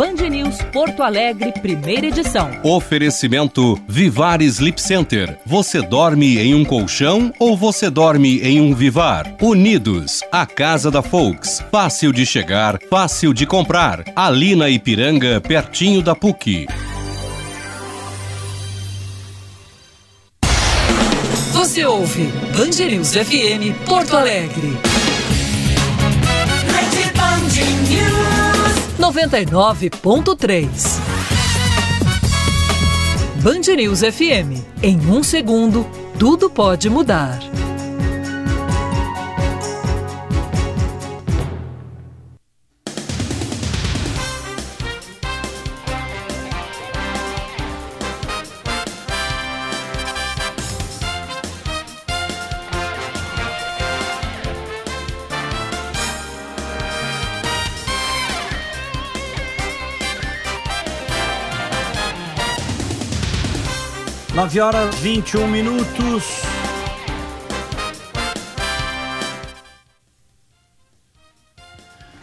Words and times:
Band 0.00 0.30
News 0.30 0.56
Porto 0.72 1.02
Alegre, 1.02 1.52
primeira 1.52 2.06
edição. 2.06 2.50
Oferecimento 2.62 3.78
Vivar 3.86 4.40
Sleep 4.40 4.80
Center. 4.80 5.38
Você 5.44 5.82
dorme 5.82 6.38
em 6.38 6.54
um 6.54 6.64
colchão 6.64 7.30
ou 7.38 7.54
você 7.54 7.90
dorme 7.90 8.40
em 8.40 8.62
um 8.62 8.74
Vivar? 8.74 9.36
Unidos, 9.42 10.22
a 10.32 10.46
casa 10.46 10.90
da 10.90 11.02
Folks. 11.02 11.62
Fácil 11.70 12.14
de 12.14 12.24
chegar, 12.24 12.78
fácil 12.88 13.34
de 13.34 13.44
comprar. 13.44 14.02
Ali 14.16 14.56
na 14.56 14.70
Ipiranga, 14.70 15.38
pertinho 15.38 16.00
da 16.00 16.14
PUC. 16.14 16.66
Você 21.52 21.84
ouve 21.84 22.24
Band 22.56 22.86
News 22.86 23.12
FM 23.12 23.84
Porto 23.84 24.16
Alegre. 24.16 24.78
99.3 29.10 30.68
Band 33.42 33.74
News 33.76 34.00
FM. 34.02 34.62
Em 34.82 34.98
um 35.10 35.24
segundo, 35.24 35.84
tudo 36.16 36.48
pode 36.48 36.88
mudar. 36.88 37.40
9 64.40 64.58
horas 64.58 64.94
21 65.00 65.48
minutos. 65.48 66.24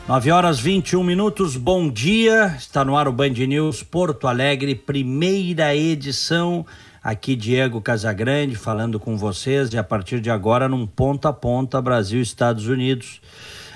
Nove 0.08 0.32
horas 0.32 0.60
21 0.60 1.04
minutos, 1.04 1.56
bom 1.56 1.88
dia. 1.88 2.56
Está 2.58 2.84
no 2.84 2.98
ar 2.98 3.08
o 3.08 3.12
Band 3.12 3.30
News 3.30 3.84
Porto 3.84 4.28
Alegre, 4.28 4.74
primeira 4.74 5.76
edição. 5.76 6.66
Aqui 7.04 7.36
Diego 7.36 7.80
Casagrande 7.82 8.56
falando 8.56 9.00
com 9.00 9.16
vocês 9.16 9.72
e 9.72 9.78
a 9.78 9.84
partir 9.84 10.20
de 10.20 10.32
agora 10.32 10.68
num 10.68 10.88
ponta 10.88 11.30
a 11.30 11.34
ponta 11.34 11.80
Brasil 11.80 12.20
Estados 12.20 12.68
Unidos. 12.68 13.22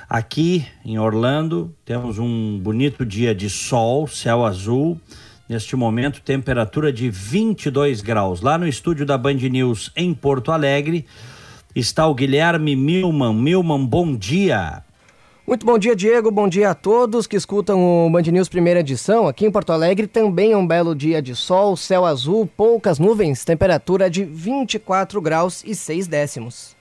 Aqui 0.10 0.66
em 0.84 0.98
Orlando 0.98 1.72
temos 1.86 2.18
um 2.18 2.58
bonito 2.58 3.06
dia 3.06 3.36
de 3.36 3.52
sol, 3.52 4.08
céu 4.08 4.44
azul. 4.44 5.00
Neste 5.52 5.76
momento, 5.76 6.22
temperatura 6.22 6.94
de 6.94 7.10
22 7.10 8.00
graus. 8.00 8.40
Lá 8.40 8.58
no 8.58 8.66
estúdio 8.66 9.06
da 9.06 9.18
Band 9.18 9.34
News 9.34 9.92
em 9.98 10.14
Porto 10.14 10.50
Alegre 10.50 11.06
está 11.76 12.08
o 12.08 12.16
Guilherme 12.16 12.74
Milman. 12.74 13.34
Milman, 13.34 13.86
bom 13.86 14.16
dia. 14.16 14.82
Muito 15.46 15.66
bom 15.66 15.78
dia, 15.78 15.94
Diego. 15.94 16.32
Bom 16.32 16.48
dia 16.48 16.70
a 16.70 16.74
todos 16.74 17.28
que 17.28 17.36
escutam 17.36 17.84
o 17.84 18.10
Band 18.10 18.22
News 18.32 18.48
primeira 18.48 18.80
edição. 18.80 19.28
Aqui 19.28 19.46
em 19.46 19.52
Porto 19.52 19.74
Alegre 19.74 20.08
também 20.08 20.54
é 20.54 20.58
um 20.58 20.66
belo 20.66 20.96
dia 20.96 21.22
de 21.22 21.36
sol, 21.36 21.76
céu 21.76 22.06
azul, 22.06 22.48
poucas 22.48 22.98
nuvens, 22.98 23.44
temperatura 23.44 24.10
de 24.10 24.24
24 24.24 25.22
graus 25.22 25.66
e 25.66 25.76
6 25.76 26.08
décimos. 26.08 26.78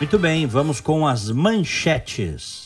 Muito 0.00 0.18
bem, 0.18 0.46
vamos 0.46 0.80
com 0.80 1.06
as 1.06 1.28
manchetes. 1.28 2.63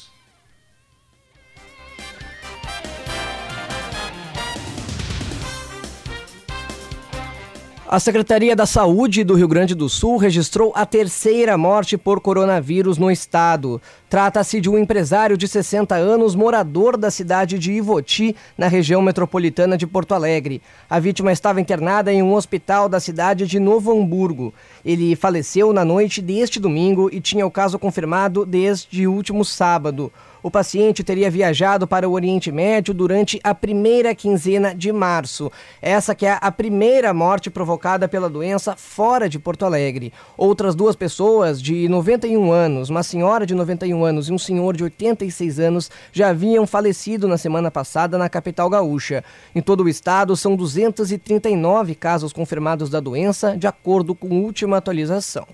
A 7.91 7.98
Secretaria 7.98 8.55
da 8.55 8.67
Saúde 8.67 9.25
do 9.25 9.33
Rio 9.33 9.48
Grande 9.48 9.75
do 9.75 9.89
Sul 9.89 10.19
registrou 10.19 10.75
a 10.77 10.84
terceira 10.84 11.57
morte 11.57 11.96
por 11.96 12.20
coronavírus 12.20 12.98
no 12.98 13.11
estado. 13.11 13.80
Trata-se 14.11 14.61
de 14.61 14.68
um 14.68 14.77
empresário 14.77 15.39
de 15.39 15.48
60 15.48 15.95
anos, 15.95 16.35
morador 16.35 16.98
da 16.98 17.11
cidade 17.11 17.58
de 17.58 17.73
Ivoti, 17.73 18.36
na 18.58 18.68
região 18.68 19.01
metropolitana 19.01 19.74
de 19.79 19.86
Porto 19.86 20.12
Alegre. 20.12 20.61
A 20.89 21.01
vítima 21.01 21.33
estava 21.33 21.62
internada 21.62 22.12
em 22.12 22.23
um 22.23 22.35
hospital 22.35 22.90
da 22.90 23.01
cidade 23.01 23.46
de 23.46 23.58
Novo 23.58 23.91
Hamburgo. 23.91 24.52
Ele 24.85 25.17
faleceu 25.17 25.73
na 25.73 25.83
noite 25.83 26.20
deste 26.20 26.61
domingo 26.61 27.08
e 27.11 27.23
tinha 27.23 27.46
o 27.46 27.51
caso 27.51 27.79
confirmado 27.79 28.45
desde 28.45 29.07
o 29.07 29.14
último 29.14 29.46
sábado. 29.46 30.12
O 30.42 30.50
paciente 30.50 31.02
teria 31.02 31.30
viajado 31.30 31.86
para 31.86 32.08
o 32.08 32.12
Oriente 32.12 32.52
Médio 32.52 32.94
durante 32.94 33.40
a 33.42 33.54
primeira 33.54 34.14
quinzena 34.14 34.72
de 34.74 34.92
março. 34.92 35.50
Essa 35.82 36.14
que 36.14 36.26
é 36.26 36.38
a 36.40 36.52
primeira 36.52 37.12
morte 37.12 37.50
provocada 37.50 38.08
pela 38.08 38.28
doença 38.28 38.76
fora 38.76 39.28
de 39.28 39.38
Porto 39.38 39.64
Alegre. 39.64 40.12
Outras 40.36 40.76
duas 40.76 40.94
pessoas 40.94 41.60
de 41.60 41.88
91 41.88 42.52
anos, 42.52 42.88
uma 42.88 43.02
senhora 43.02 43.44
de 43.44 43.54
91 43.54 44.04
anos 44.04 44.28
e 44.28 44.32
um 44.32 44.38
senhor 44.38 44.76
de 44.76 44.84
86 44.84 45.58
anos, 45.58 45.90
já 46.12 46.28
haviam 46.28 46.66
falecido 46.66 47.26
na 47.26 47.36
semana 47.36 47.70
passada 47.70 48.16
na 48.16 48.28
capital 48.28 48.70
gaúcha. 48.70 49.24
Em 49.55 49.60
todo 49.60 49.82
o 49.82 49.88
estado, 49.88 50.36
são 50.36 50.55
239 50.55 51.94
casos 51.96 52.32
confirmados 52.32 52.88
da 52.88 53.00
doença, 53.00 53.56
de 53.56 53.66
acordo 53.66 54.14
com 54.14 54.28
última 54.42 54.76
atualização. 54.76 55.46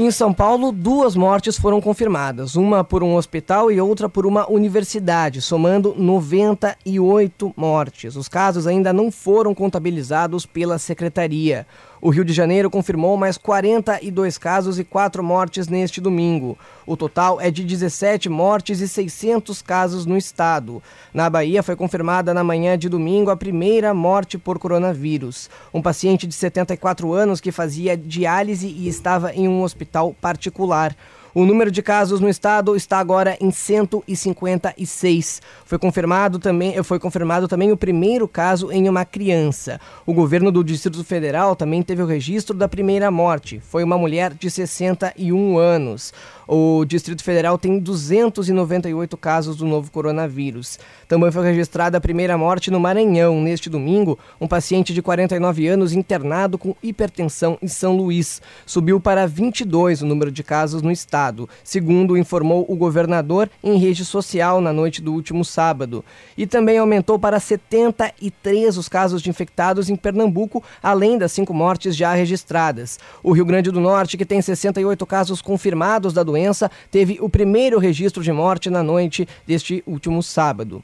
Em 0.00 0.12
São 0.12 0.32
Paulo, 0.32 0.70
duas 0.70 1.16
mortes 1.16 1.58
foram 1.58 1.80
confirmadas, 1.80 2.54
uma 2.54 2.84
por 2.84 3.02
um 3.02 3.16
hospital 3.16 3.68
e 3.68 3.80
outra 3.80 4.08
por 4.08 4.26
uma 4.26 4.48
universidade, 4.48 5.42
somando 5.42 5.92
98 5.98 7.52
mortes. 7.56 8.14
Os 8.14 8.28
casos 8.28 8.68
ainda 8.68 8.92
não 8.92 9.10
foram 9.10 9.52
contabilizados 9.52 10.46
pela 10.46 10.78
secretaria. 10.78 11.66
O 12.00 12.10
Rio 12.10 12.24
de 12.24 12.32
Janeiro 12.32 12.70
confirmou 12.70 13.16
mais 13.16 13.36
42 13.36 14.38
casos 14.38 14.78
e 14.78 14.84
4 14.84 15.22
mortes 15.22 15.66
neste 15.66 16.00
domingo. 16.00 16.56
O 16.86 16.96
total 16.96 17.40
é 17.40 17.50
de 17.50 17.64
17 17.64 18.28
mortes 18.28 18.80
e 18.80 18.86
600 18.86 19.60
casos 19.60 20.06
no 20.06 20.16
estado. 20.16 20.80
Na 21.12 21.28
Bahia 21.28 21.60
foi 21.60 21.74
confirmada 21.74 22.32
na 22.32 22.44
manhã 22.44 22.78
de 22.78 22.88
domingo 22.88 23.30
a 23.30 23.36
primeira 23.36 23.92
morte 23.92 24.38
por 24.38 24.60
coronavírus. 24.60 25.50
Um 25.74 25.82
paciente 25.82 26.24
de 26.24 26.34
74 26.34 27.12
anos 27.12 27.40
que 27.40 27.50
fazia 27.50 27.96
diálise 27.96 28.68
e 28.68 28.86
estava 28.86 29.34
em 29.34 29.48
um 29.48 29.62
hospital 29.62 30.14
particular. 30.20 30.94
O 31.38 31.46
número 31.46 31.70
de 31.70 31.80
casos 31.82 32.18
no 32.18 32.28
estado 32.28 32.74
está 32.74 32.98
agora 32.98 33.38
em 33.40 33.52
156. 33.52 35.40
Foi 35.64 35.78
confirmado 35.78 36.36
também, 36.36 36.82
foi 36.82 36.98
confirmado 36.98 37.46
também 37.46 37.70
o 37.70 37.76
primeiro 37.76 38.26
caso 38.26 38.72
em 38.72 38.88
uma 38.88 39.04
criança. 39.04 39.80
O 40.04 40.12
governo 40.12 40.50
do 40.50 40.64
Distrito 40.64 41.04
Federal 41.04 41.54
também 41.54 41.80
teve 41.80 42.02
o 42.02 42.06
registro 42.06 42.56
da 42.56 42.66
primeira 42.66 43.08
morte. 43.08 43.60
Foi 43.60 43.84
uma 43.84 43.96
mulher 43.96 44.34
de 44.34 44.50
61 44.50 45.56
anos. 45.56 46.12
O 46.50 46.86
Distrito 46.86 47.22
Federal 47.22 47.58
tem 47.58 47.78
298 47.78 49.18
casos 49.18 49.54
do 49.54 49.66
novo 49.66 49.90
coronavírus. 49.90 50.78
Também 51.06 51.30
foi 51.30 51.44
registrada 51.44 51.98
a 51.98 52.00
primeira 52.00 52.38
morte 52.38 52.70
no 52.70 52.80
Maranhão 52.80 53.42
neste 53.42 53.68
domingo, 53.68 54.18
um 54.40 54.48
paciente 54.48 54.94
de 54.94 55.02
49 55.02 55.68
anos 55.68 55.92
internado 55.92 56.56
com 56.56 56.74
hipertensão 56.82 57.58
em 57.60 57.68
São 57.68 57.94
Luís. 57.94 58.40
Subiu 58.64 58.98
para 58.98 59.26
22 59.26 60.00
o 60.00 60.06
número 60.06 60.32
de 60.32 60.42
casos 60.42 60.80
no 60.80 60.90
estado, 60.90 61.46
segundo 61.62 62.16
informou 62.16 62.64
o 62.66 62.74
governador 62.76 63.50
em 63.62 63.76
rede 63.76 64.02
social 64.02 64.58
na 64.62 64.72
noite 64.72 65.02
do 65.02 65.12
último 65.12 65.44
sábado. 65.44 66.02
E 66.34 66.46
também 66.46 66.78
aumentou 66.78 67.18
para 67.18 67.38
73 67.38 68.78
os 68.78 68.88
casos 68.88 69.20
de 69.20 69.28
infectados 69.28 69.90
em 69.90 69.96
Pernambuco, 69.96 70.64
além 70.82 71.18
das 71.18 71.32
cinco 71.32 71.52
mortes 71.52 71.94
já 71.94 72.14
registradas. 72.14 72.98
O 73.22 73.32
Rio 73.32 73.44
Grande 73.44 73.70
do 73.70 73.80
Norte, 73.80 74.16
que 74.16 74.24
tem 74.24 74.40
68 74.40 75.04
casos 75.04 75.42
confirmados 75.42 76.14
da 76.14 76.22
doença, 76.22 76.37
doença 76.38 76.70
teve 76.90 77.18
o 77.20 77.28
primeiro 77.28 77.78
registro 77.78 78.22
de 78.22 78.32
morte 78.32 78.70
na 78.70 78.82
noite 78.82 79.26
deste 79.46 79.82
último 79.86 80.22
sábado. 80.22 80.82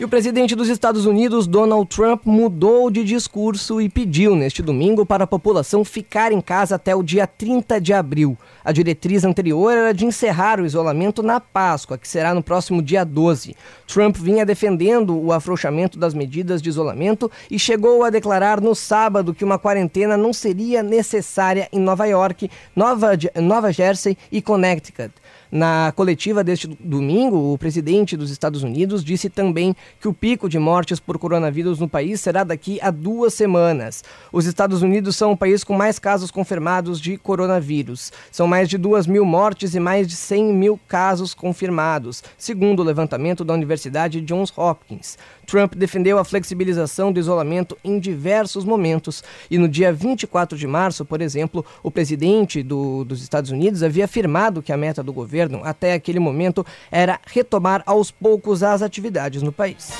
E 0.00 0.04
o 0.04 0.08
presidente 0.08 0.56
dos 0.56 0.70
Estados 0.70 1.04
Unidos, 1.04 1.46
Donald 1.46 1.86
Trump, 1.94 2.22
mudou 2.24 2.90
de 2.90 3.04
discurso 3.04 3.82
e 3.82 3.86
pediu 3.86 4.34
neste 4.34 4.62
domingo 4.62 5.04
para 5.04 5.24
a 5.24 5.26
população 5.26 5.84
ficar 5.84 6.32
em 6.32 6.40
casa 6.40 6.76
até 6.76 6.96
o 6.96 7.02
dia 7.02 7.26
30 7.26 7.78
de 7.78 7.92
abril. 7.92 8.34
A 8.64 8.72
diretriz 8.72 9.24
anterior 9.24 9.70
era 9.70 9.92
de 9.92 10.06
encerrar 10.06 10.58
o 10.58 10.64
isolamento 10.64 11.22
na 11.22 11.38
Páscoa, 11.38 11.98
que 11.98 12.08
será 12.08 12.32
no 12.32 12.42
próximo 12.42 12.80
dia 12.80 13.04
12. 13.04 13.54
Trump 13.86 14.16
vinha 14.16 14.46
defendendo 14.46 15.14
o 15.14 15.34
afrouxamento 15.34 15.98
das 15.98 16.14
medidas 16.14 16.62
de 16.62 16.70
isolamento 16.70 17.30
e 17.50 17.58
chegou 17.58 18.02
a 18.02 18.08
declarar 18.08 18.58
no 18.58 18.74
sábado 18.74 19.34
que 19.34 19.44
uma 19.44 19.58
quarentena 19.58 20.16
não 20.16 20.32
seria 20.32 20.82
necessária 20.82 21.68
em 21.70 21.78
Nova 21.78 22.06
York, 22.06 22.50
Nova, 22.74 23.10
Nova 23.36 23.70
Jersey 23.70 24.16
e 24.32 24.40
Connecticut. 24.40 25.12
Na 25.50 25.92
coletiva 25.96 26.44
deste 26.44 26.68
domingo, 26.68 27.52
o 27.52 27.58
presidente 27.58 28.16
dos 28.16 28.30
Estados 28.30 28.62
Unidos 28.62 29.02
disse 29.02 29.28
também 29.28 29.74
que 30.00 30.06
o 30.06 30.14
pico 30.14 30.48
de 30.48 30.60
mortes 30.60 31.00
por 31.00 31.18
coronavírus 31.18 31.80
no 31.80 31.88
país 31.88 32.20
será 32.20 32.44
daqui 32.44 32.78
a 32.80 32.90
duas 32.90 33.34
semanas. 33.34 34.04
Os 34.32 34.46
Estados 34.46 34.80
Unidos 34.80 35.16
são 35.16 35.32
o 35.32 35.36
país 35.36 35.64
com 35.64 35.74
mais 35.74 35.98
casos 35.98 36.30
confirmados 36.30 37.00
de 37.00 37.16
coronavírus. 37.16 38.12
São 38.30 38.46
mais 38.46 38.68
de 38.68 38.78
duas 38.78 39.08
mil 39.08 39.24
mortes 39.24 39.74
e 39.74 39.80
mais 39.80 40.06
de 40.06 40.14
100 40.14 40.52
mil 40.52 40.78
casos 40.86 41.34
confirmados, 41.34 42.22
segundo 42.38 42.80
o 42.80 42.84
levantamento 42.84 43.44
da 43.44 43.54
Universidade 43.54 44.20
Johns 44.20 44.52
Hopkins. 44.56 45.18
Trump 45.50 45.74
defendeu 45.74 46.16
a 46.16 46.24
flexibilização 46.24 47.12
do 47.12 47.18
isolamento 47.18 47.76
em 47.82 47.98
diversos 47.98 48.64
momentos 48.64 49.24
e 49.50 49.58
no 49.58 49.68
dia 49.68 49.92
24 49.92 50.56
de 50.56 50.64
março, 50.64 51.04
por 51.04 51.20
exemplo, 51.20 51.66
o 51.82 51.90
presidente 51.90 52.62
do, 52.62 53.04
dos 53.04 53.20
Estados 53.20 53.50
Unidos 53.50 53.82
havia 53.82 54.04
afirmado 54.04 54.62
que 54.62 54.72
a 54.72 54.76
meta 54.76 55.02
do 55.02 55.12
governo 55.12 55.60
até 55.64 55.92
aquele 55.92 56.20
momento 56.20 56.64
era 56.88 57.18
retomar 57.26 57.82
aos 57.84 58.12
poucos 58.12 58.62
as 58.62 58.80
atividades 58.80 59.42
no 59.42 59.50
país. 59.50 59.90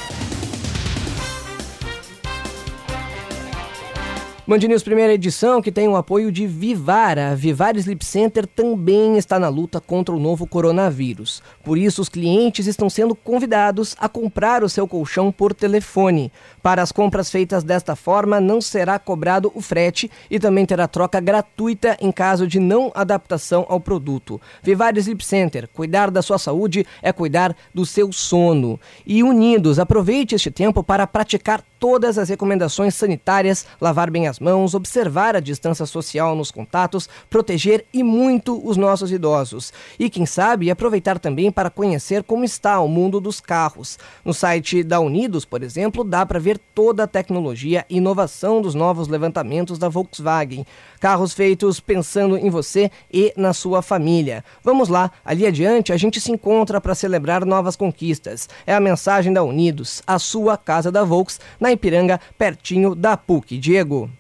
Band 4.51 4.67
News 4.67 4.83
primeira 4.83 5.15
edição, 5.15 5.63
que 5.63 5.71
tem 5.71 5.87
o 5.87 5.95
apoio 5.95 6.33
de 6.33 6.45
Vivara. 6.45 7.37
Vivara 7.37 7.79
Sleep 7.79 8.05
Center 8.05 8.45
também 8.49 9.17
está 9.17 9.39
na 9.39 9.49
luta 9.49 9.81
contra 9.81 10.13
o 10.13 10.19
novo 10.19 10.45
coronavírus. 10.45 11.41
Por 11.63 11.79
isso, 11.79 12.03
os 12.03 12.09
clientes 12.09 12.67
estão 12.67 12.91
sendo 12.91 13.15
convidados 13.15 13.95
a 13.97 14.09
comprar 14.09 14.65
o 14.65 14.69
seu 14.69 14.89
colchão 14.89 15.31
por 15.31 15.55
telefone. 15.55 16.33
Para 16.63 16.83
as 16.83 16.93
compras 16.93 17.31
feitas 17.31 17.65
desta 17.65 17.97
forma, 17.97 18.41
não 18.41 18.61
será 18.61 18.99
cobrado 18.99 19.51
o 19.55 19.61
frete 19.61 20.11
e 20.31 20.39
também 20.39 20.67
terá 20.67 20.87
troca 20.87 21.21
gratuita 21.21 21.97
em 22.01 22.13
caso 22.13 22.47
de 22.47 22.61
não 22.61 22.93
adaptação 22.95 23.65
ao 23.69 23.81
produto. 23.81 24.41
Vivara 24.63 24.99
Sleep 24.99 25.25
Center, 25.25 25.69
cuidar 25.69 26.11
da 26.11 26.23
sua 26.23 26.39
saúde 26.39 26.87
é 27.03 27.13
cuidar 27.13 27.57
do 27.75 27.87
seu 27.87 28.13
sono. 28.13 28.79
E 29.07 29.23
unidos, 29.23 29.79
aproveite 29.79 30.35
este 30.35 30.51
tempo 30.51 30.83
para 30.83 31.07
praticar 31.07 31.63
todas 31.81 32.19
as 32.19 32.29
recomendações 32.29 32.95
sanitárias, 32.95 33.67
lavar 33.81 34.11
bem 34.11 34.29
as 34.29 34.39
mãos, 34.39 34.75
observar 34.75 35.35
a 35.35 35.41
distância 35.41 35.87
social 35.87 36.37
nos 36.37 36.51
contatos, 36.51 37.09
proteger 37.31 37.87
e 37.93 38.03
muito 38.03 38.61
os 38.69 38.77
nossos 38.77 39.11
idosos. 39.11 39.73
E 39.99 40.11
quem 40.11 40.27
sabe 40.27 40.71
aproveitar 40.71 41.19
também 41.19 41.51
para 41.51 41.71
conhecer 41.71 42.23
como 42.23 42.45
está 42.45 42.79
o 42.81 42.87
mundo 42.87 43.19
dos 43.19 43.41
carros. 43.41 43.99
No 44.23 44.35
site 44.35 44.83
da 44.83 45.01
Unidos, 45.01 45.47
por 45.47 45.63
exemplo, 45.63 46.05
dá 46.05 46.27
para 46.27 46.39
ver 46.39 46.50
toda 46.59 47.05
a 47.05 47.07
tecnologia 47.07 47.85
e 47.89 47.97
inovação 47.97 48.61
dos 48.61 48.75
novos 48.75 49.09
levantamentos 49.09 49.79
da 49.79 49.89
Volkswagen. 49.89 50.67
Carros 50.99 51.33
feitos 51.33 51.81
pensando 51.81 52.37
em 52.37 52.51
você 52.51 52.91
e 53.13 53.33
na 53.37 53.53
sua 53.53 53.83
família. 53.83 54.45
Vamos 54.63 54.89
lá, 54.89 55.11
ali 55.25 55.47
adiante 55.47 55.93
a 55.93 55.97
gente 55.97 56.21
se 56.21 56.33
encontra 56.33 56.81
para 56.81 56.95
celebrar 56.95 57.45
novas 57.45 57.77
conquistas. 57.77 58.49
É 58.67 58.75
a 58.75 58.81
mensagem 58.81 59.33
da 59.33 59.43
Unidos, 59.43 60.03
a 60.07 60.19
sua 60.19 60.57
casa 60.57 60.91
da 60.91 61.05
Volks, 61.05 61.41
na 61.59 61.73
Ipiranga, 61.73 62.21
pertinho 62.39 62.95
da 62.95 63.17
PUC. 63.17 63.59
Diego. 63.59 64.11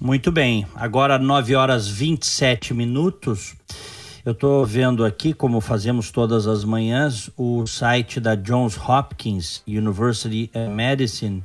Muito 0.00 0.32
bem, 0.32 0.66
agora 0.74 1.18
9 1.18 1.54
horas 1.54 1.86
27 1.86 2.74
minutos. 2.74 3.54
Eu 4.24 4.30
estou 4.30 4.64
vendo 4.64 5.04
aqui, 5.04 5.34
como 5.34 5.60
fazemos 5.60 6.12
todas 6.12 6.46
as 6.46 6.64
manhãs, 6.64 7.28
o 7.36 7.66
site 7.66 8.20
da 8.20 8.36
Johns 8.36 8.78
Hopkins 8.78 9.64
University 9.66 10.48
Medicine 10.72 11.42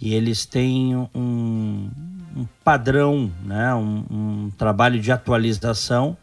e 0.00 0.14
eles 0.14 0.44
têm 0.44 0.96
um, 0.96 1.08
um 1.14 2.46
padrão, 2.64 3.30
né, 3.44 3.72
um, 3.72 4.04
um, 4.10 4.50
trabalho 4.58 5.00
de 5.00 5.12
atualização 5.12 6.16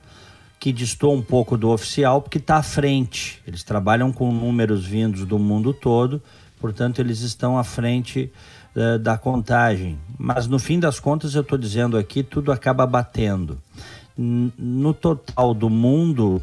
que 0.60 0.74
distou 0.74 1.16
um 1.16 1.22
pouco 1.22 1.58
do 1.58 1.70
oficial, 1.70 2.22
porque 2.22 2.40
está 2.40 2.58
à 2.58 2.64
frente. 2.64 3.42
Eles 3.48 3.64
trabalham 3.64 4.12
com 4.12 4.34
números 4.34 4.86
vindos 4.86 5.26
do 5.26 5.40
mundo 5.40 5.74
todo, 5.74 6.22
portanto, 6.60 7.00
eles 7.00 7.22
estão 7.22 7.58
à 7.58 7.64
frente 7.64 8.30
uh, 8.76 9.00
da 9.00 9.18
contagem. 9.18 9.98
Mas 10.20 10.46
no 10.46 10.60
fim 10.60 10.78
das 10.78 11.00
contas, 11.00 11.36
eu 11.36 11.42
estou 11.42 11.58
dizendo 11.58 11.98
aqui, 11.98 12.22
tudo 12.22 12.52
acaba 12.52 12.86
batendo. 12.86 13.58
No 14.18 14.94
total 14.94 15.54
do 15.54 15.70
mundo, 15.70 16.42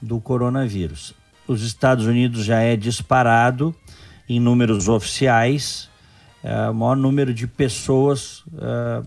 do 0.00 0.18
coronavírus. 0.18 1.12
Os 1.46 1.62
Estados 1.62 2.06
Unidos 2.06 2.42
já 2.44 2.60
é 2.60 2.74
disparado 2.74 3.76
em 4.30 4.38
números 4.38 4.88
oficiais, 4.88 5.90
é, 6.44 6.70
maior 6.70 6.96
número 6.96 7.34
de 7.34 7.48
pessoas 7.48 8.44
é, 8.56 9.02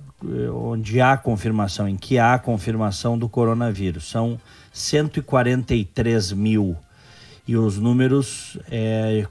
onde 0.52 1.00
há 1.00 1.16
confirmação, 1.16 1.88
em 1.88 1.96
que 1.96 2.20
há 2.20 2.38
confirmação 2.38 3.18
do 3.18 3.30
coronavírus. 3.30 4.10
São 4.10 4.38
143 4.74 6.34
mil 6.34 6.76
e 7.48 7.56
os 7.56 7.78
números 7.78 8.58
é, 8.70 9.26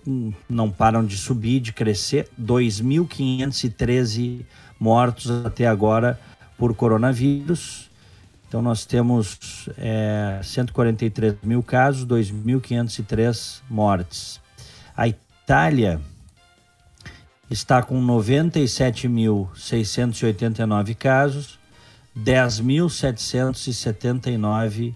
não 0.48 0.70
param 0.70 1.04
de 1.04 1.18
subir, 1.18 1.60
de 1.60 1.74
crescer. 1.74 2.26
2.513 2.40 4.46
mortos 4.80 5.30
até 5.44 5.66
agora 5.66 6.18
por 6.56 6.74
coronavírus. 6.74 7.90
Então 8.48 8.62
nós 8.62 8.86
temos 8.86 9.68
é, 9.76 10.40
143 10.42 11.34
mil 11.42 11.62
casos, 11.62 12.06
2.503 12.06 13.60
mortes. 13.68 14.40
A 14.96 15.06
está 17.50 17.82
com 17.82 18.00
97.689 18.04 20.94
casos, 20.94 21.58
10.779 22.18 24.94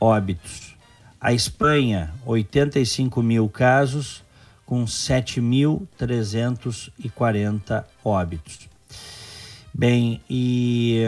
óbitos. 0.00 0.74
A 1.20 1.32
Espanha, 1.32 2.12
85 2.24 3.20
mil 3.22 3.48
casos, 3.48 4.24
com 4.64 4.84
7.340 4.84 7.84
óbitos. 8.04 8.68
Bem, 9.72 10.20
e, 10.28 11.04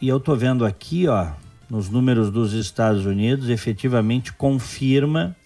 e 0.00 0.08
eu 0.08 0.16
estou 0.18 0.36
vendo 0.36 0.64
aqui, 0.64 1.06
ó, 1.08 1.32
nos 1.68 1.88
números 1.88 2.30
dos 2.30 2.52
Estados 2.52 3.04
Unidos, 3.06 3.48
efetivamente 3.48 4.32
confirma 4.32 5.36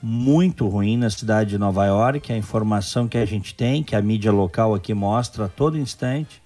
muito 0.03 0.67
ruim 0.67 0.97
na 0.97 1.11
cidade 1.11 1.51
de 1.51 1.59
Nova 1.59 1.85
York. 1.85 2.33
A 2.33 2.37
informação 2.37 3.07
que 3.07 3.19
a 3.19 3.27
gente 3.27 3.55
tem, 3.55 3.83
que 3.83 3.95
a 3.95 4.01
mídia 4.01 4.33
local 4.33 4.75
aqui 4.75 4.95
mostra 4.95 5.45
a 5.45 5.49
todo 5.49 5.79
instante, 5.79 6.41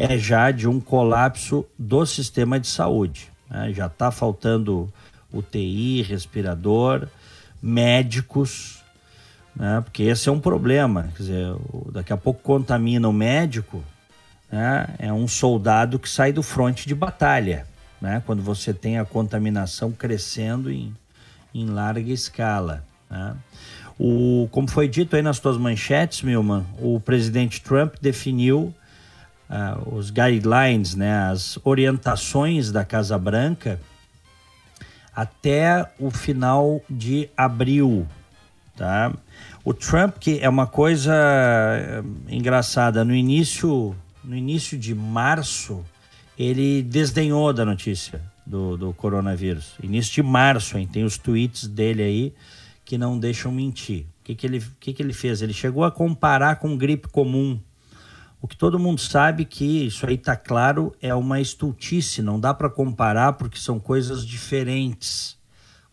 é 0.00 0.16
já 0.16 0.50
de 0.50 0.66
um 0.66 0.80
colapso 0.80 1.66
do 1.78 2.06
sistema 2.06 2.58
de 2.58 2.66
saúde. 2.66 3.30
Né? 3.50 3.70
Já 3.74 3.84
está 3.84 4.10
faltando 4.10 4.90
UTI, 5.30 6.00
respirador, 6.00 7.06
médicos, 7.62 8.82
né? 9.54 9.82
porque 9.84 10.04
esse 10.04 10.26
é 10.26 10.32
um 10.32 10.40
problema. 10.40 11.10
Quer 11.14 11.22
dizer, 11.22 11.54
daqui 11.92 12.14
a 12.14 12.16
pouco 12.16 12.40
contamina 12.42 13.06
o 13.06 13.12
médico, 13.12 13.84
né? 14.50 14.88
é 14.98 15.12
um 15.12 15.28
soldado 15.28 15.98
que 15.98 16.08
sai 16.08 16.32
do 16.32 16.42
fronte 16.42 16.88
de 16.88 16.94
batalha, 16.94 17.66
né? 18.00 18.22
quando 18.24 18.40
você 18.42 18.72
tem 18.72 18.98
a 18.98 19.04
contaminação 19.04 19.92
crescendo 19.92 20.70
em, 20.70 20.96
em 21.54 21.66
larga 21.66 22.10
escala. 22.10 22.82
Né? 23.10 23.36
O, 23.98 24.48
como 24.50 24.66
foi 24.66 24.88
dito 24.88 25.14
aí 25.14 25.20
nas 25.20 25.38
tuas 25.38 25.58
manchetes, 25.58 26.22
Milman, 26.22 26.64
o 26.78 26.98
presidente 26.98 27.60
Trump 27.60 27.96
definiu 28.00 28.74
uh, 29.50 29.94
os 29.94 30.10
guidelines, 30.10 30.94
né, 30.94 31.28
as 31.30 31.58
orientações 31.64 32.70
da 32.70 32.84
Casa 32.84 33.18
Branca 33.18 33.80
até 35.14 35.90
o 35.98 36.10
final 36.10 36.80
de 36.88 37.28
abril, 37.36 38.06
tá? 38.76 39.12
O 39.62 39.74
Trump, 39.74 40.16
que 40.18 40.38
é 40.40 40.48
uma 40.48 40.66
coisa 40.66 41.12
eh, 41.12 42.02
engraçada, 42.28 43.04
no 43.04 43.14
início, 43.14 43.94
no 44.24 44.34
início 44.34 44.78
de 44.78 44.94
março, 44.94 45.84
ele 46.38 46.82
desdenhou 46.82 47.52
da 47.52 47.66
notícia 47.66 48.22
do, 48.46 48.76
do 48.78 48.92
coronavírus. 48.94 49.74
Início 49.82 50.14
de 50.14 50.22
março, 50.22 50.78
hein? 50.78 50.88
Tem 50.90 51.04
os 51.04 51.18
tweets 51.18 51.66
dele 51.66 52.02
aí 52.02 52.34
que 52.84 52.96
não 52.96 53.18
deixam 53.18 53.52
mentir. 53.52 54.06
O 54.20 54.24
que, 54.24 54.34
que, 54.34 54.46
ele, 54.46 54.64
que, 54.80 54.92
que 54.94 55.02
ele 55.02 55.12
fez? 55.12 55.42
Ele 55.42 55.52
chegou 55.52 55.84
a 55.84 55.90
comparar 55.90 56.56
com 56.56 56.76
gripe 56.76 57.08
comum. 57.08 57.60
O 58.42 58.48
que 58.48 58.56
todo 58.56 58.78
mundo 58.78 59.00
sabe 59.00 59.44
que 59.44 59.86
isso 59.86 60.06
aí 60.06 60.14
está 60.14 60.34
claro 60.34 60.94
é 61.00 61.14
uma 61.14 61.40
estultice, 61.40 62.22
não 62.22 62.40
dá 62.40 62.54
para 62.54 62.70
comparar 62.70 63.34
porque 63.34 63.58
são 63.58 63.78
coisas 63.78 64.24
diferentes. 64.24 65.38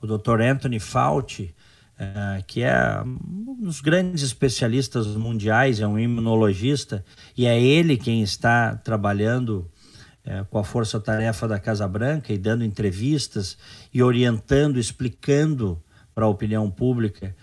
O 0.01 0.07
Dr. 0.07 0.41
Anthony 0.41 0.79
Fauci, 0.79 1.53
é, 1.99 2.41
que 2.47 2.61
é 2.63 3.01
um 3.03 3.57
dos 3.59 3.81
grandes 3.81 4.23
especialistas 4.23 5.07
mundiais, 5.07 5.81
é 5.81 5.87
um 5.87 5.99
imunologista, 5.99 7.03
e 7.35 7.45
é 7.45 7.61
ele 7.61 7.97
quem 7.97 8.21
está 8.21 8.75
trabalhando 8.75 9.69
é, 10.23 10.43
com 10.45 10.57
a 10.57 10.63
força-tarefa 10.63 11.49
da 11.49 11.59
Casa 11.59 11.87
Branca 11.87 12.31
e 12.31 12.37
dando 12.37 12.63
entrevistas 12.63 13.57
e 13.93 14.01
orientando, 14.01 14.79
explicando 14.79 15.83
para 16.15 16.25
a 16.25 16.29
opinião 16.29 16.71
pública 16.71 17.35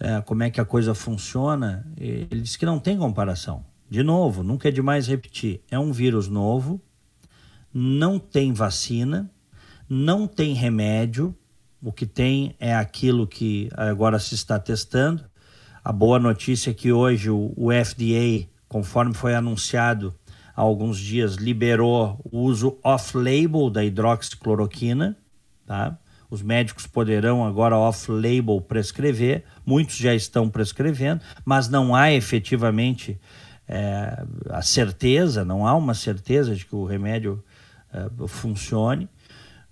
é, 0.00 0.20
como 0.22 0.42
é 0.42 0.50
que 0.50 0.60
a 0.60 0.64
coisa 0.64 0.94
funciona. 0.94 1.86
Ele 1.96 2.40
disse 2.40 2.58
que 2.58 2.66
não 2.66 2.80
tem 2.80 2.96
comparação. 2.96 3.64
De 3.88 4.02
novo, 4.02 4.42
nunca 4.42 4.68
é 4.68 4.72
demais 4.72 5.06
repetir: 5.06 5.62
é 5.70 5.78
um 5.78 5.92
vírus 5.92 6.28
novo, 6.28 6.80
não 7.72 8.18
tem 8.18 8.52
vacina, 8.52 9.30
não 9.88 10.26
tem 10.26 10.54
remédio 10.54 11.34
o 11.80 11.92
que 11.92 12.06
tem 12.06 12.56
é 12.58 12.74
aquilo 12.74 13.26
que 13.26 13.70
agora 13.74 14.18
se 14.18 14.34
está 14.34 14.58
testando. 14.58 15.24
A 15.84 15.92
boa 15.92 16.18
notícia 16.18 16.70
é 16.70 16.74
que 16.74 16.92
hoje 16.92 17.30
o, 17.30 17.68
FDA, 17.72 18.48
conforme 18.68 19.14
foi 19.14 19.34
anunciado 19.34 20.12
há 20.56 20.60
alguns 20.60 20.98
dias, 20.98 21.36
liberou 21.36 22.20
o 22.30 22.40
uso 22.40 22.78
off-label 22.82 23.70
da 23.70 23.84
hidroxicloroquina. 23.84 25.16
Tá? 25.64 25.96
Os 26.28 26.42
médicos 26.42 26.86
poderão 26.86 27.46
agora 27.46 27.76
off-label 27.76 28.60
prescrever, 28.60 29.44
muitos 29.64 29.96
já 29.96 30.14
estão 30.14 30.50
prescrevendo, 30.50 31.22
mas 31.44 31.68
não 31.68 31.94
há 31.94 32.12
efetivamente 32.12 33.18
é, 33.68 34.24
a 34.48 34.62
certeza, 34.62 35.44
não 35.44 35.66
há 35.66 35.74
uma 35.74 35.94
certeza 35.94 36.54
de 36.54 36.64
que 36.64 36.74
o 36.74 36.84
remédio 36.84 37.44
é, 37.92 38.08
funcione. 38.26 39.08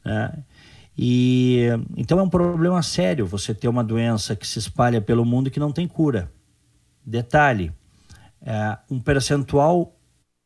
Né? 0.05 0.33
E 0.99 1.67
então 1.97 2.19
é 2.19 2.23
um 2.23 2.29
problema 2.29 2.83
sério 2.83 3.27
você 3.27 3.55
ter 3.55 3.69
uma 3.69 3.85
doença 3.85 4.37
que 4.37 4.47
se 4.47 4.59
espalha 4.59 5.01
pelo 5.01 5.25
mundo 5.25 5.49
e 5.49 5.51
que 5.51 5.61
não 5.61 5.73
tem 5.73 5.89
cura. 5.89 6.31
Detalhe: 7.05 7.73
é, 8.43 8.79
um 8.91 9.01
percentual 9.01 9.95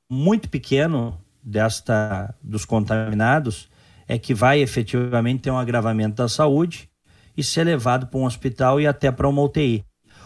muito 0.09 0.49
pequeno 0.49 1.19
desta 1.43 2.35
dos 2.43 2.65
contaminados 2.65 3.69
é 4.07 4.19
que 4.19 4.35
vai 4.35 4.61
efetivamente 4.61 5.43
ter 5.43 5.51
um 5.51 5.59
agravamento 5.59 6.17
da 6.17 6.29
saúde 6.29 6.91
e 7.37 7.45
ser 7.45 7.65
levado 7.65 8.09
para 8.09 8.19
um 8.19 8.25
hospital 8.25 8.81
e 8.81 8.87
até 8.87 9.11
para 9.13 9.29
uma 9.29 9.43
UTI. 9.43 9.85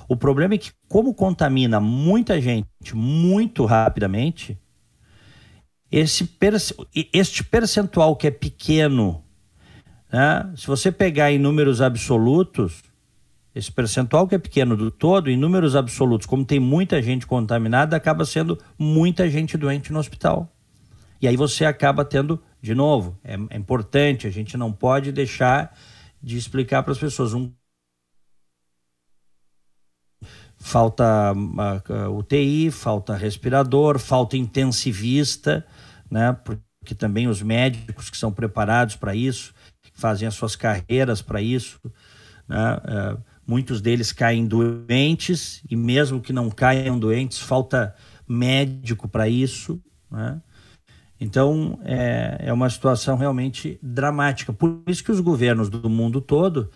O 0.08 0.16
problema 0.16 0.54
é 0.54 0.58
que, 0.58 0.72
como 0.94 1.12
contamina 1.12 1.80
muita 1.80 2.40
gente 2.40 2.68
muito 2.94 3.64
rapidamente, 3.64 4.56
esse, 5.90 6.30
este 7.12 7.42
percentual 7.42 8.14
que 8.14 8.28
é 8.28 8.30
pequeno 8.30 9.24
né? 10.14 10.52
Se 10.56 10.68
você 10.68 10.92
pegar 10.92 11.32
em 11.32 11.40
números 11.40 11.82
absolutos, 11.82 12.84
esse 13.52 13.72
percentual 13.72 14.28
que 14.28 14.36
é 14.36 14.38
pequeno 14.38 14.76
do 14.76 14.88
todo, 14.88 15.28
em 15.28 15.36
números 15.36 15.74
absolutos, 15.74 16.28
como 16.28 16.44
tem 16.44 16.60
muita 16.60 17.02
gente 17.02 17.26
contaminada, 17.26 17.96
acaba 17.96 18.24
sendo 18.24 18.56
muita 18.78 19.28
gente 19.28 19.58
doente 19.58 19.92
no 19.92 19.98
hospital. 19.98 20.48
E 21.20 21.26
aí 21.26 21.36
você 21.36 21.64
acaba 21.64 22.04
tendo, 22.04 22.40
de 22.62 22.72
novo, 22.72 23.18
é, 23.24 23.34
é 23.50 23.56
importante, 23.56 24.28
a 24.28 24.30
gente 24.30 24.56
não 24.56 24.72
pode 24.72 25.10
deixar 25.10 25.76
de 26.22 26.36
explicar 26.36 26.84
para 26.84 26.92
as 26.92 26.98
pessoas 26.98 27.34
um 27.34 27.50
falta 30.64 31.34
uh, 31.34 32.18
UTI, 32.18 32.70
falta 32.70 33.14
respirador, 33.14 33.98
falta 33.98 34.34
intensivista, 34.34 35.62
né? 36.10 36.32
Porque 36.32 36.94
também 36.94 37.28
os 37.28 37.42
médicos 37.42 38.08
que 38.08 38.16
são 38.16 38.32
preparados 38.32 38.96
para 38.96 39.14
isso 39.14 39.52
fazem 39.92 40.26
as 40.26 40.34
suas 40.34 40.56
carreiras 40.56 41.20
para 41.20 41.42
isso. 41.42 41.78
Né? 42.48 42.80
É, 42.86 43.16
muitos 43.46 43.82
deles 43.82 44.10
caem 44.10 44.46
doentes 44.46 45.62
e 45.70 45.76
mesmo 45.76 46.20
que 46.20 46.32
não 46.32 46.50
caiam 46.50 46.98
doentes, 46.98 47.38
falta 47.38 47.94
médico 48.26 49.06
para 49.06 49.28
isso. 49.28 49.78
Né? 50.10 50.40
Então 51.20 51.78
é, 51.84 52.38
é 52.40 52.52
uma 52.52 52.70
situação 52.70 53.18
realmente 53.18 53.78
dramática. 53.82 54.50
Por 54.52 54.82
isso 54.86 55.04
que 55.04 55.12
os 55.12 55.20
governos 55.20 55.68
do 55.68 55.90
mundo 55.90 56.22
todo 56.22 56.70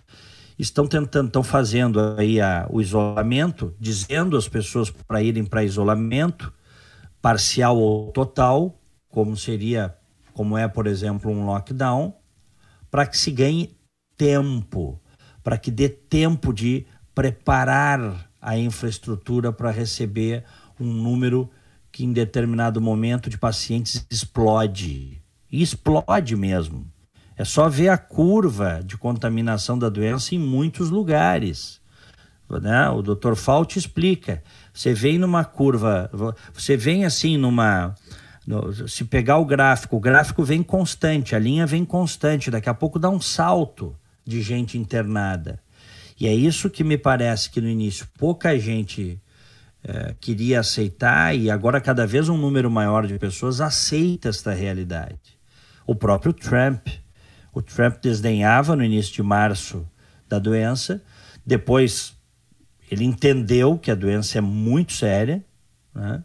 estão 0.61 0.85
tentando, 0.85 1.27
estão 1.27 1.41
fazendo 1.41 1.99
aí 2.17 2.41
a, 2.41 2.67
o 2.69 2.81
isolamento, 2.81 3.73
dizendo 3.79 4.35
às 4.35 4.47
pessoas 4.47 4.91
para 4.91 5.23
irem 5.23 5.45
para 5.45 5.63
isolamento 5.63 6.53
parcial 7.21 7.77
ou 7.77 8.11
total, 8.11 8.79
como 9.09 9.35
seria, 9.37 9.95
como 10.33 10.57
é, 10.57 10.67
por 10.67 10.85
exemplo, 10.85 11.31
um 11.31 11.45
lockdown, 11.45 12.13
para 12.91 13.05
que 13.05 13.17
se 13.17 13.31
ganhe 13.31 13.77
tempo, 14.17 14.99
para 15.43 15.57
que 15.57 15.71
dê 15.71 15.87
tempo 15.87 16.53
de 16.53 16.85
preparar 17.15 18.29
a 18.41 18.57
infraestrutura 18.57 19.51
para 19.51 19.71
receber 19.71 20.43
um 20.79 20.85
número 20.85 21.49
que 21.91 22.05
em 22.05 22.13
determinado 22.13 22.79
momento 22.79 23.29
de 23.29 23.37
pacientes 23.37 24.05
explode. 24.09 25.21
E 25.51 25.61
explode 25.61 26.35
mesmo. 26.35 26.85
É 27.39 27.45
só 27.45 27.69
ver 27.69 27.87
a 27.87 27.97
curva 27.97 28.81
de 28.83 28.97
contaminação 28.97 29.79
da 29.79 29.87
doença 29.87 30.35
em 30.35 30.37
muitos 30.37 30.89
lugares. 30.89 31.79
Né? 32.49 32.89
O 32.89 33.01
Dr. 33.01 33.35
Fauci 33.35 33.79
explica. 33.79 34.43
Você 34.73 34.93
vem 34.93 35.17
numa 35.17 35.45
curva, 35.45 36.11
você 36.53 36.75
vem 36.75 37.05
assim 37.05 37.37
numa 37.37 37.95
se 38.89 39.05
pegar 39.05 39.37
o 39.37 39.45
gráfico, 39.45 39.95
o 39.95 40.01
gráfico 40.01 40.43
vem 40.43 40.61
constante, 40.61 41.33
a 41.33 41.39
linha 41.39 41.65
vem 41.65 41.85
constante, 41.85 42.51
daqui 42.51 42.67
a 42.67 42.73
pouco 42.73 42.99
dá 42.99 43.09
um 43.09 43.21
salto 43.21 43.95
de 44.25 44.41
gente 44.41 44.77
internada. 44.77 45.61
E 46.19 46.27
é 46.27 46.35
isso 46.35 46.69
que 46.69 46.83
me 46.83 46.97
parece 46.97 47.49
que 47.49 47.61
no 47.61 47.69
início 47.69 48.05
pouca 48.17 48.59
gente 48.59 49.17
é, 49.81 50.13
queria 50.19 50.59
aceitar 50.59 51.33
e 51.33 51.49
agora 51.49 51.79
cada 51.79 52.05
vez 52.05 52.27
um 52.27 52.37
número 52.37 52.69
maior 52.69 53.07
de 53.07 53.17
pessoas 53.17 53.61
aceita 53.61 54.27
esta 54.27 54.51
realidade. 54.51 55.39
O 55.87 55.95
próprio 55.95 56.33
Trump. 56.33 56.85
O 57.53 57.61
Trump 57.61 57.97
desdenhava 58.01 58.75
no 58.75 58.83
início 58.83 59.13
de 59.13 59.23
março 59.23 59.87
da 60.27 60.39
doença, 60.39 61.01
depois 61.45 62.15
ele 62.89 63.03
entendeu 63.03 63.77
que 63.77 63.91
a 63.91 63.95
doença 63.95 64.37
é 64.37 64.41
muito 64.41 64.93
séria, 64.93 65.43
né? 65.93 66.23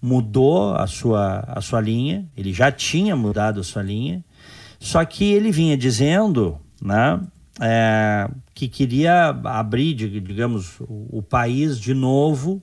mudou 0.00 0.74
a 0.74 0.86
sua, 0.86 1.40
a 1.46 1.60
sua 1.60 1.80
linha, 1.80 2.28
ele 2.36 2.52
já 2.52 2.70
tinha 2.70 3.16
mudado 3.16 3.60
a 3.60 3.64
sua 3.64 3.82
linha, 3.82 4.24
só 4.78 5.04
que 5.04 5.24
ele 5.24 5.50
vinha 5.50 5.76
dizendo 5.76 6.60
né, 6.80 7.20
é, 7.60 8.28
que 8.54 8.68
queria 8.68 9.28
abrir, 9.44 9.94
digamos, 9.94 10.78
o, 10.80 11.18
o, 11.18 11.22
país 11.22 11.78
de 11.78 11.94
novo. 11.94 12.62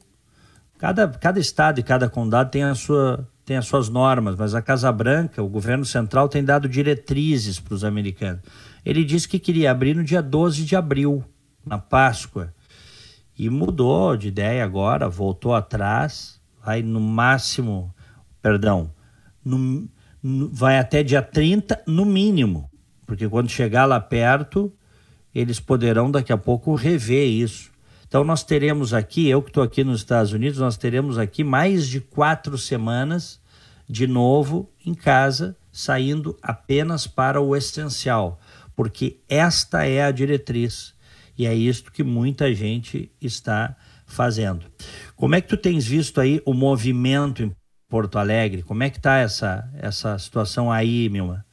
Cada, 0.77 1.07
cada 1.07 1.39
estado 1.39 1.79
e 1.79 1.83
cada 1.83 2.10
condado 2.10 2.51
tem, 2.51 2.63
a 2.63 2.75
sua, 2.75 3.27
tem 3.45 3.57
as 3.57 3.65
suas 3.65 3.89
normas, 3.89 4.35
mas 4.38 4.55
a 4.55 4.62
Casa 4.62 4.91
Branca, 4.91 5.43
o 5.43 5.50
governo 5.50 5.85
central, 5.85 6.29
tem 6.29 6.43
dado 6.43 6.69
diretrizes 6.69 7.59
para 7.59 7.73
os 7.73 7.83
americanos. 7.83 8.41
Ele 8.85 9.03
disse 9.03 9.27
que 9.27 9.39
queria 9.39 9.71
abrir 9.71 9.95
no 9.95 10.03
dia 10.03 10.21
12 10.21 10.63
de 10.63 10.75
abril, 10.75 11.23
na 11.65 11.77
Páscoa, 11.77 12.53
e 13.38 13.50
mudou 13.50 14.15
de 14.15 14.27
ideia 14.27 14.63
agora, 14.63 15.09
voltou 15.09 15.53
atrás 15.53 16.41
vai 16.63 16.81
no 16.81 17.00
máximo, 17.00 17.93
perdão, 18.41 18.89
no, 19.43 19.88
no, 20.21 20.50
vai 20.50 20.79
até 20.79 21.03
dia 21.03 21.21
30 21.21 21.83
no 21.85 22.05
mínimo, 22.05 22.69
porque 23.05 23.27
quando 23.27 23.50
chegar 23.50 23.85
lá 23.85 24.00
perto, 24.00 24.71
eles 25.35 25.59
poderão 25.59 26.09
daqui 26.09 26.31
a 26.31 26.38
pouco 26.38 26.73
rever 26.73 27.27
isso. 27.27 27.71
Então 28.13 28.24
nós 28.24 28.43
teremos 28.43 28.93
aqui, 28.93 29.27
eu 29.27 29.41
que 29.41 29.50
estou 29.50 29.63
aqui 29.63 29.84
nos 29.84 30.01
Estados 30.01 30.34
Unidos, 30.34 30.60
nós 30.60 30.77
teremos 30.77 31.17
aqui 31.17 31.43
mais 31.43 31.88
de 31.88 32.00
quatro 32.00 32.60
semanas 32.60 33.41
de 33.89 34.05
novo 34.05 34.72
em 34.86 34.93
casa, 34.93 35.58
saindo 35.72 36.38
apenas 36.39 37.08
para 37.08 37.41
o 37.41 37.55
essencial, 37.55 38.39
porque 38.75 39.17
esta 39.27 39.88
é 39.88 40.03
a 40.03 40.12
diretriz 40.12 40.93
e 41.36 41.48
é 41.48 41.55
isto 41.55 41.91
que 41.91 42.03
muita 42.03 42.53
gente 42.53 43.12
está 43.20 43.75
fazendo. 44.05 44.67
Como 45.15 45.34
é 45.34 45.41
que 45.41 45.48
tu 45.48 45.58
tens 45.58 45.84
visto 45.84 46.22
aí 46.22 46.39
o 46.46 46.53
movimento 46.53 47.41
em 47.41 47.51
Porto 47.89 48.20
Alegre? 48.20 48.62
Como 48.62 48.84
é 48.84 48.91
que 48.91 48.98
está 48.98 49.17
essa, 49.17 49.67
essa 49.79 50.20
situação 50.20 50.72
aí, 50.72 51.10
Milma? 51.10 51.43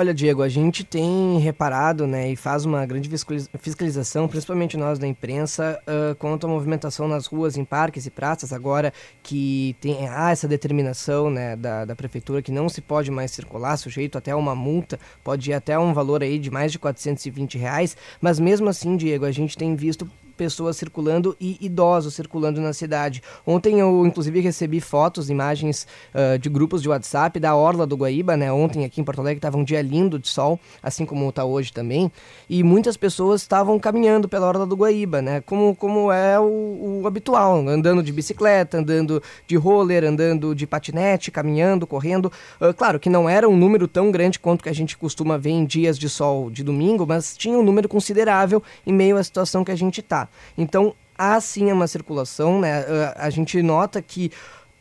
Olha, 0.00 0.14
Diego, 0.14 0.42
a 0.42 0.48
gente 0.48 0.84
tem 0.84 1.40
reparado 1.40 2.06
né, 2.06 2.30
e 2.30 2.36
faz 2.36 2.64
uma 2.64 2.86
grande 2.86 3.10
fiscalização, 3.58 4.28
principalmente 4.28 4.76
nós 4.76 4.96
da 4.96 5.08
imprensa, 5.08 5.76
uh, 5.88 6.14
quanto 6.14 6.46
à 6.46 6.48
movimentação 6.48 7.08
nas 7.08 7.26
ruas, 7.26 7.56
em 7.56 7.64
parques 7.64 8.06
e 8.06 8.10
praças, 8.10 8.52
agora 8.52 8.92
que 9.24 9.74
tem 9.80 10.06
há 10.06 10.30
essa 10.30 10.46
determinação 10.46 11.30
né, 11.30 11.56
da, 11.56 11.84
da 11.84 11.96
prefeitura 11.96 12.40
que 12.40 12.52
não 12.52 12.68
se 12.68 12.80
pode 12.80 13.10
mais 13.10 13.32
circular, 13.32 13.76
sujeito 13.76 14.16
até 14.16 14.32
uma 14.36 14.54
multa, 14.54 15.00
pode 15.24 15.50
ir 15.50 15.54
até 15.54 15.76
um 15.76 15.92
valor 15.92 16.22
aí 16.22 16.38
de 16.38 16.48
mais 16.48 16.70
de 16.70 16.78
420 16.78 17.58
reais, 17.58 17.96
mas 18.20 18.38
mesmo 18.38 18.68
assim, 18.68 18.96
Diego, 18.96 19.24
a 19.24 19.32
gente 19.32 19.58
tem 19.58 19.74
visto 19.74 20.08
pessoas 20.38 20.76
circulando 20.76 21.36
e 21.40 21.58
idosos 21.60 22.14
circulando 22.14 22.60
na 22.60 22.72
cidade. 22.72 23.20
Ontem 23.44 23.80
eu, 23.80 24.06
inclusive, 24.06 24.40
recebi 24.40 24.80
fotos, 24.80 25.28
imagens 25.28 25.86
uh, 26.14 26.38
de 26.38 26.48
grupos 26.48 26.80
de 26.80 26.88
WhatsApp 26.88 27.40
da 27.40 27.56
Orla 27.56 27.86
do 27.86 27.96
Guaíba, 27.96 28.36
né? 28.36 28.50
Ontem 28.52 28.84
aqui 28.84 29.00
em 29.00 29.04
Porto 29.04 29.20
Alegre 29.20 29.38
estava 29.38 29.58
um 29.58 29.64
dia 29.64 29.82
lindo 29.82 30.18
de 30.18 30.28
sol, 30.28 30.58
assim 30.80 31.04
como 31.04 31.28
está 31.28 31.44
hoje 31.44 31.72
também, 31.72 32.10
e 32.48 32.62
muitas 32.62 32.96
pessoas 32.96 33.42
estavam 33.42 33.78
caminhando 33.78 34.28
pela 34.28 34.46
Orla 34.46 34.64
do 34.64 34.76
Guaíba, 34.76 35.20
né? 35.20 35.40
Como, 35.40 35.74
como 35.74 36.12
é 36.12 36.38
o, 36.38 37.00
o 37.02 37.06
habitual, 37.06 37.66
andando 37.68 38.02
de 38.02 38.12
bicicleta, 38.12 38.78
andando 38.78 39.20
de 39.46 39.56
roller, 39.56 40.04
andando 40.04 40.54
de 40.54 40.66
patinete, 40.66 41.32
caminhando, 41.32 41.86
correndo. 41.86 42.32
Uh, 42.60 42.72
claro 42.72 43.00
que 43.00 43.10
não 43.10 43.28
era 43.28 43.48
um 43.48 43.56
número 43.56 43.88
tão 43.88 44.12
grande 44.12 44.38
quanto 44.38 44.62
que 44.62 44.68
a 44.68 44.74
gente 44.74 44.96
costuma 44.96 45.36
ver 45.36 45.50
em 45.50 45.64
dias 45.64 45.98
de 45.98 46.08
sol 46.08 46.48
de 46.48 46.62
domingo, 46.62 47.04
mas 47.04 47.36
tinha 47.36 47.58
um 47.58 47.62
número 47.62 47.88
considerável 47.88 48.62
em 48.86 48.92
meio 48.92 49.16
à 49.16 49.24
situação 49.24 49.64
que 49.64 49.72
a 49.72 49.76
gente 49.76 50.00
está. 50.00 50.27
Então, 50.56 50.94
há 51.16 51.40
sim 51.40 51.70
uma 51.72 51.86
circulação, 51.86 52.60
né? 52.60 52.84
Ah, 52.88 53.26
a 53.26 53.30
gente 53.30 53.60
nota 53.62 54.00
que 54.00 54.30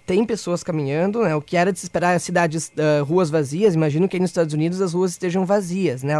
tem 0.08 0.24
pessoas 0.24 0.64
caminhando, 0.64 1.22
né? 1.22 1.36
O 1.36 1.42
que 1.42 1.58
era 1.58 1.72
de 1.72 1.78
se 1.78 1.86
esperar 1.86 2.18
cidades, 2.22 2.72
uh, 2.78 3.04
ruas 3.04 3.30
vazias, 3.30 3.76
imagino 3.76 4.08
que 4.08 4.16
aí 4.16 4.22
nos 4.22 4.30
Estados 4.30 4.54
Unidos 4.54 4.80
as 4.80 4.94
ruas 4.94 5.12
estejam 5.12 5.46
vazias, 5.46 6.02
né? 6.02 6.14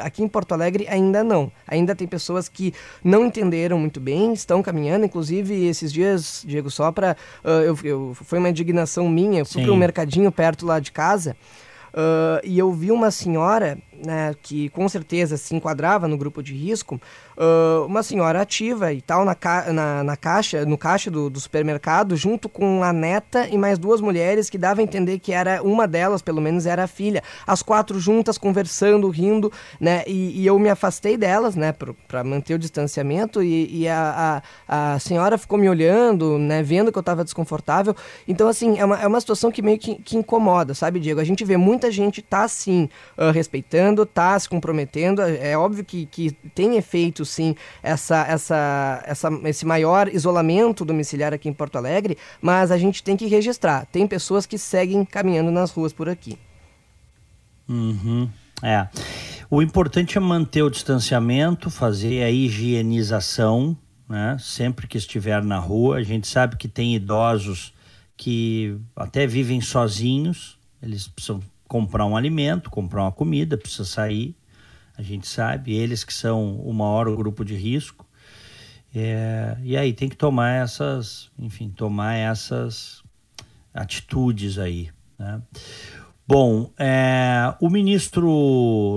Aqui 0.00 0.22
em 0.22 0.28
Porto 0.28 0.52
Alegre 0.52 0.86
ainda 0.88 1.24
não. 1.24 1.50
Ainda 1.66 1.92
tem 1.96 2.06
pessoas 2.06 2.48
que 2.48 2.72
não 3.02 3.26
entenderam 3.26 3.80
muito 3.80 3.98
bem, 3.98 4.32
estão 4.32 4.62
caminhando, 4.62 5.06
inclusive 5.06 5.66
esses 5.66 5.92
dias, 5.92 6.44
Diego, 6.46 6.70
só 6.70 6.92
para 6.92 7.16
uh, 7.44 7.48
eu, 7.48 7.78
eu, 7.82 8.14
foi 8.14 8.38
uma 8.38 8.48
indignação 8.48 9.08
minha, 9.08 9.40
eu 9.40 9.46
fui 9.46 9.64
para 9.64 9.72
um 9.72 9.76
mercadinho 9.76 10.30
perto 10.30 10.64
lá 10.64 10.78
de 10.78 10.92
casa. 10.92 11.36
Uh, 11.92 12.40
e 12.42 12.58
eu 12.58 12.72
vi 12.72 12.90
uma 12.90 13.10
senhora 13.10 13.78
né, 14.04 14.34
que 14.42 14.68
com 14.70 14.88
certeza 14.88 15.36
se 15.36 15.54
enquadrava 15.54 16.08
no 16.08 16.16
grupo 16.16 16.42
de 16.42 16.54
risco, 16.54 17.00
uh, 17.36 17.86
uma 17.86 18.02
senhora 18.02 18.40
ativa 18.40 18.92
e 18.92 19.00
tal 19.00 19.24
na, 19.24 19.34
ca 19.34 19.72
na, 19.72 20.02
na 20.02 20.16
caixa, 20.16 20.64
no 20.64 20.76
caixa 20.76 21.10
do, 21.10 21.30
do, 21.30 21.40
supermercado, 21.40 22.16
junto 22.16 22.48
com 22.48 22.82
a 22.82 22.92
neta 22.92 23.46
e 23.48 23.56
mais 23.56 23.78
duas 23.78 24.00
mulheres 24.00 24.50
que 24.50 24.58
dava 24.58 24.80
a 24.80 24.84
entender 24.84 25.18
que 25.18 25.32
era 25.32 25.62
uma 25.62 25.86
delas, 25.86 26.22
pelo 26.22 26.40
menos 26.40 26.66
era 26.66 26.84
a 26.84 26.86
filha. 26.86 27.22
As 27.46 27.62
quatro 27.62 27.98
juntas 28.00 28.36
conversando, 28.36 29.08
rindo, 29.08 29.52
né? 29.80 30.02
E, 30.06 30.40
e 30.42 30.46
eu 30.46 30.58
me 30.58 30.68
afastei 30.68 31.16
delas, 31.16 31.54
né, 31.54 31.72
para 32.08 32.24
manter 32.24 32.54
o 32.54 32.58
distanciamento 32.58 33.42
e, 33.42 33.82
e 33.82 33.88
a, 33.88 34.42
a, 34.68 34.94
a, 34.94 34.98
senhora 34.98 35.38
ficou 35.38 35.58
me 35.58 35.68
olhando, 35.68 36.38
né, 36.38 36.62
vendo 36.62 36.90
que 36.90 36.98
eu 36.98 37.00
estava 37.00 37.24
desconfortável. 37.24 37.94
Então, 38.26 38.48
assim, 38.48 38.78
é 38.78 38.84
uma, 38.84 39.00
é 39.00 39.06
uma 39.06 39.20
situação 39.20 39.50
que 39.50 39.62
meio 39.62 39.78
que, 39.78 39.96
que 39.96 40.16
incomoda, 40.16 40.74
sabe, 40.74 40.98
Diego? 40.98 41.20
A 41.20 41.24
gente 41.24 41.44
vê 41.44 41.56
muita 41.82 41.90
gente 41.90 42.22
tá, 42.22 42.44
assim, 42.44 42.88
uh, 43.18 43.30
respeitando 43.32 44.04
está 44.04 44.38
se 44.38 44.48
comprometendo. 44.48 45.20
É 45.20 45.56
óbvio 45.56 45.84
que, 45.84 46.06
que 46.06 46.30
tem 46.54 46.76
efeito, 46.76 47.24
sim, 47.24 47.56
essa, 47.82 48.24
essa, 48.26 49.02
essa, 49.04 49.28
esse 49.44 49.66
maior 49.66 50.08
isolamento 50.08 50.84
domiciliar 50.84 51.32
aqui 51.34 51.48
em 51.48 51.52
Porto 51.52 51.76
Alegre, 51.76 52.16
mas 52.40 52.70
a 52.70 52.78
gente 52.78 53.02
tem 53.02 53.16
que 53.16 53.26
registrar. 53.26 53.86
Tem 53.86 54.06
pessoas 54.06 54.46
que 54.46 54.56
seguem 54.56 55.04
caminhando 55.04 55.50
nas 55.50 55.72
ruas 55.72 55.92
por 55.92 56.08
aqui. 56.08 56.38
Uhum. 57.68 58.28
É. 58.62 58.86
O 59.50 59.60
importante 59.60 60.16
é 60.16 60.20
manter 60.20 60.62
o 60.62 60.70
distanciamento, 60.70 61.68
fazer 61.68 62.22
a 62.22 62.30
higienização, 62.30 63.76
né? 64.08 64.36
Sempre 64.40 64.86
que 64.86 64.96
estiver 64.96 65.42
na 65.42 65.58
rua. 65.58 65.96
A 65.96 66.02
gente 66.02 66.28
sabe 66.28 66.56
que 66.56 66.68
tem 66.68 66.94
idosos 66.94 67.74
que 68.16 68.78
até 68.94 69.26
vivem 69.26 69.60
sozinhos, 69.60 70.58
eles 70.80 71.08
precisam 71.08 71.40
comprar 71.72 72.04
um 72.04 72.14
alimento, 72.14 72.68
comprar 72.68 73.04
uma 73.04 73.12
comida, 73.12 73.56
precisa 73.56 73.86
sair. 73.86 74.36
A 74.94 75.00
gente 75.00 75.26
sabe, 75.26 75.72
eles 75.72 76.04
que 76.04 76.12
são 76.12 76.56
o 76.56 76.70
maior 76.74 77.10
grupo 77.16 77.46
de 77.46 77.54
risco. 77.54 78.06
É, 78.94 79.56
e 79.62 79.74
aí 79.74 79.94
tem 79.94 80.06
que 80.06 80.16
tomar 80.16 80.50
essas, 80.50 81.30
enfim, 81.38 81.70
tomar 81.70 82.12
essas 82.12 83.02
atitudes 83.72 84.58
aí. 84.58 84.90
Né? 85.18 85.40
Bom, 86.28 86.70
é, 86.78 87.54
o 87.58 87.70
ministro 87.70 88.28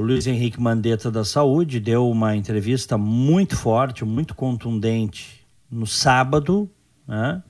Luiz 0.01 0.27
Henrique 0.27 0.59
Mandetta 0.59 1.09
da 1.09 1.23
Saúde 1.23 1.79
deu 1.79 2.11
uma 2.11 2.35
entrevista 2.35 2.97
muito 2.97 3.55
forte, 3.55 4.03
muito 4.03 4.35
contundente 4.35 5.47
no 5.71 5.87
sábado, 5.87 6.69
né? 7.07 7.41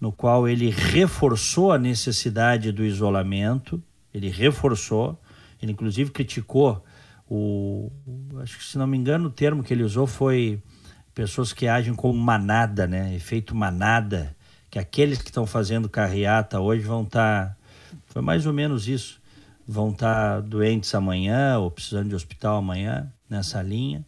no 0.00 0.10
qual 0.10 0.48
ele 0.48 0.70
reforçou 0.70 1.72
a 1.72 1.78
necessidade 1.78 2.72
do 2.72 2.82
isolamento 2.82 3.82
ele 4.12 4.28
reforçou, 4.28 5.20
ele 5.60 5.72
inclusive 5.72 6.10
criticou 6.10 6.84
o, 7.28 7.90
acho 8.42 8.58
que 8.58 8.64
se 8.64 8.76
não 8.76 8.86
me 8.86 8.96
engano 8.96 9.28
o 9.28 9.30
termo 9.30 9.62
que 9.62 9.72
ele 9.72 9.82
usou 9.82 10.06
foi 10.06 10.62
pessoas 11.14 11.52
que 11.52 11.66
agem 11.66 11.94
como 11.94 12.18
manada, 12.18 12.86
né? 12.86 13.14
Efeito 13.14 13.54
manada, 13.54 14.36
que 14.70 14.78
aqueles 14.78 15.20
que 15.20 15.28
estão 15.28 15.46
fazendo 15.46 15.88
carreata 15.88 16.60
hoje 16.60 16.82
vão 16.84 17.02
estar, 17.02 17.48
tá, 17.48 17.56
foi 18.06 18.22
mais 18.22 18.46
ou 18.46 18.52
menos 18.52 18.88
isso, 18.88 19.20
vão 19.66 19.90
estar 19.90 20.36
tá 20.36 20.40
doentes 20.40 20.94
amanhã 20.94 21.58
ou 21.58 21.70
precisando 21.70 22.08
de 22.08 22.14
hospital 22.14 22.56
amanhã 22.56 23.12
nessa 23.28 23.62
linha. 23.62 24.04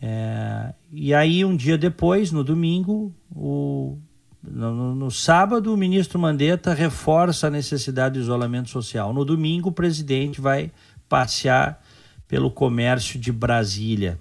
É, 0.00 0.74
e 0.92 1.12
aí 1.12 1.44
um 1.44 1.56
dia 1.56 1.76
depois, 1.76 2.30
no 2.30 2.44
domingo, 2.44 3.14
o 3.30 3.98
no, 4.42 4.94
no, 4.94 5.10
sábado, 5.10 5.72
o 5.72 5.76
ministro 5.76 6.18
Mandetta 6.18 6.72
reforça 6.72 7.48
a 7.48 7.50
necessidade 7.50 8.14
de 8.14 8.20
isolamento 8.20 8.70
social. 8.70 9.12
No 9.12 9.24
domingo, 9.24 9.70
o 9.70 9.72
presidente 9.72 10.40
vai 10.40 10.70
passear 11.08 11.82
pelo 12.26 12.50
comércio 12.50 13.18
de 13.18 13.32
Brasília, 13.32 14.18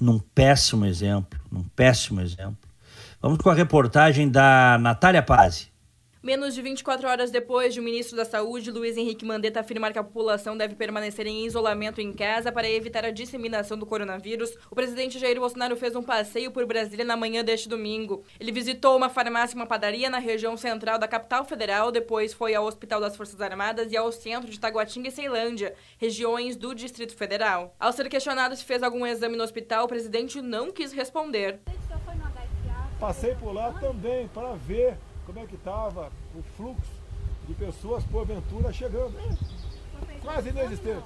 num 0.00 0.18
péssimo 0.18 0.84
exemplo, 0.84 1.38
num 1.50 1.62
péssimo 1.62 2.20
exemplo. 2.20 2.58
Vamos 3.20 3.38
com 3.38 3.50
a 3.50 3.54
reportagem 3.54 4.28
da 4.28 4.78
Natália 4.80 5.22
Pazzi. 5.22 5.68
Menos 6.26 6.56
de 6.56 6.60
24 6.60 7.06
horas 7.06 7.30
depois 7.30 7.72
de 7.72 7.78
o 7.78 7.82
ministro 7.84 8.16
da 8.16 8.24
Saúde, 8.24 8.72
Luiz 8.72 8.96
Henrique 8.96 9.24
Mandetta, 9.24 9.60
afirmar 9.60 9.92
que 9.92 9.98
a 10.00 10.02
população 10.02 10.56
deve 10.56 10.74
permanecer 10.74 11.24
em 11.24 11.46
isolamento 11.46 12.00
em 12.00 12.12
casa 12.12 12.50
para 12.50 12.68
evitar 12.68 13.04
a 13.04 13.12
disseminação 13.12 13.78
do 13.78 13.86
coronavírus, 13.86 14.50
o 14.68 14.74
presidente 14.74 15.20
Jair 15.20 15.38
Bolsonaro 15.38 15.76
fez 15.76 15.94
um 15.94 16.02
passeio 16.02 16.50
por 16.50 16.66
Brasília 16.66 17.04
na 17.04 17.16
manhã 17.16 17.44
deste 17.44 17.68
domingo. 17.68 18.24
Ele 18.40 18.50
visitou 18.50 18.96
uma 18.96 19.08
farmácia 19.08 19.54
e 19.54 19.56
uma 19.56 19.68
padaria 19.68 20.10
na 20.10 20.18
região 20.18 20.56
central 20.56 20.98
da 20.98 21.06
capital 21.06 21.44
federal, 21.44 21.92
depois 21.92 22.34
foi 22.34 22.56
ao 22.56 22.66
Hospital 22.66 23.00
das 23.00 23.16
Forças 23.16 23.40
Armadas 23.40 23.92
e 23.92 23.96
ao 23.96 24.10
centro 24.10 24.50
de 24.50 24.58
Taguatinga 24.58 25.06
e 25.06 25.12
Ceilândia, 25.12 25.76
regiões 25.96 26.56
do 26.56 26.74
Distrito 26.74 27.14
Federal. 27.14 27.72
Ao 27.78 27.92
ser 27.92 28.08
questionado 28.08 28.56
se 28.56 28.64
fez 28.64 28.82
algum 28.82 29.06
exame 29.06 29.36
no 29.36 29.44
hospital, 29.44 29.84
o 29.84 29.88
presidente 29.88 30.42
não 30.42 30.72
quis 30.72 30.90
responder. 30.90 31.60
Passei 32.98 33.36
por 33.36 33.52
lá 33.52 33.72
também 33.74 34.26
para 34.26 34.54
ver 34.54 34.96
como 35.26 35.40
é 35.40 35.46
que 35.46 35.56
estava 35.56 36.10
o 36.34 36.42
fluxo 36.56 36.92
de 37.48 37.54
pessoas 37.54 38.04
porventura 38.04 38.72
chegando. 38.72 39.14
Quase 40.22 40.48
inexistente. 40.50 41.04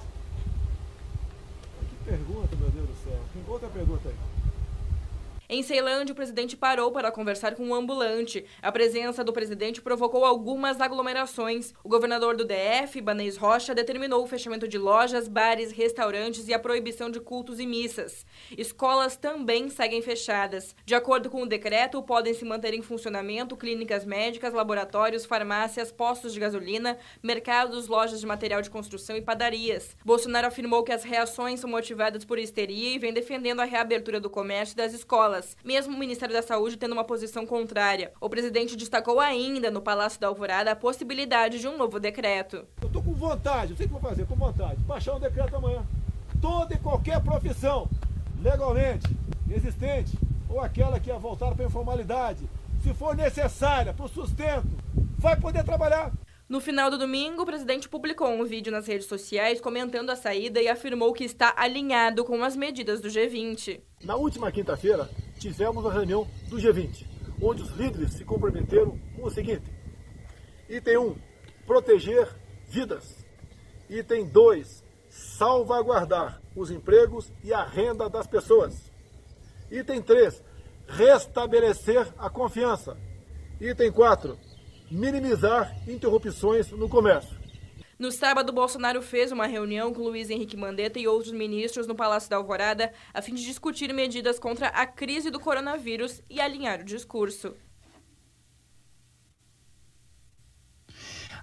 Que 1.89 1.95
pergunta, 2.05 2.55
meu 2.55 2.69
Deus 2.69 2.87
do 2.87 2.95
céu. 3.03 3.19
Tem 3.33 3.43
outra 3.47 3.67
pergunta 3.69 4.07
aí. 4.07 4.15
Em 5.53 5.61
Ceilândia, 5.61 6.13
o 6.13 6.15
presidente 6.15 6.55
parou 6.55 6.93
para 6.93 7.11
conversar 7.11 7.55
com 7.55 7.65
um 7.65 7.75
ambulante. 7.75 8.45
A 8.61 8.71
presença 8.71 9.21
do 9.21 9.33
presidente 9.33 9.81
provocou 9.81 10.23
algumas 10.23 10.79
aglomerações. 10.79 11.73
O 11.83 11.89
governador 11.89 12.37
do 12.37 12.45
DF, 12.45 13.01
Banês 13.01 13.35
Rocha, 13.35 13.75
determinou 13.75 14.23
o 14.23 14.27
fechamento 14.27 14.65
de 14.65 14.77
lojas, 14.77 15.27
bares, 15.27 15.73
restaurantes 15.73 16.47
e 16.47 16.53
a 16.53 16.59
proibição 16.59 17.11
de 17.11 17.19
cultos 17.19 17.59
e 17.59 17.67
missas. 17.67 18.25
Escolas 18.57 19.17
também 19.17 19.69
seguem 19.69 20.01
fechadas. 20.01 20.73
De 20.85 20.95
acordo 20.95 21.29
com 21.29 21.41
o 21.41 21.45
decreto, 21.45 22.01
podem 22.01 22.33
se 22.33 22.45
manter 22.45 22.73
em 22.73 22.81
funcionamento 22.81 23.57
clínicas 23.57 24.05
médicas, 24.05 24.53
laboratórios, 24.53 25.25
farmácias, 25.25 25.91
postos 25.91 26.31
de 26.31 26.39
gasolina, 26.39 26.97
mercados, 27.21 27.89
lojas 27.89 28.21
de 28.21 28.25
material 28.25 28.61
de 28.61 28.69
construção 28.69 29.17
e 29.17 29.21
padarias. 29.21 29.97
Bolsonaro 30.05 30.47
afirmou 30.47 30.81
que 30.81 30.93
as 30.93 31.03
reações 31.03 31.59
são 31.59 31.69
motivadas 31.69 32.23
por 32.23 32.39
histeria 32.39 32.95
e 32.95 32.99
vem 32.99 33.11
defendendo 33.11 33.59
a 33.59 33.65
reabertura 33.65 34.17
do 34.17 34.29
comércio 34.29 34.75
e 34.75 34.77
das 34.77 34.93
escolas 34.93 35.40
mesmo 35.63 35.95
o 35.95 35.99
Ministério 35.99 36.33
da 36.33 36.41
Saúde 36.41 36.77
tendo 36.77 36.93
uma 36.93 37.03
posição 37.03 37.45
contrária. 37.45 38.11
O 38.19 38.29
presidente 38.29 38.75
destacou 38.75 39.19
ainda 39.19 39.69
no 39.69 39.81
Palácio 39.81 40.19
da 40.19 40.27
Alvorada 40.27 40.71
a 40.71 40.75
possibilidade 40.75 41.59
de 41.59 41.67
um 41.67 41.77
novo 41.77 41.99
decreto. 41.99 42.65
Eu 42.81 42.87
estou 42.87 43.03
com 43.03 43.13
vontade, 43.13 43.71
eu 43.71 43.77
sei 43.77 43.85
o 43.85 43.89
que 43.89 43.93
vou 43.93 44.01
fazer, 44.01 44.25
com 44.25 44.35
vontade, 44.35 44.79
baixar 44.81 45.15
um 45.15 45.19
decreto 45.19 45.55
amanhã. 45.55 45.83
Toda 46.41 46.73
e 46.73 46.79
qualquer 46.79 47.21
profissão 47.21 47.87
legalmente 48.41 49.07
existente 49.49 50.17
ou 50.49 50.59
aquela 50.59 50.99
que 50.99 51.11
é 51.11 51.17
voltada 51.17 51.55
para 51.55 51.65
a 51.65 51.67
informalidade, 51.67 52.47
se 52.83 52.93
for 52.93 53.15
necessária 53.15 53.93
para 53.93 54.05
o 54.05 54.09
sustento, 54.09 54.67
vai 55.17 55.35
poder 55.35 55.63
trabalhar. 55.63 56.11
No 56.51 56.59
final 56.59 56.91
do 56.91 56.97
domingo, 56.97 57.43
o 57.43 57.45
presidente 57.45 57.87
publicou 57.87 58.27
um 58.27 58.43
vídeo 58.43 58.73
nas 58.73 58.85
redes 58.85 59.07
sociais 59.07 59.61
comentando 59.61 60.09
a 60.09 60.17
saída 60.17 60.61
e 60.61 60.67
afirmou 60.67 61.13
que 61.13 61.23
está 61.23 61.53
alinhado 61.55 62.25
com 62.25 62.43
as 62.43 62.57
medidas 62.57 62.99
do 62.99 63.07
G20. 63.07 63.79
Na 64.03 64.17
última 64.17 64.51
quinta-feira, 64.51 65.09
tivemos 65.39 65.85
a 65.85 65.93
reunião 65.93 66.27
do 66.49 66.57
G20, 66.57 67.05
onde 67.41 67.61
os 67.61 67.69
líderes 67.69 68.15
se 68.15 68.25
comprometeram 68.25 68.99
com 69.15 69.27
o 69.27 69.31
seguinte: 69.31 69.63
item 70.67 70.97
1, 70.97 71.15
proteger 71.65 72.27
vidas. 72.67 73.25
Item 73.89 74.27
2, 74.27 74.83
salvaguardar 75.07 76.41
os 76.53 76.69
empregos 76.69 77.31
e 77.45 77.53
a 77.53 77.63
renda 77.63 78.09
das 78.09 78.27
pessoas. 78.27 78.91
Item 79.71 80.01
3, 80.01 80.43
restabelecer 80.85 82.13
a 82.17 82.29
confiança. 82.29 82.97
Item 83.61 83.89
4, 83.89 84.50
minimizar 84.91 85.75
interrupções 85.87 86.69
no 86.71 86.89
comércio. 86.89 87.39
No 87.97 88.11
sábado, 88.11 88.51
Bolsonaro 88.51 89.01
fez 89.01 89.31
uma 89.31 89.45
reunião 89.45 89.93
com 89.93 90.01
Luiz 90.01 90.29
Henrique 90.29 90.57
Mandetta 90.57 90.99
e 90.99 91.07
outros 91.07 91.31
ministros 91.31 91.85
no 91.85 91.95
Palácio 91.95 92.29
da 92.29 92.35
Alvorada 92.35 92.91
a 93.13 93.21
fim 93.21 93.35
de 93.35 93.45
discutir 93.45 93.93
medidas 93.93 94.39
contra 94.39 94.69
a 94.69 94.87
crise 94.87 95.29
do 95.29 95.39
coronavírus 95.39 96.21
e 96.27 96.41
alinhar 96.41 96.81
o 96.81 96.83
discurso. 96.83 97.53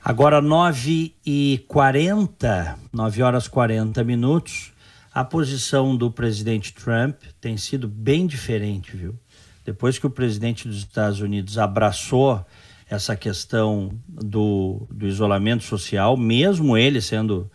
Agora 0.04 0.40
9 0.40 1.14
e 1.24 1.64
40, 1.68 2.78
9 2.92 3.22
horas 3.22 3.46
40 3.46 4.02
minutos, 4.02 4.72
a 5.12 5.24
posição 5.24 5.96
do 5.96 6.10
presidente 6.10 6.72
Trump 6.72 7.22
tem 7.40 7.56
sido 7.56 7.86
bem 7.86 8.26
diferente, 8.26 8.96
viu? 8.96 9.18
Depois 9.64 9.98
que 9.98 10.06
o 10.06 10.10
presidente 10.10 10.66
dos 10.66 10.78
Estados 10.78 11.20
Unidos 11.20 11.58
abraçou 11.58 12.44
essa 12.90 13.14
questão 13.14 13.90
do, 14.08 14.86
do 14.90 15.06
isolamento 15.06 15.64
social, 15.64 16.16
mesmo 16.16 16.76
ele 16.76 17.00
sendo 17.00 17.50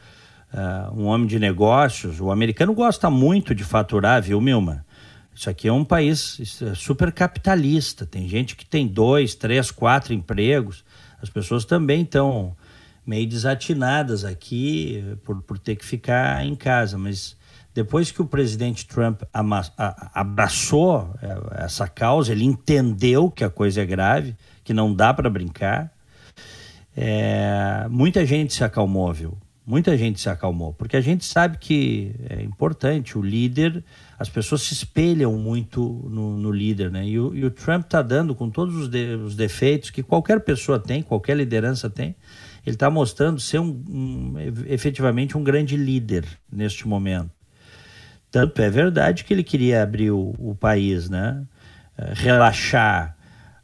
uh, 0.53 0.93
um 0.95 1.05
homem 1.05 1.27
de 1.27 1.39
negócios. 1.39 2.19
O 2.19 2.31
americano 2.31 2.73
gosta 2.73 3.09
muito 3.09 3.55
de 3.55 3.63
faturar, 3.63 4.21
viu, 4.21 4.39
Milma? 4.39 4.85
Isso 5.35 5.49
aqui 5.49 5.67
é 5.67 5.73
um 5.73 5.83
país 5.83 6.61
é 6.61 6.75
super 6.75 7.11
capitalista. 7.11 8.05
Tem 8.05 8.29
gente 8.29 8.55
que 8.55 8.65
tem 8.65 8.87
dois, 8.87 9.33
três, 9.33 9.71
quatro 9.71 10.13
empregos. 10.13 10.85
As 11.19 11.29
pessoas 11.29 11.65
também 11.65 12.03
estão 12.03 12.55
meio 13.05 13.27
desatinadas 13.27 14.23
aqui 14.23 15.03
por, 15.25 15.41
por 15.41 15.57
ter 15.57 15.75
que 15.75 15.83
ficar 15.83 16.45
em 16.45 16.55
casa. 16.55 16.99
Mas 16.99 17.35
depois 17.73 18.11
que 18.11 18.21
o 18.21 18.27
presidente 18.27 18.85
Trump 18.85 19.23
abraçou 20.13 21.09
é, 21.19 21.63
essa 21.63 21.87
causa, 21.87 22.31
ele 22.31 22.45
entendeu 22.45 23.31
que 23.31 23.43
a 23.43 23.49
coisa 23.49 23.81
é 23.81 23.85
grave 23.85 24.35
que 24.63 24.73
não 24.73 24.93
dá 24.93 25.13
para 25.13 25.29
brincar. 25.29 25.91
É, 26.95 27.87
muita 27.89 28.25
gente 28.25 28.53
se 28.53 28.63
acalmou, 28.63 29.11
viu? 29.13 29.37
Muita 29.65 29.95
gente 29.97 30.19
se 30.19 30.27
acalmou, 30.27 30.73
porque 30.73 30.97
a 30.97 31.01
gente 31.01 31.23
sabe 31.23 31.57
que 31.57 32.13
é 32.29 32.43
importante, 32.43 33.17
o 33.17 33.21
líder, 33.21 33.81
as 34.19 34.27
pessoas 34.27 34.61
se 34.61 34.73
espelham 34.73 35.37
muito 35.37 36.05
no, 36.09 36.37
no 36.37 36.51
líder, 36.51 36.91
né? 36.91 37.07
E 37.07 37.17
o, 37.17 37.33
e 37.33 37.45
o 37.45 37.49
Trump 37.49 37.85
está 37.85 38.01
dando, 38.01 38.35
com 38.35 38.49
todos 38.49 38.75
os, 38.75 38.89
de, 38.89 39.15
os, 39.15 39.37
defeitos 39.37 39.89
que 39.89 40.03
qualquer 40.03 40.41
pessoa 40.41 40.77
tem, 40.77 41.01
qualquer 41.01 41.37
liderança 41.37 41.89
tem, 41.89 42.13
ele 42.65 42.75
está 42.75 42.89
mostrando 42.89 43.39
ser 43.39 43.59
um, 43.59 43.81
um, 43.89 44.33
efetivamente 44.67 45.37
um 45.37 45.43
grande 45.43 45.77
líder 45.77 46.25
neste 46.51 46.85
momento. 46.85 47.31
Tanto 48.29 48.61
é 48.61 48.69
verdade 48.69 49.23
que 49.23 49.33
ele 49.33 49.43
queria 49.43 49.81
abrir 49.81 50.11
o, 50.11 50.35
o 50.37 50.55
país, 50.59 51.09
né? 51.09 51.41
É, 51.97 52.11
relaxar, 52.13 53.15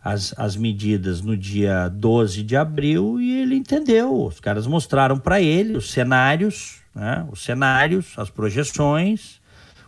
as, 0.10 0.34
as 0.38 0.56
medidas 0.56 1.22
no 1.22 1.38
dia 1.38 1.88
12 1.90 2.42
de 2.42 2.56
abril 2.56 3.20
e 3.22 3.42
ele 3.42 3.56
entendeu. 3.56 4.26
Os 4.26 4.40
caras 4.40 4.66
mostraram 4.66 5.20
para 5.20 5.40
ele 5.40 5.78
os 5.78 5.92
cenários, 5.92 6.82
né? 6.96 7.28
os 7.32 7.44
cenários, 7.44 8.14
as 8.18 8.30
projeções, 8.30 9.40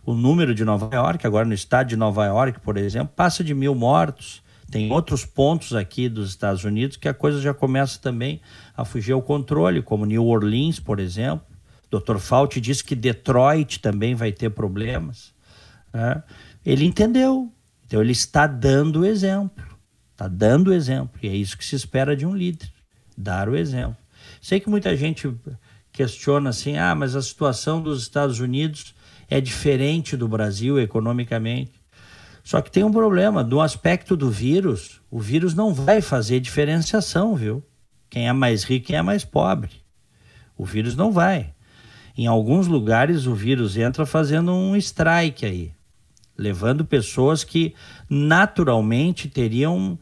o 0.06 0.14
número 0.14 0.54
de 0.54 0.64
Nova 0.64 0.94
York, 0.96 1.26
agora 1.26 1.46
no 1.46 1.54
estado 1.54 1.88
de 1.88 1.96
Nova 1.96 2.26
York, 2.26 2.60
por 2.60 2.78
exemplo, 2.78 3.14
passa 3.16 3.44
de 3.44 3.54
mil 3.54 3.74
mortos. 3.74 4.44
Tem 4.70 4.92
outros 4.92 5.26
pontos 5.26 5.74
aqui 5.74 6.08
dos 6.08 6.30
Estados 6.30 6.64
Unidos 6.64 6.96
que 6.96 7.10
a 7.10 7.14
coisa 7.14 7.42
já 7.42 7.54
começa 7.54 8.00
também 8.00 8.40
a 8.78 8.86
fugir 8.86 9.12
ao 9.12 9.22
controle, 9.22 9.82
como 9.82 10.06
New 10.06 10.26
Orleans, 10.26 10.80
por 10.80 11.00
exemplo. 11.00 11.46
Dr. 11.90 12.20
Fauci 12.20 12.62
disse 12.62 12.84
que 12.84 12.96
Detroit 12.96 13.80
também 13.80 14.16
vai 14.16 14.32
ter 14.32 14.50
problemas. 14.52 15.34
Né? 15.92 16.24
Ele 16.66 16.86
entendeu, 16.86 17.52
então 17.86 18.02
ele 18.02 18.14
está 18.14 18.48
dando 18.48 19.02
o 19.02 19.06
exemplo. 19.06 19.71
Está 20.22 20.28
dando 20.28 20.68
o 20.68 20.74
exemplo. 20.74 21.20
E 21.24 21.28
é 21.28 21.36
isso 21.36 21.58
que 21.58 21.66
se 21.66 21.76
espera 21.76 22.16
de 22.16 22.28
um 22.28 22.36
líder: 22.36 22.70
dar 23.18 23.50
o 23.50 23.56
exemplo. 23.56 23.98
Sei 24.40 24.60
que 24.60 24.70
muita 24.70 24.96
gente 24.96 25.34
questiona 25.92 26.52
assim: 26.52 26.78
ah, 26.78 26.94
mas 26.94 27.16
a 27.16 27.22
situação 27.24 27.82
dos 27.82 28.04
Estados 28.04 28.40
Unidos 28.40 28.94
é 29.28 29.42
diferente 29.42 30.16
do 30.16 30.28
Brasil 30.28 30.80
economicamente. 30.80 31.72
Só 32.44 32.62
que 32.62 32.70
tem 32.70 32.84
um 32.84 32.92
problema: 32.92 33.44
do 33.44 33.60
aspecto 33.60 34.16
do 34.16 34.30
vírus, 34.30 35.02
o 35.10 35.20
vírus 35.20 35.56
não 35.56 35.74
vai 35.74 36.02
fazer 36.02 36.40
diferenciação, 36.40 37.36
viu? 37.36 37.64
Quem 38.08 38.28
é 38.28 38.34
mais 38.34 38.64
rico, 38.64 38.88
quem 38.88 38.98
é 38.98 39.02
mais 39.02 39.26
pobre. 39.26 39.72
O 40.56 40.64
vírus 40.64 40.96
não 40.96 41.12
vai. 41.12 41.52
Em 42.16 42.28
alguns 42.28 42.68
lugares, 42.68 43.26
o 43.26 43.34
vírus 43.34 43.76
entra 43.76 44.06
fazendo 44.06 44.52
um 44.52 44.76
strike 44.76 45.48
aí, 45.48 45.72
levando 46.38 46.86
pessoas 46.86 47.44
que 47.44 47.74
naturalmente 48.08 49.28
teriam 49.28 49.98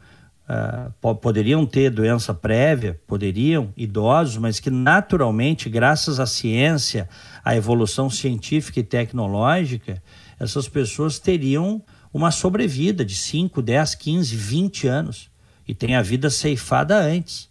uh, 0.50 1.16
poderiam 1.16 1.66
ter 1.66 1.92
doença 1.92 2.34
prévia, 2.34 3.00
poderiam, 3.06 3.72
idosos, 3.78 4.38
mas 4.38 4.60
que 4.60 4.70
naturalmente, 4.70 5.70
graças 5.70 6.20
à 6.20 6.26
ciência, 6.26 7.08
à 7.46 7.56
evolução 7.56 8.10
científica 8.10 8.80
e 8.80 8.84
tecnológica, 8.84 10.02
essas 10.40 10.68
pessoas 10.68 11.20
teriam 11.20 11.82
uma 12.12 12.32
sobrevida 12.32 13.06
de 13.06 13.16
5, 13.16 13.62
10, 13.62 13.96
15, 13.96 14.36
20 14.36 14.88
anos 14.88 15.30
e 15.68 15.76
tem 15.76 15.96
a 15.96 16.02
vida 16.02 16.30
ceifada 16.30 16.98
antes, 16.98 17.48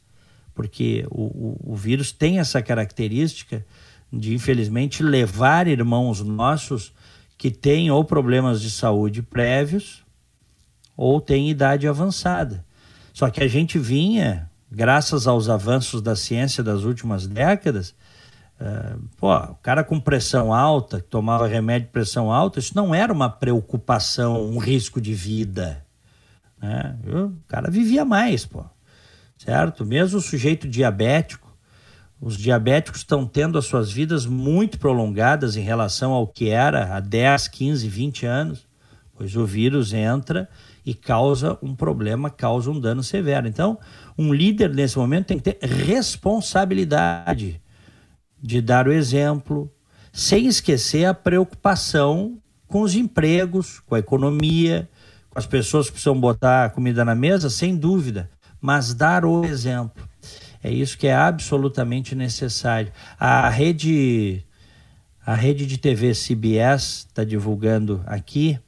porque 0.54 1.06
o, 1.10 1.22
o, 1.22 1.72
o 1.72 1.76
vírus 1.76 2.10
tem 2.10 2.40
essa 2.40 2.60
característica 2.60 3.64
de, 4.12 4.34
infelizmente, 4.34 5.02
levar 5.02 5.68
irmãos 5.68 6.20
nossos 6.20 6.92
que 7.36 7.50
têm 7.50 7.90
ou 7.90 8.04
problemas 8.04 8.60
de 8.60 8.70
saúde 8.70 9.22
prévios 9.22 10.02
ou 10.96 11.20
têm 11.20 11.48
idade 11.48 11.86
avançada. 11.86 12.66
Só 13.18 13.28
que 13.30 13.42
a 13.42 13.48
gente 13.48 13.80
vinha, 13.80 14.48
graças 14.70 15.26
aos 15.26 15.48
avanços 15.48 16.00
da 16.00 16.14
ciência 16.14 16.62
das 16.62 16.84
últimas 16.84 17.26
décadas, 17.26 17.92
uh, 18.60 19.02
pô, 19.16 19.34
o 19.34 19.56
cara 19.56 19.82
com 19.82 19.98
pressão 19.98 20.54
alta, 20.54 21.00
que 21.00 21.08
tomava 21.08 21.48
remédio 21.48 21.88
de 21.88 21.92
pressão 21.92 22.30
alta, 22.30 22.60
isso 22.60 22.76
não 22.76 22.94
era 22.94 23.12
uma 23.12 23.28
preocupação, 23.28 24.40
um 24.48 24.58
risco 24.58 25.00
de 25.00 25.14
vida. 25.14 25.84
Né? 26.62 26.96
O 27.08 27.32
cara 27.48 27.68
vivia 27.68 28.04
mais, 28.04 28.46
pô. 28.46 28.64
Certo? 29.36 29.84
Mesmo 29.84 30.18
o 30.18 30.22
sujeito 30.22 30.68
diabético, 30.68 31.52
os 32.20 32.36
diabéticos 32.36 33.00
estão 33.00 33.26
tendo 33.26 33.58
as 33.58 33.64
suas 33.64 33.90
vidas 33.90 34.26
muito 34.26 34.78
prolongadas 34.78 35.56
em 35.56 35.62
relação 35.62 36.12
ao 36.12 36.24
que 36.24 36.50
era 36.50 36.94
há 36.94 37.00
10, 37.00 37.48
15, 37.48 37.88
20 37.88 38.26
anos, 38.26 38.64
pois 39.16 39.34
o 39.34 39.44
vírus 39.44 39.92
entra 39.92 40.48
e 40.88 40.94
causa 40.94 41.58
um 41.60 41.74
problema, 41.74 42.30
causa 42.30 42.70
um 42.70 42.80
dano 42.80 43.02
severo. 43.02 43.46
Então, 43.46 43.78
um 44.16 44.32
líder 44.32 44.74
nesse 44.74 44.96
momento 44.96 45.26
tem 45.26 45.38
que 45.38 45.52
ter 45.52 45.58
responsabilidade 45.62 47.60
de 48.42 48.62
dar 48.62 48.88
o 48.88 48.92
exemplo, 48.92 49.70
sem 50.10 50.46
esquecer 50.46 51.04
a 51.04 51.12
preocupação 51.12 52.38
com 52.66 52.80
os 52.80 52.94
empregos, 52.94 53.80
com 53.80 53.96
a 53.96 53.98
economia, 53.98 54.88
com 55.28 55.38
as 55.38 55.44
pessoas 55.46 55.88
que 55.88 55.92
precisam 55.92 56.18
botar 56.18 56.70
comida 56.70 57.04
na 57.04 57.14
mesa, 57.14 57.50
sem 57.50 57.76
dúvida, 57.76 58.30
mas 58.58 58.94
dar 58.94 59.26
o 59.26 59.44
exemplo. 59.44 60.08
É 60.64 60.70
isso 60.70 60.96
que 60.96 61.06
é 61.06 61.14
absolutamente 61.14 62.14
necessário. 62.14 62.90
A 63.20 63.46
rede 63.50 64.42
a 65.26 65.34
rede 65.34 65.66
de 65.66 65.76
TV 65.76 66.14
CBS 66.14 67.04
está 67.10 67.24
divulgando 67.24 68.02
aqui 68.06 68.58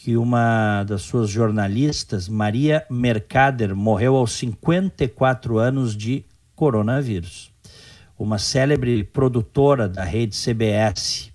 que 0.00 0.16
uma 0.16 0.84
das 0.84 1.02
suas 1.02 1.28
jornalistas, 1.28 2.28
Maria 2.28 2.86
Mercader, 2.88 3.74
morreu 3.74 4.14
aos 4.14 4.30
54 4.34 5.58
anos 5.58 5.96
de 5.96 6.24
coronavírus. 6.54 7.50
Uma 8.16 8.38
célebre 8.38 9.02
produtora 9.02 9.88
da 9.88 10.04
rede 10.04 10.36
CBS. 10.36 11.32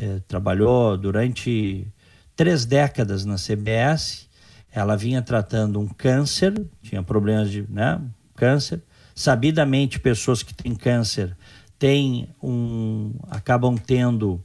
É, 0.00 0.18
trabalhou 0.26 0.96
durante 0.96 1.86
três 2.34 2.64
décadas 2.64 3.26
na 3.26 3.36
CBS. 3.36 4.26
Ela 4.72 4.96
vinha 4.96 5.20
tratando 5.20 5.78
um 5.78 5.88
câncer, 5.88 6.54
tinha 6.82 7.02
problemas 7.02 7.50
de 7.50 7.66
né, 7.68 8.00
câncer. 8.34 8.80
Sabidamente, 9.14 10.00
pessoas 10.00 10.42
que 10.42 10.54
têm 10.54 10.74
câncer 10.74 11.36
têm 11.78 12.30
um, 12.42 13.12
acabam 13.28 13.76
tendo 13.76 14.42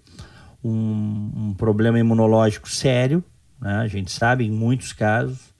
um, 0.64 1.32
um 1.36 1.54
problema 1.54 2.00
imunológico 2.00 2.70
sério, 2.70 3.24
né? 3.60 3.78
a 3.78 3.88
gente 3.88 4.12
sabe 4.12 4.46
em 4.46 4.52
muitos 4.52 4.94
casos, 4.94 5.54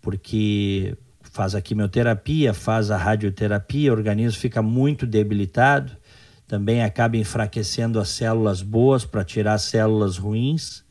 porque 0.00 0.96
faz 1.20 1.54
a 1.54 1.60
quimioterapia, 1.60 2.54
faz 2.54 2.90
a 2.90 2.96
radioterapia, 2.96 3.92
o 3.92 3.96
organismo 3.96 4.40
fica 4.40 4.62
muito 4.62 5.06
debilitado, 5.06 5.92
também 6.48 6.82
acaba 6.82 7.16
enfraquecendo 7.16 8.00
as 8.00 8.08
células 8.08 8.62
boas 8.62 9.04
para 9.04 9.24
tirar 9.24 9.54
as 9.54 9.62
células 9.62 10.16
ruins. 10.16 10.84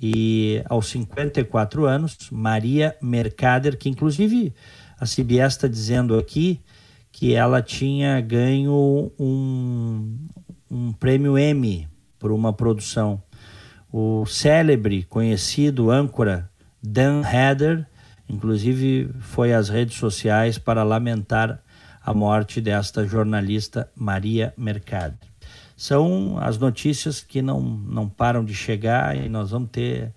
E 0.00 0.62
aos 0.68 0.88
54 0.88 1.84
anos, 1.84 2.16
Maria 2.30 2.96
Mercader, 3.02 3.76
que 3.76 3.88
inclusive 3.88 4.54
a 4.98 5.04
CBS 5.04 5.54
está 5.54 5.68
dizendo 5.68 6.16
aqui 6.16 6.60
que 7.12 7.34
ela 7.34 7.60
tinha 7.60 8.20
ganho 8.20 9.12
um, 9.18 10.16
um 10.70 10.92
prêmio 10.92 11.36
Emmy 11.36 11.88
por 12.18 12.32
uma 12.32 12.52
produção. 12.52 13.22
O 13.90 14.26
célebre, 14.26 15.04
conhecido 15.04 15.90
âncora 15.90 16.50
Dan 16.82 17.22
Heather, 17.22 17.86
inclusive 18.28 19.10
foi 19.20 19.52
às 19.52 19.68
redes 19.68 19.96
sociais 19.96 20.58
para 20.58 20.82
lamentar 20.82 21.62
a 22.02 22.14
morte 22.14 22.60
desta 22.60 23.06
jornalista 23.06 23.90
Maria 23.94 24.52
Mercado. 24.56 25.18
São 25.76 26.38
as 26.40 26.58
notícias 26.58 27.20
que 27.22 27.40
não, 27.40 27.60
não 27.60 28.08
param 28.08 28.44
de 28.44 28.54
chegar 28.54 29.16
e 29.16 29.28
nós 29.28 29.50
vamos 29.50 29.70
ter, 29.70 30.12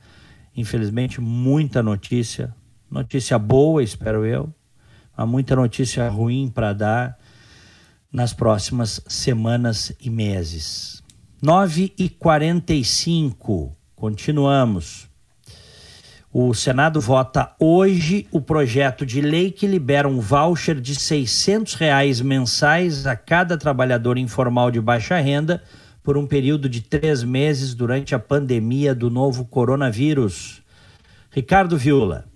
infelizmente, 0.55 1.21
muita 1.21 1.83
notícia. 1.83 2.53
Notícia 2.89 3.37
boa, 3.37 3.83
espero 3.83 4.25
eu, 4.25 4.53
há 5.15 5.25
muita 5.25 5.55
notícia 5.55 6.09
ruim 6.09 6.49
para 6.49 6.73
dar 6.73 7.17
nas 8.11 8.33
próximas 8.33 9.01
semanas 9.07 9.93
e 9.99 10.09
meses. 10.09 11.00
9 11.43 11.91
e 11.97 12.07
45 12.07 13.75
continuamos. 13.95 15.09
O 16.31 16.53
Senado 16.53 17.01
vota 17.01 17.55
hoje 17.59 18.27
o 18.31 18.39
projeto 18.39 19.07
de 19.07 19.21
lei 19.21 19.49
que 19.49 19.65
libera 19.65 20.07
um 20.07 20.19
voucher 20.19 20.79
de 20.79 20.93
600 20.93 21.73
reais 21.73 22.21
mensais 22.21 23.07
a 23.07 23.15
cada 23.15 23.57
trabalhador 23.57 24.19
informal 24.19 24.69
de 24.69 24.79
baixa 24.79 25.17
renda 25.19 25.63
por 26.03 26.15
um 26.15 26.27
período 26.27 26.69
de 26.69 26.79
três 26.79 27.23
meses 27.23 27.73
durante 27.73 28.13
a 28.13 28.19
pandemia 28.19 28.93
do 28.93 29.09
novo 29.09 29.43
coronavírus. 29.43 30.61
Ricardo 31.31 31.75
Viula. 31.75 32.30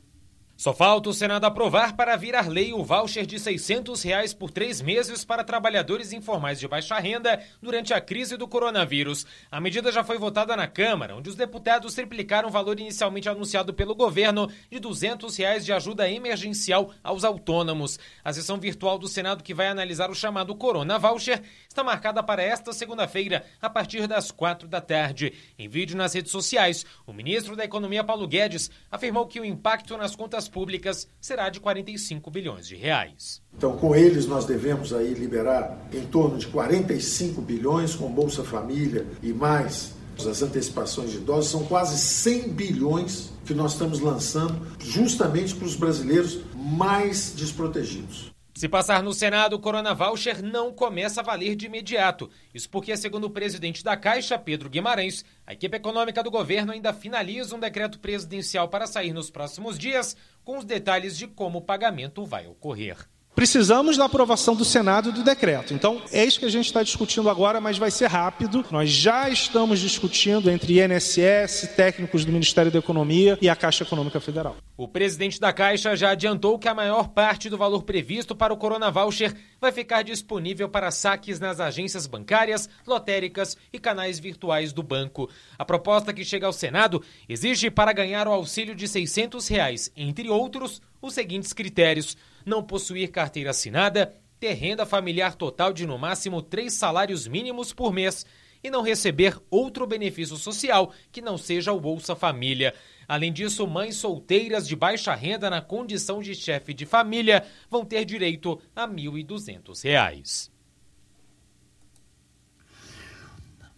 Só 0.57 0.73
falta 0.73 1.09
o 1.09 1.13
Senado 1.13 1.43
aprovar 1.43 1.97
para 1.97 2.15
virar 2.15 2.47
lei 2.47 2.71
o 2.71 2.81
voucher 2.81 3.25
de 3.25 3.37
600 3.37 4.01
reais 4.01 4.33
por 4.33 4.49
três 4.49 4.81
meses 4.81 5.25
para 5.25 5.43
trabalhadores 5.43 6.13
informais 6.13 6.57
de 6.57 6.65
baixa 6.65 6.97
renda 6.97 7.43
durante 7.61 7.93
a 7.93 7.99
crise 7.99 8.37
do 8.37 8.47
coronavírus. 8.47 9.25
A 9.51 9.59
medida 9.59 9.91
já 9.91 10.01
foi 10.01 10.17
votada 10.17 10.55
na 10.55 10.65
Câmara, 10.65 11.13
onde 11.13 11.29
os 11.29 11.35
deputados 11.35 11.93
triplicaram 11.93 12.47
o 12.47 12.51
valor 12.51 12.79
inicialmente 12.79 13.27
anunciado 13.27 13.73
pelo 13.73 13.93
governo 13.93 14.49
de 14.71 14.79
200 14.79 15.35
reais 15.35 15.65
de 15.65 15.73
ajuda 15.73 16.09
emergencial 16.09 16.89
aos 17.03 17.25
autônomos. 17.25 17.99
A 18.23 18.31
sessão 18.31 18.57
virtual 18.57 18.97
do 18.97 19.09
Senado 19.09 19.43
que 19.43 19.53
vai 19.53 19.67
analisar 19.67 20.09
o 20.09 20.15
chamado 20.15 20.55
Corona 20.55 20.97
Voucher 20.97 21.43
está 21.67 21.83
marcada 21.83 22.23
para 22.23 22.41
esta 22.41 22.71
segunda-feira, 22.71 23.45
a 23.61 23.69
partir 23.69 24.07
das 24.07 24.31
quatro 24.31 24.69
da 24.69 24.79
tarde. 24.79 25.33
Em 25.59 25.67
vídeo 25.67 25.97
nas 25.97 26.13
redes 26.13 26.31
sociais, 26.31 26.85
o 27.05 27.11
ministro 27.11 27.57
da 27.57 27.65
Economia, 27.65 28.05
Paulo 28.05 28.25
Guedes, 28.25 28.71
afirmou 28.89 29.27
que 29.27 29.41
o 29.41 29.45
impacto 29.45 29.97
nas 29.97 30.15
contas 30.15 30.44
contas 30.45 30.47
públicas 30.47 31.07
será 31.19 31.49
de 31.49 31.59
45 31.59 32.29
bilhões 32.31 32.67
de 32.67 32.75
reais. 32.75 33.41
Então, 33.55 33.77
com 33.77 33.95
eles 33.95 34.25
nós 34.25 34.45
devemos 34.45 34.93
aí 34.93 35.13
liberar 35.13 35.87
em 35.93 36.05
torno 36.05 36.37
de 36.37 36.47
45 36.47 37.41
bilhões 37.41 37.95
com 37.95 38.09
Bolsa 38.11 38.43
Família 38.43 39.05
e 39.21 39.33
mais 39.33 39.93
as 40.17 40.41
antecipações 40.41 41.11
de 41.11 41.17
idosos 41.17 41.51
são 41.51 41.65
quase 41.65 41.97
100 41.97 42.49
bilhões 42.49 43.33
que 43.45 43.53
nós 43.53 43.73
estamos 43.73 43.99
lançando 43.99 44.65
justamente 44.79 45.53
para 45.53 45.67
os 45.67 45.75
brasileiros 45.75 46.39
mais 46.55 47.33
desprotegidos. 47.35 48.34
Se 48.55 48.69
passar 48.69 49.03
no 49.03 49.13
Senado, 49.13 49.57
o 49.57 49.59
Corona 49.59 49.93
Voucher 49.93 50.41
não 50.41 50.71
começa 50.71 51.19
a 51.19 51.23
valer 51.23 51.57
de 51.57 51.65
imediato. 51.65 52.29
Isso 52.53 52.69
porque, 52.69 52.95
segundo 52.95 53.25
o 53.25 53.29
presidente 53.29 53.83
da 53.83 53.97
Caixa, 53.97 54.39
Pedro 54.39 54.69
Guimarães, 54.69 55.25
a 55.45 55.51
equipe 55.51 55.75
econômica 55.75 56.23
do 56.23 56.31
governo 56.31 56.71
ainda 56.71 56.93
finaliza 56.93 57.53
um 57.53 57.59
decreto 57.59 57.99
presidencial 57.99 58.69
para 58.69 58.87
sair 58.87 59.11
nos 59.11 59.29
próximos 59.29 59.77
dias, 59.77 60.15
com 60.41 60.57
os 60.57 60.63
detalhes 60.63 61.17
de 61.17 61.27
como 61.27 61.57
o 61.57 61.61
pagamento 61.61 62.23
vai 62.23 62.47
ocorrer. 62.47 62.95
Precisamos 63.35 63.97
da 63.97 64.05
aprovação 64.05 64.55
do 64.55 64.63
Senado 64.63 65.11
do 65.11 65.21
decreto. 65.21 65.73
Então, 65.73 66.01
é 66.09 66.23
isso 66.23 66.39
que 66.39 66.45
a 66.45 66.49
gente 66.49 66.67
está 66.67 66.81
discutindo 66.81 67.29
agora, 67.29 67.59
mas 67.59 67.77
vai 67.77 67.91
ser 67.91 68.07
rápido. 68.07 68.63
Nós 68.71 68.89
já 68.89 69.29
estamos 69.29 69.81
discutindo 69.81 70.49
entre 70.49 70.81
INSS, 70.81 71.73
técnicos 71.75 72.23
do 72.23 72.31
Ministério 72.31 72.71
da 72.71 72.79
Economia 72.79 73.37
e 73.41 73.49
a 73.49 73.55
Caixa 73.55 73.83
Econômica 73.83 74.21
Federal. 74.21 74.55
O 74.77 74.87
presidente 74.87 75.37
da 75.37 75.51
Caixa 75.51 75.97
já 75.97 76.11
adiantou 76.11 76.57
que 76.57 76.69
a 76.69 76.73
maior 76.73 77.09
parte 77.09 77.49
do 77.49 77.57
valor 77.57 77.83
previsto 77.83 78.33
para 78.33 78.53
o 78.53 78.57
Corona 78.57 78.89
Voucher 78.89 79.35
vai 79.59 79.73
ficar 79.73 80.01
disponível 80.01 80.69
para 80.69 80.89
saques 80.89 81.37
nas 81.37 81.59
agências 81.59 82.07
bancárias, 82.07 82.69
lotéricas 82.87 83.57
e 83.73 83.77
canais 83.77 84.17
virtuais 84.17 84.71
do 84.71 84.81
banco. 84.81 85.29
A 85.59 85.65
proposta 85.65 86.13
que 86.13 86.23
chega 86.23 86.47
ao 86.47 86.53
Senado 86.53 87.03
exige 87.27 87.69
para 87.69 87.91
ganhar 87.91 88.29
o 88.29 88.31
auxílio 88.31 88.73
de 88.73 88.87
600 88.87 89.45
reais, 89.49 89.91
entre 89.93 90.29
outros, 90.29 90.81
os 91.01 91.13
seguintes 91.13 91.51
critérios 91.51 92.15
não 92.45 92.63
possuir 92.63 93.09
carteira 93.11 93.49
assinada, 93.49 94.13
ter 94.39 94.53
renda 94.53 94.85
familiar 94.85 95.35
total 95.35 95.73
de 95.73 95.85
no 95.85 95.97
máximo 95.97 96.41
três 96.41 96.73
salários 96.73 97.27
mínimos 97.27 97.73
por 97.73 97.91
mês 97.91 98.25
e 98.63 98.69
não 98.69 98.81
receber 98.81 99.37
outro 99.49 99.85
benefício 99.85 100.35
social 100.35 100.91
que 101.11 101.21
não 101.21 101.37
seja 101.37 101.71
o 101.71 101.79
Bolsa 101.79 102.15
Família. 102.15 102.73
Além 103.07 103.31
disso, 103.31 103.67
mães 103.67 103.95
solteiras 103.95 104.67
de 104.67 104.75
baixa 104.75 105.13
renda 105.13 105.49
na 105.49 105.61
condição 105.61 106.21
de 106.21 106.33
chefe 106.33 106.73
de 106.73 106.85
família 106.85 107.45
vão 107.69 107.85
ter 107.85 108.03
direito 108.05 108.59
a 108.75 108.85
R$ 108.85 108.93
1.200. 108.93 110.49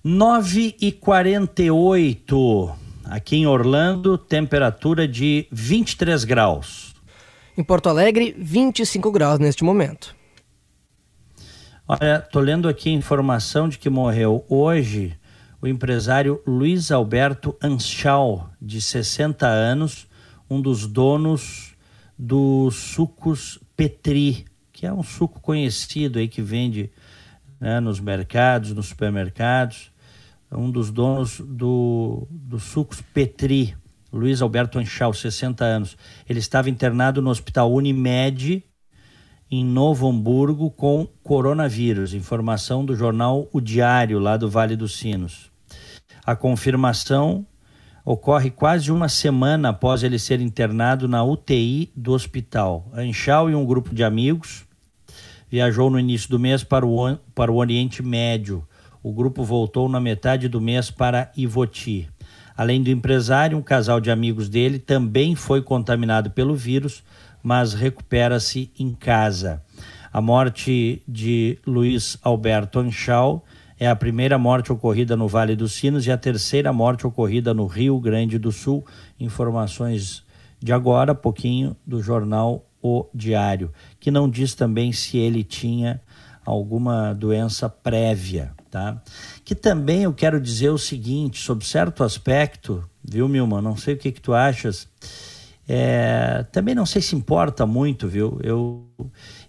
9 0.03 0.77
e 0.79 0.91
48 0.91 2.87
aqui 3.03 3.37
em 3.37 3.47
Orlando, 3.47 4.17
temperatura 4.17 5.07
de 5.07 5.47
23 5.51 6.23
graus. 6.23 6.86
Em 7.57 7.63
Porto 7.63 7.89
Alegre, 7.89 8.35
25 8.37 9.11
graus 9.11 9.39
neste 9.39 9.63
momento. 9.63 10.15
Olha, 11.87 12.21
tô 12.21 12.39
lendo 12.39 12.69
aqui 12.69 12.89
a 12.89 12.93
informação 12.93 13.67
de 13.67 13.79
que 13.79 13.89
morreu 13.89 14.45
hoje 14.47 15.17
o 15.59 15.67
empresário 15.67 16.39
Luiz 16.45 16.91
Alberto 16.91 17.57
Anschau, 17.59 18.47
de 18.61 18.79
60 18.79 19.47
anos, 19.47 20.07
um 20.47 20.61
dos 20.61 20.85
donos 20.85 21.75
dos 22.15 22.75
sucos 22.75 23.59
Petri, 23.75 24.45
que 24.71 24.85
é 24.85 24.93
um 24.93 25.01
suco 25.01 25.41
conhecido 25.41 26.19
aí 26.19 26.27
que 26.27 26.43
vende 26.43 26.91
né, 27.59 27.79
nos 27.79 27.99
mercados, 27.99 28.71
nos 28.71 28.89
supermercados, 28.89 29.91
um 30.51 30.69
dos 30.69 30.91
donos 30.91 31.39
do, 31.39 32.27
sucos 32.59 33.01
Petri. 33.01 33.75
Luiz 34.11 34.41
Alberto 34.41 34.79
Anchal, 34.79 35.13
60 35.13 35.63
anos. 35.63 35.97
Ele 36.27 36.39
estava 36.39 36.69
internado 36.69 37.21
no 37.21 37.29
Hospital 37.29 37.73
Unimed, 37.73 38.63
em 39.49 39.65
Novo 39.65 40.09
Hamburgo, 40.09 40.71
com 40.71 41.07
coronavírus. 41.23 42.13
Informação 42.13 42.85
do 42.85 42.95
jornal 42.95 43.47
O 43.51 43.59
Diário, 43.59 44.19
lá 44.19 44.37
do 44.37 44.49
Vale 44.49 44.75
dos 44.75 44.97
Sinos. 44.97 45.51
A 46.25 46.35
confirmação 46.35 47.45
ocorre 48.03 48.49
quase 48.49 48.91
uma 48.91 49.09
semana 49.09 49.69
após 49.69 50.03
ele 50.03 50.17
ser 50.17 50.39
internado 50.39 51.07
na 51.07 51.23
UTI 51.23 51.91
do 51.95 52.13
hospital. 52.13 52.89
Anchal 52.93 53.49
e 53.49 53.55
um 53.55 53.65
grupo 53.65 53.93
de 53.93 54.03
amigos 54.03 54.65
viajou 55.49 55.89
no 55.89 55.99
início 55.99 56.29
do 56.29 56.39
mês 56.39 56.63
para 56.63 56.85
o, 56.85 57.17
para 57.33 57.51
o 57.51 57.55
Oriente 57.55 58.03
Médio. 58.03 58.65
O 59.01 59.13
grupo 59.13 59.43
voltou 59.43 59.87
na 59.87 59.99
metade 59.99 60.47
do 60.47 60.59
mês 60.59 60.91
para 60.91 61.31
Ivoti. 61.35 62.09
Além 62.57 62.81
do 62.81 62.89
empresário, 62.89 63.55
um 63.55 63.61
casal 63.61 64.01
de 64.01 64.09
amigos 64.09 64.49
dele 64.49 64.79
também 64.79 65.35
foi 65.35 65.61
contaminado 65.61 66.31
pelo 66.31 66.55
vírus, 66.55 67.03
mas 67.43 67.75
recupera-se 67.75 68.71
em 68.79 68.95
casa. 68.95 69.61
A 70.11 70.19
morte 70.19 71.03
de 71.07 71.59
Luiz 71.67 72.17
Alberto 72.23 72.79
Anchal 72.79 73.45
é 73.79 73.87
a 73.87 73.95
primeira 73.95 74.39
morte 74.39 74.71
ocorrida 74.71 75.15
no 75.15 75.27
Vale 75.27 75.55
dos 75.55 75.73
Sinos 75.73 76.07
e 76.07 76.11
a 76.11 76.17
terceira 76.17 76.73
morte 76.73 77.05
ocorrida 77.05 77.53
no 77.53 77.67
Rio 77.67 77.99
Grande 77.99 78.39
do 78.39 78.51
Sul. 78.51 78.83
Informações 79.19 80.23
de 80.59 80.73
agora, 80.73 81.13
pouquinho, 81.13 81.77
do 81.85 82.01
jornal 82.01 82.65
O 82.81 83.05
Diário, 83.13 83.71
que 83.99 84.09
não 84.09 84.27
diz 84.27 84.55
também 84.55 84.91
se 84.91 85.17
ele 85.19 85.43
tinha 85.43 86.01
alguma 86.47 87.13
doença 87.13 87.67
prévia, 87.67 88.53
tá? 88.71 89.01
Que 89.43 89.53
também 89.53 90.03
eu 90.03 90.13
quero 90.13 90.39
dizer 90.39 90.69
o 90.69 90.77
seguinte, 90.77 91.41
sobre 91.41 91.65
certo 91.65 92.05
aspecto, 92.05 92.89
viu, 93.03 93.27
Milma? 93.27 93.61
Não 93.61 93.75
sei 93.75 93.95
o 93.95 93.97
que, 93.97 94.13
que 94.13 94.21
tu 94.21 94.33
achas. 94.33 94.87
É, 95.67 96.45
também 96.49 96.73
não 96.73 96.85
sei 96.85 97.01
se 97.01 97.17
importa 97.17 97.65
muito, 97.65 98.07
viu? 98.07 98.39
Eu 98.41 98.87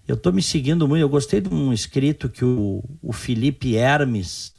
eu 0.05 0.17
tô 0.17 0.31
me 0.33 0.41
seguindo 0.43 0.87
muito. 0.87 1.01
Eu 1.01 1.07
gostei 1.07 1.39
de 1.39 1.47
um 1.47 1.71
escrito 1.71 2.27
que 2.27 2.43
o, 2.43 2.83
o 3.01 3.13
Felipe 3.13 3.75
Hermes 3.75 4.53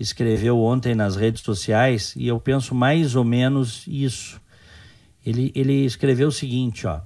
escreveu 0.00 0.58
ontem 0.58 0.94
nas 0.94 1.16
redes 1.16 1.42
sociais 1.42 2.14
e 2.16 2.26
eu 2.26 2.40
penso 2.40 2.74
mais 2.74 3.14
ou 3.14 3.24
menos 3.24 3.84
isso. 3.86 4.40
Ele, 5.24 5.52
ele 5.54 5.84
escreveu 5.84 6.28
o 6.28 6.32
seguinte, 6.32 6.86
ó. 6.86 7.00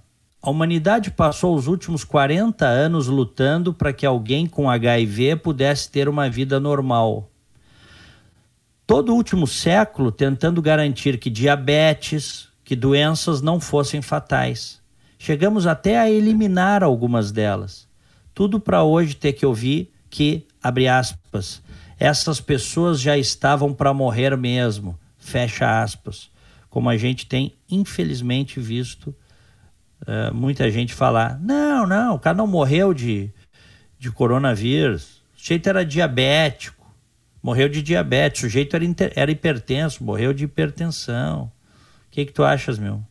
A 0.49 0.51
humanidade 0.51 1.11
passou 1.11 1.55
os 1.55 1.67
últimos 1.67 2.05
40 2.05 2.65
anos 2.65 3.07
lutando 3.07 3.75
para 3.75 3.93
que 3.93 4.07
alguém 4.07 4.47
com 4.47 4.71
HIV 4.71 5.37
pudesse 5.37 5.91
ter 5.91 6.09
uma 6.09 6.31
vida 6.31 6.59
normal. 6.59 7.31
Todo 8.87 9.13
o 9.13 9.15
último 9.15 9.47
século 9.47 10.11
tentando 10.11 10.63
garantir 10.63 11.19
que 11.19 11.29
diabetes, 11.29 12.49
que 12.65 12.75
doenças 12.75 13.43
não 13.43 13.61
fossem 13.61 14.01
fatais. 14.01 14.81
Chegamos 15.19 15.67
até 15.67 15.99
a 15.99 16.11
eliminar 16.11 16.83
algumas 16.83 17.31
delas. 17.31 17.87
Tudo 18.33 18.59
para 18.59 18.83
hoje 18.83 19.17
ter 19.17 19.35
que 19.35 19.45
ouvir 19.45 19.93
que, 20.09 20.47
abre 20.63 20.89
aspas, 20.89 21.63
essas 21.99 22.41
pessoas 22.41 22.99
já 23.03 23.19
estavam 23.19 23.75
para 23.75 23.93
morrer 23.93 24.35
mesmo, 24.35 24.99
fecha 25.19 25.83
aspas. 25.83 26.31
Como 26.71 26.89
a 26.89 26.97
gente 26.97 27.27
tem, 27.27 27.53
infelizmente, 27.71 28.59
visto 28.59 29.15
uh, 30.03 30.35
muita 30.35 30.71
gente 30.71 30.95
falar: 30.95 31.39
não, 31.41 31.87
não, 31.87 32.15
o 32.15 32.19
cara 32.19 32.37
não 32.37 32.47
morreu 32.47 32.93
de, 32.93 33.33
de 33.99 34.11
coronavírus, 34.11 35.23
o 35.37 35.41
sujeito 35.41 35.69
era 35.69 35.85
diabético, 35.85 36.87
morreu 37.43 37.69
de 37.69 37.83
diabetes, 37.83 38.41
o 38.41 38.47
sujeito 38.47 38.77
era, 38.77 38.85
era 39.15 39.31
hipertenso, 39.31 40.05
morreu 40.05 40.33
de 40.33 40.45
hipertensão. 40.45 41.51
O 42.07 42.11
que, 42.11 42.25
que 42.27 42.33
tu 42.33 42.43
achas, 42.43 42.79
meu? 42.79 43.03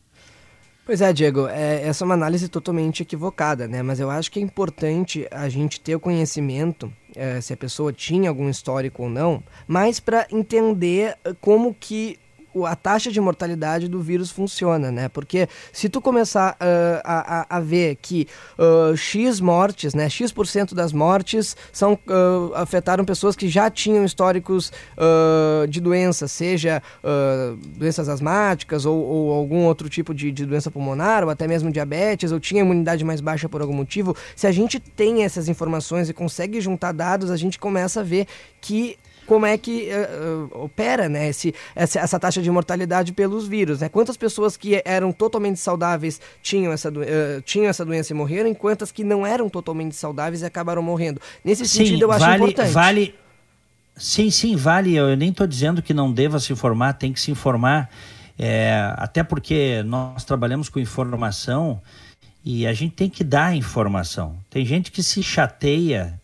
Pois 0.88 1.02
é, 1.02 1.12
Diego, 1.12 1.46
é, 1.48 1.86
essa 1.86 2.02
é 2.02 2.06
uma 2.06 2.14
análise 2.14 2.48
totalmente 2.48 3.02
equivocada, 3.02 3.68
né? 3.68 3.82
Mas 3.82 4.00
eu 4.00 4.10
acho 4.10 4.32
que 4.32 4.40
é 4.40 4.42
importante 4.42 5.28
a 5.30 5.46
gente 5.46 5.78
ter 5.78 5.94
o 5.94 6.00
conhecimento 6.00 6.90
é, 7.14 7.42
se 7.42 7.52
a 7.52 7.56
pessoa 7.58 7.92
tinha 7.92 8.30
algum 8.30 8.48
histórico 8.48 9.02
ou 9.02 9.10
não, 9.10 9.42
mas 9.66 10.00
para 10.00 10.26
entender 10.32 11.14
como 11.42 11.74
que 11.74 12.18
a 12.66 12.74
taxa 12.76 13.10
de 13.10 13.20
mortalidade 13.20 13.88
do 13.88 14.00
vírus 14.00 14.30
funciona, 14.30 14.90
né? 14.90 15.08
Porque 15.08 15.48
se 15.72 15.88
tu 15.88 16.00
começar 16.00 16.52
uh, 16.54 17.00
a, 17.04 17.56
a, 17.56 17.60
ver 17.60 17.96
que 18.00 18.26
uh, 18.58 18.96
X 18.96 19.40
mortes, 19.40 19.94
né? 19.94 20.08
X% 20.08 20.74
das 20.74 20.92
mortes 20.92 21.56
são, 21.72 21.94
uh, 21.94 22.54
afetaram 22.54 23.04
pessoas 23.04 23.36
que 23.36 23.48
já 23.48 23.70
tinham 23.70 24.04
históricos 24.04 24.72
de 25.68 25.80
doença, 25.80 26.26
seja 26.26 26.82
doenças 27.76 28.08
asmáticas 28.08 28.84
ou, 28.84 28.96
ou, 28.96 29.32
algum 29.32 29.64
outro 29.64 29.88
tipo 29.88 30.14
de, 30.14 30.30
de 30.30 30.44
doença 30.44 30.70
pulmonar, 30.70 31.24
ou 31.24 31.30
até 31.30 31.46
mesmo 31.46 31.70
diabetes, 31.70 32.32
ou 32.32 32.40
tinha 32.40 32.62
imunidade 32.62 33.04
mais 33.04 33.20
baixa 33.20 33.48
por 33.48 33.60
algum 33.60 33.72
motivo. 33.72 34.16
Se 34.34 34.46
a 34.46 34.52
gente 34.52 34.78
tem 34.80 35.24
essas 35.24 35.48
informações 35.48 36.08
e 36.08 36.14
consegue 36.14 36.60
juntar 36.60 36.92
dados, 36.92 37.30
a 37.30 37.36
gente 37.36 37.58
começa 37.58 38.00
a 38.00 38.02
ver 38.02 38.26
que 38.60 38.98
como 39.28 39.44
é 39.44 39.58
que 39.58 39.90
uh, 39.90 40.64
opera 40.64 41.06
né, 41.06 41.28
esse, 41.28 41.54
essa, 41.76 42.00
essa, 42.00 42.18
taxa 42.18 42.40
de 42.40 42.50
mortalidade 42.50 43.12
pelos 43.12 43.46
vírus. 43.46 43.80
Né? 43.80 43.88
Quantas 43.90 44.16
pessoas 44.16 44.56
que 44.56 44.80
eram 44.86 45.12
totalmente 45.12 45.60
saudáveis 45.60 46.18
tinham 46.42 46.72
essa, 46.72 46.88
uh, 46.88 47.42
tinham 47.44 47.68
essa 47.68 47.84
doença 47.84 48.10
e 48.10 48.16
morreram, 48.16 48.50
e 48.50 48.54
quantas 48.54 48.90
que 48.90 49.04
não 49.04 49.26
eram 49.26 49.50
totalmente 49.50 49.94
saudáveis 49.94 50.40
e 50.40 50.46
acabaram 50.46 50.80
morrendo. 50.80 51.20
Nesse 51.44 51.68
sim, 51.68 51.84
sentido, 51.84 52.04
eu 52.04 52.10
acho 52.10 52.24
vale, 52.24 52.42
importante. 52.42 52.72
Vale, 52.72 53.14
sim, 53.94 54.30
sim, 54.30 54.56
vale. 54.56 54.96
Eu 54.96 55.14
nem 55.14 55.28
estou 55.28 55.46
dizendo 55.46 55.82
que 55.82 55.92
não 55.92 56.10
deva 56.10 56.40
se 56.40 56.50
informar, 56.50 56.94
tem 56.94 57.12
que 57.12 57.20
se 57.20 57.30
informar. 57.30 57.90
É, 58.38 58.94
até 58.96 59.22
porque 59.22 59.82
nós 59.82 60.24
trabalhamos 60.24 60.70
com 60.70 60.80
informação 60.80 61.82
e 62.42 62.66
a 62.66 62.72
gente 62.72 62.94
tem 62.94 63.10
que 63.10 63.22
dar 63.22 63.54
informação. 63.54 64.36
Tem 64.48 64.64
gente 64.64 64.90
que 64.90 65.02
se 65.02 65.22
chateia 65.22 66.18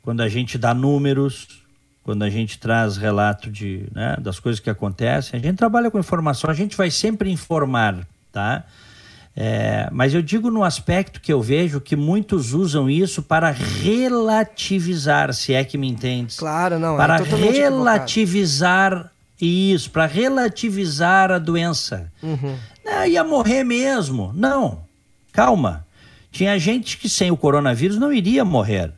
quando 0.00 0.22
a 0.22 0.28
gente 0.28 0.56
dá 0.56 0.72
números, 0.72 1.65
quando 2.06 2.22
a 2.22 2.30
gente 2.30 2.56
traz 2.60 2.96
relato 2.96 3.50
de, 3.50 3.88
né, 3.92 4.16
das 4.20 4.38
coisas 4.38 4.60
que 4.60 4.70
acontecem, 4.70 5.40
a 5.40 5.42
gente 5.42 5.56
trabalha 5.56 5.90
com 5.90 5.98
informação, 5.98 6.48
a 6.48 6.54
gente 6.54 6.76
vai 6.76 6.88
sempre 6.88 7.32
informar, 7.32 8.06
tá? 8.30 8.62
É, 9.34 9.88
mas 9.90 10.14
eu 10.14 10.22
digo 10.22 10.48
no 10.48 10.62
aspecto 10.62 11.20
que 11.20 11.32
eu 11.32 11.42
vejo 11.42 11.80
que 11.80 11.96
muitos 11.96 12.54
usam 12.54 12.88
isso 12.88 13.24
para 13.24 13.50
relativizar, 13.50 15.34
se 15.34 15.52
é 15.52 15.64
que 15.64 15.76
me 15.76 15.88
entende. 15.88 16.36
Claro, 16.36 16.78
não. 16.78 16.94
É 16.94 16.96
para 16.96 17.16
é 17.16 17.22
relativizar 17.24 18.92
equivocado. 18.92 19.10
isso, 19.40 19.90
para 19.90 20.06
relativizar 20.06 21.32
a 21.32 21.38
doença. 21.38 22.10
Uhum. 22.22 22.56
Ah, 22.86 23.08
ia 23.08 23.24
morrer 23.24 23.64
mesmo. 23.64 24.32
Não, 24.32 24.78
calma. 25.32 25.84
Tinha 26.30 26.56
gente 26.56 26.98
que 26.98 27.08
sem 27.08 27.32
o 27.32 27.36
coronavírus 27.36 27.98
não 27.98 28.12
iria 28.12 28.44
morrer. 28.44 28.92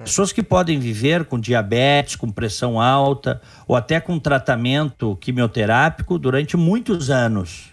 É. 0.00 0.04
Pessoas 0.04 0.32
que 0.32 0.42
podem 0.42 0.78
viver 0.78 1.26
com 1.26 1.38
diabetes, 1.38 2.16
com 2.16 2.30
pressão 2.30 2.80
alta 2.80 3.40
ou 3.68 3.76
até 3.76 4.00
com 4.00 4.18
tratamento 4.18 5.14
quimioterápico 5.16 6.18
durante 6.18 6.56
muitos 6.56 7.10
anos 7.10 7.70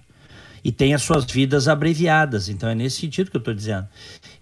e 0.63 0.72
têm 0.72 0.94
as 0.94 1.02
suas 1.02 1.24
vidas 1.24 1.70
abreviadas. 1.70 2.50
Então 2.50 2.68
é 2.68 2.76
nesse 2.76 3.00
sentido 3.00 3.32
que 3.32 3.38
eu 3.38 3.40
estou 3.40 3.54
dizendo. 3.54 3.88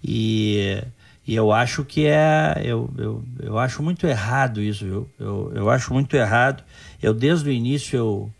E, 0.04 0.84
e, 1.28 1.36
eu 1.36 1.52
acho 1.52 1.86
que 1.86 2.08
é. 2.08 2.60
Eu, 2.63 2.89
eu, 2.98 3.24
eu 3.39 3.60
acho 3.60 3.84
muito 3.84 4.08
errado 4.08 4.60
isso, 4.60 4.84
viu? 4.84 5.10
Eu, 5.19 5.52
eu 5.54 5.69
acho 5.69 5.93
muito 5.93 6.15
errado. 6.15 6.63
Eu, 7.02 7.13
desde 7.13 7.50
o 7.50 7.52
início, 7.52 7.95
eu, 7.95 8.34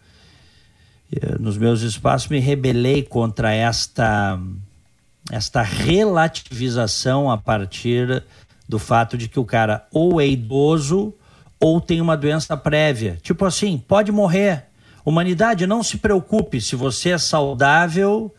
eu 1.12 1.40
nos 1.40 1.58
meus 1.58 1.82
espaços, 1.82 2.28
me 2.30 2.40
rebelei 2.40 3.04
contra 3.04 3.54
esta, 3.54 4.40
esta 5.32 5.62
relativização 5.62 7.30
a 7.30 7.38
partir 7.38 8.24
do 8.68 8.80
fato 8.80 9.18
de 9.18 9.28
que 9.28 9.40
o 9.40 9.46
cara 9.46 9.86
ou 9.92 10.20
é 10.20 10.28
idoso 10.28 11.14
ou 11.60 11.80
tem 11.80 12.02
uma 12.02 12.18
doença 12.18 12.56
prévia. 12.58 13.18
Tipo 13.22 13.46
assim, 13.46 13.78
pode 13.78 14.12
morrer. 14.12 14.66
Humanidade, 15.06 15.68
não 15.68 15.84
se 15.84 15.98
preocupe 15.98 16.60
se 16.60 16.76
você 16.76 17.12
é 17.12 17.18
saudável, 17.18 18.34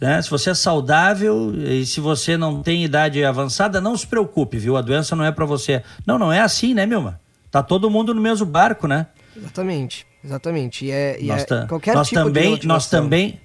né? 0.00 0.20
Se 0.20 0.28
você 0.28 0.50
é 0.50 0.54
saudável 0.54 1.54
e 1.56 1.86
se 1.86 2.00
você 2.00 2.36
não 2.36 2.62
tem 2.62 2.84
idade 2.84 3.24
avançada, 3.24 3.80
não 3.80 3.96
se 3.96 4.06
preocupe, 4.06 4.58
viu? 4.58 4.76
A 4.76 4.82
doença 4.82 5.16
não 5.16 5.24
é 5.24 5.32
para 5.32 5.46
você. 5.46 5.82
Não, 6.06 6.18
não 6.18 6.32
é 6.32 6.40
assim, 6.40 6.74
né, 6.74 6.84
Milma? 6.84 7.20
Tá 7.50 7.62
todo 7.62 7.90
mundo 7.90 8.12
no 8.14 8.20
mesmo 8.20 8.44
barco, 8.44 8.86
né? 8.86 9.06
Exatamente, 9.34 10.06
exatamente. 10.22 10.84
E 10.84 10.90
é, 10.90 11.18
e 11.20 11.26
nós, 11.26 11.50
é 11.50 11.66
qualquer 11.66 11.94
nós 11.94 12.08
tipo 12.08 12.22
também, 12.22 12.58
de 12.58 12.66
nós 12.66 12.88
também 12.88 13.40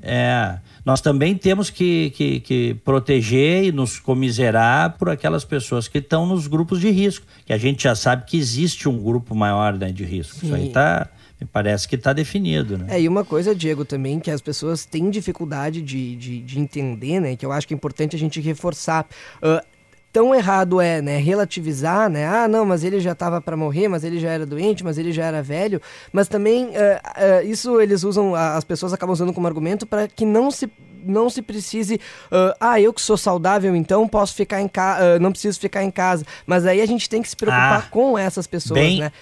é, 0.00 0.58
nós 0.84 1.00
também 1.00 1.36
temos 1.36 1.70
que, 1.70 2.10
que, 2.10 2.40
que, 2.40 2.74
proteger 2.84 3.64
e 3.64 3.72
nos 3.72 3.98
comiserar 3.98 4.96
por 4.98 5.08
aquelas 5.08 5.44
pessoas 5.44 5.86
que 5.86 5.98
estão 5.98 6.26
nos 6.26 6.46
grupos 6.46 6.80
de 6.80 6.90
risco, 6.90 7.24
que 7.46 7.52
a 7.52 7.58
gente 7.58 7.84
já 7.84 7.94
sabe 7.94 8.24
que 8.26 8.36
existe 8.36 8.88
um 8.88 9.00
grupo 9.00 9.34
maior 9.34 9.78
né, 9.78 9.92
de 9.92 10.04
risco. 10.04 10.40
Sim. 10.40 10.46
Isso 10.46 10.54
aí 10.54 10.68
tá, 10.70 11.08
me 11.40 11.46
parece 11.46 11.86
que 11.88 11.94
está 11.94 12.12
definido. 12.12 12.78
Né? 12.78 12.96
É, 12.96 13.00
e 13.00 13.08
uma 13.08 13.24
coisa, 13.24 13.54
Diego, 13.54 13.84
também 13.84 14.18
que 14.18 14.30
as 14.30 14.40
pessoas 14.40 14.84
têm 14.84 15.08
dificuldade 15.08 15.80
de, 15.82 16.16
de, 16.16 16.40
de 16.40 16.58
entender, 16.58 17.20
né, 17.20 17.36
que 17.36 17.46
eu 17.46 17.52
acho 17.52 17.66
que 17.66 17.74
é 17.74 17.76
importante 17.76 18.16
a 18.16 18.18
gente 18.18 18.40
reforçar. 18.40 19.06
Uh, 19.36 19.71
tão 20.12 20.34
errado 20.34 20.80
é, 20.80 21.00
né, 21.00 21.16
relativizar, 21.16 22.10
né, 22.10 22.26
ah, 22.26 22.46
não, 22.46 22.66
mas 22.66 22.84
ele 22.84 23.00
já 23.00 23.12
estava 23.12 23.40
para 23.40 23.56
morrer, 23.56 23.88
mas 23.88 24.04
ele 24.04 24.20
já 24.20 24.30
era 24.30 24.44
doente, 24.44 24.84
mas 24.84 24.98
ele 24.98 25.10
já 25.10 25.24
era 25.24 25.42
velho, 25.42 25.80
mas 26.12 26.28
também 26.28 26.66
uh, 26.66 26.70
uh, 26.70 27.46
isso 27.46 27.80
eles 27.80 28.04
usam, 28.04 28.34
as 28.34 28.64
pessoas 28.64 28.92
acabam 28.92 29.12
usando 29.14 29.32
como 29.32 29.46
argumento 29.46 29.86
para 29.86 30.06
que 30.06 30.26
não 30.26 30.50
se 30.50 30.70
não 31.04 31.28
se 31.28 31.42
precise, 31.42 31.96
uh, 31.96 32.54
ah, 32.60 32.80
eu 32.80 32.92
que 32.92 33.00
sou 33.00 33.16
saudável, 33.16 33.74
então 33.74 34.06
posso 34.06 34.34
ficar 34.34 34.60
em 34.60 34.68
casa, 34.68 35.18
não 35.18 35.32
preciso 35.32 35.58
ficar 35.58 35.82
em 35.82 35.90
casa. 35.90 36.24
Mas 36.46 36.64
aí 36.64 36.80
a 36.80 36.86
gente 36.86 37.08
tem 37.08 37.20
que 37.20 37.28
se 37.28 37.34
preocupar 37.34 37.86
ah, 37.86 37.90
com 37.90 38.16
essas 38.16 38.46
pessoas, 38.46 38.78
bem, 38.78 39.00
né? 39.00 39.12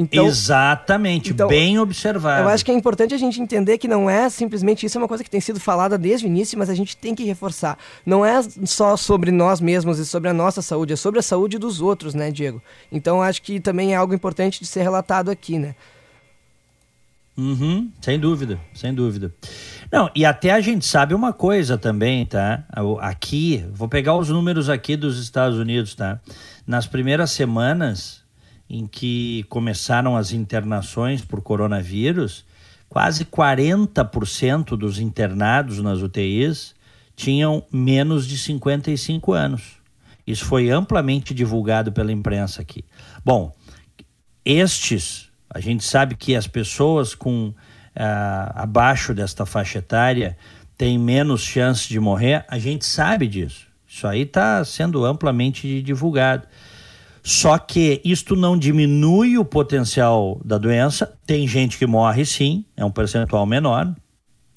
Então, 0.00 0.26
Exatamente, 0.26 1.32
então, 1.32 1.48
bem 1.48 1.76
observado. 1.76 2.44
Eu 2.44 2.48
acho 2.48 2.64
que 2.64 2.70
é 2.70 2.74
importante 2.74 3.12
a 3.14 3.18
gente 3.18 3.42
entender 3.42 3.78
que 3.78 3.88
não 3.88 4.08
é 4.08 4.30
simplesmente 4.30 4.86
isso, 4.86 4.96
é 4.96 5.00
uma 5.00 5.08
coisa 5.08 5.24
que 5.24 5.30
tem 5.30 5.40
sido 5.40 5.58
falada 5.58 5.98
desde 5.98 6.24
o 6.24 6.28
início, 6.28 6.56
mas 6.56 6.70
a 6.70 6.74
gente 6.74 6.96
tem 6.96 7.16
que 7.16 7.24
reforçar. 7.24 7.76
Não 8.06 8.24
é 8.24 8.40
só 8.64 8.96
sobre 8.96 9.32
nós 9.32 9.60
mesmos 9.60 9.98
e 9.98 10.06
sobre 10.06 10.30
a 10.30 10.32
nossa 10.32 10.62
saúde, 10.62 10.92
é 10.92 10.96
sobre 10.96 11.18
a 11.18 11.22
saúde 11.22 11.58
dos 11.58 11.80
outros, 11.80 12.14
né, 12.14 12.30
Diego? 12.30 12.62
Então 12.92 13.20
acho 13.20 13.42
que 13.42 13.58
também 13.58 13.92
é 13.92 13.96
algo 13.96 14.14
importante 14.14 14.60
de 14.60 14.66
ser 14.66 14.82
relatado 14.82 15.32
aqui, 15.32 15.58
né? 15.58 15.74
Uhum, 17.36 17.90
sem 18.00 18.20
dúvida, 18.20 18.60
sem 18.74 18.94
dúvida. 18.94 19.34
Não, 19.90 20.08
e 20.14 20.24
até 20.24 20.52
a 20.52 20.60
gente 20.60 20.86
sabe 20.86 21.12
uma 21.12 21.32
coisa 21.32 21.76
também, 21.76 22.24
tá? 22.24 22.62
Aqui, 23.00 23.64
vou 23.72 23.88
pegar 23.88 24.14
os 24.14 24.28
números 24.28 24.68
aqui 24.68 24.96
dos 24.96 25.18
Estados 25.20 25.58
Unidos, 25.58 25.96
tá? 25.96 26.20
Nas 26.64 26.86
primeiras 26.86 27.32
semanas, 27.32 28.17
em 28.68 28.86
que 28.86 29.44
começaram 29.48 30.16
as 30.16 30.32
internações 30.32 31.24
por 31.24 31.40
coronavírus, 31.40 32.44
quase 32.88 33.24
40% 33.24 34.76
dos 34.76 34.98
internados 34.98 35.80
nas 35.80 36.02
UTIs 36.02 36.74
tinham 37.16 37.64
menos 37.72 38.26
de 38.26 38.38
55 38.38 39.32
anos. 39.32 39.78
Isso 40.26 40.44
foi 40.44 40.70
amplamente 40.70 41.32
divulgado 41.32 41.90
pela 41.90 42.12
imprensa 42.12 42.60
aqui. 42.60 42.84
Bom, 43.24 43.52
estes, 44.44 45.28
a 45.48 45.58
gente 45.58 45.82
sabe 45.82 46.14
que 46.14 46.36
as 46.36 46.46
pessoas 46.46 47.14
com 47.14 47.48
uh, 47.48 47.54
abaixo 48.54 49.14
desta 49.14 49.44
faixa 49.44 49.78
etária 49.78 50.36
têm 50.76 50.98
menos 50.98 51.42
chance 51.42 51.88
de 51.88 51.98
morrer, 51.98 52.44
a 52.48 52.58
gente 52.58 52.84
sabe 52.84 53.26
disso. 53.26 53.66
Isso 53.86 54.06
aí 54.06 54.22
está 54.22 54.64
sendo 54.64 55.04
amplamente 55.04 55.82
divulgado. 55.82 56.46
Só 57.22 57.58
que 57.58 58.00
isto 58.04 58.34
não 58.34 58.56
diminui 58.56 59.38
o 59.38 59.44
potencial 59.44 60.40
da 60.44 60.58
doença. 60.58 61.12
Tem 61.26 61.46
gente 61.46 61.76
que 61.76 61.86
morre 61.86 62.24
sim, 62.24 62.64
é 62.76 62.84
um 62.84 62.90
percentual 62.90 63.46
menor. 63.46 63.94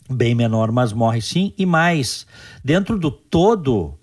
bem 0.09 0.35
menor, 0.35 0.71
mas 0.71 0.91
morre 0.91 1.21
sim. 1.21 1.53
E 1.57 1.65
mais, 1.65 2.25
dentro 2.63 2.99
do 2.99 3.09
todo 3.09 3.97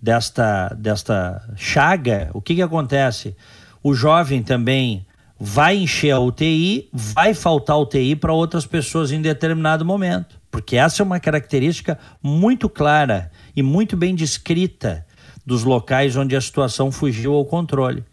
desta, 0.00 0.68
desta 0.78 1.42
chaga, 1.56 2.30
o 2.34 2.40
que, 2.40 2.54
que 2.54 2.62
acontece? 2.62 3.34
O 3.82 3.94
jovem 3.94 4.42
também 4.42 5.06
vai 5.38 5.76
encher 5.76 6.10
a 6.12 6.20
UTI, 6.20 6.88
vai 6.92 7.34
faltar 7.34 7.78
UTI 7.78 8.14
para 8.14 8.32
outras 8.32 8.66
pessoas 8.66 9.10
em 9.12 9.20
determinado 9.20 9.84
momento. 9.84 10.40
Porque 10.50 10.76
essa 10.76 11.02
é 11.02 11.04
uma 11.04 11.18
característica 11.18 11.98
muito 12.22 12.68
clara 12.68 13.30
e 13.56 13.62
muito 13.62 13.96
bem 13.96 14.14
descrita 14.14 15.03
dos 15.44 15.64
locais 15.64 16.16
onde 16.16 16.34
a 16.34 16.40
situação 16.40 16.90
fugiu 16.90 17.34
ao 17.34 17.44
controle. 17.44 18.04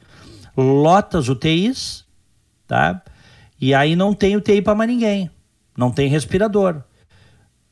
Lotas 0.56 1.30
UTIs, 1.30 2.06
tá? 2.68 3.02
E 3.60 3.74
aí 3.74 3.96
não 3.96 4.14
tem 4.14 4.36
UTI 4.36 4.62
para 4.62 4.76
mais 4.76 4.90
ninguém, 4.90 5.30
não 5.78 5.92
tem 5.92 6.10
respirador. 6.10 6.84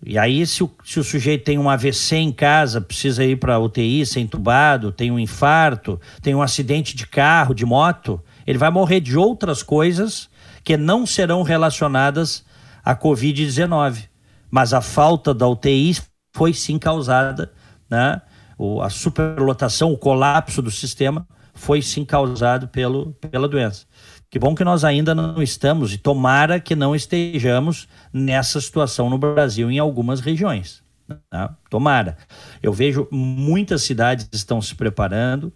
E 0.05 0.17
aí, 0.17 0.45
se 0.47 0.63
o, 0.63 0.71
se 0.85 0.99
o 0.99 1.03
sujeito 1.03 1.43
tem 1.43 1.57
um 1.59 1.69
AVC 1.69 2.15
em 2.15 2.31
casa, 2.31 2.79
precisa 2.79 3.25
ir 3.25 3.37
para 3.37 3.59
UTI, 3.59 4.05
ser 4.05 4.21
entubado, 4.21 4.93
tem 4.93 5.11
um 5.11 5.19
infarto, 5.19 5.99
tem 6.21 6.33
um 6.33 6.41
acidente 6.41 6.95
de 6.95 7.05
carro, 7.05 7.53
de 7.53 7.65
moto, 7.65 8.21
ele 8.47 8.57
vai 8.57 8.69
morrer 8.71 9.01
de 9.01 9.17
outras 9.17 9.61
coisas 9.61 10.29
que 10.63 10.77
não 10.77 11.05
serão 11.05 11.43
relacionadas 11.43 12.45
à 12.83 12.95
Covid-19. 12.95 14.07
Mas 14.49 14.73
a 14.73 14.79
falta 14.79 15.33
da 15.33 15.47
UTI 15.47 15.97
foi 16.33 16.53
sim 16.53 16.79
causada, 16.79 17.51
né? 17.89 18.21
O, 18.59 18.81
a 18.81 18.89
superlotação, 18.89 19.93
o 19.93 19.97
colapso 19.97 20.61
do 20.61 20.69
sistema 20.69 21.25
foi 21.53 21.81
sim 21.81 22.03
causado 22.03 22.67
pelo, 22.67 23.13
pela 23.13 23.47
doença. 23.47 23.85
Que 24.29 24.37
bom 24.37 24.53
que 24.53 24.65
nós 24.65 24.83
ainda 24.83 25.15
não 25.15 25.41
estamos, 25.41 25.93
e 25.93 25.97
tomara 25.97 26.59
que 26.59 26.75
não 26.75 26.93
estejamos 26.93 27.87
nessa 28.11 28.59
situação 28.59 29.09
no 29.09 29.17
Brasil 29.17 29.71
em 29.71 29.79
algumas 29.79 30.19
regiões. 30.19 30.83
Tá? 31.29 31.55
Tomara. 31.69 32.17
Eu 32.61 32.73
vejo 32.73 33.07
muitas 33.09 33.81
cidades 33.83 34.27
estão 34.31 34.61
se 34.61 34.75
preparando 34.75 35.53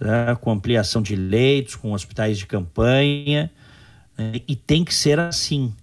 né, 0.00 0.34
com 0.40 0.50
ampliação 0.50 1.02
de 1.02 1.14
leitos, 1.14 1.76
com 1.76 1.92
hospitais 1.92 2.38
de 2.38 2.46
campanha, 2.46 3.52
né, 4.16 4.40
e 4.48 4.56
tem 4.56 4.82
que 4.82 4.94
ser 4.94 5.20
assim. 5.20 5.74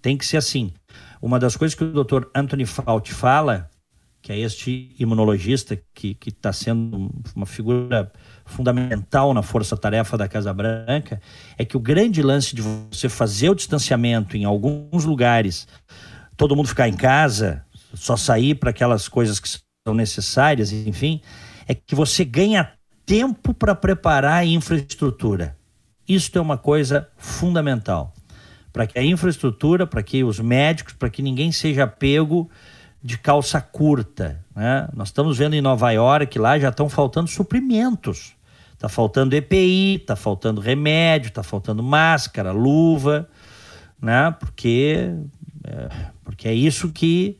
Tem 0.00 0.16
que 0.16 0.24
ser 0.24 0.38
assim. 0.38 0.72
Uma 1.20 1.38
das 1.38 1.56
coisas 1.56 1.74
que 1.74 1.84
o 1.84 2.04
Dr. 2.04 2.24
Anthony 2.34 2.64
Fauci 2.64 3.12
fala, 3.12 3.70
que 4.26 4.32
é 4.32 4.40
este 4.40 4.92
imunologista 4.98 5.80
que 5.94 6.18
está 6.26 6.52
sendo 6.52 7.14
uma 7.36 7.46
figura 7.46 8.10
fundamental 8.44 9.32
na 9.32 9.40
força-tarefa 9.40 10.18
da 10.18 10.26
Casa 10.26 10.52
Branca 10.52 11.22
é 11.56 11.64
que 11.64 11.76
o 11.76 11.80
grande 11.80 12.20
lance 12.22 12.52
de 12.52 12.60
você 12.60 13.08
fazer 13.08 13.50
o 13.50 13.54
distanciamento 13.54 14.36
em 14.36 14.44
alguns 14.44 15.04
lugares, 15.04 15.68
todo 16.36 16.56
mundo 16.56 16.66
ficar 16.66 16.88
em 16.88 16.96
casa, 16.96 17.64
só 17.94 18.16
sair 18.16 18.56
para 18.56 18.70
aquelas 18.70 19.06
coisas 19.06 19.38
que 19.38 19.48
são 19.48 19.94
necessárias, 19.94 20.72
enfim, 20.72 21.20
é 21.68 21.72
que 21.72 21.94
você 21.94 22.24
ganha 22.24 22.72
tempo 23.04 23.54
para 23.54 23.76
preparar 23.76 24.38
a 24.38 24.44
infraestrutura. 24.44 25.56
Isso 26.08 26.36
é 26.36 26.40
uma 26.40 26.58
coisa 26.58 27.08
fundamental. 27.16 28.12
Para 28.72 28.88
que 28.88 28.98
a 28.98 29.04
infraestrutura, 29.04 29.86
para 29.86 30.02
que 30.02 30.24
os 30.24 30.40
médicos, 30.40 30.94
para 30.94 31.10
que 31.10 31.22
ninguém 31.22 31.52
seja 31.52 31.86
pego 31.86 32.50
de 33.06 33.16
calça 33.16 33.60
curta. 33.60 34.44
Né? 34.52 34.88
Nós 34.92 35.08
estamos 35.08 35.38
vendo 35.38 35.54
em 35.54 35.60
Nova 35.60 35.92
York 35.92 36.36
lá 36.40 36.58
já 36.58 36.70
estão 36.70 36.88
faltando 36.88 37.30
suprimentos. 37.30 38.34
Está 38.74 38.88
faltando 38.88 39.36
EPI, 39.36 39.94
está 39.94 40.16
faltando 40.16 40.60
remédio, 40.60 41.28
está 41.28 41.44
faltando 41.44 41.84
máscara, 41.84 42.50
luva, 42.50 43.28
né? 44.02 44.34
Porque 44.38 45.14
é, 45.64 45.88
porque 46.24 46.48
é 46.48 46.52
isso 46.52 46.90
que 46.90 47.38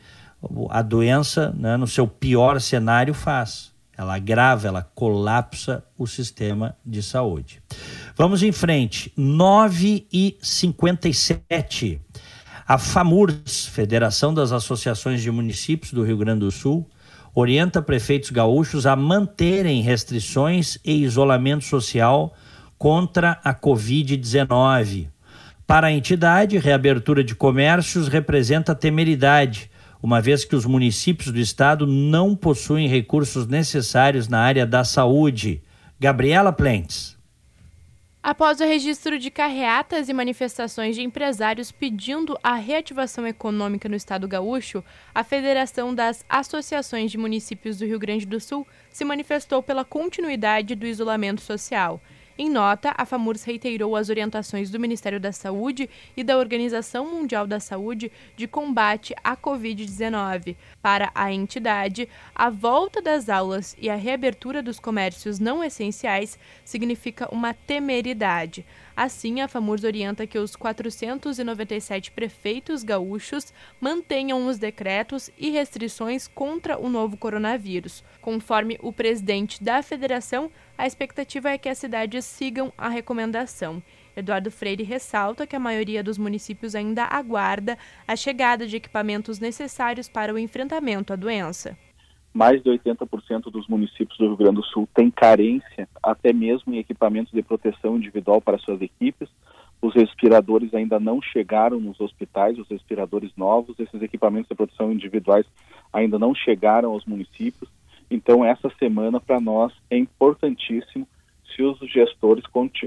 a 0.70 0.80
doença, 0.82 1.52
né, 1.58 1.76
no 1.76 1.88
seu 1.88 2.06
pior 2.06 2.60
cenário, 2.60 3.12
faz. 3.12 3.72
Ela 3.98 4.14
agrava, 4.14 4.68
ela 4.68 4.82
colapsa 4.94 5.82
o 5.98 6.06
sistema 6.06 6.76
de 6.84 7.02
saúde. 7.02 7.60
Vamos 8.14 8.42
em 8.42 8.52
frente. 8.52 9.12
9 9.16 10.06
e 10.12 10.38
57. 10.40 12.00
A 12.68 12.78
FAMURS, 12.78 13.66
Federação 13.66 14.34
das 14.34 14.50
Associações 14.50 15.22
de 15.22 15.30
Municípios 15.30 15.92
do 15.92 16.02
Rio 16.02 16.16
Grande 16.16 16.40
do 16.40 16.50
Sul, 16.50 16.84
orienta 17.32 17.80
prefeitos 17.80 18.30
gaúchos 18.30 18.86
a 18.86 18.96
manterem 18.96 19.82
restrições 19.82 20.76
e 20.84 21.04
isolamento 21.04 21.64
social 21.64 22.34
contra 22.76 23.38
a 23.44 23.54
Covid-19. 23.54 25.06
Para 25.64 25.86
a 25.86 25.92
entidade, 25.92 26.58
reabertura 26.58 27.22
de 27.22 27.36
comércios 27.36 28.08
representa 28.08 28.74
temeridade, 28.74 29.70
uma 30.02 30.20
vez 30.20 30.44
que 30.44 30.56
os 30.56 30.66
municípios 30.66 31.30
do 31.30 31.38
estado 31.38 31.86
não 31.86 32.34
possuem 32.34 32.88
recursos 32.88 33.46
necessários 33.46 34.26
na 34.26 34.40
área 34.40 34.66
da 34.66 34.82
saúde. 34.82 35.62
Gabriela 36.00 36.52
Plentes. 36.52 37.15
Após 38.28 38.58
o 38.58 38.64
registro 38.64 39.20
de 39.20 39.30
carreatas 39.30 40.08
e 40.08 40.12
manifestações 40.12 40.96
de 40.96 41.02
empresários 41.04 41.70
pedindo 41.70 42.36
a 42.42 42.54
reativação 42.56 43.24
econômica 43.24 43.88
no 43.88 43.94
estado 43.94 44.26
gaúcho, 44.26 44.82
a 45.14 45.22
Federação 45.22 45.94
das 45.94 46.24
Associações 46.28 47.12
de 47.12 47.18
Municípios 47.18 47.78
do 47.78 47.86
Rio 47.86 48.00
Grande 48.00 48.26
do 48.26 48.40
Sul 48.40 48.66
se 48.90 49.04
manifestou 49.04 49.62
pela 49.62 49.84
continuidade 49.84 50.74
do 50.74 50.88
isolamento 50.88 51.40
social. 51.40 52.02
Em 52.38 52.50
nota, 52.50 52.94
a 52.98 53.06
FAMURS 53.06 53.44
reiterou 53.44 53.96
as 53.96 54.10
orientações 54.10 54.70
do 54.70 54.78
Ministério 54.78 55.18
da 55.18 55.32
Saúde 55.32 55.88
e 56.14 56.22
da 56.22 56.36
Organização 56.36 57.06
Mundial 57.06 57.46
da 57.46 57.58
Saúde 57.58 58.12
de 58.36 58.46
combate 58.46 59.14
à 59.24 59.34
Covid-19. 59.34 60.54
Para 60.82 61.10
a 61.14 61.32
entidade, 61.32 62.06
a 62.34 62.50
volta 62.50 63.00
das 63.00 63.30
aulas 63.30 63.74
e 63.80 63.88
a 63.88 63.94
reabertura 63.94 64.62
dos 64.62 64.78
comércios 64.78 65.38
não 65.38 65.64
essenciais 65.64 66.38
significa 66.62 67.26
uma 67.32 67.54
temeridade. 67.54 68.66
Assim, 68.94 69.40
a 69.40 69.48
FAMURS 69.48 69.84
orienta 69.84 70.26
que 70.26 70.38
os 70.38 70.54
497 70.56 72.10
prefeitos 72.10 72.82
gaúchos 72.82 73.52
mantenham 73.80 74.46
os 74.46 74.58
decretos 74.58 75.30
e 75.38 75.50
restrições 75.50 76.28
contra 76.28 76.78
o 76.78 76.88
novo 76.88 77.16
coronavírus. 77.16 78.04
Conforme 78.20 78.78
o 78.82 78.92
presidente 78.92 79.62
da 79.62 79.82
federação, 79.82 80.50
a 80.78 80.86
expectativa 80.86 81.50
é 81.50 81.56
que 81.56 81.68
as 81.68 81.78
cidades 81.78 82.25
sigam 82.26 82.72
a 82.76 82.88
recomendação. 82.88 83.82
Eduardo 84.16 84.50
Freire 84.50 84.82
ressalta 84.82 85.46
que 85.46 85.56
a 85.56 85.60
maioria 85.60 86.02
dos 86.02 86.18
municípios 86.18 86.74
ainda 86.74 87.04
aguarda 87.04 87.78
a 88.06 88.16
chegada 88.16 88.66
de 88.66 88.76
equipamentos 88.76 89.38
necessários 89.38 90.08
para 90.08 90.32
o 90.32 90.38
enfrentamento 90.38 91.12
à 91.12 91.16
doença 91.16 91.76
mais 92.36 92.62
de 92.62 92.68
80% 92.68 93.50
dos 93.50 93.66
municípios 93.66 94.18
do 94.18 94.26
Rio 94.26 94.36
Grande 94.36 94.56
do 94.56 94.62
Sul 94.64 94.86
têm 94.94 95.10
carência, 95.10 95.88
até 96.02 96.34
mesmo 96.34 96.74
em 96.74 96.78
equipamentos 96.78 97.32
de 97.32 97.40
proteção 97.40 97.96
individual 97.96 98.42
para 98.42 98.58
suas 98.58 98.82
equipes. 98.82 99.26
Os 99.80 99.94
respiradores 99.94 100.74
ainda 100.74 101.00
não 101.00 101.22
chegaram 101.22 101.80
nos 101.80 101.98
hospitais, 101.98 102.58
os 102.58 102.68
respiradores 102.68 103.32
novos, 103.38 103.80
esses 103.80 104.02
equipamentos 104.02 104.50
de 104.50 104.54
proteção 104.54 104.92
individuais 104.92 105.46
ainda 105.90 106.18
não 106.18 106.34
chegaram 106.34 106.90
aos 106.90 107.06
municípios. 107.06 107.70
Então, 108.10 108.44
essa 108.44 108.70
semana 108.78 109.18
para 109.18 109.40
nós 109.40 109.72
é 109.88 109.96
importantíssimo 109.96 111.08
se 111.54 111.62
os 111.62 111.78
gestores 111.90 112.44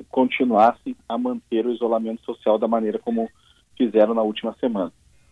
continuassem 0.10 0.96
a 1.08 1.18
manter 1.18 1.66
o 1.66 1.74
isolamento 1.74 2.24
social 2.24 2.58
da 2.58 2.68
maneira 2.68 3.00
como 3.00 3.30
fizeram 3.78 4.14
na 4.14 4.22
última 4.22 4.56
semana. 4.60 4.92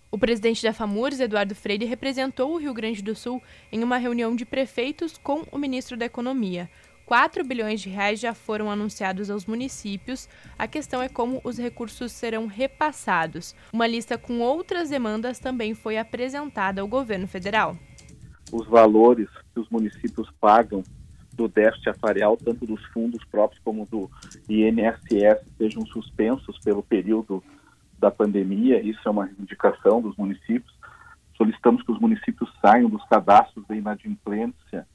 O 0.09 0.17
presidente 0.17 0.63
da 0.63 0.71
FAMURS, 0.71 1.19
Eduardo 1.19 1.53
Freire, 1.53 1.85
representou 1.85 2.53
o 2.53 2.57
Rio 2.57 2.73
Grande 2.73 3.03
do 3.03 3.13
Sul 3.13 3.41
em 3.71 3.83
uma 3.83 3.97
reunião 3.97 4.35
de 4.35 4.45
prefeitos 4.45 5.17
com 5.17 5.43
o 5.51 5.57
ministro 5.57 5.97
da 5.97 6.05
Economia. 6.05 6.69
4 7.05 7.43
bilhões 7.45 7.81
de 7.81 7.89
reais 7.89 8.19
já 8.19 8.33
foram 8.33 8.69
anunciados 8.69 9.29
aos 9.29 9.45
municípios. 9.45 10.27
A 10.57 10.67
questão 10.67 11.01
é 11.01 11.07
como 11.07 11.39
os 11.43 11.57
recursos 11.57 12.11
serão 12.11 12.47
repassados. 12.47 13.55
Uma 13.71 13.87
lista 13.87 14.17
com 14.17 14.39
outras 14.41 14.89
demandas 14.89 15.39
também 15.39 15.73
foi 15.73 15.97
apresentada 15.97 16.81
ao 16.81 16.87
governo 16.87 17.27
federal. 17.27 17.77
Os 18.51 18.67
valores 18.67 19.29
que 19.53 19.59
os 19.59 19.69
municípios 19.69 20.29
pagam 20.39 20.83
do 21.37 21.47
déficit 21.47 21.89
atuarial, 21.89 22.35
tanto 22.35 22.65
dos 22.65 22.83
fundos 22.87 23.23
próprios 23.25 23.61
como 23.63 23.85
do 23.85 24.09
INSS, 24.49 25.45
sejam 25.57 25.85
suspensos 25.85 26.57
pelo 26.59 26.81
período 26.81 27.43
da 27.99 28.09
pandemia, 28.11 28.81
isso 28.81 28.99
é 29.05 29.09
uma 29.09 29.29
indicação 29.39 30.01
dos 30.01 30.15
municípios. 30.17 30.75
Solicitamos 31.35 31.83
que 31.83 31.91
os 31.91 31.99
municípios 31.99 32.51
saiam 32.59 32.89
dos 32.89 33.03
cadastros 33.05 33.65
de 33.67 33.75
inadimplência 33.75 34.87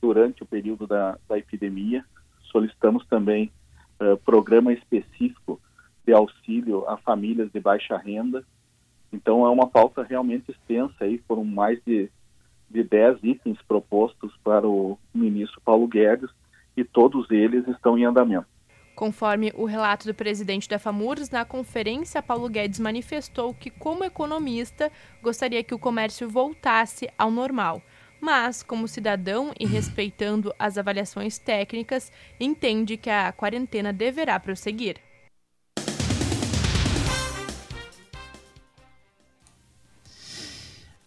durante 0.00 0.42
o 0.42 0.46
período 0.46 0.86
da, 0.86 1.18
da 1.28 1.38
epidemia. 1.38 2.04
Solicitamos 2.50 3.06
também 3.06 3.52
uh, 4.00 4.16
programa 4.18 4.72
específico 4.72 5.60
de 6.06 6.12
auxílio 6.14 6.88
a 6.88 6.96
famílias 6.96 7.50
de 7.52 7.60
baixa 7.60 7.96
renda. 7.98 8.42
Então, 9.12 9.44
é 9.44 9.50
uma 9.50 9.66
pauta 9.66 10.02
realmente 10.02 10.50
extensa, 10.50 11.04
aí 11.04 11.18
foram 11.26 11.44
mais 11.44 11.78
de, 11.84 12.10
de 12.70 12.84
10 12.84 13.18
itens 13.22 13.58
propostos 13.66 14.32
para 14.44 14.66
o 14.66 14.98
ministro 15.12 15.60
Paulo 15.60 15.88
Guedes 15.88 16.30
e 16.76 16.84
todos 16.84 17.30
eles 17.30 17.66
estão 17.68 17.98
em 17.98 18.04
andamento. 18.04 18.46
Conforme 18.94 19.52
o 19.56 19.64
relato 19.64 20.06
do 20.06 20.14
presidente 20.14 20.68
da 20.68 20.78
FAMURS, 20.78 21.30
na 21.30 21.44
conferência, 21.44 22.22
Paulo 22.22 22.48
Guedes 22.48 22.78
manifestou 22.78 23.54
que, 23.54 23.70
como 23.70 24.04
economista, 24.04 24.92
gostaria 25.22 25.64
que 25.64 25.74
o 25.74 25.78
comércio 25.78 26.28
voltasse 26.28 27.08
ao 27.16 27.30
normal. 27.30 27.82
Mas, 28.20 28.62
como 28.62 28.86
cidadão 28.86 29.52
e 29.58 29.64
respeitando 29.64 30.52
as 30.58 30.76
avaliações 30.76 31.38
técnicas, 31.38 32.12
entende 32.38 32.98
que 32.98 33.08
a 33.08 33.32
quarentena 33.32 33.92
deverá 33.92 34.38
prosseguir. 34.38 34.96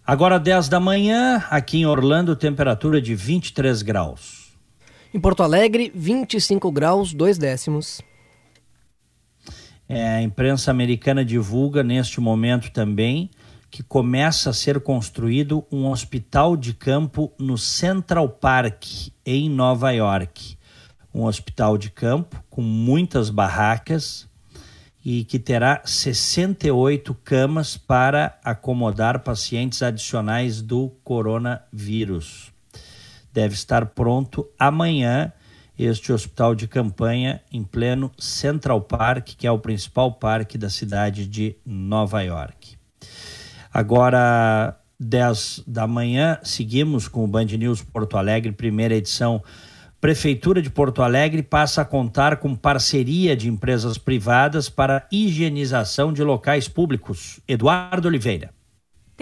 Agora 0.05 0.37
10 0.37 0.67
da 0.67 0.81
manhã, 0.81 1.45
aqui 1.49 1.77
em 1.77 1.85
Orlando, 1.85 2.35
temperatura 2.35 3.01
de 3.01 3.15
23 3.15 3.81
graus. 3.81 4.51
Em 5.13 5.19
Porto 5.19 5.41
Alegre, 5.41 5.93
25 5.95 6.69
graus, 6.73 7.13
2 7.13 7.37
décimos. 7.37 8.01
É, 9.87 10.15
a 10.15 10.21
imprensa 10.21 10.71
americana 10.71 11.23
divulga 11.23 11.83
neste 11.83 12.19
momento 12.19 12.69
também 12.71 13.29
que 13.71 13.81
começa 13.81 14.49
a 14.49 14.53
ser 14.53 14.81
construído 14.81 15.65
um 15.71 15.87
hospital 15.89 16.57
de 16.57 16.73
campo 16.73 17.31
no 17.39 17.57
Central 17.57 18.27
Park, 18.27 18.83
em 19.25 19.49
Nova 19.49 19.91
York. 19.91 20.57
Um 21.13 21.23
hospital 21.23 21.77
de 21.77 21.89
campo 21.89 22.43
com 22.49 22.61
muitas 22.61 23.29
barracas, 23.29 24.27
e 25.03 25.23
que 25.25 25.37
terá 25.37 25.81
68 25.83 27.13
camas 27.23 27.75
para 27.75 28.39
acomodar 28.43 29.19
pacientes 29.19 29.83
adicionais 29.83 30.61
do 30.61 30.89
coronavírus. 31.03 32.51
Deve 33.33 33.53
estar 33.53 33.87
pronto 33.87 34.47
amanhã 34.57 35.33
este 35.77 36.13
hospital 36.13 36.55
de 36.55 36.67
campanha 36.67 37.41
em 37.51 37.63
pleno 37.63 38.11
Central 38.17 38.81
Park, 38.81 39.29
que 39.37 39.47
é 39.47 39.51
o 39.51 39.59
principal 39.59 40.13
parque 40.13 40.57
da 40.57 40.69
cidade 40.69 41.25
de 41.25 41.55
Nova 41.65 42.21
York. 42.21 42.77
Agora, 43.73 44.79
10 44.99 45.63
da 45.65 45.87
manhã, 45.87 46.37
seguimos 46.43 47.07
com 47.07 47.23
o 47.23 47.27
Band 47.27 47.45
News 47.45 47.81
Porto 47.81 48.17
Alegre, 48.17 48.51
primeira 48.51 48.95
edição 48.95 49.43
Prefeitura 50.03 50.61
de 50.61 50.69
Porto 50.69 51.01
Alegre 51.01 51.41
passa 51.41 51.81
a 51.81 51.85
contar 51.85 52.35
com 52.35 52.53
parceria 52.57 53.37
de 53.37 53.47
empresas 53.47 53.97
privadas 53.97 54.67
para 54.67 55.07
higienização 55.09 56.11
de 56.11 56.21
locais 56.21 56.67
públicos. 56.67 57.39
Eduardo 57.47 58.09
Oliveira. 58.09 58.49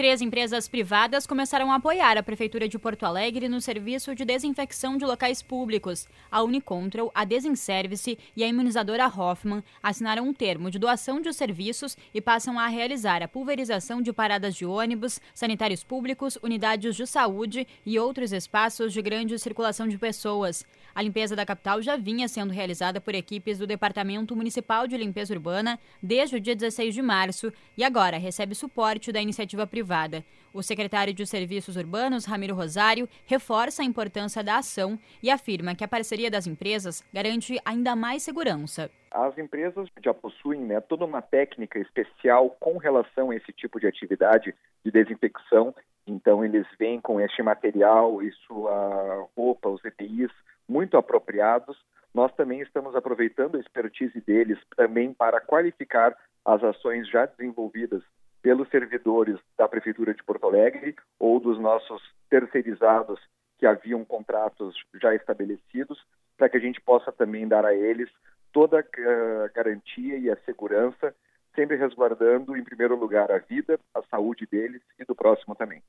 Três 0.02 0.20
empresas 0.20 0.66
privadas 0.66 1.28
começaram 1.28 1.70
a 1.70 1.76
apoiar 1.76 2.18
a 2.18 2.24
Prefeitura 2.24 2.68
de 2.68 2.76
Porto 2.76 3.06
Alegre 3.06 3.48
no 3.48 3.60
serviço 3.60 4.16
de 4.16 4.24
desinfecção 4.24 4.96
de 4.96 5.04
locais 5.04 5.42
públicos. 5.42 6.08
A 6.28 6.42
Unicontrol, 6.42 7.12
a 7.14 7.24
Desinservice 7.24 8.18
e 8.34 8.42
a 8.42 8.48
imunizadora 8.48 9.06
Hoffman 9.06 9.62
assinaram 9.80 10.26
um 10.26 10.34
termo 10.34 10.72
de 10.72 10.78
doação 10.80 11.20
de 11.20 11.32
serviços 11.32 11.96
e 12.12 12.20
passam 12.20 12.58
a 12.58 12.66
realizar 12.66 13.22
a 13.22 13.28
pulverização 13.28 14.02
de 14.02 14.12
paradas 14.12 14.56
de 14.56 14.66
ônibus, 14.66 15.20
sanitários 15.32 15.84
públicos, 15.84 16.36
unidades 16.42 16.96
de 16.96 17.06
saúde 17.06 17.64
e 17.86 17.96
outros 17.96 18.32
espaços 18.32 18.92
de 18.92 19.00
grande 19.00 19.38
circulação 19.38 19.86
de 19.86 19.98
pessoas. 19.98 20.66
A 20.94 21.00
limpeza 21.00 21.34
da 21.34 21.46
capital 21.46 21.80
já 21.80 21.96
vinha 21.96 22.28
sendo 22.28 22.52
realizada 22.52 23.00
por 23.00 23.14
equipes 23.14 23.58
do 23.58 23.66
Departamento 23.66 24.36
Municipal 24.36 24.86
de 24.86 24.96
Limpeza 24.96 25.32
Urbana 25.32 25.78
desde 26.02 26.36
o 26.36 26.40
dia 26.40 26.54
16 26.54 26.94
de 26.94 27.00
março 27.00 27.50
e 27.76 27.82
agora 27.82 28.18
recebe 28.18 28.54
suporte 28.54 29.10
da 29.10 29.20
iniciativa 29.20 29.66
privada. 29.66 30.22
O 30.52 30.62
secretário 30.62 31.14
de 31.14 31.26
Serviços 31.26 31.76
Urbanos, 31.76 32.26
Ramiro 32.26 32.54
Rosário, 32.54 33.08
reforça 33.24 33.82
a 33.82 33.86
importância 33.86 34.44
da 34.44 34.58
ação 34.58 34.98
e 35.22 35.30
afirma 35.30 35.74
que 35.74 35.82
a 35.82 35.88
parceria 35.88 36.30
das 36.30 36.46
empresas 36.46 37.02
garante 37.10 37.58
ainda 37.64 37.96
mais 37.96 38.22
segurança. 38.22 38.90
As 39.10 39.36
empresas 39.38 39.88
já 40.04 40.12
possuem 40.12 40.60
né, 40.60 40.78
toda 40.80 41.06
uma 41.06 41.22
técnica 41.22 41.78
especial 41.78 42.50
com 42.60 42.76
relação 42.76 43.30
a 43.30 43.36
esse 43.36 43.50
tipo 43.52 43.80
de 43.80 43.86
atividade 43.86 44.54
de 44.84 44.90
desinfecção. 44.90 45.74
Então, 46.06 46.44
eles 46.44 46.66
vêm 46.78 47.00
com 47.00 47.18
este 47.18 47.42
material, 47.42 48.22
isso, 48.22 48.68
a 48.68 49.26
roupa, 49.36 49.70
os 49.70 49.82
EPIs, 49.84 50.30
muito 50.68 50.96
apropriados. 50.96 51.76
Nós 52.14 52.32
também 52.34 52.60
estamos 52.60 52.94
aproveitando 52.94 53.56
a 53.56 53.60
expertise 53.60 54.20
deles 54.20 54.58
também 54.76 55.12
para 55.12 55.40
qualificar 55.40 56.16
as 56.44 56.62
ações 56.62 57.08
já 57.08 57.26
desenvolvidas 57.26 58.02
pelos 58.42 58.68
servidores 58.68 59.38
da 59.56 59.68
Prefeitura 59.68 60.12
de 60.12 60.22
Porto 60.22 60.46
Alegre 60.46 60.96
ou 61.18 61.38
dos 61.38 61.58
nossos 61.58 62.02
terceirizados 62.28 63.20
que 63.58 63.66
haviam 63.66 64.04
contratos 64.04 64.74
já 65.00 65.14
estabelecidos, 65.14 66.04
para 66.36 66.48
que 66.48 66.56
a 66.56 66.60
gente 66.60 66.80
possa 66.80 67.12
também 67.12 67.46
dar 67.46 67.64
a 67.64 67.72
eles 67.72 68.10
toda 68.52 68.80
a 68.80 69.48
garantia 69.54 70.18
e 70.18 70.28
a 70.28 70.36
segurança, 70.44 71.14
sempre 71.54 71.76
resguardando, 71.76 72.56
em 72.56 72.64
primeiro 72.64 72.96
lugar, 72.96 73.30
a 73.30 73.38
vida, 73.38 73.78
a 73.94 74.02
saúde 74.10 74.46
deles 74.50 74.82
e 74.98 75.04
do 75.04 75.14
próximo 75.14 75.54
também. 75.54 75.80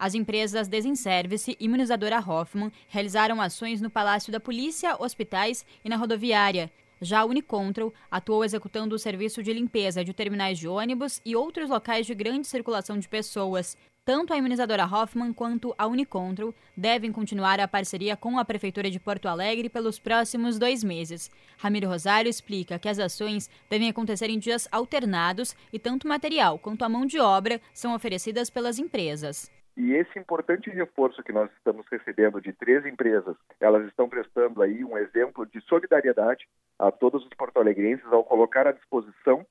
As 0.00 0.14
empresas 0.14 0.66
Desinservice 0.66 1.58
e 1.60 1.64
Imunizadora 1.66 2.18
Hoffman 2.26 2.72
realizaram 2.88 3.38
ações 3.38 3.82
no 3.82 3.90
Palácio 3.90 4.32
da 4.32 4.40
Polícia, 4.40 4.96
hospitais 4.98 5.62
e 5.84 5.90
na 5.90 5.96
rodoviária. 5.96 6.72
Já 7.02 7.20
a 7.20 7.24
Unicontrol 7.26 7.92
atuou 8.10 8.42
executando 8.42 8.94
o 8.94 8.98
serviço 8.98 9.42
de 9.42 9.52
limpeza 9.52 10.02
de 10.02 10.14
terminais 10.14 10.58
de 10.58 10.66
ônibus 10.66 11.20
e 11.22 11.36
outros 11.36 11.68
locais 11.68 12.06
de 12.06 12.14
grande 12.14 12.46
circulação 12.46 12.98
de 12.98 13.06
pessoas. 13.10 13.76
Tanto 14.02 14.32
a 14.32 14.38
imunizadora 14.38 14.86
Hoffman 14.86 15.34
quanto 15.34 15.74
a 15.76 15.86
Unicontrol 15.86 16.54
devem 16.74 17.12
continuar 17.12 17.60
a 17.60 17.68
parceria 17.68 18.16
com 18.16 18.38
a 18.38 18.44
Prefeitura 18.44 18.90
de 18.90 18.98
Porto 18.98 19.28
Alegre 19.28 19.68
pelos 19.68 19.98
próximos 19.98 20.58
dois 20.58 20.82
meses. 20.82 21.30
Ramiro 21.58 21.88
Rosário 21.88 22.30
explica 22.30 22.78
que 22.78 22.88
as 22.88 22.98
ações 22.98 23.50
devem 23.68 23.90
acontecer 23.90 24.30
em 24.30 24.38
dias 24.38 24.66
alternados 24.72 25.54
e 25.70 25.78
tanto 25.78 26.08
material 26.08 26.58
quanto 26.58 26.86
a 26.86 26.88
mão 26.88 27.04
de 27.04 27.18
obra 27.18 27.60
são 27.74 27.94
oferecidas 27.94 28.48
pelas 28.48 28.78
empresas. 28.78 29.50
E 29.82 29.94
esse 29.94 30.18
importante 30.18 30.68
reforço 30.68 31.22
que 31.22 31.32
nós 31.32 31.50
estamos 31.52 31.86
recebendo 31.90 32.38
de 32.38 32.52
três 32.52 32.84
empresas, 32.84 33.34
elas 33.58 33.86
estão 33.86 34.10
prestando 34.10 34.60
aí 34.60 34.84
um 34.84 34.98
exemplo 34.98 35.46
de 35.46 35.58
solidariedade 35.62 36.46
a 36.78 36.92
todos 36.92 37.24
os 37.24 37.30
porto-alegrenses 37.30 38.04
ao 38.12 38.22
colocar 38.22 38.66
à 38.66 38.72
disposição 38.72 39.42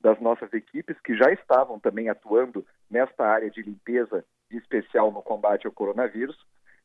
das 0.00 0.20
nossas 0.20 0.52
equipes 0.52 0.98
que 1.02 1.16
já 1.16 1.30
estavam 1.30 1.78
também 1.78 2.08
atuando 2.08 2.66
nesta 2.90 3.24
área 3.24 3.48
de 3.48 3.62
limpeza 3.62 4.24
especial 4.50 5.12
no 5.12 5.22
combate 5.22 5.68
ao 5.68 5.72
coronavírus. 5.72 6.36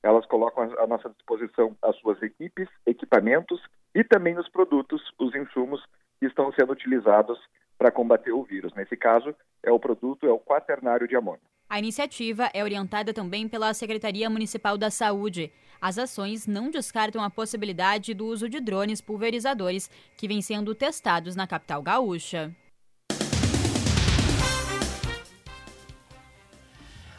Elas 0.04 0.28
colocam 0.28 0.72
à 0.78 0.86
nossa 0.86 1.10
disposição 1.10 1.76
as 1.82 1.96
suas 1.96 2.22
equipes, 2.22 2.70
equipamentos 2.86 3.60
e 3.96 4.04
também 4.04 4.38
os 4.38 4.48
produtos, 4.48 5.02
os 5.18 5.34
insumos 5.34 5.84
que 6.20 6.28
estão 6.28 6.54
sendo 6.54 6.74
utilizados 6.74 7.40
para 7.80 7.90
combater 7.90 8.32
o 8.32 8.44
vírus. 8.44 8.72
Nesse 8.76 8.96
caso, 8.96 9.36
é 9.64 9.72
o 9.72 9.80
produto, 9.80 10.28
é 10.28 10.32
o 10.32 10.40
quaternário 10.40 11.08
de 11.08 11.16
amônia. 11.16 11.42
A 11.72 11.80
iniciativa 11.80 12.50
é 12.54 12.62
orientada 12.62 13.14
também 13.14 13.48
pela 13.48 13.74
Secretaria 13.74 14.30
Municipal 14.30 14.78
da 14.78 14.92
Saúde. 14.92 15.50
As 15.80 15.98
ações 15.98 16.46
não 16.46 16.70
descartam 16.70 17.24
a 17.24 17.30
possibilidade 17.30 18.14
do 18.14 18.26
uso 18.26 18.50
de 18.50 18.60
drones 18.60 19.00
pulverizadores 19.00 19.90
que 20.18 20.28
vêm 20.28 20.42
sendo 20.42 20.76
testados 20.76 21.34
na 21.34 21.48
capital 21.48 21.82
gaúcha. 21.82 22.54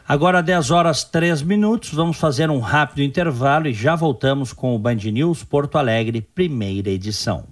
Agora 0.07 0.43
10 0.43 0.69
horas 0.69 1.03
3 1.03 1.41
minutos, 1.41 1.91
vamos 1.91 2.17
fazer 2.17 2.51
um 2.51 2.59
rápido 2.59 3.01
intervalo 3.01 3.67
e 3.67 3.73
já 3.73 3.95
voltamos 3.95 4.53
com 4.53 4.75
o 4.75 4.77
Band 4.77 4.97
News 4.97 5.43
Porto 5.43 5.79
Alegre, 5.79 6.21
primeira 6.21 6.91
edição. 6.91 7.47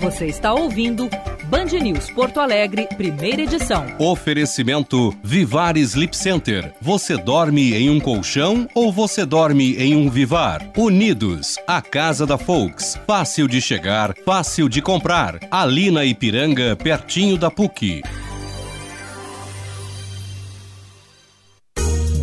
Você 0.00 0.26
está 0.26 0.54
ouvindo 0.54 1.10
Band 1.50 1.76
News 1.82 2.08
Porto 2.12 2.38
Alegre, 2.38 2.86
primeira 2.96 3.42
edição. 3.42 3.84
Oferecimento 3.98 5.12
Vivar 5.20 5.76
Sleep 5.76 6.16
Center. 6.16 6.72
Você 6.80 7.16
dorme 7.16 7.74
em 7.74 7.90
um 7.90 7.98
colchão 7.98 8.68
ou 8.72 8.92
você 8.92 9.26
dorme 9.26 9.74
em 9.74 9.96
um 9.96 10.08
Vivar? 10.08 10.70
Unidos, 10.76 11.56
a 11.66 11.82
casa 11.82 12.24
da 12.24 12.38
Folks. 12.38 12.96
Fácil 13.04 13.48
de 13.48 13.60
chegar, 13.60 14.14
fácil 14.24 14.68
de 14.68 14.80
comprar. 14.80 15.40
Ali 15.50 15.90
na 15.90 16.04
Ipiranga, 16.04 16.76
pertinho 16.76 17.36
da 17.36 17.50
PUC. 17.50 18.00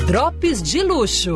Drops 0.07 0.63
de 0.63 0.83
luxo 0.83 1.35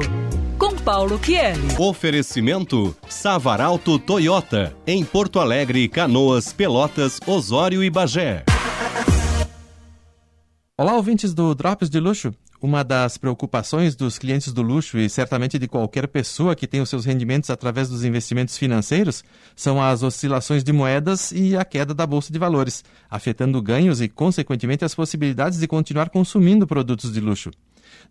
com 0.61 0.75
Paulo 0.75 1.17
Kieli. 1.17 1.75
Oferecimento 1.79 2.95
Savaralto 3.09 3.97
Toyota, 3.97 4.77
em 4.85 5.03
Porto 5.03 5.39
Alegre, 5.39 5.89
Canoas, 5.89 6.53
Pelotas, 6.53 7.19
Osório 7.25 7.83
e 7.83 7.89
Bagé. 7.89 8.43
Olá, 10.77 10.93
ouvintes 10.93 11.33
do 11.33 11.55
Drops 11.55 11.89
de 11.89 11.99
Luxo. 11.99 12.31
Uma 12.61 12.83
das 12.83 13.17
preocupações 13.17 13.95
dos 13.95 14.19
clientes 14.19 14.53
do 14.53 14.61
luxo 14.61 14.99
e 14.99 15.09
certamente 15.09 15.57
de 15.57 15.67
qualquer 15.67 16.07
pessoa 16.07 16.55
que 16.55 16.67
tem 16.67 16.79
os 16.79 16.89
seus 16.89 17.05
rendimentos 17.05 17.49
através 17.49 17.89
dos 17.89 18.03
investimentos 18.03 18.55
financeiros 18.55 19.23
são 19.55 19.81
as 19.81 20.03
oscilações 20.03 20.63
de 20.63 20.71
moedas 20.71 21.31
e 21.31 21.57
a 21.57 21.65
queda 21.65 21.91
da 21.91 22.05
bolsa 22.05 22.31
de 22.31 22.37
valores, 22.37 22.83
afetando 23.09 23.59
ganhos 23.63 23.99
e, 23.99 24.07
consequentemente, 24.07 24.85
as 24.85 24.93
possibilidades 24.93 25.57
de 25.57 25.67
continuar 25.67 26.11
consumindo 26.11 26.67
produtos 26.67 27.11
de 27.11 27.19
luxo 27.19 27.49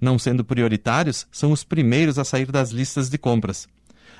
não 0.00 0.18
sendo 0.18 0.44
prioritários, 0.44 1.26
são 1.32 1.52
os 1.52 1.64
primeiros 1.64 2.18
a 2.18 2.24
sair 2.24 2.50
das 2.50 2.70
listas 2.70 3.08
de 3.08 3.16
compras. 3.16 3.68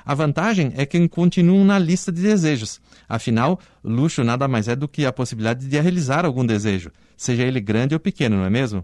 A 0.03 0.15
vantagem 0.15 0.73
é 0.75 0.85
que 0.85 1.07
continuam 1.07 1.63
na 1.63 1.77
lista 1.77 2.11
de 2.11 2.21
desejos. 2.21 2.81
Afinal, 3.07 3.59
luxo 3.83 4.23
nada 4.23 4.47
mais 4.47 4.67
é 4.67 4.75
do 4.75 4.87
que 4.87 5.05
a 5.05 5.13
possibilidade 5.13 5.67
de 5.67 5.79
realizar 5.79 6.25
algum 6.25 6.45
desejo, 6.45 6.91
seja 7.15 7.43
ele 7.43 7.59
grande 7.59 7.93
ou 7.93 7.99
pequeno, 7.99 8.37
não 8.37 8.45
é 8.45 8.49
mesmo? 8.49 8.83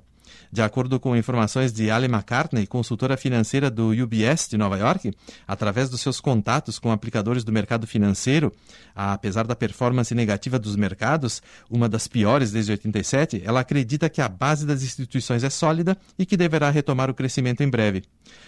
De 0.52 0.62
acordo 0.62 1.00
com 1.00 1.16
informações 1.16 1.74
de 1.74 1.92
Ali 1.92 2.06
McCartney, 2.06 2.66
consultora 2.66 3.18
financeira 3.18 3.70
do 3.70 3.90
UBS 3.92 4.48
de 4.50 4.58
Nova 4.58 4.78
York, 4.78 5.12
através 5.48 5.90
dos 5.90 6.02
seus 6.02 6.22
contatos 6.22 6.80
com 6.80 6.92
aplicadores 6.92 7.44
do 7.44 7.52
mercado 7.52 7.86
financeiro, 7.86 8.52
apesar 8.96 9.46
da 9.46 9.56
performance 9.56 10.14
negativa 10.16 10.58
dos 10.58 10.76
mercados, 10.76 11.42
uma 11.70 11.90
das 11.90 12.08
piores 12.08 12.52
desde 12.52 12.72
87, 12.72 13.42
ela 13.44 13.60
acredita 13.60 14.10
que 14.10 14.22
a 14.22 14.30
base 14.30 14.66
das 14.66 14.84
instituições 14.84 15.44
é 15.44 15.50
sólida 15.50 15.98
e 16.18 16.26
que 16.26 16.38
deverá 16.38 16.70
retomar 16.70 17.10
o 17.10 17.14
crescimento 17.14 17.62
em 17.62 17.70
breve. 17.70 18.04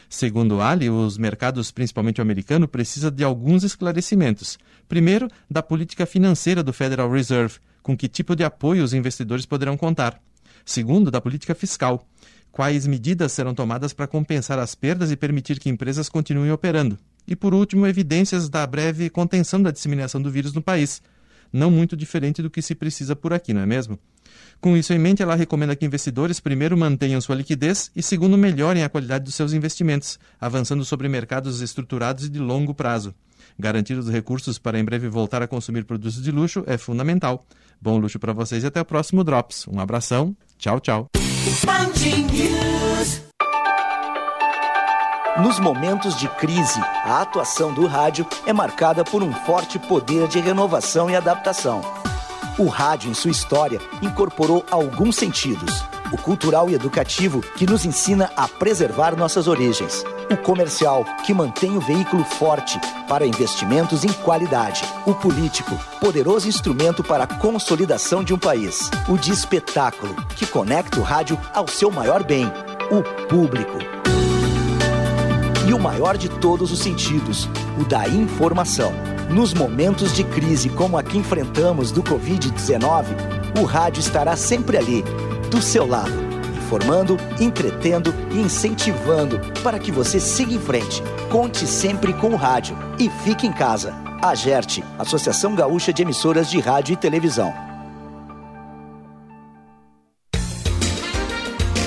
Segundo 0.09 0.61
Ali, 0.61 0.89
os 0.89 1.17
mercados, 1.17 1.71
principalmente 1.71 2.19
o 2.19 2.21
americano, 2.21 2.67
precisam 2.67 3.11
de 3.11 3.23
alguns 3.23 3.63
esclarecimentos. 3.63 4.57
Primeiro, 4.87 5.27
da 5.49 5.61
política 5.61 6.05
financeira 6.05 6.63
do 6.63 6.73
Federal 6.73 7.11
Reserve, 7.11 7.59
com 7.83 7.95
que 7.95 8.07
tipo 8.07 8.35
de 8.35 8.43
apoio 8.43 8.83
os 8.83 8.93
investidores 8.93 9.45
poderão 9.45 9.77
contar. 9.77 10.19
Segundo, 10.69 11.09
da 11.09 11.19
política 11.19 11.55
fiscal. 11.55 12.07
Quais 12.51 12.85
medidas 12.85 13.31
serão 13.31 13.55
tomadas 13.55 13.91
para 13.91 14.05
compensar 14.05 14.59
as 14.59 14.75
perdas 14.75 15.09
e 15.09 15.15
permitir 15.15 15.59
que 15.59 15.67
empresas 15.67 16.07
continuem 16.07 16.51
operando? 16.51 16.95
E, 17.27 17.35
por 17.35 17.55
último, 17.55 17.87
evidências 17.87 18.47
da 18.49 18.67
breve 18.67 19.09
contenção 19.09 19.63
da 19.63 19.71
disseminação 19.71 20.21
do 20.21 20.29
vírus 20.29 20.53
no 20.53 20.61
país. 20.61 21.01
Não 21.51 21.71
muito 21.71 21.97
diferente 21.97 22.43
do 22.43 22.51
que 22.51 22.61
se 22.61 22.75
precisa 22.75 23.15
por 23.15 23.33
aqui, 23.33 23.51
não 23.51 23.61
é 23.61 23.65
mesmo? 23.65 23.97
Com 24.61 24.77
isso 24.77 24.93
em 24.93 24.99
mente, 24.99 25.23
ela 25.23 25.33
recomenda 25.33 25.75
que 25.75 25.87
investidores, 25.87 26.39
primeiro, 26.39 26.77
mantenham 26.77 27.19
sua 27.19 27.35
liquidez 27.35 27.89
e, 27.95 28.03
segundo, 28.03 28.37
melhorem 28.37 28.83
a 28.83 28.89
qualidade 28.89 29.25
dos 29.25 29.33
seus 29.33 29.53
investimentos, 29.53 30.19
avançando 30.39 30.85
sobre 30.85 31.09
mercados 31.09 31.61
estruturados 31.61 32.25
e 32.25 32.29
de 32.29 32.37
longo 32.37 32.75
prazo. 32.75 33.15
Garantir 33.57 33.95
os 33.95 34.07
recursos 34.07 34.59
para 34.59 34.77
em 34.77 34.85
breve 34.85 35.09
voltar 35.09 35.41
a 35.41 35.47
consumir 35.47 35.83
produtos 35.83 36.21
de 36.21 36.29
luxo 36.29 36.63
é 36.67 36.77
fundamental. 36.77 37.47
Bom 37.81 37.97
luxo 37.97 38.19
para 38.19 38.33
vocês 38.33 38.63
e 38.63 38.67
até 38.67 38.79
o 38.79 38.85
próximo 38.85 39.23
Drops. 39.23 39.67
Um 39.67 39.79
abração, 39.79 40.35
tchau, 40.59 40.79
tchau. 40.79 41.07
Nos 45.41 45.57
momentos 45.57 46.19
de 46.19 46.27
crise, 46.27 46.81
a 47.05 47.21
atuação 47.21 47.73
do 47.73 47.87
rádio 47.87 48.27
é 48.45 48.51
marcada 48.51 49.05
por 49.05 49.23
um 49.23 49.31
forte 49.31 49.79
poder 49.79 50.27
de 50.27 50.39
renovação 50.39 51.09
e 51.09 51.15
adaptação. 51.15 51.81
O 52.57 52.67
rádio, 52.67 53.09
em 53.09 53.13
sua 53.13 53.31
história, 53.31 53.79
incorporou 54.01 54.65
alguns 54.69 55.15
sentidos: 55.15 55.81
o 56.11 56.17
cultural 56.17 56.69
e 56.69 56.73
educativo, 56.73 57.41
que 57.55 57.65
nos 57.65 57.85
ensina 57.85 58.31
a 58.35 58.47
preservar 58.47 59.15
nossas 59.15 59.47
origens, 59.47 60.03
o 60.31 60.37
comercial, 60.37 61.05
que 61.25 61.33
mantém 61.33 61.77
o 61.77 61.81
veículo 61.81 62.23
forte 62.23 62.79
para 63.07 63.25
investimentos 63.25 64.03
em 64.03 64.11
qualidade, 64.11 64.83
o 65.05 65.13
político, 65.13 65.77
poderoso 65.99 66.47
instrumento 66.47 67.03
para 67.03 67.23
a 67.23 67.27
consolidação 67.27 68.23
de 68.23 68.33
um 68.33 68.37
país, 68.37 68.89
o 69.07 69.17
de 69.17 69.31
espetáculo, 69.31 70.15
que 70.35 70.45
conecta 70.45 70.99
o 70.99 71.03
rádio 71.03 71.39
ao 71.53 71.67
seu 71.67 71.91
maior 71.91 72.23
bem, 72.23 72.45
o 72.91 73.03
público. 73.27 73.77
E 75.67 75.73
o 75.73 75.79
maior 75.79 76.17
de 76.17 76.29
todos 76.29 76.71
os 76.71 76.79
sentidos, 76.79 77.47
o 77.79 77.85
da 77.85 78.07
informação. 78.07 78.91
Nos 79.29 79.53
momentos 79.53 80.15
de 80.15 80.23
crise 80.23 80.67
como 80.69 80.97
a 80.97 81.03
que 81.03 81.15
enfrentamos 81.15 81.91
do 81.91 82.01
Covid-19, 82.01 83.05
o 83.59 83.63
rádio 83.63 83.99
estará 83.99 84.35
sempre 84.35 84.77
ali, 84.77 85.03
do 85.49 85.61
seu 85.61 85.85
lado, 85.85 86.13
informando, 86.57 87.17
entretendo 87.39 88.13
e 88.31 88.39
incentivando 88.39 89.39
para 89.63 89.79
que 89.79 89.91
você 89.91 90.19
siga 90.19 90.53
em 90.53 90.59
frente. 90.59 91.01
Conte 91.29 91.65
sempre 91.65 92.13
com 92.13 92.29
o 92.29 92.35
rádio 92.35 92.77
e 92.99 93.09
fique 93.23 93.47
em 93.47 93.51
casa. 93.51 93.95
A 94.21 94.35
GERT, 94.35 94.79
Associação 94.97 95.55
Gaúcha 95.55 95.93
de 95.93 96.01
Emissoras 96.01 96.49
de 96.49 96.59
Rádio 96.59 96.93
e 96.93 96.97
Televisão. 96.97 97.68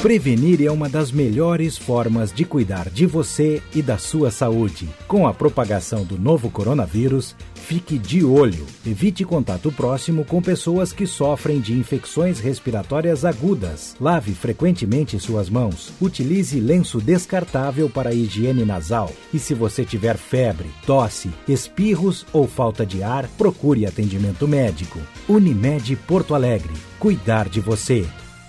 Prevenir 0.02 0.60
é 0.60 0.68
uma 0.68 0.88
das 0.88 1.12
melhores 1.12 1.78
formas 1.78 2.32
de 2.32 2.44
cuidar 2.44 2.90
de 2.90 3.06
você 3.06 3.62
e 3.72 3.80
da 3.80 3.96
sua 3.96 4.32
saúde. 4.32 4.88
Com 5.06 5.28
a 5.28 5.32
propagação 5.32 6.02
do 6.02 6.18
novo 6.18 6.50
coronavírus, 6.50 7.36
fique 7.54 7.96
de 7.98 8.24
olho. 8.24 8.66
Evite 8.84 9.24
contato 9.24 9.70
próximo 9.70 10.24
com 10.24 10.42
pessoas 10.42 10.92
que 10.92 11.06
sofrem 11.06 11.60
de 11.60 11.74
infecções 11.74 12.40
respiratórias 12.40 13.24
agudas. 13.24 13.94
Lave 14.00 14.32
frequentemente 14.32 15.20
suas 15.20 15.48
mãos. 15.48 15.92
Utilize 16.00 16.58
lenço 16.58 17.00
descartável 17.00 17.88
para 17.88 18.12
higiene 18.12 18.64
nasal. 18.64 19.08
E 19.32 19.38
se 19.38 19.54
você 19.54 19.84
tiver 19.84 20.16
febre, 20.16 20.68
tosse, 20.84 21.30
espirros 21.46 22.26
ou 22.32 22.48
falta 22.48 22.84
de 22.84 23.04
ar, 23.04 23.28
procure 23.38 23.86
atendimento 23.86 24.48
médico. 24.48 24.98
Unimed 25.28 25.94
Porto 26.08 26.34
Alegre. 26.34 26.74
Cuidar 26.98 27.48
de 27.48 27.60
você. 27.60 28.04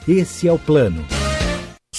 Esse 0.08 0.48
é 0.48 0.52
o 0.52 0.58
plano. 0.58 1.06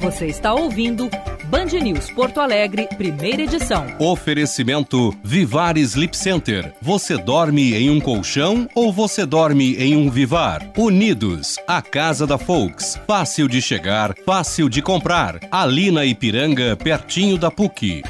Você 0.00 0.26
está 0.26 0.54
ouvindo 0.54 1.10
Band 1.46 1.64
News 1.82 2.10
Porto 2.10 2.40
Alegre, 2.40 2.86
primeira 2.96 3.42
edição. 3.42 3.86
Oferecimento 3.98 5.14
Vivar 5.24 5.78
Sleep 5.78 6.14
Center. 6.14 6.74
Você 6.82 7.16
dorme 7.16 7.74
em 7.74 7.88
um 7.88 7.98
colchão 8.00 8.68
ou 8.74 8.92
você 8.92 9.24
dorme 9.24 9.74
em 9.76 9.96
um 9.96 10.10
Vivar? 10.10 10.70
Unidos, 10.76 11.56
a 11.66 11.80
casa 11.80 12.26
da 12.26 12.36
Folks. 12.36 13.00
Fácil 13.06 13.48
de 13.48 13.62
chegar, 13.62 14.14
fácil 14.26 14.68
de 14.68 14.82
comprar. 14.82 15.40
Ali 15.50 15.90
na 15.90 16.04
Ipiranga, 16.04 16.76
pertinho 16.76 17.38
da 17.38 17.50
PUC. 17.50 18.02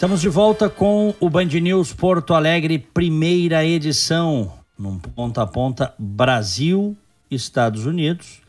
Estamos 0.00 0.22
de 0.22 0.30
volta 0.30 0.70
com 0.70 1.14
o 1.20 1.28
Band 1.28 1.44
News 1.44 1.92
Porto 1.92 2.32
Alegre, 2.32 2.78
primeira 2.78 3.66
edição, 3.66 4.50
num 4.78 4.98
ponta 4.98 5.42
a 5.42 5.46
ponta 5.46 5.92
Brasil, 5.98 6.96
Estados 7.30 7.84
Unidos. 7.84 8.40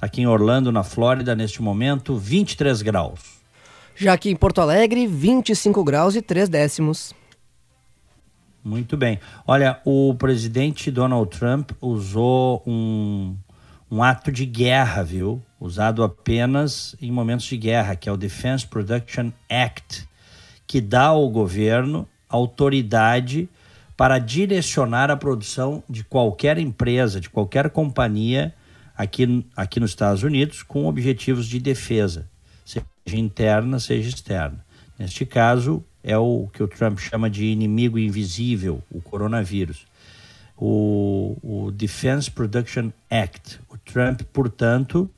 Aqui 0.00 0.22
em 0.22 0.26
Orlando, 0.26 0.72
na 0.72 0.82
Flórida, 0.82 1.36
neste 1.36 1.60
momento, 1.60 2.16
23 2.16 2.80
graus. 2.80 3.20
Já 3.94 4.14
aqui 4.14 4.30
em 4.30 4.36
Porto 4.36 4.62
Alegre, 4.62 5.06
25 5.06 5.84
graus 5.84 6.16
e 6.16 6.22
3 6.22 6.48
décimos. 6.48 7.12
Muito 8.64 8.96
bem. 8.96 9.20
Olha, 9.46 9.82
o 9.84 10.14
presidente 10.14 10.90
Donald 10.90 11.28
Trump 11.28 11.72
usou 11.78 12.62
um, 12.66 13.36
um 13.90 14.02
ato 14.02 14.32
de 14.32 14.46
guerra, 14.46 15.02
viu? 15.02 15.42
Usado 15.60 16.02
apenas 16.02 16.96
em 17.02 17.12
momentos 17.12 17.44
de 17.44 17.58
guerra, 17.58 17.94
que 17.94 18.08
é 18.08 18.12
o 18.12 18.16
Defense 18.16 18.66
Production 18.66 19.30
Act 19.50 20.08
que 20.66 20.80
dá 20.80 21.06
ao 21.06 21.28
governo 21.28 22.08
autoridade 22.28 23.48
para 23.96 24.18
direcionar 24.18 25.10
a 25.10 25.16
produção 25.16 25.82
de 25.88 26.04
qualquer 26.04 26.58
empresa, 26.58 27.20
de 27.20 27.30
qualquer 27.30 27.70
companhia 27.70 28.54
aqui, 28.96 29.46
aqui 29.56 29.80
nos 29.80 29.90
Estados 29.90 30.22
Unidos 30.22 30.62
com 30.62 30.86
objetivos 30.86 31.46
de 31.46 31.58
defesa, 31.58 32.28
seja 32.64 32.84
interna, 33.08 33.78
seja 33.78 34.08
externa. 34.08 34.64
Neste 34.98 35.24
caso, 35.24 35.84
é 36.02 36.16
o 36.16 36.48
que 36.52 36.62
o 36.62 36.68
Trump 36.68 36.98
chama 36.98 37.28
de 37.28 37.44
inimigo 37.46 37.98
invisível, 37.98 38.82
o 38.90 39.00
coronavírus. 39.00 39.86
o, 40.56 41.36
o 41.42 41.70
Defense 41.70 42.30
Production 42.30 42.90
Act. 43.10 43.60
O 43.68 43.76
Trump, 43.76 44.22
portanto, 44.32 45.10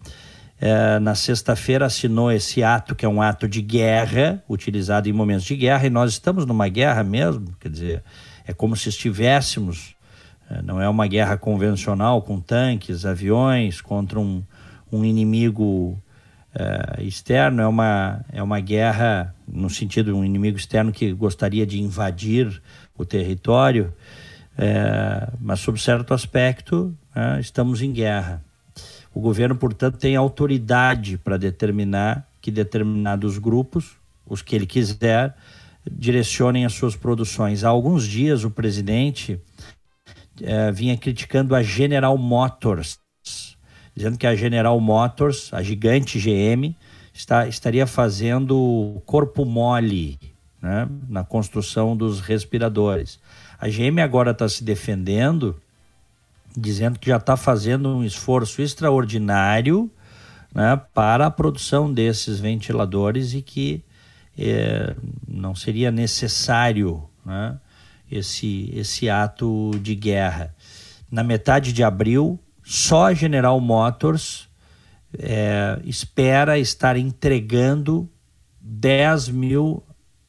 é, 0.61 0.99
na 0.99 1.15
sexta-feira 1.15 1.87
assinou 1.87 2.33
esse 2.33 2.63
ato, 2.63 2.95
que 2.95 3.07
é 3.07 3.09
um 3.09 3.23
ato 3.23 3.49
de 3.49 3.63
guerra, 3.63 4.43
utilizado 4.49 5.09
em 5.09 5.13
momentos 5.13 5.45
de 5.45 5.57
guerra, 5.57 5.87
e 5.87 5.91
nós 5.91 6.13
estamos 6.13 6.45
numa 6.45 6.69
guerra 6.69 7.05
mesmo, 7.05 7.55
quer 7.61 7.69
dizer, 7.69 8.03
é 8.47 8.53
como 8.53 8.75
se 8.77 8.89
estivéssemos, 8.89 9.95
é, 10.51 10.61
não 10.63 10.81
é 10.81 10.89
uma 10.89 11.07
guerra 11.07 11.37
convencional 11.37 12.23
com 12.23 12.41
tanques, 12.41 13.05
aviões, 13.05 13.81
contra 13.81 14.19
um, 14.19 14.43
um 14.91 15.05
inimigo 15.05 16.01
é, 16.55 17.05
externo, 17.05 17.63
é 17.63 17.67
uma, 17.67 18.25
é 18.33 18.43
uma 18.43 18.59
guerra 18.59 19.35
no 19.47 19.71
sentido 19.71 20.17
um 20.17 20.25
inimigo 20.25 20.57
externo 20.57 20.91
que 20.91 21.13
gostaria 21.13 21.65
de 21.65 21.81
invadir 21.81 22.61
o 22.97 23.05
território, 23.05 23.95
é, 24.57 25.29
mas 25.41 25.61
sob 25.61 25.81
certo 25.81 26.13
aspecto 26.13 26.97
né, 27.15 27.39
estamos 27.41 27.81
em 27.81 27.93
guerra. 27.93 28.43
O 29.15 29.21
governo, 29.21 29.57
portanto, 29.57 29.99
tem 29.99 30.17
autoridade 30.17 31.19
para 31.19 31.37
determinar 31.37 32.27
que 32.41 32.51
determinados 32.51 33.39
grupos, 33.39 33.97
os 34.27 34.43
que 34.43 34.55
ele 34.55 34.67
quiser, 34.67 35.35
direcionem 35.91 36.65
as 36.65 36.73
suas 36.75 36.95
produções. 36.95 37.65
Há 37.65 37.69
alguns 37.69 38.07
dias 38.07 38.45
o 38.45 38.51
presidente 38.51 39.41
é, 40.43 40.71
vinha 40.71 40.97
criticando 40.97 41.55
a 41.55 41.63
General 41.63 42.17
Motors, 42.17 42.99
dizendo 43.95 44.19
que 44.19 44.27
a 44.27 44.35
General 44.35 44.79
Motors, 44.79 45.53
a 45.53 45.63
gigante 45.63 46.19
GM, 46.19 46.77
está, 47.13 47.49
estaria 47.49 47.87
fazendo 47.87 49.03
corpo 49.05 49.45
mole 49.45 50.19
né, 50.63 50.89
na 51.09 51.25
construção 51.25 51.97
dos 51.97 52.21
respiradores. 52.21 53.19
A 53.59 53.69
GM 53.69 54.01
agora 54.01 54.31
está 54.31 54.49
se 54.49 54.63
defendendo, 54.63 55.61
dizendo 56.57 56.99
que 56.99 57.09
já 57.11 57.16
está 57.16 57.36
fazendo 57.36 57.88
um 57.88 58.05
esforço 58.05 58.61
extraordinário 58.62 59.90
né, 60.55 60.80
para 60.94 61.26
a 61.26 61.30
produção 61.30 61.92
desses 61.92 62.40
ventiladores 62.40 63.34
e 63.34 63.42
que 63.42 63.84
é, 64.36 64.94
não 65.26 65.55
seria 65.55 65.90
necessário 65.90 67.03
né, 67.24 67.59
esse, 68.11 68.70
esse 68.74 69.09
ato 69.11 69.72
de 69.82 69.94
guerra. 69.94 70.55
Na 71.11 71.22
metade 71.22 71.72
de 71.72 71.82
abril, 71.82 72.38
só 72.62 73.07
a 73.07 73.14
General 73.14 73.59
Motors 73.61 74.49
é, 75.18 75.80
espera 75.84 76.59
estar 76.59 76.96
entregando 76.96 78.09
10 78.61 79.30
mil 79.30 79.82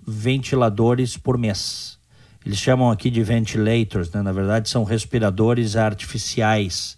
ventiladores 0.06 1.18
por 1.18 1.38
mês. 1.38 1.99
Eles 2.46 2.58
chamam 2.58 2.90
aqui 2.90 3.10
de 3.10 3.22
ventilators, 3.22 4.12
né? 4.12 4.22
na 4.22 4.32
verdade 4.32 4.70
são 4.70 4.84
respiradores 4.84 5.76
artificiais. 5.76 6.98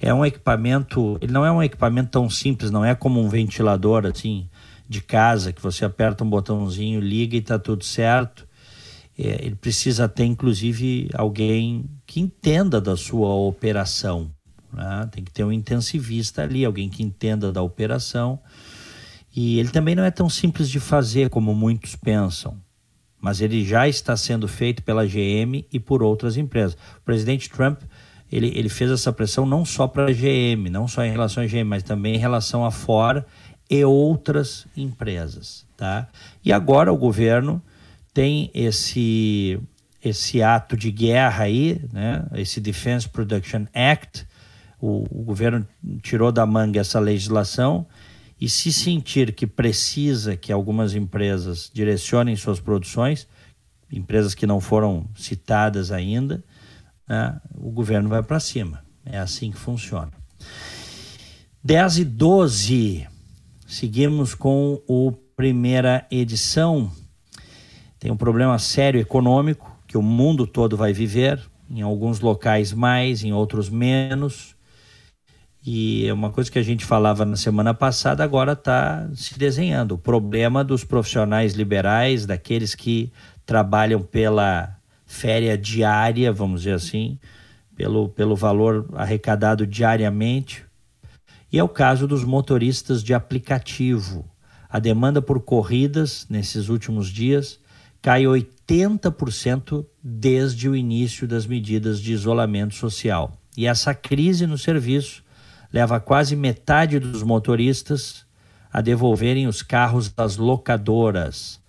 É 0.00 0.12
um 0.12 0.26
equipamento, 0.26 1.16
ele 1.20 1.32
não 1.32 1.46
é 1.46 1.52
um 1.52 1.62
equipamento 1.62 2.10
tão 2.10 2.28
simples, 2.28 2.70
não 2.70 2.84
é 2.84 2.94
como 2.94 3.20
um 3.20 3.28
ventilador 3.28 4.04
assim 4.06 4.48
de 4.88 5.00
casa 5.00 5.52
que 5.52 5.62
você 5.62 5.84
aperta 5.84 6.24
um 6.24 6.28
botãozinho, 6.28 7.00
liga 7.00 7.36
e 7.36 7.38
está 7.38 7.58
tudo 7.58 7.84
certo. 7.84 8.46
É, 9.16 9.44
ele 9.44 9.54
precisa 9.54 10.08
ter 10.08 10.24
inclusive 10.24 11.08
alguém 11.14 11.88
que 12.04 12.20
entenda 12.20 12.80
da 12.80 12.96
sua 12.96 13.32
operação. 13.32 14.30
Né? 14.72 15.08
Tem 15.12 15.22
que 15.22 15.30
ter 15.30 15.44
um 15.44 15.52
intensivista 15.52 16.42
ali, 16.42 16.64
alguém 16.64 16.88
que 16.88 17.04
entenda 17.04 17.52
da 17.52 17.62
operação. 17.62 18.40
E 19.34 19.60
ele 19.60 19.68
também 19.68 19.94
não 19.94 20.02
é 20.02 20.10
tão 20.10 20.28
simples 20.28 20.68
de 20.68 20.80
fazer 20.80 21.30
como 21.30 21.54
muitos 21.54 21.94
pensam 21.94 22.58
mas 23.22 23.40
ele 23.40 23.64
já 23.64 23.88
está 23.88 24.16
sendo 24.16 24.48
feito 24.48 24.82
pela 24.82 25.06
GM 25.06 25.64
e 25.72 25.78
por 25.78 26.02
outras 26.02 26.36
empresas. 26.36 26.74
O 26.74 27.04
presidente 27.04 27.48
Trump 27.48 27.80
ele, 28.30 28.50
ele 28.54 28.68
fez 28.68 28.90
essa 28.90 29.12
pressão 29.12 29.46
não 29.46 29.64
só 29.64 29.86
para 29.86 30.06
a 30.06 30.12
GM, 30.12 30.68
não 30.70 30.88
só 30.88 31.04
em 31.04 31.10
relação 31.10 31.42
à 31.42 31.46
GM, 31.46 31.64
mas 31.64 31.82
também 31.82 32.16
em 32.16 32.18
relação 32.18 32.64
a 32.64 32.70
Ford 32.70 33.22
e 33.70 33.84
outras 33.84 34.66
empresas, 34.76 35.64
tá? 35.76 36.08
E 36.44 36.52
agora 36.52 36.92
o 36.92 36.96
governo 36.96 37.62
tem 38.12 38.50
esse 38.52 39.58
esse 40.04 40.42
ato 40.42 40.76
de 40.76 40.90
guerra 40.90 41.44
aí, 41.44 41.80
né? 41.92 42.26
Esse 42.34 42.60
Defense 42.60 43.08
Production 43.08 43.66
Act, 43.72 44.26
o, 44.80 45.04
o 45.10 45.22
governo 45.22 45.64
tirou 46.02 46.32
da 46.32 46.44
manga 46.44 46.80
essa 46.80 46.98
legislação 46.98 47.86
e 48.42 48.48
se 48.48 48.72
sentir 48.72 49.32
que 49.32 49.46
precisa 49.46 50.36
que 50.36 50.52
algumas 50.52 50.96
empresas 50.96 51.70
direcionem 51.72 52.34
suas 52.34 52.58
produções, 52.58 53.28
empresas 53.88 54.34
que 54.34 54.48
não 54.48 54.60
foram 54.60 55.08
citadas 55.14 55.92
ainda, 55.92 56.42
né, 57.08 57.40
o 57.54 57.70
governo 57.70 58.08
vai 58.08 58.20
para 58.20 58.40
cima. 58.40 58.84
É 59.06 59.16
assim 59.16 59.52
que 59.52 59.58
funciona. 59.58 60.10
10 61.62 61.98
e 61.98 62.04
12, 62.04 63.08
seguimos 63.64 64.34
com 64.34 64.82
o 64.88 65.12
primeira 65.12 66.04
edição. 66.10 66.90
Tem 67.96 68.10
um 68.10 68.16
problema 68.16 68.58
sério 68.58 69.00
econômico 69.00 69.70
que 69.86 69.96
o 69.96 70.02
mundo 70.02 70.48
todo 70.48 70.76
vai 70.76 70.92
viver, 70.92 71.40
em 71.70 71.82
alguns 71.82 72.18
locais 72.18 72.72
mais, 72.72 73.22
em 73.22 73.32
outros 73.32 73.70
menos. 73.70 74.56
E 75.64 76.06
é 76.06 76.12
uma 76.12 76.30
coisa 76.30 76.50
que 76.50 76.58
a 76.58 76.62
gente 76.62 76.84
falava 76.84 77.24
na 77.24 77.36
semana 77.36 77.72
passada, 77.72 78.24
agora 78.24 78.52
está 78.52 79.08
se 79.14 79.38
desenhando. 79.38 79.92
O 79.92 79.98
problema 79.98 80.64
dos 80.64 80.82
profissionais 80.82 81.54
liberais, 81.54 82.26
daqueles 82.26 82.74
que 82.74 83.12
trabalham 83.46 84.02
pela 84.02 84.76
féria 85.06 85.56
diária, 85.56 86.32
vamos 86.32 86.62
dizer 86.62 86.74
assim, 86.74 87.16
pelo, 87.76 88.08
pelo 88.08 88.34
valor 88.34 88.88
arrecadado 88.94 89.64
diariamente. 89.64 90.64
E 91.52 91.58
é 91.58 91.62
o 91.62 91.68
caso 91.68 92.08
dos 92.08 92.24
motoristas 92.24 93.02
de 93.02 93.14
aplicativo. 93.14 94.24
A 94.68 94.80
demanda 94.80 95.22
por 95.22 95.40
corridas 95.40 96.26
nesses 96.28 96.68
últimos 96.68 97.08
dias 97.08 97.60
cai 98.00 98.24
80% 98.24 99.86
desde 100.02 100.68
o 100.68 100.74
início 100.74 101.28
das 101.28 101.46
medidas 101.46 102.00
de 102.00 102.12
isolamento 102.12 102.74
social. 102.74 103.38
E 103.56 103.66
essa 103.66 103.94
crise 103.94 104.46
no 104.46 104.58
serviço 104.58 105.21
leva 105.72 105.98
quase 105.98 106.36
metade 106.36 106.98
dos 106.98 107.22
motoristas 107.22 108.26
a 108.72 108.80
devolverem 108.80 109.46
os 109.46 109.62
carros 109.62 110.10
das 110.10 110.36
locadoras. 110.36 111.60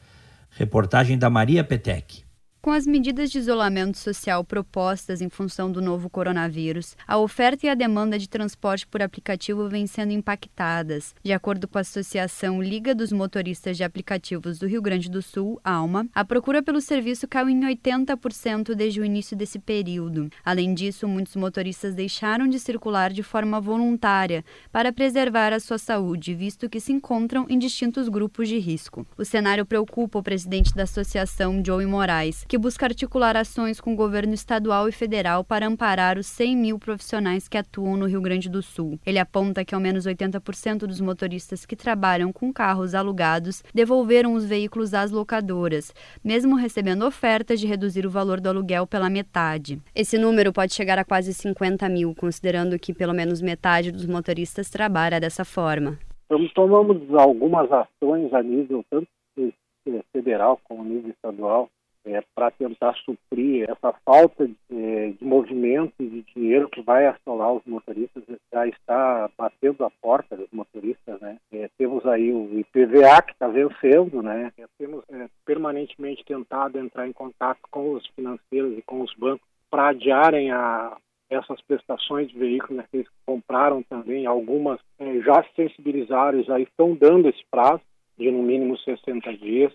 Reportagem 0.51 1.18
da 1.18 1.30
Maria 1.30 1.64
Petec. 1.64 2.22
Com 2.64 2.72
as 2.72 2.88
medidas 2.88 3.30
de 3.30 3.39
isolamento 3.39 3.97
social 3.97 4.41
propostas 4.41 5.22
em 5.22 5.28
função 5.28 5.70
do 5.70 5.82
novo 5.82 6.09
coronavírus, 6.09 6.95
a 7.05 7.18
oferta 7.18 7.66
e 7.66 7.70
a 7.70 7.76
demanda 7.76 8.18
de 8.18 8.30
transporte 8.30 8.88
por 8.88 9.01
aplicativo 9.01 9.68
vêm 9.68 9.86
sendo 9.86 10.14
impactadas. 10.14 11.14
De 11.22 11.34
acordo 11.34 11.68
com 11.68 11.78
a 11.78 11.82
Associação 11.82 12.64
Liga 12.64 12.95
dos 12.95 13.11
Motoristas 13.11 13.76
de 13.76 13.84
Aplicativos 13.84 14.59
do 14.59 14.66
Rio 14.66 14.82
Grande 14.82 15.11
do 15.11 15.22
Sul, 15.22 15.59
ALMA, 15.61 16.07
a 16.16 16.24
procura 16.24 16.64
pelo 16.64 16.80
serviço 16.80 17.28
caiu 17.28 17.49
em 17.49 17.59
80% 17.59 18.74
desde 18.74 19.01
o 19.01 19.05
início 19.05 19.36
desse 19.36 19.59
período. 19.59 20.30
Além 20.45 20.74
disso, 20.74 21.05
muitos 21.05 21.36
motoristas 21.36 21.93
deixaram 21.93 22.47
de 22.47 22.61
circular 22.61 23.11
de 23.11 23.24
forma 23.24 23.59
voluntária 23.59 24.41
para 24.72 24.93
preservar 24.93 25.51
a 25.51 25.59
sua 25.59 25.78
saúde, 25.78 26.34
visto 26.34 26.70
que 26.70 26.80
se 26.80 26.93
encontram 26.93 27.45
em 27.49 27.59
distintos 27.59 28.07
grupos 28.07 28.47
de 28.47 28.57
risco. 28.57 29.05
O 29.18 29.26
cenário 29.26 29.66
preocupa 29.66 30.20
o 30.20 30.24
presidente 30.24 30.74
da 30.74 30.84
associação, 30.84 31.61
Joey 31.61 31.86
Moraes, 31.86 32.45
que 32.54 32.58
busca 32.60 32.86
articular 32.86 33.36
ações 33.36 33.82
com 33.82 33.93
o 33.93 33.95
governo 33.95 34.32
estadual 34.32 34.88
e 34.88 34.91
federal 34.91 35.43
para 35.43 35.66
amparar 35.66 36.20
os 36.20 36.28
100 36.28 36.56
mil 36.56 36.78
profissionais 36.78 37.47
que 37.47 37.58
atuam 37.58 37.97
no 37.97 38.06
Rio 38.06 38.22
Grande 38.22 38.47
do 38.47 38.62
Sul. 38.62 38.99
Ele 39.04 39.18
aponta 39.18 39.66
que 39.66 39.74
ao 39.74 39.82
menos 39.82 40.06
80% 40.06 40.86
dos 40.86 41.01
motoristas 41.01 41.66
que 41.66 41.76
trabalham 41.76 42.32
com 42.32 42.54
carros 42.54 42.93
alugados 42.93 43.64
devolveram 43.74 44.36
os 44.36 44.45
veículos 44.45 44.93
às 44.93 45.10
locadoras, 45.10 45.91
mesmo 46.24 46.56
recebendo 46.56 47.08
ofertas 47.08 47.60
de 47.60 47.66
reduzir 47.66 48.06
o 48.06 48.10
valor 48.12 48.39
do 48.39 48.49
aluguel 48.49 48.86
pela 48.86 49.10
metade. 49.10 49.82
Esse 49.95 50.20
número 50.20 50.54
pode 50.54 50.76
chegar 50.76 50.99
a 50.99 51.04
quase 51.04 51.34
50 51.34 51.89
mil, 51.89 52.14
considerando 52.14 52.78
que 52.78 52.93
pelo 52.93 53.16
menos 53.16 53.41
metade 53.41 53.91
dos 53.91 54.06
motoristas 54.06 54.70
trabalha 54.70 55.20
dessa 55.20 55.43
forma. 55.43 55.97
Então, 56.28 56.47
tomamos 56.54 57.01
algumas 57.16 57.68
ações 57.72 58.32
a 58.32 58.43
nível 58.43 58.86
tanto 58.91 59.08
federal 60.14 60.60
como 60.66 60.84
nível 60.84 61.10
estadual 61.10 61.68
é, 62.06 62.22
para 62.36 62.51
tentar 62.51 62.93
suprir 62.95 63.70
essa 63.70 63.93
falta 64.06 64.47
de, 64.47 64.56
é, 64.72 65.10
de, 65.12 65.24
movimento 65.24 65.93
e 65.99 66.08
de 66.08 66.22
dinheiro 66.34 66.70
que 66.70 66.82
vai 66.82 67.06
assolar 67.08 67.54
os 67.54 67.64
motoristas, 67.66 68.24
já 68.51 68.68
está 68.68 69.30
batendo 69.38 69.86
a 69.86 69.89
porta 69.89 70.36
dos 70.36 70.49
motoristas, 70.51 71.20
né? 71.22 71.38
É, 71.51 71.70
temos 71.78 72.06
aí 72.06 72.32
o 72.32 72.60
IPVA 72.60 73.22
que 73.22 73.32
está 73.32 73.47
vencendo, 73.47 74.22
né? 74.22 74.51
É, 74.58 74.66
temos 74.78 75.04
é, 75.10 75.28
permanentemente 75.45 76.26
tentado 76.26 76.78
entrar 76.78 77.08
em 77.08 77.14
contato 77.14 77.60
com 77.72 77.93
os 77.93 78.06
financeiros 78.08 78.78
e 78.78 78.82
com 78.82 79.01
os 79.01 79.14
bancos 79.16 79.47
para 79.70 79.89
adiarem 79.89 80.51
a, 80.51 80.97
essas 81.30 81.62
prestações 81.62 82.30
de 82.30 82.38
veículos 82.38 82.78
né, 82.78 82.86
que 82.91 82.97
eles 82.97 83.10
compraram 83.26 83.82
também, 83.84 84.26
algumas 84.26 84.80
é, 84.99 85.20
já 85.22 85.43
se 85.43 85.49
sensibilizaram, 85.56 86.43
já 86.43 86.60
estão 86.60 86.95
dando 86.95 87.28
esse 87.28 87.43
prazo 87.49 87.82
de 88.18 88.30
no 88.30 88.43
mínimo 88.43 88.78
60 88.78 89.34
dias 89.38 89.74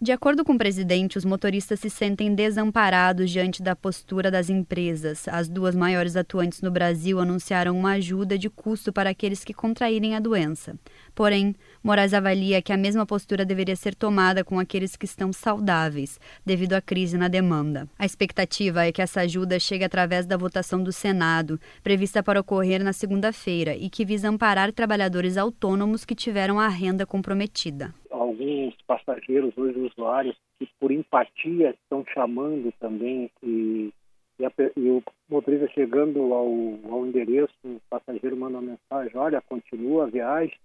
De 0.00 0.12
acordo 0.12 0.44
com 0.44 0.52
o 0.52 0.58
presidente, 0.58 1.18
os 1.18 1.24
motoristas 1.24 1.80
se 1.80 1.90
sentem 1.90 2.32
desamparados 2.32 3.28
diante 3.32 3.60
da 3.60 3.74
postura 3.74 4.30
das 4.30 4.48
empresas. 4.48 5.26
As 5.26 5.48
duas 5.48 5.74
maiores 5.74 6.14
atuantes 6.14 6.62
no 6.62 6.70
Brasil 6.70 7.18
anunciaram 7.18 7.76
uma 7.76 7.94
ajuda 7.94 8.38
de 8.38 8.48
custo 8.48 8.92
para 8.92 9.10
aqueles 9.10 9.42
que 9.42 9.52
contraírem 9.52 10.14
a 10.14 10.20
doença. 10.20 10.78
Porém, 11.16 11.52
Moraes 11.82 12.14
avalia 12.14 12.62
que 12.62 12.72
a 12.72 12.76
mesma 12.76 13.04
postura 13.04 13.44
deveria 13.44 13.74
ser 13.74 13.92
tomada 13.92 14.44
com 14.44 14.60
aqueles 14.60 14.94
que 14.94 15.04
estão 15.04 15.32
saudáveis, 15.32 16.20
devido 16.46 16.74
à 16.74 16.80
crise 16.80 17.18
na 17.18 17.26
demanda. 17.26 17.88
A 17.98 18.06
expectativa 18.06 18.86
é 18.86 18.92
que 18.92 19.02
essa 19.02 19.22
ajuda 19.22 19.58
chegue 19.58 19.82
através 19.82 20.26
da 20.26 20.36
votação 20.36 20.80
do 20.80 20.92
Senado, 20.92 21.60
prevista 21.82 22.22
para 22.22 22.38
ocorrer 22.38 22.84
na 22.84 22.92
segunda-feira, 22.92 23.74
e 23.74 23.90
que 23.90 24.04
visa 24.04 24.28
amparar 24.28 24.72
trabalhadores 24.72 25.36
autônomos 25.36 26.04
que 26.04 26.14
tiveram 26.14 26.60
a 26.60 26.68
renda 26.68 27.04
comprometida 27.04 27.92
alguns 28.38 28.74
passageiros, 28.86 29.56
hoje 29.56 29.87
usuários, 29.92 30.36
que 30.58 30.68
por 30.80 30.90
empatia 30.90 31.70
estão 31.70 32.04
chamando 32.12 32.72
também 32.80 33.30
e, 33.42 33.92
e, 34.38 34.44
a, 34.44 34.52
e 34.76 34.90
o 34.90 35.02
motorista 35.28 35.68
chegando 35.68 36.32
ao, 36.32 36.48
ao 36.92 37.06
endereço, 37.06 37.52
o 37.64 37.80
passageiro 37.88 38.36
manda 38.36 38.58
uma 38.58 38.72
mensagem, 38.72 39.16
olha, 39.16 39.40
continua 39.40 40.04
a 40.04 40.10
viagem 40.10 40.56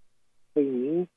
sem 0.53 0.65
mim, 0.65 1.07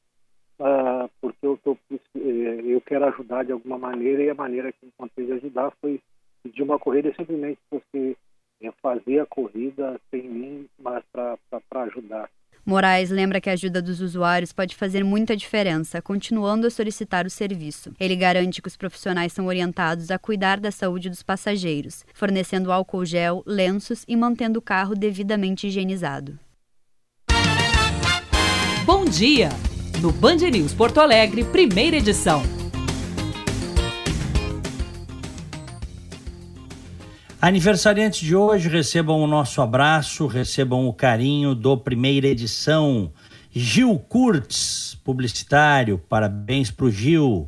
uh, 0.60 1.10
porque 1.20 1.46
eu, 1.46 1.58
tô, 1.58 1.76
eh, 1.90 2.60
eu 2.64 2.80
quero 2.80 3.04
ajudar 3.06 3.44
de 3.44 3.52
alguma 3.52 3.78
maneira 3.78 4.22
e 4.22 4.30
a 4.30 4.34
maneira 4.34 4.72
que 4.72 4.86
encontrei 4.86 5.26
de 5.26 5.32
ajudar 5.32 5.72
foi 5.80 6.00
pedir 6.42 6.62
uma 6.62 6.78
corrida 6.78 7.12
simplesmente 7.14 7.58
você 7.70 8.16
fazer 8.80 9.20
a 9.20 9.26
corrida 9.26 10.00
sem 10.10 10.22
mim, 10.22 10.68
mas 10.78 11.04
para 11.12 11.82
ajudar. 11.82 12.30
Moraes 12.66 13.10
lembra 13.10 13.40
que 13.40 13.48
a 13.48 13.52
ajuda 13.52 13.80
dos 13.80 14.00
usuários 14.00 14.52
pode 14.52 14.74
fazer 14.74 15.04
muita 15.04 15.36
diferença, 15.36 16.02
continuando 16.02 16.66
a 16.66 16.70
solicitar 16.70 17.24
o 17.24 17.30
serviço. 17.30 17.92
Ele 18.00 18.16
garante 18.16 18.60
que 18.60 18.66
os 18.66 18.76
profissionais 18.76 19.32
são 19.32 19.46
orientados 19.46 20.10
a 20.10 20.18
cuidar 20.18 20.58
da 20.58 20.72
saúde 20.72 21.08
dos 21.08 21.22
passageiros, 21.22 22.04
fornecendo 22.12 22.72
álcool 22.72 23.04
gel, 23.04 23.44
lenços 23.46 24.04
e 24.08 24.16
mantendo 24.16 24.58
o 24.58 24.62
carro 24.62 24.96
devidamente 24.96 25.68
higienizado. 25.68 26.36
Bom 28.84 29.04
dia! 29.04 29.48
No 30.02 30.10
Band 30.10 30.36
News 30.50 30.74
Porto 30.74 31.00
Alegre, 31.00 31.44
primeira 31.44 31.96
edição. 31.96 32.42
Aniversariantes 37.40 38.20
de 38.20 38.34
hoje, 38.34 38.66
recebam 38.66 39.20
o 39.20 39.26
nosso 39.26 39.60
abraço, 39.60 40.26
recebam 40.26 40.88
o 40.88 40.92
carinho 40.92 41.54
do 41.54 41.76
primeira 41.76 42.26
edição. 42.26 43.12
Gil 43.52 43.98
Kurtz, 43.98 44.98
publicitário, 45.04 45.98
parabéns 45.98 46.70
para 46.70 46.86
o 46.86 46.90
Gil. 46.90 47.46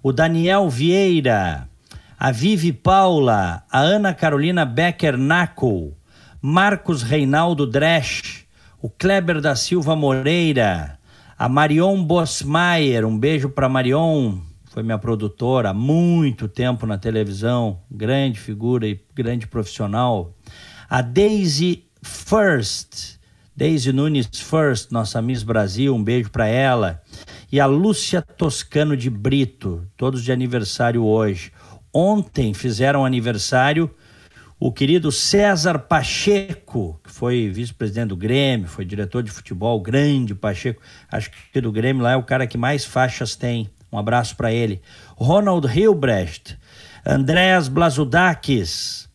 O 0.00 0.12
Daniel 0.12 0.70
Vieira, 0.70 1.68
a 2.16 2.30
Vivi 2.30 2.72
Paula, 2.72 3.64
a 3.70 3.80
Ana 3.80 4.14
Carolina 4.14 4.64
Becker 4.64 5.18
Naco, 5.18 5.92
Marcos 6.40 7.02
Reinaldo 7.02 7.66
Dresch, 7.66 8.46
o 8.80 8.88
Kleber 8.88 9.40
da 9.40 9.56
Silva 9.56 9.96
Moreira, 9.96 10.96
a 11.36 11.48
Marion 11.48 12.04
Bosmaier, 12.04 13.04
um 13.04 13.18
beijo 13.18 13.48
para 13.48 13.68
Marion, 13.68 14.38
foi 14.74 14.82
minha 14.82 14.98
produtora 14.98 15.70
há 15.70 15.72
muito 15.72 16.48
tempo 16.48 16.84
na 16.84 16.98
televisão, 16.98 17.80
grande 17.88 18.40
figura 18.40 18.88
e 18.88 19.00
grande 19.14 19.46
profissional. 19.46 20.36
A 20.90 21.00
Daisy 21.00 21.84
First, 22.02 23.20
Daisy 23.54 23.92
Nunes 23.92 24.26
First, 24.26 24.90
nossa 24.90 25.22
Miss 25.22 25.44
Brasil, 25.44 25.94
um 25.94 26.02
beijo 26.02 26.28
para 26.28 26.48
ela. 26.48 27.00
E 27.52 27.60
a 27.60 27.66
Lúcia 27.66 28.20
Toscano 28.20 28.96
de 28.96 29.08
Brito, 29.08 29.86
todos 29.96 30.24
de 30.24 30.32
aniversário 30.32 31.04
hoje. 31.04 31.52
Ontem 31.92 32.52
fizeram 32.52 33.04
aniversário 33.04 33.88
o 34.58 34.72
querido 34.72 35.12
César 35.12 35.78
Pacheco, 35.78 37.00
que 37.04 37.12
foi 37.12 37.48
vice-presidente 37.48 38.08
do 38.08 38.16
Grêmio, 38.16 38.66
foi 38.66 38.84
diretor 38.84 39.22
de 39.22 39.30
futebol, 39.30 39.80
grande 39.80 40.34
Pacheco. 40.34 40.82
Acho 41.12 41.30
que 41.52 41.60
do 41.60 41.70
Grêmio 41.70 42.02
lá 42.02 42.10
é 42.10 42.16
o 42.16 42.24
cara 42.24 42.44
que 42.44 42.58
mais 42.58 42.84
faixas 42.84 43.36
tem. 43.36 43.70
Um 43.94 43.98
abraço 43.98 44.36
para 44.36 44.52
ele. 44.52 44.82
Ronald 45.16 45.68
Hilbrecht, 45.68 46.58
Andréas 47.06 47.68
Blazudakis, 47.68 49.08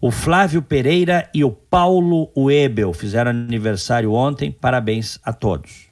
o 0.00 0.10
Flávio 0.10 0.60
Pereira 0.60 1.30
e 1.32 1.44
o 1.44 1.52
Paulo 1.52 2.28
Webel 2.36 2.92
fizeram 2.92 3.30
aniversário 3.30 4.12
ontem. 4.12 4.50
Parabéns 4.50 5.20
a 5.22 5.32
todos. 5.32 5.86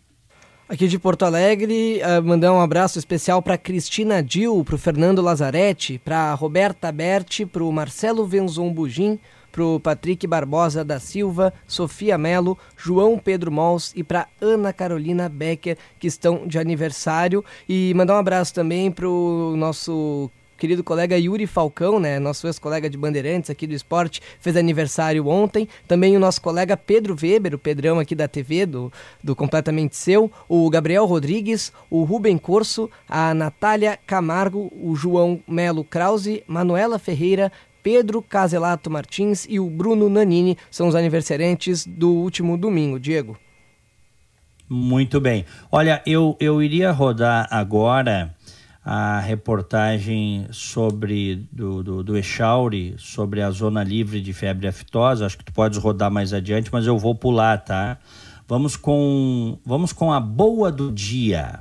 Aqui 0.69 0.89
de 0.89 0.99
Porto 0.99 1.25
Alegre, 1.25 2.01
uh, 2.03 2.21
mandar 2.21 2.53
um 2.53 2.61
abraço 2.61 2.99
especial 2.99 3.41
para 3.41 3.57
Cristina 3.57 4.21
Dil, 4.21 4.65
para 4.65 4.75
o 4.75 4.79
Fernando 4.79 5.23
Lazarete, 5.23 6.01
para 6.05 6.35
Roberta 6.35 6.91
Berti, 6.91 7.47
para 7.47 7.63
o 7.63 7.71
Marcelo 7.71 8.27
Venzon 8.27 8.73
Bugin, 8.73 9.21
para 9.53 9.63
o 9.63 9.79
Patrick 9.79 10.27
Barbosa 10.27 10.83
da 10.83 10.99
Silva, 10.99 11.53
Sofia 11.69 12.17
Melo, 12.17 12.59
João 12.77 13.19
Pedro 13.19 13.53
Mols 13.53 13.93
e 13.95 14.03
para 14.03 14.27
Ana 14.41 14.73
Carolina 14.73 15.29
Becker, 15.29 15.77
que 16.01 16.07
estão 16.07 16.47
de 16.47 16.59
aniversário. 16.59 17.45
E 17.69 17.93
mandar 17.95 18.15
um 18.15 18.19
abraço 18.19 18.55
também 18.55 18.91
para 18.91 19.07
o 19.07 19.55
nosso 19.57 20.31
querido 20.63 20.85
colega 20.85 21.19
Yuri 21.19 21.45
Falcão, 21.45 21.99
né, 21.99 22.21
nosso 22.21 22.47
ex-colega 22.47 22.89
de 22.89 22.97
Bandeirantes 22.97 23.51
aqui 23.51 23.67
do 23.67 23.75
esporte, 23.75 24.23
fez 24.39 24.57
aniversário 24.57 25.27
ontem. 25.27 25.69
Também 25.89 26.17
o 26.17 26.21
nosso 26.21 26.41
colega 26.41 26.77
Pedro 26.77 27.17
Weber, 27.21 27.57
o 27.57 27.59
Pedrão 27.59 27.99
aqui 27.99 28.15
da 28.15 28.29
TV, 28.29 28.65
do, 28.65 28.93
do 29.21 29.35
Completamente 29.35 29.97
Seu, 29.97 30.31
o 30.49 30.71
Gabriel 30.71 31.05
Rodrigues, 31.05 31.73
o 31.91 32.05
Rubem 32.05 32.39
Corso, 32.39 32.89
a 33.09 33.35
Natália 33.35 33.99
Camargo, 34.07 34.73
o 34.81 34.95
João 34.95 35.41
Melo 35.49 35.83
Krause, 35.83 36.45
Manuela 36.47 36.97
Ferreira, 36.97 37.51
Pedro 37.83 38.23
Caselato 38.23 38.91
Martins 38.91 39.47
e 39.49 39.59
o 39.59 39.69
Bruno 39.69 40.09
Nanini 40.09 40.57
são 40.71 40.89
os 40.89 40.95
aniversariantes 40.95 41.87
do 41.87 42.11
último 42.11 42.57
domingo. 42.57 42.99
Diego. 42.99 43.37
Muito 44.69 45.21
bem. 45.21 45.45
Olha, 45.71 46.03
eu, 46.07 46.37
eu 46.41 46.63
iria 46.63 46.93
rodar 46.93 47.47
agora 47.51 48.35
a 48.85 49.21
reportagem 49.21 50.47
sobre 50.51 51.47
do, 51.53 51.83
do, 51.83 52.03
do 52.03 52.17
Echauri, 52.17 52.95
sobre 52.99 53.43
a 53.43 53.51
zona 53.51 53.85
livre 53.85 54.21
de 54.21 54.33
febre 54.33 54.67
aftosa. 54.67 55.27
Acho 55.27 55.39
que 55.39 55.45
tu 55.45 55.53
podes 55.53 55.79
rodar 55.79 56.11
mais 56.11 56.33
adiante, 56.33 56.71
mas 56.73 56.87
eu 56.87 56.99
vou 56.99 57.15
pular, 57.15 57.59
tá? 57.59 57.99
Vamos 58.49 58.77
com, 58.77 59.59
vamos 59.65 59.93
com 59.93 60.13
a 60.13 60.19
boa 60.19 60.73
do 60.73 60.91
dia. 60.91 61.61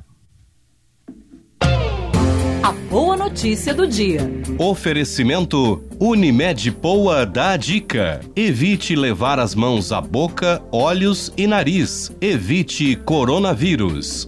A 2.63 2.71
boa 2.89 3.10
notícia 3.21 3.71
do 3.71 3.85
dia. 3.85 4.19
Oferecimento 4.57 5.83
Unimed 5.99 6.71
Poa 6.71 7.23
dá 7.23 7.51
a 7.51 7.57
dica. 7.57 8.19
Evite 8.35 8.95
levar 8.95 9.39
as 9.39 9.53
mãos 9.53 9.91
à 9.91 10.01
boca, 10.01 10.59
olhos 10.71 11.31
e 11.37 11.45
nariz. 11.45 12.11
Evite 12.19 12.95
coronavírus. 12.95 14.27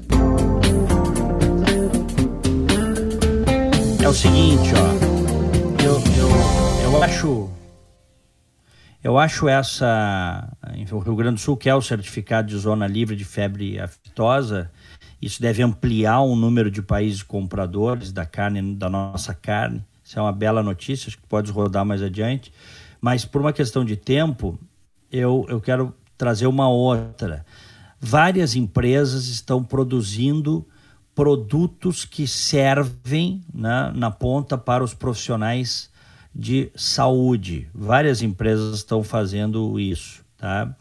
É 4.04 4.08
o 4.08 4.14
seguinte, 4.14 4.70
ó. 4.76 5.84
Eu, 5.84 5.94
eu, 5.96 6.92
eu 6.92 7.04
acho. 7.04 7.50
Eu 9.04 9.18
acho 9.18 9.50
essa. 9.50 10.56
O 10.92 11.00
Rio 11.00 11.16
Grande 11.16 11.36
do 11.36 11.42
Sul 11.42 11.58
quer 11.58 11.74
o 11.74 11.82
certificado 11.82 12.48
de 12.48 12.58
zona 12.58 12.86
livre 12.86 13.16
de 13.16 13.26
febre 13.26 13.80
aftosa 13.80 14.70
isso 15.24 15.42
deve 15.42 15.64
ampliar 15.64 16.22
o 16.22 16.36
número 16.36 16.70
de 16.70 16.82
países 16.82 17.24
compradores 17.24 18.12
da 18.12 18.26
carne, 18.26 18.76
da 18.76 18.90
nossa 18.90 19.34
carne. 19.34 19.84
Isso 20.04 20.20
é 20.20 20.22
uma 20.22 20.34
bela 20.34 20.62
notícia, 20.62 21.08
acho 21.08 21.18
que 21.18 21.28
pode 21.28 21.50
rodar 21.50 21.86
mais 21.86 22.02
adiante. 22.02 22.52
Mas 23.00 23.24
por 23.24 23.40
uma 23.40 23.54
questão 23.54 23.86
de 23.86 23.96
tempo, 23.96 24.60
eu, 25.10 25.46
eu 25.48 25.62
quero 25.62 25.94
trazer 26.18 26.48
uma 26.48 26.68
outra. 26.68 27.46
Várias 28.00 28.56
empresas 28.56 29.28
estão 29.28 29.64
produzindo 29.64 30.68
produtos 31.16 32.04
que 32.04 32.28
servem 32.28 33.42
né, 33.54 33.94
na 33.96 34.12
ponta 34.12 34.58
para 34.58 34.84
os 34.84 34.94
profissionais 34.94 35.90
de 36.36 36.70
saúde. 36.76 37.70
Várias 37.74 38.22
empresas 38.22 38.76
estão 38.76 39.04
fazendo 39.04 39.80
isso, 39.80 40.26
tá? 40.38 40.76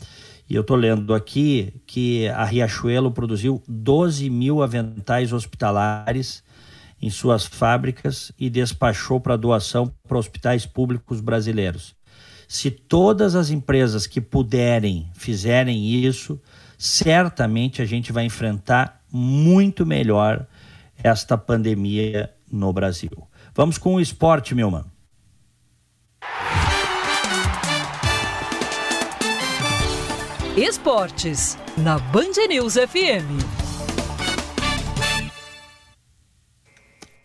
E 0.49 0.55
eu 0.55 0.62
estou 0.62 0.76
lendo 0.76 1.14
aqui 1.14 1.80
que 1.86 2.28
a 2.28 2.45
Riachuelo 2.45 3.11
produziu 3.11 3.62
12 3.66 4.28
mil 4.28 4.62
aventais 4.62 5.32
hospitalares 5.32 6.43
em 7.01 7.11
suas 7.11 7.45
fábricas 7.45 8.30
e 8.38 8.49
despachou 8.49 9.20
para 9.20 9.36
doação 9.36 9.93
para 10.07 10.18
hospitais 10.18 10.64
públicos 10.64 11.20
brasileiros. 11.20 11.95
Se 12.47 12.70
todas 12.70 13.34
as 13.34 13.51
empresas 13.51 14.07
que 14.07 14.20
puderem 14.20 15.09
fizerem 15.14 15.86
isso, 16.05 16.40
certamente 16.76 17.80
a 17.80 17.84
gente 17.84 18.12
vai 18.12 18.24
enfrentar 18.24 19.01
muito 19.11 19.86
melhor 19.86 20.47
esta 21.03 21.38
pandemia 21.38 22.30
no 22.51 22.72
Brasil. 22.72 23.26
Vamos 23.55 23.78
com 23.78 23.95
o 23.95 24.01
esporte, 24.01 24.55
Milman. 24.55 24.91
Esportes, 30.57 31.57
na 31.78 31.98
Band 31.98 32.46
News 32.46 32.74
FM. 32.74 33.24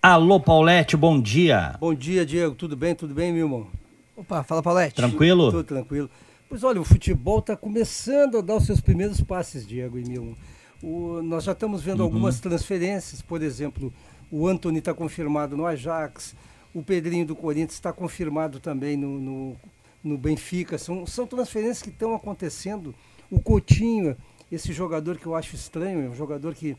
Alô, 0.02 0.40
Paulette, 0.40 0.96
bom 0.96 1.20
dia. 1.20 1.76
Bom 1.78 1.94
dia, 1.94 2.26
Diego. 2.26 2.56
Tudo 2.56 2.78
bem? 2.78 2.96
Tudo 2.96 3.14
bem, 3.14 3.34
meu 3.34 3.46
irmão? 3.46 3.68
Opa, 4.16 4.44
fala, 4.44 4.64
Paulette. 4.64 4.96
Tranquilo? 4.96 5.52
Tudo 5.52 5.66
tranquilo. 5.66 6.10
Pois 6.48 6.64
olha, 6.64 6.80
o 6.80 6.86
futebol 6.86 7.40
está 7.40 7.58
começando 7.58 8.38
a 8.38 8.42
dar 8.42 8.56
os 8.56 8.66
seus 8.66 8.80
primeiros 8.80 9.20
passes, 9.20 9.68
Diego 9.68 10.00
e 10.00 10.06
Milman. 10.06 10.38
O, 10.82 11.22
nós 11.22 11.44
já 11.44 11.52
estamos 11.52 11.84
vendo 11.84 12.00
uhum. 12.00 12.06
algumas 12.06 12.40
transferências, 12.40 13.22
por 13.22 13.42
exemplo, 13.42 13.92
o 14.32 14.48
Anthony 14.48 14.80
está 14.80 14.94
confirmado 14.94 15.58
no 15.58 15.66
Ajax, 15.66 16.34
o 16.74 16.82
Pedrinho 16.82 17.26
do 17.26 17.36
Corinthians 17.36 17.74
está 17.74 17.92
confirmado 17.92 18.62
também 18.62 18.96
no, 18.96 19.20
no, 19.20 19.58
no, 20.02 20.18
Benfica. 20.18 20.78
São, 20.78 21.06
são 21.06 21.28
transferências 21.28 21.82
que 21.82 21.90
estão 21.90 22.16
acontecendo. 22.16 22.96
O 23.30 23.42
Coutinho, 23.42 24.16
esse 24.52 24.72
jogador 24.72 25.18
que 25.18 25.26
eu 25.26 25.36
acho 25.36 25.56
estranho, 25.56 26.06
é 26.06 26.10
um 26.10 26.16
jogador 26.16 26.56
que 26.56 26.78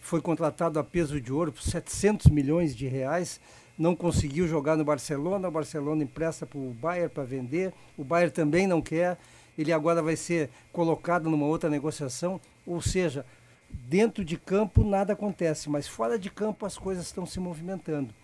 foi 0.00 0.20
contratado 0.20 0.78
a 0.78 0.84
peso 0.84 1.20
de 1.20 1.32
ouro 1.32 1.52
por 1.52 1.62
700 1.62 2.28
milhões 2.28 2.74
de 2.74 2.86
reais, 2.86 3.38
não 3.78 3.94
conseguiu 3.94 4.48
jogar 4.48 4.76
no 4.76 4.84
Barcelona, 4.84 5.48
o 5.48 5.50
Barcelona 5.50 6.02
empresta 6.02 6.46
para 6.46 6.58
o 6.58 6.72
Bayern 6.72 7.10
para 7.10 7.24
vender, 7.24 7.72
o 7.98 8.04
Bayern 8.04 8.32
também 8.32 8.66
não 8.66 8.80
quer, 8.80 9.18
ele 9.58 9.72
agora 9.72 10.02
vai 10.02 10.16
ser 10.16 10.48
colocado 10.72 11.28
numa 11.28 11.46
outra 11.46 11.68
negociação, 11.68 12.40
ou 12.66 12.80
seja, 12.80 13.26
dentro 13.70 14.24
de 14.24 14.38
campo 14.38 14.82
nada 14.82 15.12
acontece, 15.12 15.68
mas 15.68 15.86
fora 15.86 16.18
de 16.18 16.30
campo 16.30 16.64
as 16.64 16.78
coisas 16.78 17.04
estão 17.04 17.26
se 17.26 17.38
movimentando. 17.38 18.14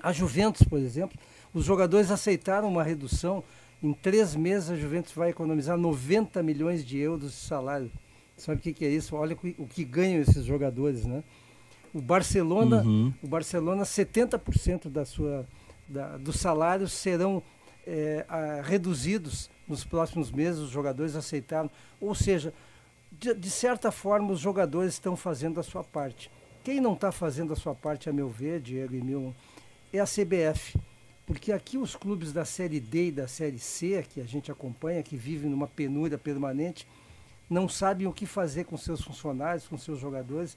A 0.00 0.12
Juventus, 0.12 0.66
por 0.66 0.78
exemplo, 0.78 1.18
os 1.52 1.64
jogadores 1.64 2.10
aceitaram 2.10 2.68
uma 2.68 2.82
redução. 2.82 3.42
Em 3.84 3.92
três 3.92 4.34
meses 4.34 4.70
a 4.70 4.76
Juventus 4.76 5.12
vai 5.12 5.28
economizar 5.28 5.76
90 5.76 6.42
milhões 6.42 6.82
de 6.82 6.96
euros 6.96 7.32
de 7.32 7.36
salário. 7.36 7.92
Sabe 8.34 8.58
o 8.58 8.62
que, 8.62 8.72
que 8.72 8.82
é 8.82 8.88
isso? 8.88 9.14
Olha 9.14 9.36
o 9.58 9.66
que 9.66 9.84
ganham 9.84 10.22
esses 10.22 10.42
jogadores, 10.42 11.04
né? 11.04 11.22
O 11.92 12.00
Barcelona, 12.00 12.82
uhum. 12.82 13.12
o 13.22 13.28
Barcelona 13.28 13.82
70% 13.82 14.88
da 14.88 15.04
sua, 15.04 15.46
da, 15.86 16.16
dos 16.16 16.36
salários 16.36 16.94
serão 16.94 17.42
é, 17.86 18.24
a, 18.26 18.62
reduzidos 18.62 19.50
nos 19.68 19.84
próximos 19.84 20.32
meses, 20.32 20.62
os 20.62 20.70
jogadores 20.70 21.14
aceitaram. 21.14 21.70
Ou 22.00 22.14
seja, 22.14 22.54
de, 23.12 23.34
de 23.34 23.50
certa 23.50 23.92
forma, 23.92 24.32
os 24.32 24.40
jogadores 24.40 24.94
estão 24.94 25.14
fazendo 25.14 25.60
a 25.60 25.62
sua 25.62 25.84
parte. 25.84 26.30
Quem 26.64 26.80
não 26.80 26.94
está 26.94 27.12
fazendo 27.12 27.52
a 27.52 27.56
sua 27.56 27.74
parte, 27.74 28.08
a 28.08 28.14
meu 28.14 28.30
ver, 28.30 28.62
Diego 28.62 28.94
e 28.94 29.02
Milman, 29.02 29.34
é 29.92 30.00
a 30.00 30.06
CBF. 30.06 30.74
Porque 31.26 31.52
aqui 31.52 31.78
os 31.78 31.96
clubes 31.96 32.32
da 32.32 32.44
Série 32.44 32.80
D 32.80 33.08
e 33.08 33.12
da 33.12 33.26
Série 33.26 33.58
C, 33.58 34.04
que 34.08 34.20
a 34.20 34.26
gente 34.26 34.52
acompanha, 34.52 35.02
que 35.02 35.16
vivem 35.16 35.50
numa 35.50 35.66
penúria 35.66 36.18
permanente, 36.18 36.86
não 37.48 37.68
sabem 37.68 38.06
o 38.06 38.12
que 38.12 38.26
fazer 38.26 38.64
com 38.64 38.76
seus 38.76 39.00
funcionários, 39.02 39.66
com 39.66 39.78
seus 39.78 39.98
jogadores. 39.98 40.56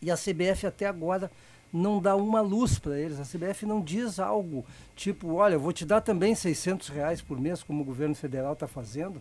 E 0.00 0.10
a 0.10 0.16
CBF 0.16 0.66
até 0.66 0.86
agora 0.86 1.30
não 1.72 2.00
dá 2.00 2.16
uma 2.16 2.40
luz 2.40 2.78
para 2.78 2.98
eles. 2.98 3.18
A 3.18 3.24
CBF 3.24 3.66
não 3.66 3.80
diz 3.80 4.18
algo 4.18 4.64
tipo, 4.94 5.34
olha, 5.34 5.58
vou 5.58 5.72
te 5.72 5.84
dar 5.84 6.00
também 6.00 6.34
600 6.34 6.88
reais 6.88 7.22
por 7.22 7.40
mês, 7.40 7.62
como 7.62 7.82
o 7.82 7.84
governo 7.84 8.14
federal 8.14 8.52
está 8.52 8.66
fazendo. 8.66 9.20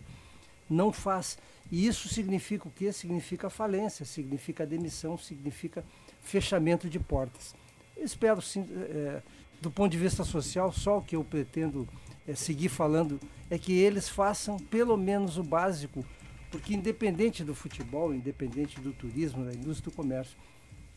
Não 0.69 0.91
faz. 0.91 1.37
E 1.71 1.85
isso 1.85 2.09
significa 2.09 2.67
o 2.67 2.71
quê? 2.71 2.91
Significa 2.91 3.49
falência, 3.49 4.05
significa 4.05 4.65
demissão, 4.65 5.17
significa 5.17 5.83
fechamento 6.21 6.89
de 6.89 6.99
portas. 6.99 7.55
Espero, 7.95 8.41
sim, 8.41 8.67
é, 8.73 9.21
do 9.61 9.69
ponto 9.69 9.91
de 9.91 9.97
vista 9.97 10.23
social, 10.23 10.71
só 10.71 10.97
o 10.97 11.01
que 11.01 11.15
eu 11.15 11.23
pretendo 11.23 11.87
é, 12.27 12.33
seguir 12.33 12.69
falando 12.69 13.19
é 13.49 13.57
que 13.57 13.73
eles 13.73 14.09
façam 14.09 14.57
pelo 14.57 14.97
menos 14.97 15.37
o 15.37 15.43
básico 15.43 16.03
porque 16.51 16.73
independente 16.73 17.43
do 17.43 17.55
futebol, 17.55 18.13
independente 18.13 18.79
do 18.81 18.91
turismo, 18.91 19.45
da 19.45 19.53
indústria 19.53 19.89
do 19.89 19.95
comércio, 19.95 20.37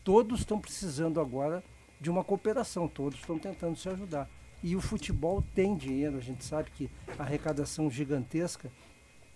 todos 0.03 0.39
estão 0.39 0.59
precisando 0.59 1.21
agora 1.21 1.63
de 1.99 2.09
uma 2.09 2.25
cooperação, 2.25 2.89
todos 2.89 3.19
estão 3.19 3.39
tentando 3.39 3.77
se 3.77 3.87
ajudar. 3.87 4.29
E 4.61 4.75
o 4.75 4.81
futebol 4.81 5.41
tem 5.53 5.75
dinheiro, 5.75 6.17
a 6.17 6.21
gente 6.21 6.43
sabe 6.43 6.69
que 6.71 6.89
a 7.17 7.23
arrecadação 7.23 7.89
gigantesca, 7.89 8.69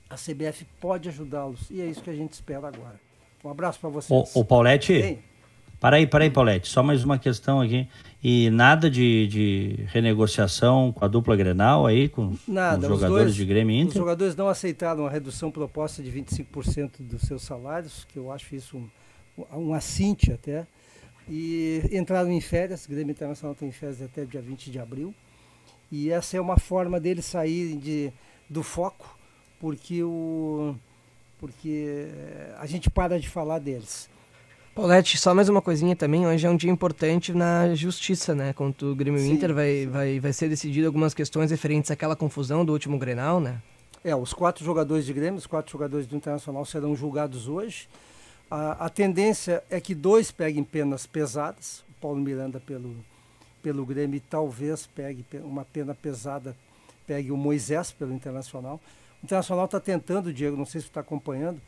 a 0.10 0.16
CBF 0.16 0.66
pode 0.82 1.08
ajudá-los. 1.08 1.70
E 1.70 1.82
é 1.82 1.86
isso 1.86 2.04
que 2.04 2.10
a 2.10 2.16
gente 2.16 2.34
espera 2.34 2.68
agora. 2.68 3.00
Um 3.44 3.50
abraço 3.50 3.80
para 3.80 3.90
vocês. 3.90 4.36
O, 4.36 4.42
o 4.42 4.46
Paulette? 4.46 5.20
Para 5.80 5.96
aí, 5.96 6.06
para 6.06 6.26
aí, 6.26 6.30
Paulette, 6.30 6.68
só 6.68 6.84
mais 6.84 7.04
uma 7.04 7.18
questão 7.18 7.62
aqui. 7.62 7.88
E 8.22 8.50
nada 8.50 8.90
de, 8.90 9.28
de 9.28 9.86
renegociação 9.88 10.92
com 10.92 11.06
a 11.06 11.08
dupla 11.08 11.38
Grenal 11.38 11.86
aí, 11.86 12.10
com, 12.10 12.36
nada, 12.46 12.86
com 12.86 12.94
os 12.94 13.00
jogadores 13.00 13.24
dois, 13.26 13.36
de 13.36 13.46
Grêmio 13.46 13.74
Inter? 13.74 13.90
Os 13.90 13.94
jogadores 13.94 14.36
não 14.36 14.50
aceitaram 14.50 15.06
a 15.06 15.10
redução 15.10 15.50
proposta 15.50 16.04
de 16.04 16.12
25% 16.12 16.92
dos 17.00 17.22
seus 17.22 17.44
salários, 17.44 18.06
que 18.12 18.20
eu 18.20 18.30
acho 18.30 18.54
isso 18.56 18.78
um, 18.78 18.90
um 19.58 19.74
assinte 19.74 20.34
até. 20.34 20.68
E 21.30 21.82
entraram 21.94 22.30
em 22.30 22.42
férias, 22.42 22.86
o 22.86 22.90
Grêmio 22.90 23.12
Internacional 23.12 23.56
tem 23.56 23.72
férias 23.72 24.02
até 24.02 24.26
dia 24.26 24.42
20 24.42 24.70
de 24.70 24.80
abril. 24.80 25.16
E 25.90 26.12
essa 26.12 26.36
é 26.36 26.42
uma 26.42 26.58
forma 26.58 27.00
deles 27.00 27.24
saírem 27.24 27.78
de, 27.78 28.12
do 28.50 28.64
foco, 28.64 29.18
porque, 29.62 30.04
o, 30.04 30.76
porque 31.40 32.08
a 32.58 32.66
gente 32.66 32.90
para 32.90 33.18
de 33.18 33.30
falar 33.30 33.60
deles. 33.60 34.10
Paulette, 34.76 35.18
só 35.18 35.34
mais 35.34 35.50
uma 35.50 35.62
coisinha 35.62 35.96
também, 35.96 36.26
hoje 36.26 36.46
é 36.46 36.50
um 36.50 36.56
dia 36.56 36.72
importante 36.72 37.34
na 37.34 37.74
justiça, 37.76 38.34
né? 38.34 38.54
Contra 38.54 38.88
o 38.88 38.96
Grêmio 38.96 39.20
Sim. 39.20 39.34
Inter 39.34 39.54
vai, 39.54 39.86
vai, 39.86 40.20
vai 40.20 40.32
ser 40.32 40.48
decidido 40.48 40.88
algumas 40.88 41.14
questões 41.14 41.52
referentes 41.52 41.92
àquela 41.92 42.16
confusão 42.16 42.64
do 42.64 42.72
último 42.72 42.98
Grenal, 42.98 43.40
né? 43.40 43.62
É, 44.04 44.16
os 44.16 44.32
quatro 44.32 44.64
jogadores 44.64 45.06
de 45.06 45.12
Grêmio, 45.12 45.38
os 45.38 45.48
quatro 45.48 45.72
jogadores 45.72 46.08
do 46.08 46.16
Internacional 46.16 46.64
serão 46.66 46.96
julgados 46.96 47.48
hoje. 47.48 47.90
A, 48.50 48.86
a 48.86 48.90
tendência 48.90 49.64
é 49.70 49.82
que 49.82 49.94
dois 49.94 50.32
peguem 50.32 50.64
penas 50.64 51.06
pesadas, 51.06 51.84
o 51.90 52.02
Paulo 52.02 52.22
Miranda 52.22 52.60
pelo, 52.60 52.96
pelo 53.62 53.86
Grêmio 53.86 54.16
e 54.18 54.22
talvez 54.22 54.88
pegue 54.88 55.26
uma 55.44 55.66
pena 55.66 55.94
pesada, 55.94 56.56
pegue 57.06 57.32
o 57.32 57.38
Moisés 57.38 57.92
pelo 57.92 58.14
Internacional. 58.14 58.80
O 59.22 59.26
Internacional 59.26 59.66
está 59.66 59.80
tentando, 59.80 60.32
Diego, 60.32 60.56
não 60.56 60.66
sei 60.66 60.80
se 60.80 60.88
está 60.88 61.02
acompanhando, 61.02 61.60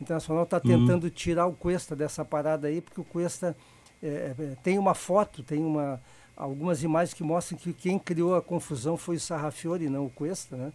Internacional 0.00 0.44
está 0.44 0.60
tentando 0.60 1.04
uhum. 1.04 1.10
tirar 1.10 1.46
o 1.46 1.52
Cuesta 1.52 1.96
dessa 1.96 2.24
parada 2.24 2.68
aí, 2.68 2.80
porque 2.80 3.00
o 3.00 3.04
Cuesta 3.04 3.56
é, 4.02 4.34
é, 4.38 4.56
tem 4.62 4.78
uma 4.78 4.94
foto, 4.94 5.42
tem 5.42 5.58
uma, 5.64 6.00
algumas 6.36 6.82
imagens 6.82 7.12
que 7.12 7.24
mostram 7.24 7.58
que 7.58 7.72
quem 7.72 7.98
criou 7.98 8.36
a 8.36 8.42
confusão 8.42 8.96
foi 8.96 9.16
o 9.16 9.20
Sarrafiori, 9.20 9.88
não 9.88 10.06
o 10.06 10.10
Cuesta, 10.10 10.56
né? 10.56 10.72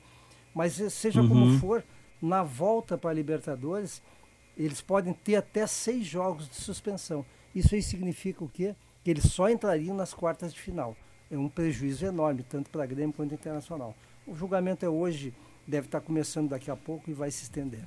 Mas 0.53 0.79
eh, 0.79 0.89
seja 0.89 1.21
uhum. 1.21 1.29
como 1.29 1.59
for, 1.59 1.83
na 2.21 2.43
volta 2.43 2.97
para 2.97 3.09
a 3.09 3.13
Libertadores, 3.13 4.01
eles 4.57 4.81
podem 4.81 5.13
ter 5.13 5.35
até 5.35 5.65
seis 5.65 6.05
jogos 6.05 6.47
de 6.47 6.55
suspensão. 6.55 7.25
Isso 7.55 7.73
aí 7.73 7.81
significa 7.81 8.43
o 8.43 8.49
quê? 8.49 8.75
Que 9.03 9.09
eles 9.09 9.25
só 9.25 9.49
entrariam 9.49 9.95
nas 9.95 10.13
quartas 10.13 10.53
de 10.53 10.59
final. 10.59 10.95
É 11.31 11.37
um 11.37 11.49
prejuízo 11.49 12.05
enorme, 12.05 12.43
tanto 12.43 12.69
para 12.69 12.83
a 12.83 12.85
Grêmio 12.85 13.13
quanto 13.13 13.33
Internacional. 13.33 13.95
O 14.27 14.35
julgamento 14.35 14.85
é 14.85 14.89
hoje, 14.89 15.33
deve 15.67 15.87
estar 15.87 16.01
começando 16.01 16.49
daqui 16.49 16.69
a 16.69 16.75
pouco 16.75 17.09
e 17.09 17.13
vai 17.13 17.31
se 17.31 17.43
estender. 17.43 17.83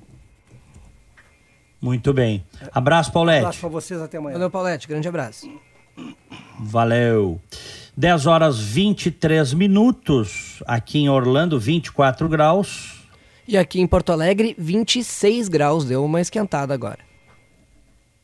Muito 1.81 2.11
bem. 2.13 2.43
Abraço, 2.71 3.11
Paulette. 3.11 3.39
abraço 3.39 3.59
para 3.59 3.69
vocês, 3.69 4.01
até 4.01 4.17
amanhã. 4.17 4.33
Valeu, 4.33 4.49
Paulette. 4.49 4.87
Grande 4.87 5.07
abraço. 5.07 5.49
Valeu. 6.59 7.39
10 7.95 8.25
horas 8.25 8.59
23 8.59 9.53
minutos. 9.53 10.61
Aqui 10.65 10.99
em 10.99 11.09
Orlando, 11.09 11.59
24 11.59 12.27
graus. 12.27 13.05
E 13.47 13.57
aqui 13.57 13.79
em 13.79 13.87
Porto 13.87 14.11
Alegre, 14.11 14.55
26 14.57 15.47
graus. 15.47 15.85
Deu 15.85 16.03
uma 16.03 16.19
esquentada 16.19 16.73
agora. 16.73 16.99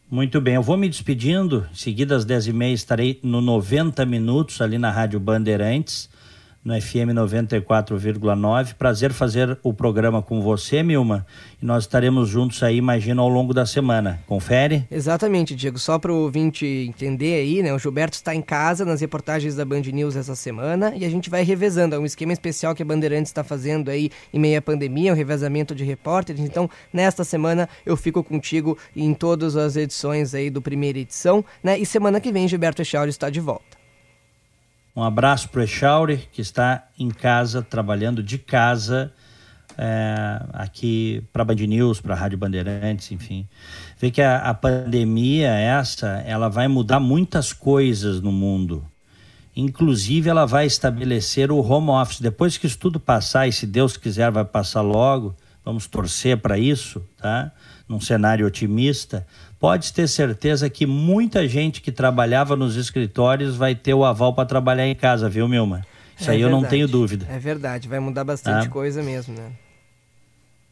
Muito 0.09 0.39
bem, 0.39 0.55
eu 0.55 0.61
vou 0.61 0.77
me 0.77 0.87
despedindo. 0.87 1.67
Em 1.71 1.75
seguida, 1.75 2.15
às 2.15 2.25
10h30, 2.25 2.73
estarei 2.73 3.19
no 3.23 3.41
90 3.41 4.05
Minutos, 4.05 4.61
ali 4.61 4.77
na 4.77 4.91
Rádio 4.91 5.19
Bandeirantes 5.19 6.09
no 6.63 6.79
FM 6.79 7.11
94,9. 7.13 8.75
Prazer 8.75 9.11
fazer 9.11 9.57
o 9.61 9.73
programa 9.73 10.21
com 10.21 10.41
você, 10.41 10.81
Milma. 10.81 11.25
E 11.61 11.65
nós 11.65 11.83
estaremos 11.83 12.29
juntos 12.29 12.63
aí, 12.63 12.77
imagino, 12.77 13.21
ao 13.21 13.27
longo 13.27 13.53
da 13.53 13.65
semana. 13.65 14.21
Confere? 14.25 14.87
Exatamente, 14.89 15.55
Diego. 15.55 15.77
Só 15.77 15.99
para 15.99 16.11
o 16.11 16.23
ouvinte 16.23 16.65
entender 16.65 17.35
aí, 17.35 17.61
né? 17.61 17.73
O 17.73 17.79
Gilberto 17.79 18.15
está 18.15 18.33
em 18.33 18.41
casa 18.41 18.85
nas 18.85 19.01
reportagens 19.01 19.55
da 19.55 19.65
Band 19.65 19.81
News 19.81 20.15
essa 20.15 20.35
semana 20.35 20.93
e 20.95 21.03
a 21.05 21.09
gente 21.09 21.29
vai 21.29 21.43
revezando. 21.43 21.95
É 21.95 21.99
um 21.99 22.05
esquema 22.05 22.31
especial 22.31 22.73
que 22.73 22.81
a 22.81 22.85
Bandeirantes 22.85 23.29
está 23.29 23.43
fazendo 23.43 23.89
aí 23.89 24.09
em 24.33 24.39
meio 24.39 24.57
à 24.57 24.61
pandemia, 24.61 25.11
um 25.11 25.15
revezamento 25.15 25.75
de 25.75 25.83
repórteres. 25.83 26.41
Então, 26.41 26.69
nesta 26.91 27.23
semana 27.23 27.67
eu 27.85 27.97
fico 27.97 28.23
contigo 28.23 28.77
em 28.95 29.13
todas 29.13 29.57
as 29.57 29.75
edições 29.75 30.33
aí 30.33 30.49
do 30.49 30.61
primeira 30.61 30.99
edição, 30.99 31.43
né? 31.61 31.77
E 31.77 31.85
semana 31.85 32.21
que 32.21 32.31
vem, 32.31 32.47
Gilberto 32.47 32.81
Echauri 32.81 33.09
está 33.09 33.29
de 33.29 33.39
volta. 33.39 33.82
Um 34.95 35.01
abraço 35.01 35.49
para 35.49 35.61
o 35.61 35.63
Echauri, 35.63 36.17
que 36.31 36.41
está 36.41 36.87
em 36.99 37.09
casa, 37.09 37.63
trabalhando 37.63 38.21
de 38.21 38.37
casa, 38.37 39.11
é, 39.75 40.39
aqui 40.53 41.23
para 41.33 41.41
a 41.41 41.45
Band 41.45 41.55
News, 41.55 41.99
para 41.99 42.13
a 42.13 42.17
Rádio 42.17 42.37
Bandeirantes, 42.37 43.11
enfim. 43.11 43.47
Vê 43.99 44.11
que 44.11 44.21
a, 44.21 44.37
a 44.37 44.53
pandemia 44.53 45.49
essa, 45.49 46.21
ela 46.27 46.47
vai 46.47 46.67
mudar 46.67 46.99
muitas 46.99 47.51
coisas 47.51 48.21
no 48.21 48.31
mundo. 48.31 48.85
Inclusive, 49.55 50.29
ela 50.29 50.45
vai 50.45 50.67
estabelecer 50.67 51.51
o 51.51 51.59
home 51.59 51.89
office. 51.89 52.21
Depois 52.21 52.57
que 52.57 52.67
isso 52.67 52.77
tudo 52.77 52.99
passar, 52.99 53.47
e 53.47 53.51
se 53.51 53.65
Deus 53.65 53.97
quiser 53.97 54.29
vai 54.29 54.45
passar 54.45 54.81
logo, 54.81 55.35
vamos 55.65 55.87
torcer 55.87 56.37
para 56.37 56.59
isso, 56.59 57.03
tá? 57.17 57.51
Num 57.87 57.99
cenário 57.99 58.45
otimista, 58.45 59.25
pode 59.63 59.93
ter 59.93 60.09
certeza 60.09 60.69
que 60.69 60.85
muita 60.85 61.47
gente 61.47 61.79
que 61.79 61.89
trabalhava 61.89 62.53
nos 62.53 62.75
escritórios 62.75 63.55
vai 63.55 63.73
ter 63.73 63.93
o 63.93 64.03
aval 64.03 64.33
para 64.33 64.45
trabalhar 64.45 64.85
em 64.85 64.93
casa, 64.93 65.29
viu, 65.29 65.47
Milma? 65.47 65.85
Isso 66.19 66.29
é 66.29 66.33
aí 66.33 66.39
verdade. 66.39 66.53
eu 66.53 66.61
não 66.61 66.67
tenho 66.67 66.85
dúvida. 66.85 67.25
É 67.29 67.39
verdade, 67.39 67.87
vai 67.87 67.97
mudar 67.97 68.25
bastante 68.25 68.65
tá? 68.65 68.69
coisa 68.69 69.01
mesmo, 69.01 69.33
né? 69.33 69.51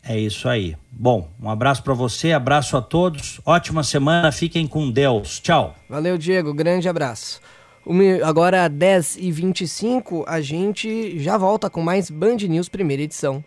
É 0.04 0.20
isso 0.20 0.50
aí. 0.50 0.76
Bom, 0.92 1.30
um 1.42 1.50
abraço 1.50 1.82
para 1.84 1.94
você, 1.94 2.34
abraço 2.34 2.76
a 2.76 2.82
todos. 2.82 3.40
Ótima 3.46 3.82
semana, 3.82 4.30
fiquem 4.30 4.68
com 4.68 4.92
Deus. 4.92 5.40
Tchau. 5.40 5.74
Valeu, 5.88 6.18
Diego. 6.18 6.54
Grande 6.54 6.90
abraço. 6.90 7.40
Agora, 8.26 8.70
10h25, 8.70 10.26
a 10.28 10.42
gente 10.42 11.18
já 11.18 11.38
volta 11.38 11.70
com 11.70 11.82
mais 11.82 12.10
Band 12.10 12.40
News 12.40 12.68
primeira 12.68 13.04
edição. 13.04 13.42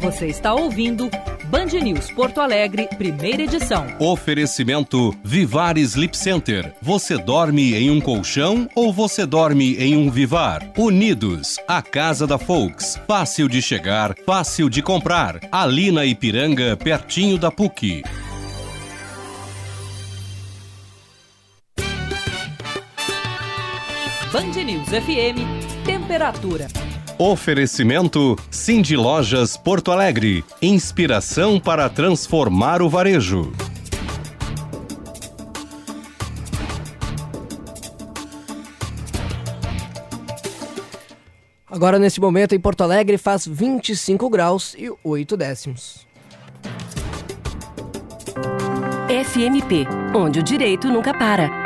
Você 0.00 0.28
está 0.28 0.54
ouvindo 0.54 1.10
Band 1.48 1.66
News 1.80 2.10
Porto 2.10 2.40
Alegre, 2.40 2.88
primeira 2.98 3.42
edição. 3.42 3.86
Oferecimento 4.00 5.14
Vivar 5.22 5.78
Sleep 5.78 6.16
Center. 6.16 6.74
Você 6.82 7.16
dorme 7.16 7.72
em 7.74 7.88
um 7.88 8.00
colchão 8.00 8.68
ou 8.74 8.92
você 8.92 9.24
dorme 9.24 9.76
em 9.76 9.96
um 9.96 10.10
Vivar? 10.10 10.72
Unidos, 10.76 11.56
a 11.68 11.80
casa 11.80 12.26
da 12.26 12.36
Folks. 12.36 12.98
Fácil 13.06 13.48
de 13.48 13.62
chegar, 13.62 14.16
fácil 14.26 14.68
de 14.68 14.82
comprar. 14.82 15.38
Ali 15.52 15.92
na 15.92 16.04
Ipiranga, 16.04 16.76
pertinho 16.76 17.38
da 17.38 17.50
PUC. 17.50 18.02
Band 24.32 24.64
News 24.64 24.88
FM, 24.88 25.84
temperatura. 25.84 26.66
Oferecimento 27.18 28.36
Cindy 28.50 28.94
Lojas 28.94 29.56
Porto 29.56 29.90
Alegre. 29.90 30.44
Inspiração 30.60 31.58
para 31.58 31.88
transformar 31.88 32.82
o 32.82 32.90
varejo. 32.90 33.54
Agora, 41.66 41.98
nesse 41.98 42.20
momento, 42.20 42.54
em 42.54 42.60
Porto 42.60 42.82
Alegre, 42.82 43.16
faz 43.16 43.46
25 43.46 44.28
graus 44.28 44.74
e 44.76 44.92
8 45.02 45.38
décimos. 45.38 46.06
FMP, 49.08 49.86
onde 50.14 50.40
o 50.40 50.42
direito 50.42 50.88
nunca 50.88 51.14
para. 51.14 51.65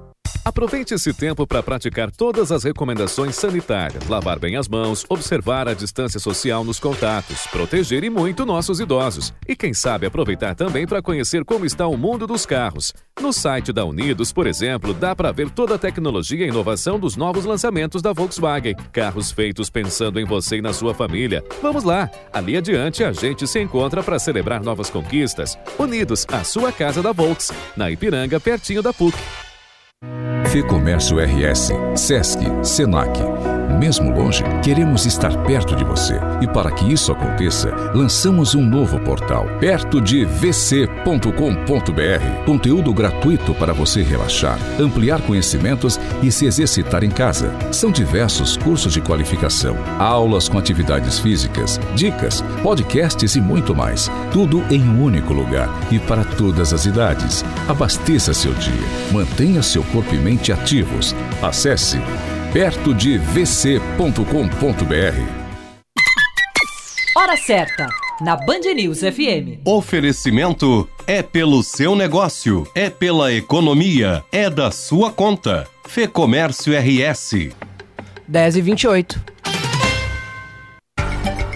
Aproveite 0.43 0.95
esse 0.95 1.13
tempo 1.13 1.45
para 1.45 1.61
praticar 1.61 2.09
todas 2.09 2.51
as 2.51 2.63
recomendações 2.63 3.35
sanitárias, 3.35 4.07
lavar 4.07 4.39
bem 4.39 4.55
as 4.55 4.67
mãos, 4.67 5.05
observar 5.07 5.67
a 5.67 5.73
distância 5.75 6.19
social 6.19 6.63
nos 6.63 6.79
contatos, 6.79 7.45
proteger 7.47 8.03
e 8.03 8.09
muito 8.09 8.43
nossos 8.43 8.79
idosos. 8.79 9.31
E 9.47 9.55
quem 9.55 9.71
sabe 9.71 10.07
aproveitar 10.07 10.55
também 10.55 10.87
para 10.87 11.01
conhecer 11.01 11.45
como 11.45 11.63
está 11.63 11.85
o 11.85 11.95
mundo 11.95 12.25
dos 12.25 12.43
carros. 12.43 12.91
No 13.19 13.31
site 13.31 13.71
da 13.71 13.85
Unidos, 13.85 14.33
por 14.33 14.47
exemplo, 14.47 14.95
dá 14.95 15.15
para 15.15 15.31
ver 15.31 15.51
toda 15.51 15.75
a 15.75 15.77
tecnologia 15.77 16.45
e 16.45 16.49
inovação 16.49 16.99
dos 16.99 17.15
novos 17.15 17.45
lançamentos 17.45 18.01
da 18.01 18.11
Volkswagen. 18.11 18.75
Carros 18.91 19.31
feitos 19.31 19.69
pensando 19.69 20.19
em 20.19 20.25
você 20.25 20.57
e 20.57 20.61
na 20.61 20.73
sua 20.73 20.95
família. 20.95 21.43
Vamos 21.61 21.83
lá! 21.83 22.09
Ali 22.33 22.57
adiante 22.57 23.03
a 23.03 23.13
gente 23.13 23.45
se 23.45 23.59
encontra 23.59 24.01
para 24.01 24.17
celebrar 24.17 24.63
novas 24.63 24.89
conquistas. 24.89 25.55
Unidos, 25.77 26.25
a 26.31 26.43
sua 26.43 26.71
casa 26.71 27.03
da 27.03 27.11
Volks, 27.11 27.51
na 27.77 27.91
Ipiranga, 27.91 28.39
pertinho 28.39 28.81
da 28.81 28.91
PUC. 28.91 29.15
Fecomércio 30.51 31.17
RS, 31.17 31.71
Sesc, 31.95 32.39
Senac. 32.61 33.60
Mesmo 33.77 34.11
longe, 34.11 34.43
queremos 34.63 35.05
estar 35.05 35.35
perto 35.43 35.75
de 35.75 35.83
você. 35.83 36.19
E 36.41 36.47
para 36.47 36.71
que 36.71 36.91
isso 36.91 37.11
aconteça, 37.11 37.73
lançamos 37.93 38.55
um 38.55 38.61
novo 38.61 38.99
portal, 38.99 39.45
perto 39.59 40.01
de 40.01 40.25
vc.com.br. 40.25 41.21
Conteúdo 42.45 42.93
gratuito 42.93 43.53
para 43.55 43.73
você 43.73 44.01
relaxar, 44.01 44.57
ampliar 44.79 45.21
conhecimentos 45.21 45.99
e 46.21 46.31
se 46.31 46.45
exercitar 46.45 47.03
em 47.03 47.09
casa. 47.09 47.51
São 47.71 47.91
diversos 47.91 48.57
cursos 48.57 48.93
de 48.93 49.01
qualificação, 49.01 49.77
aulas 49.99 50.47
com 50.47 50.57
atividades 50.57 51.19
físicas, 51.19 51.79
dicas, 51.95 52.41
podcasts 52.61 53.35
e 53.35 53.41
muito 53.41 53.75
mais. 53.75 54.09
Tudo 54.31 54.63
em 54.69 54.81
um 54.81 55.03
único 55.03 55.33
lugar 55.33 55.69
e 55.91 55.99
para 55.99 56.23
todas 56.23 56.73
as 56.73 56.85
idades. 56.85 57.43
Abasteça 57.67 58.33
seu 58.33 58.53
dia, 58.53 58.73
mantenha 59.11 59.61
seu 59.61 59.83
corpo 59.85 60.13
e 60.13 60.17
mente 60.17 60.51
ativos. 60.51 61.15
Acesse 61.41 61.99
perto 62.51 62.93
de 62.93 63.17
vc.com.br. 63.17 63.81
Hora 67.15 67.37
certa, 67.37 67.87
na 68.19 68.35
Band 68.35 68.73
News 68.75 68.99
FM. 68.99 69.61
Oferecimento 69.65 70.89
é 71.07 71.21
pelo 71.21 71.63
seu 71.63 71.95
negócio, 71.95 72.67
é 72.75 72.89
pela 72.89 73.33
economia, 73.33 74.21
é 74.33 74.49
da 74.49 74.69
sua 74.69 75.11
conta. 75.11 75.65
Fê 75.87 76.07
Comércio 76.07 76.73
RS. 76.77 77.51
10 78.27 78.55
e 78.57 78.61
28. 78.61 79.21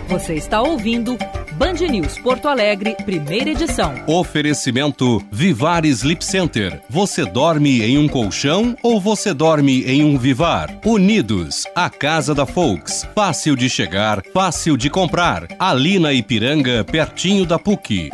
Você 0.07 0.35
está 0.35 0.61
ouvindo 0.61 1.17
Band 1.57 1.75
News 1.89 2.19
Porto 2.19 2.49
Alegre, 2.49 2.97
primeira 3.05 3.51
edição. 3.51 3.93
Oferecimento 4.07 5.23
Vivar 5.31 5.85
Sleep 5.85 6.23
Center. 6.23 6.81
Você 6.89 7.25
dorme 7.25 7.81
em 7.81 7.97
um 7.97 8.09
colchão 8.09 8.75
ou 8.83 8.99
você 8.99 9.33
dorme 9.33 9.83
em 9.85 10.03
um 10.03 10.17
Vivar? 10.17 10.69
Unidos, 10.85 11.63
a 11.73 11.89
casa 11.89 12.35
da 12.35 12.45
Folks. 12.45 13.07
Fácil 13.15 13.55
de 13.55 13.69
chegar, 13.69 14.21
fácil 14.33 14.75
de 14.75 14.89
comprar. 14.89 15.47
Ali 15.57 15.97
na 15.97 16.11
Ipiranga, 16.11 16.83
pertinho 16.83 17.45
da 17.45 17.57
PUC. 17.57 18.11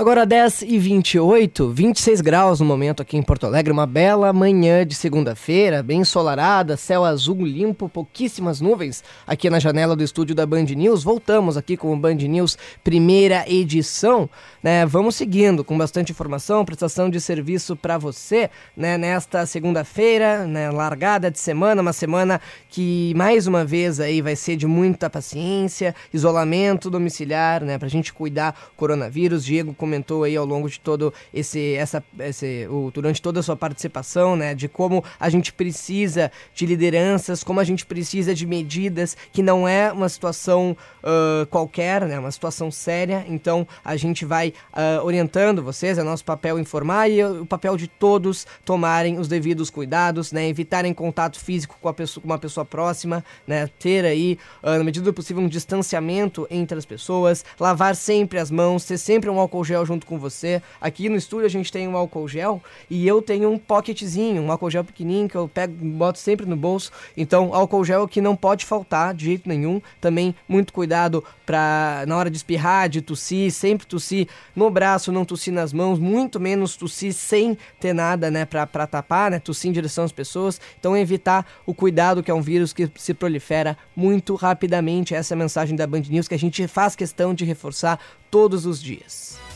Agora 0.00 0.24
10 0.24 0.62
e 0.62 0.78
28, 0.78 1.68
26 1.68 2.22
graus 2.22 2.58
no 2.58 2.64
momento 2.64 3.02
aqui 3.02 3.18
em 3.18 3.22
Porto 3.22 3.44
Alegre, 3.44 3.70
uma 3.70 3.86
bela 3.86 4.32
manhã 4.32 4.86
de 4.86 4.94
segunda-feira, 4.94 5.82
bem 5.82 6.00
ensolarada, 6.00 6.74
céu 6.74 7.04
azul 7.04 7.44
limpo, 7.44 7.86
pouquíssimas 7.86 8.62
nuvens 8.62 9.04
aqui 9.26 9.50
na 9.50 9.58
janela 9.58 9.94
do 9.94 10.02
estúdio 10.02 10.34
da 10.34 10.46
Band 10.46 10.64
News. 10.74 11.04
Voltamos 11.04 11.58
aqui 11.58 11.76
com 11.76 11.92
o 11.92 11.96
Band 11.98 12.14
News 12.14 12.56
primeira 12.82 13.44
edição, 13.46 14.26
né? 14.62 14.86
Vamos 14.86 15.16
seguindo 15.16 15.62
com 15.62 15.76
bastante 15.76 16.12
informação, 16.12 16.64
prestação 16.64 17.10
de 17.10 17.20
serviço 17.20 17.76
para 17.76 17.98
você, 17.98 18.48
né? 18.74 18.96
Nesta 18.96 19.44
segunda-feira, 19.44 20.46
né? 20.46 20.70
Largada 20.70 21.30
de 21.30 21.38
semana, 21.38 21.82
uma 21.82 21.92
semana 21.92 22.40
que 22.70 23.12
mais 23.14 23.46
uma 23.46 23.66
vez 23.66 24.00
aí 24.00 24.22
vai 24.22 24.34
ser 24.34 24.56
de 24.56 24.66
muita 24.66 25.10
paciência, 25.10 25.94
isolamento 26.10 26.88
domiciliar, 26.88 27.62
né? 27.62 27.76
Pra 27.76 27.86
gente 27.86 28.14
cuidar 28.14 28.52
do 28.52 28.76
coronavírus. 28.78 29.44
Diego, 29.44 29.74
como 29.74 29.89
comentou 29.90 30.22
aí 30.22 30.36
ao 30.36 30.46
longo 30.46 30.70
de 30.70 30.78
todo 30.78 31.12
esse, 31.34 31.74
essa, 31.74 32.02
esse, 32.20 32.68
o, 32.70 32.92
durante 32.94 33.20
toda 33.20 33.40
a 33.40 33.42
sua 33.42 33.56
participação, 33.56 34.36
né, 34.36 34.54
de 34.54 34.68
como 34.68 35.02
a 35.18 35.28
gente 35.28 35.52
precisa 35.52 36.30
de 36.54 36.64
lideranças, 36.64 37.42
como 37.42 37.58
a 37.58 37.64
gente 37.64 37.84
precisa 37.84 38.32
de 38.32 38.46
medidas, 38.46 39.16
que 39.32 39.42
não 39.42 39.66
é 39.66 39.90
uma 39.90 40.08
situação 40.08 40.76
uh, 41.02 41.44
qualquer, 41.46 42.06
né, 42.06 42.20
uma 42.20 42.30
situação 42.30 42.70
séria. 42.70 43.24
Então 43.28 43.66
a 43.84 43.96
gente 43.96 44.24
vai 44.24 44.54
uh, 44.72 45.04
orientando 45.04 45.60
vocês, 45.60 45.98
é 45.98 46.04
nosso 46.04 46.24
papel 46.24 46.56
informar 46.56 47.08
e 47.08 47.24
o 47.24 47.44
papel 47.44 47.76
de 47.76 47.88
todos 47.88 48.46
tomarem 48.64 49.18
os 49.18 49.26
devidos 49.26 49.70
cuidados, 49.70 50.30
né, 50.30 50.48
evitarem 50.48 50.94
contato 50.94 51.40
físico 51.40 51.76
com, 51.80 51.88
a 51.88 51.94
pessoa, 51.94 52.22
com 52.22 52.28
uma 52.28 52.38
pessoa 52.38 52.64
próxima, 52.64 53.24
né, 53.44 53.68
ter 53.80 54.04
aí, 54.04 54.38
uh, 54.62 54.78
na 54.78 54.84
medida 54.84 55.04
do 55.04 55.12
possível, 55.12 55.42
um 55.42 55.48
distanciamento 55.48 56.46
entre 56.48 56.78
as 56.78 56.86
pessoas, 56.86 57.44
lavar 57.58 57.96
sempre 57.96 58.38
as 58.38 58.52
mãos, 58.52 58.84
ter 58.84 58.96
sempre 58.96 59.28
um 59.28 59.40
álcool 59.40 59.64
gel 59.64 59.79
gel 59.80 59.86
junto 59.86 60.06
com 60.06 60.18
você. 60.18 60.62
Aqui 60.80 61.08
no 61.08 61.16
estúdio 61.16 61.46
a 61.46 61.50
gente 61.50 61.72
tem 61.72 61.88
um 61.88 61.96
álcool 61.96 62.28
gel 62.28 62.62
e 62.88 63.06
eu 63.06 63.20
tenho 63.20 63.50
um 63.50 63.58
pocketzinho, 63.58 64.42
um 64.42 64.50
álcool 64.50 64.70
gel 64.70 64.84
pequenininho 64.84 65.28
que 65.28 65.36
eu 65.36 65.48
pego, 65.48 65.74
boto 65.74 66.18
sempre 66.18 66.46
no 66.46 66.56
bolso. 66.56 66.90
Então, 67.16 67.54
álcool 67.54 67.84
gel 67.84 68.06
que 68.06 68.20
não 68.20 68.36
pode 68.36 68.64
faltar 68.64 69.14
de 69.14 69.24
jeito 69.24 69.48
nenhum. 69.48 69.80
Também 70.00 70.34
muito 70.48 70.72
cuidado 70.72 71.24
para 71.44 72.04
na 72.06 72.16
hora 72.16 72.30
de 72.30 72.36
espirrar, 72.36 72.88
de 72.88 73.00
tossir, 73.00 73.50
sempre 73.50 73.86
tossir 73.86 74.28
no 74.54 74.70
braço, 74.70 75.12
não 75.12 75.24
tossir 75.24 75.52
nas 75.52 75.72
mãos, 75.72 75.98
muito 75.98 76.38
menos 76.38 76.76
tossir 76.76 77.12
sem 77.12 77.56
ter 77.80 77.92
nada, 77.92 78.30
né, 78.30 78.44
para 78.44 78.86
tapar, 78.86 79.30
né, 79.30 79.38
tossir 79.38 79.70
em 79.70 79.72
direção 79.72 80.04
às 80.04 80.12
pessoas. 80.12 80.60
Então, 80.78 80.96
evitar 80.96 81.46
o 81.66 81.74
cuidado 81.74 82.22
que 82.22 82.30
é 82.30 82.34
um 82.34 82.42
vírus 82.42 82.72
que 82.72 82.90
se 82.96 83.14
prolifera 83.14 83.76
muito 83.96 84.34
rapidamente. 84.34 85.14
Essa 85.14 85.34
é 85.34 85.36
a 85.36 85.38
mensagem 85.38 85.76
da 85.76 85.86
Band 85.86 86.02
News 86.08 86.28
que 86.28 86.34
a 86.34 86.38
gente 86.38 86.66
faz 86.68 86.94
questão 86.94 87.34
de 87.34 87.44
reforçar 87.44 87.98
todos 88.30 88.64
os 88.64 88.80
dias. 88.80 89.49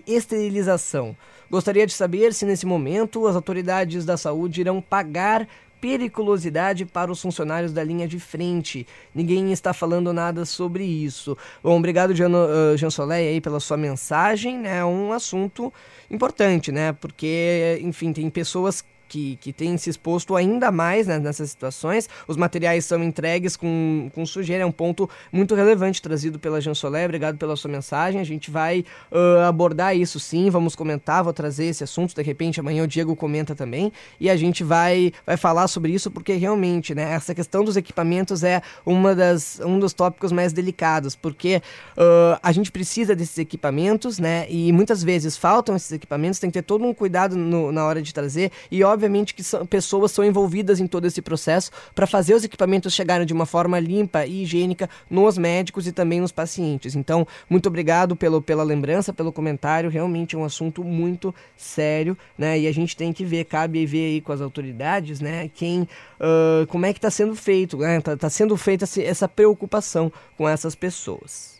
esterilização. 0.07 1.17
Gostaria 1.53 1.87
de 1.87 1.93
saber 1.93 2.33
se 2.33 2.47
nesse 2.47 2.65
momento 2.65 3.27
as 3.27 3.37
autoridades 3.37 4.07
da 4.07 4.17
saúde 4.17 4.63
irão 4.63 4.81
pagar 4.81 5.47
periculosidade 5.83 6.87
para 6.87 7.13
os 7.13 7.21
funcionários 7.21 7.75
da 7.75 7.85
linha 7.85 8.09
de 8.09 8.19
frente. 8.19 8.87
Ninguém 9.15 9.53
está 9.53 9.75
falando 9.75 10.15
nada 10.15 10.47
sobre 10.47 10.83
isso. 10.83 11.37
Bom, 11.63 11.77
obrigado, 11.77 12.15
Jean, 12.15 12.31
uh, 12.31 12.75
Jean 12.79 12.89
Soleil, 12.89 13.35
aí, 13.35 13.41
pela 13.41 13.61
sua 13.61 13.77
mensagem. 13.77 14.67
É 14.67 14.83
um 14.83 15.13
assunto 15.13 15.71
importante, 16.11 16.73
né? 16.73 16.95
Porque, 16.95 17.79
enfim, 17.83 18.15
tem 18.15 18.31
pessoas 18.31 18.83
que, 19.13 19.37
que 19.43 19.53
tem 19.53 19.77
se 19.77 19.91
exposto 19.91 20.35
ainda 20.35 20.71
mais 20.71 21.07
né, 21.07 21.19
nessas 21.19 21.51
situações. 21.51 22.09
Os 22.27 22.35
materiais 22.35 22.87
são 22.87 23.05
entregues 23.05 23.57
com, 23.57 24.11
com 24.15 24.25
sujeira, 24.25 24.63
é 24.63 24.67
um 24.67 24.73
ponto 24.73 25.09
muito 25.31 25.55
relevante 25.55 26.01
trazido 26.01 26.39
pela 26.39 26.63
Jean 26.63 26.73
Solé. 26.73 27.05
Obrigado 27.05 27.37
pela 27.37 27.55
sua 27.55 27.71
mensagem. 27.71 28.19
A 28.19 28.25
gente 28.25 28.51
vai 28.51 28.87
uh, 29.11 29.43
abordar 29.47 29.95
isso 29.95 30.19
sim, 30.19 30.49
vamos 30.49 30.75
comentar, 30.75 31.23
vou 31.23 31.33
trazer 31.35 31.67
esse 31.67 31.85
assunto. 31.85 32.15
De 32.15 32.23
repente, 32.23 32.59
amanhã 32.59 32.85
o 32.85 32.87
Diego 32.87 33.15
comenta 33.15 33.55
também. 33.55 33.93
E 34.19 34.31
a 34.31 34.37
gente 34.37 34.65
vai, 34.65 35.13
vai 35.27 35.37
falar 35.37 35.69
sobre 35.69 35.93
isso, 35.93 36.11
porque 36.11 36.33
realmente, 36.33 36.95
né, 36.95 37.13
essa 37.13 37.35
questão 37.35 37.63
dos 37.63 37.77
equipamentos 37.77 38.43
é 38.43 38.63
uma 38.87 39.15
das, 39.15 39.61
um 39.63 39.79
dos 39.79 39.93
tópicos 39.93 40.33
mais 40.33 40.55
delicados, 40.55 41.15
porque 41.15 41.61
uh, 41.99 42.39
a 42.43 42.51
gente 42.51 42.73
precisa 42.73 43.15
desses 43.15 43.37
equipamentos, 43.37 44.19
né? 44.19 44.47
E 44.49 44.73
muitas 44.73 45.03
vezes 45.03 45.37
faltam 45.37 45.77
esses 45.77 45.93
equipamentos, 45.93 46.39
tem 46.39 46.49
que 46.49 46.55
ter 46.55 46.63
todo 46.63 46.83
um 46.83 46.95
cuidado 46.95 47.37
no, 47.37 47.71
na 47.71 47.85
hora 47.85 48.01
de 48.01 48.15
trazer. 48.15 48.51
E, 48.71 48.83
óbvio, 48.83 49.02
obviamente 49.03 49.35
que 49.35 49.43
são, 49.43 49.67
pessoas 49.67 50.13
são 50.13 50.25
envolvidas 50.25 50.79
em 50.79 50.87
todo 50.87 51.07
esse 51.07 51.21
processo 51.21 51.71
para 51.95 52.07
fazer 52.07 52.35
os 52.35 52.45
equipamentos 52.45 52.95
chegarem 52.95 53.27
de 53.27 53.33
uma 53.33 53.45
forma 53.45 53.79
limpa 53.81 54.25
e 54.25 54.43
higiênica 54.43 54.89
nos 55.11 55.37
médicos 55.37 55.87
e 55.87 55.93
também 55.93 56.21
nos 56.21 56.31
pacientes. 56.31 56.95
Então, 56.95 57.27
muito 57.51 57.67
obrigado 57.67 58.15
pelo, 58.15 58.41
pela 58.41 58.63
lembrança, 58.63 59.13
pelo 59.13 59.33
comentário. 59.33 59.91
Realmente 59.91 60.37
é 60.37 60.39
um 60.39 60.45
assunto 60.45 60.85
muito 60.85 61.35
sério, 61.57 62.17
né? 62.39 62.59
E 62.61 62.67
a 62.69 62.73
gente 62.73 62.97
tem 62.97 63.13
que 63.13 63.25
ver, 63.25 63.45
cabe 63.45 63.85
ver 63.85 64.07
aí 64.07 64.21
com 64.21 64.33
as 64.33 64.41
autoridades, 64.41 65.21
né? 65.21 65.51
Quem, 65.53 65.83
uh, 65.83 66.67
como 66.69 66.87
é 66.87 66.93
que 66.93 66.99
está 66.99 67.11
sendo 67.11 67.35
feito, 67.35 67.77
né? 67.79 68.01
Tá, 68.01 68.17
tá 68.17 68.31
sendo 68.31 68.57
feita 68.57 68.85
essa 69.01 69.29
preocupação 69.29 70.13
com 70.37 70.49
essas 70.49 70.75
pessoas. 70.75 71.53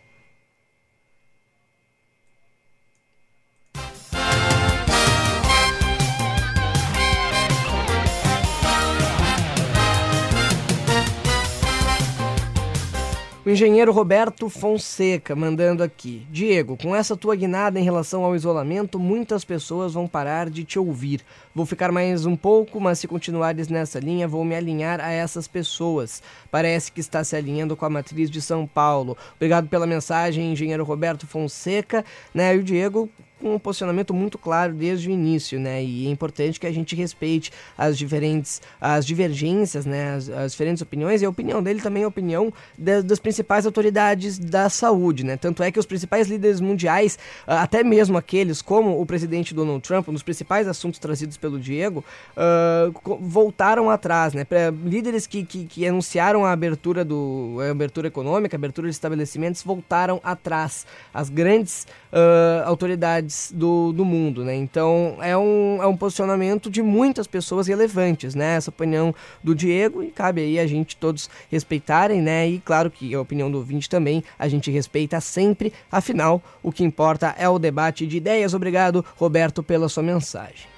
O 13.45 13.51
engenheiro 13.51 13.91
Roberto 13.91 14.49
Fonseca 14.49 15.35
mandando 15.35 15.83
aqui. 15.83 16.25
Diego, 16.31 16.77
com 16.77 16.95
essa 16.95 17.17
tua 17.17 17.35
guinada 17.35 17.81
em 17.81 17.83
relação 17.83 18.25
ao 18.25 18.37
isolamento, 18.37 19.01
muitas 19.01 19.45
pessoas 19.45 19.95
vão 19.95 20.07
parar 20.07 20.49
de 20.49 20.63
te 20.63 20.79
ouvir. 20.79 21.23
Vou 21.55 21.67
ficar 21.67 21.93
mais 21.93 22.25
um 22.25 22.35
pouco, 22.35 22.81
mas 22.81 22.99
se 22.99 23.07
continuares 23.07 23.69
nessa 23.69 24.01
linha, 24.01 24.27
vou 24.27 24.43
me 24.43 24.55
alinhar 24.57 25.01
a 25.01 25.11
essas 25.11 25.47
pessoas. 25.47 26.23
Parece 26.51 26.91
que 26.91 27.01
está 27.01 27.23
se 27.23 27.37
alinhando 27.37 27.77
com 27.77 27.85
a 27.85 27.91
matriz 27.91 28.31
de 28.31 28.41
São 28.41 28.67
Paulo. 28.67 29.19
Obrigado 29.37 29.69
pela 29.69 29.87
mensagem, 29.87 30.51
engenheiro 30.51 30.83
Roberto 30.83 31.27
Fonseca. 31.27 32.07
Né? 32.33 32.57
E 32.57 32.59
o 32.59 32.63
Diego 32.63 33.07
com 33.43 33.57
um 33.57 33.59
posicionamento 33.59 34.15
muito 34.15 34.39
claro 34.39 34.73
desde 34.73 35.09
o 35.09 35.13
início, 35.13 35.59
né? 35.59 35.83
E 35.83 36.07
é 36.07 36.11
importante 36.11 36.61
que 36.61 36.67
a 36.67 36.73
gente 36.73 36.95
respeite 36.95 37.51
as 37.77 37.99
diferentes, 37.99 38.63
as 38.81 39.05
divergências, 39.05 39.85
né? 39.85 40.15
As, 40.15 40.29
as 40.29 40.53
diferentes 40.53 40.81
opiniões 40.81 41.21
e 41.21 41.25
a 41.25 41.29
opinião 41.29 41.61
dele 41.61 41.81
também 41.81 42.05
é 42.05 42.07
a 42.07 42.09
opinião 42.09 42.53
das, 42.79 43.03
das 43.03 43.19
principais 43.19 43.67
autoridades 43.67 44.39
da 44.39 44.71
saúde, 44.71 45.25
né? 45.25 45.37
Tanto 45.37 45.63
é 45.63 45.73
que 45.73 45.79
os 45.79 45.85
principais 45.85 46.29
líderes 46.29 46.61
mundiais, 46.61 47.19
ah, 47.47 47.63
até 47.63 47.83
mesmo 47.83 48.17
aqueles 48.17 48.63
como 48.63 49.01
o 49.01 49.05
presidente 49.05 49.53
Donald 49.53 49.83
Trump, 49.83 50.09
um 50.09 50.13
dos 50.13 50.23
principais 50.23 50.69
assuntos 50.69 51.01
trazidos 51.01 51.37
pelo 51.43 51.59
Diego, 51.59 52.05
uh, 52.37 53.19
voltaram 53.21 53.91
atrás, 53.91 54.33
né? 54.33 54.47
Líderes 54.85 55.27
que, 55.27 55.45
que, 55.45 55.65
que, 55.65 55.87
anunciaram 55.87 56.45
a 56.45 56.53
abertura 56.53 57.05
do 57.05 57.59
a 57.61 57.73
abertura 57.73 58.07
econômica, 58.07 58.57
a 58.57 58.59
abertura 58.59 58.87
de 58.87 58.93
estabelecimentos, 58.93 59.63
voltaram 59.63 60.21
atrás. 60.23 60.87
As 61.13 61.29
grandes 61.29 61.85
uh, 62.13 62.63
autoridades 62.65 63.53
do, 63.53 63.93
do 63.93 64.05
mundo, 64.05 64.45
né? 64.45 64.55
Então 64.55 65.19
é 65.21 65.37
um, 65.37 65.83
é 65.83 65.87
um 65.87 65.97
posicionamento 65.97 66.71
de 66.71 66.81
muitas 66.81 67.27
pessoas 67.27 67.67
relevantes, 67.67 68.37
né? 68.37 68.55
Essa 68.55 68.71
opinião 68.71 69.13
do 69.43 69.55
Diego 69.55 70.03
e 70.03 70.13
cabe 70.13 70.43
aí 70.43 70.61
a 70.61 70.67
gente 70.67 70.97
todos 70.97 71.29
respeitarem, 71.51 72.23
né? 72.23 72.49
E 72.49 72.61
claro 72.61 72.89
que 72.89 73.13
a 73.15 73.21
opinião 73.21 73.51
do 73.51 73.59
ouvinte 73.59 73.91
também 73.91 74.23
a 74.39 74.47
gente 74.47 74.71
respeita 74.71 75.21
sempre, 75.21 75.73
afinal 75.91 76.41
o 76.63 76.71
que 76.71 76.85
importa 76.85 77.35
é 77.37 77.49
o 77.49 77.59
debate 77.59 78.07
de 78.07 78.17
ideias. 78.17 78.55
Obrigado, 78.55 79.05
Roberto, 79.17 79.61
pela 79.61 79.89
sua 79.89 80.05
mensagem. 80.05 80.72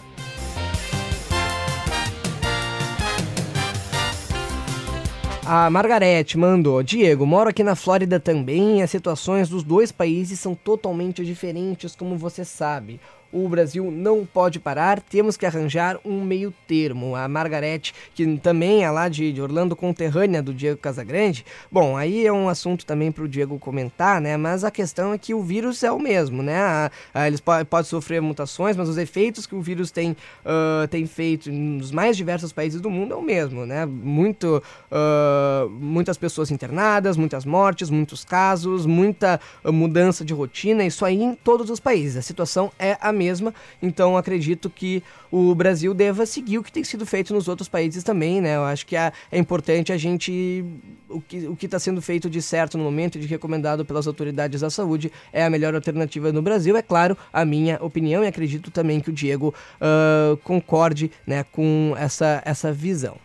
A 5.47 5.69
Margarete 5.69 6.39
mandou: 6.39 6.83
Diego, 6.83 7.27
moro 7.27 7.51
aqui 7.51 7.63
na 7.63 7.75
Flórida 7.75 8.19
também 8.19 8.83
as 8.83 8.91
situações 8.91 9.47
dos 9.47 9.63
dois 9.63 9.93
países 9.93 10.41
são 10.41 10.55
totalmente 10.55 11.23
diferentes, 11.23 11.95
como 11.95 12.17
você 12.17 12.47
sabe 12.47 12.99
o 13.35 13.49
Brasil 13.49 13.91
não 13.91 14.25
pode 14.25 14.61
parar, 14.61 15.01
temos 15.01 15.37
que 15.37 15.45
arranjar 15.45 15.99
um 16.05 16.23
meio 16.23 16.55
termo. 16.69 17.17
A 17.17 17.27
Margarete, 17.27 17.93
que 18.15 18.37
também 18.39 18.85
é 18.85 18.91
lá 18.91 19.09
de, 19.09 19.41
Orlando, 19.43 19.75
conterrânea 19.75 20.41
do 20.41 20.55
Diego 20.55 20.79
Casagrande, 20.79 21.45
bom, 21.71 21.97
aí 21.97 22.25
é 22.25 22.33
um 22.33 22.49
assunto 22.49 22.87
também 22.87 23.11
para 23.11 23.25
o 23.25 23.29
Diego 23.29 23.59
comentar, 23.59 24.21
né? 24.21 24.37
Mas 24.37 24.63
a 24.63 24.71
questão 24.71 25.13
é 25.13 25.19
que 25.19 25.35
o 25.35 25.43
vírus 25.43 25.83
é 25.83 25.91
o 25.91 25.99
mesmo, 25.99 26.43
né? 26.45 26.61
A, 26.61 26.91
a, 27.13 27.27
eles 27.27 27.41
podem 27.41 27.65
pode 27.65 27.89
sofrer 27.89 28.23
mutações, 28.23 28.77
mas 28.77 28.89
os 28.89 28.97
efeitos 28.97 29.47
que 29.47 29.55
o 29.55 29.61
vírus 29.61 29.91
tem, 29.91 30.13
uh, 30.13 30.87
tem 30.89 31.05
feito 31.07 31.51
nos 31.51 31.91
mais 31.91 32.17
diversos 32.17 32.53
países 32.53 32.81
do 32.81 32.89
mundo 32.89 33.15
é 33.15 33.17
o 33.17 33.23
mesmo, 33.23 33.67
né? 33.67 33.85
Muito, 33.85 34.63
uh, 34.93 35.69
muitas 35.71 36.17
pessoas 36.17 36.53
internadas, 36.53 37.17
muitas 37.17 37.45
mortes, 37.45 37.91
muitos 37.91 38.25
casos, 38.25 38.87
muita 38.87 39.41
mudança 39.65 40.25
de 40.25 40.33
rotina, 40.33 40.85
isso 40.85 41.05
aí 41.05 41.21
em 41.21 41.35
todos 41.35 41.69
os 41.69 41.81
países. 41.81 42.17
A 42.17 42.23
situação 42.23 42.71
é 42.79 42.97
a 43.01 43.11
mesma 43.11 43.24
mesma. 43.25 43.55
Então 43.83 44.17
acredito 44.17 44.69
que 44.69 45.03
o 45.31 45.55
Brasil 45.55 45.95
deva 45.95 46.27
seguir 46.27 46.59
o 46.59 46.63
que 46.63 46.71
tem 46.71 46.85
sido 46.85 47.07
feito 47.07 47.33
nos 47.33 47.49
outros 47.49 47.69
países 47.69 48.05
também, 48.05 48.41
né? 48.41 48.57
Eu 48.57 48.65
acho 48.65 48.87
que 48.87 48.97
é, 48.97 49.13
é 49.33 49.39
importante 49.39 49.93
a 49.93 49.97
gente. 49.97 50.65
O 51.09 51.21
que 51.21 51.47
o 51.47 51.57
está 51.61 51.79
sendo 51.79 52.03
feito 52.03 52.29
de 52.29 52.43
certo 52.43 52.77
no 52.77 52.85
momento, 52.85 53.19
de 53.19 53.27
recomendado 53.27 53.85
pelas 53.85 54.07
autoridades 54.07 54.61
da 54.61 54.71
saúde, 54.71 55.11
é 55.33 55.45
a 55.45 55.51
melhor 55.51 55.75
alternativa 55.75 56.33
no 56.33 56.43
Brasil. 56.43 56.77
É 56.77 56.83
claro, 56.83 57.17
a 57.33 57.45
minha 57.45 57.79
opinião, 57.81 58.23
e 58.23 58.27
acredito 58.27 58.71
também 58.71 59.01
que 59.01 59.11
o 59.11 59.13
Diego 59.13 59.55
uh, 59.81 60.37
concorde 60.39 61.11
né, 61.27 61.45
com 61.45 61.95
essa, 61.99 62.43
essa 62.45 62.73
visão. 62.73 63.24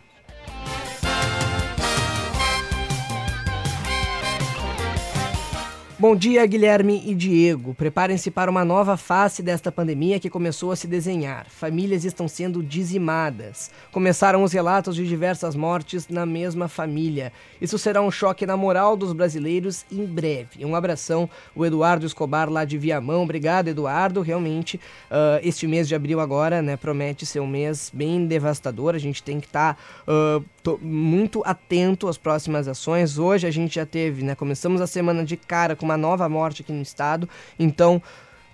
Bom 6.00 6.16
dia, 6.16 6.46
Guilherme 6.46 7.02
e 7.04 7.14
Diego. 7.14 7.74
Preparem-se 7.74 8.30
para 8.30 8.50
uma 8.50 8.64
nova 8.64 8.96
face 8.96 9.42
desta 9.42 9.70
pandemia 9.70 10.18
que 10.18 10.30
começou 10.30 10.72
a 10.72 10.76
se 10.76 10.86
desenhar. 10.86 11.44
Famílias 11.50 12.06
estão 12.06 12.26
sendo 12.26 12.62
dizimadas. 12.62 13.70
Começaram 13.92 14.42
os 14.42 14.50
relatos 14.50 14.96
de 14.96 15.06
diversas 15.06 15.54
mortes 15.54 16.08
na 16.08 16.24
mesma 16.24 16.68
família. 16.68 17.30
Isso 17.60 17.76
será 17.76 18.00
um 18.00 18.10
choque 18.10 18.46
na 18.46 18.56
moral 18.56 18.96
dos 18.96 19.12
brasileiros 19.12 19.84
em 19.92 20.06
breve. 20.06 20.64
Um 20.64 20.74
abração, 20.74 21.28
o 21.54 21.66
Eduardo 21.66 22.06
Escobar 22.06 22.48
lá 22.48 22.64
de 22.64 22.78
Viamão. 22.78 23.24
Obrigado, 23.24 23.68
Eduardo. 23.68 24.22
Realmente, 24.22 24.80
uh, 25.10 25.38
este 25.42 25.66
mês 25.66 25.86
de 25.86 25.94
abril 25.94 26.18
agora, 26.18 26.62
né, 26.62 26.78
promete 26.78 27.26
ser 27.26 27.40
um 27.40 27.46
mês 27.46 27.90
bem 27.92 28.26
devastador. 28.26 28.94
A 28.94 28.98
gente 28.98 29.22
tem 29.22 29.38
que 29.38 29.48
estar 29.48 29.74
tá, 29.74 30.10
uh, 30.10 30.42
muito 30.80 31.42
atento 31.44 32.08
às 32.08 32.18
próximas 32.18 32.68
ações. 32.68 33.18
Hoje 33.18 33.46
a 33.46 33.50
gente 33.50 33.74
já 33.74 33.86
teve, 33.86 34.22
né, 34.22 34.34
começamos 34.34 34.80
a 34.80 34.86
semana 34.86 35.24
de 35.24 35.36
cara 35.36 35.74
com 35.74 35.84
uma 35.84 35.96
nova 35.96 36.28
morte 36.28 36.62
aqui 36.62 36.72
no 36.72 36.82
estado. 36.82 37.28
Então, 37.58 38.02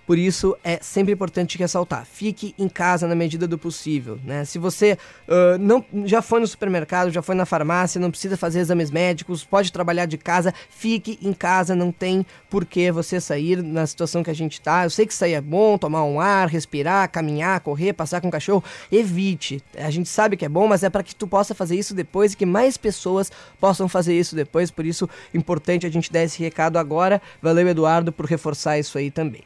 por 0.07 0.17
isso 0.17 0.57
é 0.63 0.79
sempre 0.81 1.13
importante 1.13 1.57
ressaltar: 1.57 2.05
fique 2.05 2.55
em 2.57 2.69
casa 2.69 3.05
na 3.09 3.13
medida 3.13 3.45
do 3.45 3.57
possível. 3.57 4.17
Né? 4.23 4.45
Se 4.45 4.57
você 4.57 4.97
uh, 5.27 5.57
não 5.59 5.83
já 6.05 6.21
foi 6.21 6.39
no 6.39 6.47
supermercado, 6.47 7.11
já 7.11 7.21
foi 7.21 7.35
na 7.35 7.45
farmácia, 7.45 7.99
não 7.99 8.09
precisa 8.09 8.37
fazer 8.37 8.61
exames 8.61 8.89
médicos, 8.89 9.43
pode 9.43 9.69
trabalhar 9.69 10.05
de 10.05 10.17
casa, 10.17 10.53
fique 10.69 11.19
em 11.21 11.33
casa. 11.33 11.75
Não 11.75 11.91
tem 11.91 12.25
por 12.49 12.63
que 12.63 12.89
você 12.89 13.19
sair 13.19 13.61
na 13.61 13.85
situação 13.85 14.23
que 14.23 14.29
a 14.29 14.33
gente 14.33 14.53
está. 14.53 14.85
Eu 14.85 14.89
sei 14.89 15.05
que 15.05 15.13
sair 15.13 15.33
é 15.33 15.41
bom, 15.41 15.77
tomar 15.77 16.05
um 16.05 16.21
ar, 16.21 16.47
respirar, 16.47 17.11
caminhar, 17.11 17.59
correr, 17.59 17.91
passar 17.91 18.21
com 18.21 18.29
o 18.29 18.31
cachorro. 18.31 18.63
Evite. 18.89 19.61
A 19.77 19.91
gente 19.91 20.07
sabe 20.07 20.37
que 20.37 20.45
é 20.45 20.49
bom, 20.49 20.69
mas 20.69 20.83
é 20.83 20.89
para 20.89 21.03
que 21.03 21.13
tu 21.13 21.27
possa 21.27 21.53
fazer 21.53 21.75
isso 21.75 21.93
depois 21.93 22.31
e 22.31 22.37
que 22.37 22.45
mais 22.45 22.77
pessoas 22.77 23.29
possam 23.59 23.89
fazer 23.89 24.17
isso 24.17 24.37
depois. 24.37 24.71
Por 24.71 24.85
isso, 24.85 25.09
importante 25.33 25.85
a 25.85 25.89
gente 25.89 26.09
dar 26.09 26.23
esse 26.23 26.41
recado 26.41 26.77
agora. 26.77 27.21
Valeu, 27.41 27.67
Eduardo, 27.67 28.13
por 28.13 28.25
reforçar 28.25 28.79
isso 28.79 28.97
aí 28.97 29.11
também. 29.11 29.43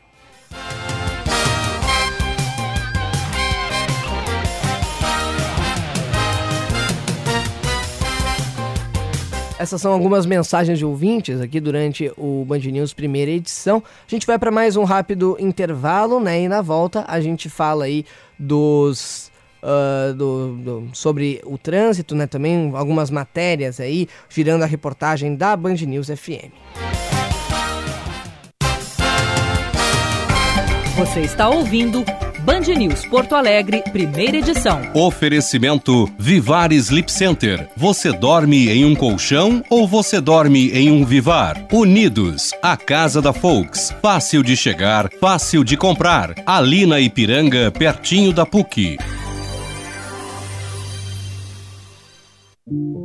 Essas 9.61 9.79
são 9.79 9.93
algumas 9.93 10.25
mensagens 10.25 10.79
de 10.79 10.83
ouvintes 10.83 11.39
aqui 11.39 11.59
durante 11.59 12.11
o 12.17 12.43
Band 12.47 12.57
News 12.57 12.93
primeira 12.93 13.29
edição. 13.29 13.83
A 14.07 14.09
gente 14.09 14.25
vai 14.25 14.39
para 14.39 14.49
mais 14.49 14.75
um 14.75 14.83
rápido 14.83 15.37
intervalo, 15.39 16.19
né? 16.19 16.41
E 16.41 16.47
na 16.47 16.63
volta 16.63 17.05
a 17.07 17.21
gente 17.21 17.47
fala 17.47 17.85
aí 17.85 18.03
dos 18.39 19.29
Uh, 19.63 20.11
do, 20.15 20.55
do, 20.55 20.89
sobre 20.91 21.39
o 21.45 21.55
trânsito, 21.55 22.15
né? 22.15 22.25
Também 22.25 22.71
algumas 22.73 23.11
matérias 23.11 23.79
aí, 23.79 24.07
girando 24.27 24.63
a 24.63 24.65
reportagem 24.65 25.35
da 25.35 25.55
Band 25.55 25.75
News 25.75 26.07
FM. 26.07 26.49
Você 31.01 31.21
está 31.21 31.49
ouvindo 31.49 32.05
Band 32.41 32.59
News 32.77 33.07
Porto 33.07 33.33
Alegre, 33.33 33.81
primeira 33.91 34.37
edição. 34.37 34.79
Oferecimento 34.93 36.07
Vivar 36.15 36.71
Sleep 36.71 37.11
Center. 37.11 37.67
Você 37.75 38.11
dorme 38.11 38.69
em 38.69 38.85
um 38.85 38.93
colchão 38.93 39.63
ou 39.67 39.87
você 39.87 40.21
dorme 40.21 40.69
em 40.69 40.91
um 40.91 41.03
Vivar? 41.03 41.57
Unidos, 41.71 42.51
a 42.61 42.77
casa 42.77 43.19
da 43.19 43.33
Folks. 43.33 43.91
Fácil 43.99 44.43
de 44.43 44.55
chegar, 44.55 45.09
fácil 45.19 45.63
de 45.63 45.75
comprar. 45.75 46.35
Ali 46.45 46.85
na 46.85 46.99
Ipiranga, 46.99 47.71
pertinho 47.71 48.31
da 48.31 48.45
PUC. 48.45 48.99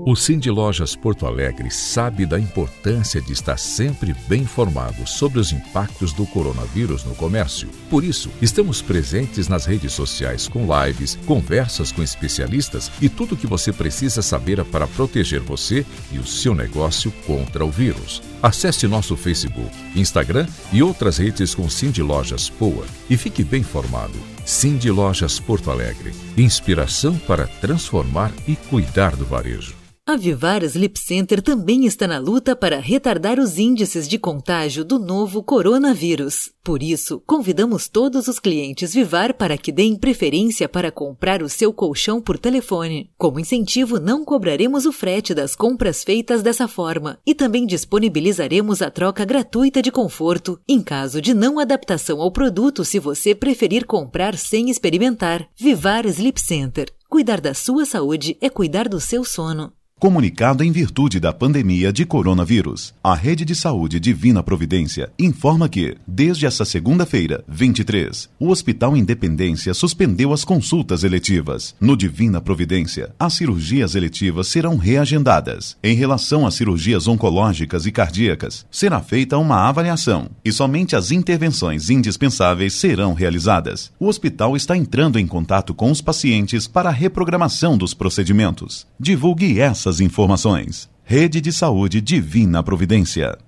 O 0.09 0.14
Cindy 0.14 0.51
Lojas 0.51 0.94
Porto 0.94 1.26
Alegre 1.26 1.68
sabe 1.68 2.24
da 2.24 2.38
importância 2.38 3.20
de 3.20 3.32
estar 3.32 3.56
sempre 3.56 4.14
bem 4.28 4.43
informado 4.43 5.05
sobre 5.05 5.40
os 5.40 5.51
impactos 5.51 6.12
do 6.12 6.24
coronavírus 6.26 7.05
no 7.05 7.12
comércio. 7.16 7.68
Por 7.90 8.05
isso, 8.05 8.30
estamos 8.40 8.80
presentes 8.80 9.48
nas 9.48 9.66
redes 9.66 9.93
sociais 9.93 10.47
com 10.47 10.64
lives, 10.64 11.18
conversas 11.26 11.90
com 11.90 12.05
especialistas 12.05 12.88
e 13.02 13.09
tudo 13.09 13.34
o 13.34 13.36
que 13.36 13.48
você 13.48 13.72
precisa 13.72 14.22
saber 14.22 14.64
para 14.66 14.86
proteger 14.86 15.40
você 15.40 15.84
e 16.12 16.18
o 16.20 16.26
seu 16.26 16.55
negócio 16.55 17.10
contra 17.26 17.64
o 17.64 17.70
vírus. 17.70 18.22
Acesse 18.40 18.86
nosso 18.86 19.16
Facebook, 19.16 19.70
Instagram 19.97 20.47
e 20.72 20.84
outras 20.84 21.18
redes 21.18 21.52
com 21.52 21.68
Cindy 21.68 22.01
Lojas 22.01 22.48
Poa 22.48 22.86
e 23.10 23.16
fique 23.16 23.43
bem 23.43 23.62
informado. 23.62 24.35
Cindy 24.47 24.93
Lojas 24.93 25.40
Porto 25.40 25.73
Alegre. 25.73 26.12
Inspiração 26.36 27.18
para 27.18 27.48
transformar 27.48 28.32
e 28.47 28.55
cuidar 28.55 29.16
do 29.16 29.27
varejo. 29.27 29.75
A 30.08 30.16
Vivar 30.16 30.62
Sleep 30.62 31.00
Center 31.00 31.42
também 31.42 31.84
está 31.84 32.06
na 32.06 32.18
luta 32.18 32.54
para 32.54 32.78
retardar 32.78 33.40
os 33.40 33.58
índices 33.58 34.06
de 34.06 34.20
contágio 34.20 34.84
do 34.84 35.00
novo 35.00 35.42
coronavírus. 35.42 36.52
Por 36.62 36.80
isso, 36.80 37.20
convidamos 37.26 37.88
todos 37.88 38.28
os 38.28 38.38
clientes 38.38 38.94
Vivar 38.94 39.34
para 39.34 39.58
que 39.58 39.72
deem 39.72 39.96
preferência 39.96 40.68
para 40.68 40.92
comprar 40.92 41.42
o 41.42 41.48
seu 41.48 41.72
colchão 41.72 42.20
por 42.20 42.38
telefone. 42.38 43.10
Como 43.18 43.40
incentivo, 43.40 43.98
não 43.98 44.24
cobraremos 44.24 44.86
o 44.86 44.92
frete 44.92 45.34
das 45.34 45.56
compras 45.56 46.04
feitas 46.04 46.40
dessa 46.40 46.68
forma 46.68 47.18
e 47.26 47.34
também 47.34 47.66
disponibilizaremos 47.66 48.82
a 48.82 48.92
troca 48.92 49.24
gratuita 49.24 49.82
de 49.82 49.90
conforto 49.90 50.56
em 50.68 50.80
caso 50.84 51.20
de 51.20 51.34
não 51.34 51.58
adaptação 51.58 52.22
ao 52.22 52.30
produto 52.30 52.84
se 52.84 53.00
você 53.00 53.34
preferir 53.34 53.84
comprar 53.84 54.36
sem 54.36 54.70
experimentar. 54.70 55.48
Vivar 55.56 56.06
Sleep 56.06 56.40
Center. 56.40 56.94
Cuidar 57.08 57.40
da 57.40 57.54
sua 57.54 57.84
saúde 57.84 58.36
é 58.40 58.48
cuidar 58.48 58.88
do 58.88 59.00
seu 59.00 59.24
sono. 59.24 59.72
Comunicado 59.98 60.62
em 60.62 60.70
virtude 60.70 61.18
da 61.18 61.32
pandemia 61.32 61.90
de 61.90 62.05
coronavírus, 62.05 62.93
a 63.02 63.14
Rede 63.14 63.47
de 63.47 63.55
Saúde 63.55 63.98
Divina 63.98 64.43
Providência 64.43 65.10
informa 65.18 65.70
que, 65.70 65.97
desde 66.06 66.44
esta 66.44 66.66
segunda-feira, 66.66 67.43
23, 67.48 68.28
o 68.39 68.51
Hospital 68.51 68.94
Independência 68.94 69.73
suspendeu 69.73 70.35
as 70.35 70.44
consultas 70.44 71.02
eletivas. 71.02 71.74
No 71.81 71.97
Divina 71.97 72.43
Providência, 72.43 73.14
as 73.18 73.32
cirurgias 73.32 73.94
eletivas 73.94 74.48
serão 74.48 74.77
reagendadas. 74.77 75.78
Em 75.82 75.94
relação 75.94 76.47
às 76.47 76.52
cirurgias 76.52 77.09
oncológicas 77.09 77.86
e 77.86 77.90
cardíacas, 77.90 78.66
será 78.70 79.01
feita 79.01 79.39
uma 79.39 79.66
avaliação 79.66 80.28
e 80.44 80.52
somente 80.52 80.94
as 80.94 81.10
intervenções 81.10 81.89
indispensáveis 81.89 82.74
serão 82.74 83.14
realizadas. 83.14 83.90
O 83.98 84.09
hospital 84.09 84.55
está 84.55 84.77
entrando 84.77 85.18
em 85.18 85.27
contato 85.27 85.73
com 85.73 85.90
os 85.90 86.02
pacientes 86.02 86.68
para 86.68 86.90
a 86.90 86.93
reprogramação 86.93 87.78
dos 87.78 87.94
procedimentos. 87.94 88.86
Divulgue 89.01 89.59
essa 89.59 89.85
essas 89.86 90.00
informações. 90.00 90.88
Rede 91.04 91.40
de 91.40 91.52
Saúde 91.52 92.00
Divina 92.00 92.62
Providência. 92.62 93.38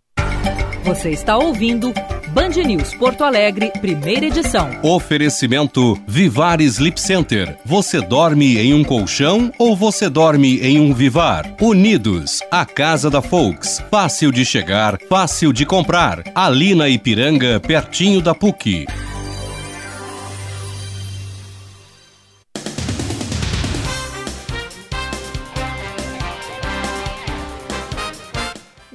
Você 0.85 1.11
está 1.11 1.37
ouvindo 1.37 1.93
Band 2.29 2.51
News 2.65 2.95
Porto 2.95 3.25
Alegre, 3.25 3.73
primeira 3.81 4.27
edição. 4.27 4.71
Oferecimento 4.83 5.99
Vivar 6.07 6.61
Sleep 6.61 7.01
Center. 7.01 7.59
Você 7.65 8.01
dorme 8.01 8.57
em 8.57 8.73
um 8.73 8.85
colchão 8.85 9.53
ou 9.59 9.77
você 9.77 10.09
dorme 10.09 10.61
em 10.61 10.79
um 10.79 10.95
Vivar? 10.95 11.57
Unidos, 11.61 12.41
a 12.51 12.65
casa 12.65 13.11
da 13.11 13.21
Folks. 13.21 13.83
Fácil 13.91 14.31
de 14.31 14.45
chegar, 14.45 14.97
fácil 15.09 15.53
de 15.53 15.67
comprar. 15.67 16.23
Ali 16.35 16.75
na 16.75 16.89
Ipiranga, 16.89 17.59
pertinho 17.59 18.23
da 18.23 18.35
PUC. 18.35 18.87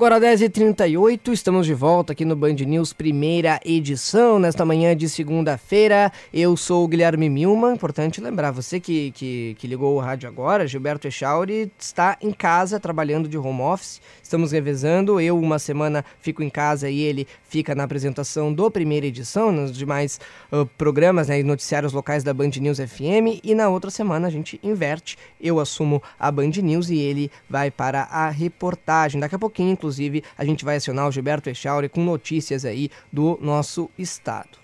Agora 0.04 0.20
10h38, 0.20 1.32
estamos 1.32 1.66
de 1.66 1.74
volta 1.74 2.12
aqui 2.12 2.26
no 2.26 2.36
Band 2.36 2.56
News, 2.56 2.92
primeira 2.92 3.58
edição, 3.64 4.38
nesta 4.38 4.66
manhã 4.66 4.94
de 4.94 5.08
segunda-feira. 5.08 6.12
Eu 6.34 6.58
sou 6.58 6.84
o 6.84 6.88
Guilherme 6.90 7.30
Milman, 7.30 7.76
importante 7.76 8.20
lembrar, 8.20 8.52
você 8.52 8.82
que, 8.82 9.12
que, 9.12 9.56
que 9.58 9.66
ligou 9.66 9.96
o 9.96 10.02
rádio 10.02 10.28
agora, 10.28 10.68
Gilberto 10.68 11.08
Echauri, 11.08 11.72
está 11.80 12.18
em 12.22 12.34
casa 12.34 12.82
trabalhando 12.82 13.30
de 13.30 13.38
home 13.38 13.62
office, 13.62 14.02
estamos 14.34 14.52
revezando, 14.52 15.22
eu 15.22 15.38
uma 15.38 15.60
semana 15.60 16.04
fico 16.20 16.42
em 16.42 16.50
casa 16.50 16.90
e 16.90 17.02
ele 17.02 17.28
fica 17.44 17.76
na 17.76 17.84
apresentação 17.84 18.52
do 18.52 18.72
primeira 18.72 19.06
edição, 19.06 19.52
nos 19.52 19.78
demais 19.78 20.20
uh, 20.52 20.66
programas 20.76 21.28
né, 21.28 21.40
e 21.40 21.44
noticiários 21.44 21.94
locais 21.94 22.24
da 22.24 22.34
Band 22.34 22.50
News 22.60 22.80
FM, 22.80 23.40
e 23.44 23.54
na 23.54 23.70
outra 23.70 23.92
semana 23.92 24.28
a 24.28 24.32
gente 24.32 24.60
inverte, 24.64 25.20
eu 25.40 25.60
assumo 25.60 26.02
a 26.20 26.32
Band 26.32 26.50
News 26.64 26.90
e 26.90 26.98
ele 26.98 27.30
vai 27.48 27.70
para 27.70 28.06
a 28.06 28.28
reportagem. 28.32 29.22
Daqui 29.22 29.36
a 29.36 29.40
pouquinho, 29.40 29.70
inclusive, 29.70 30.24
a 30.36 30.44
gente 30.44 30.66
vai 30.66 30.78
acionar 30.78 31.08
o 31.08 31.12
Gilberto 31.12 31.52
Echauri 31.52 31.88
com 31.88 32.04
notícias 32.04 32.66
aí 32.66 32.90
do 33.12 33.38
nosso 33.40 33.88
estado. 34.00 34.63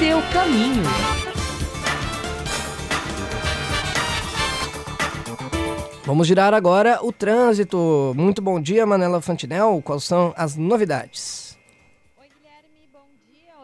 Seu 0.00 0.22
caminho. 0.32 0.82
Vamos 6.06 6.26
girar 6.26 6.54
agora 6.54 7.00
o 7.02 7.12
trânsito. 7.12 8.14
Muito 8.16 8.40
bom 8.40 8.58
dia, 8.58 8.86
Manela 8.86 9.20
Fantinel. 9.20 9.82
Quais 9.84 10.04
são 10.04 10.32
as 10.38 10.56
novidades? 10.56 11.39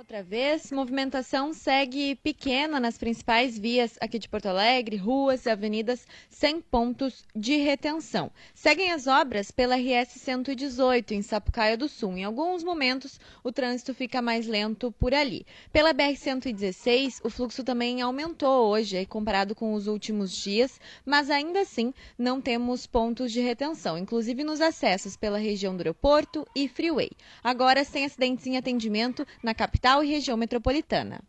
Outra 0.07 0.23
vez, 0.23 0.71
movimentação 0.71 1.53
segue 1.53 2.15
pequena 2.15 2.79
nas 2.79 2.97
principais 2.97 3.59
vias 3.59 3.99
aqui 4.01 4.21
de 4.21 4.29
Porto 4.29 4.47
Alegre, 4.47 4.97
ruas 4.97 5.45
e 5.45 5.51
avenidas 5.51 6.07
sem 6.31 6.61
pontos 6.61 7.25
de 7.35 7.57
retenção. 7.57 8.31
Seguem 8.55 8.93
as 8.93 9.09
obras 9.09 9.51
pela 9.51 9.75
RS 9.75 10.11
118 10.21 11.13
em 11.13 11.23
Sapucaia 11.23 11.77
do 11.77 11.89
Sul. 11.89 12.17
Em 12.17 12.23
alguns 12.23 12.63
momentos, 12.63 13.19
o 13.43 13.51
trânsito 13.51 13.93
fica 13.93 14.23
mais 14.23 14.47
lento 14.47 14.93
por 14.93 15.13
ali. 15.13 15.45
Pela 15.73 15.93
BR 15.93 16.15
116, 16.17 17.23
o 17.25 17.29
fluxo 17.29 17.65
também 17.65 18.01
aumentou 18.01 18.69
hoje, 18.69 19.05
comparado 19.07 19.57
com 19.57 19.75
os 19.75 19.89
últimos 19.89 20.31
dias, 20.31 20.81
mas 21.05 21.31
ainda 21.31 21.63
assim 21.63 21.93
não 22.17 22.41
temos 22.41 22.87
pontos 22.87 23.33
de 23.33 23.41
retenção, 23.41 23.99
inclusive 23.99 24.45
nos 24.45 24.61
acessos 24.61 25.17
pela 25.17 25.37
região 25.37 25.77
do 25.77 25.81
aeroporto 25.81 26.47
e 26.55 26.69
freeway. 26.69 27.11
Agora, 27.43 27.83
sem 27.83 28.05
acidentes 28.05 28.47
em 28.47 28.57
atendimento 28.57 29.27
na 29.43 29.53
capital 29.53 29.96
e 30.03 30.09
região 30.09 30.37
metropolitana. 30.37 31.21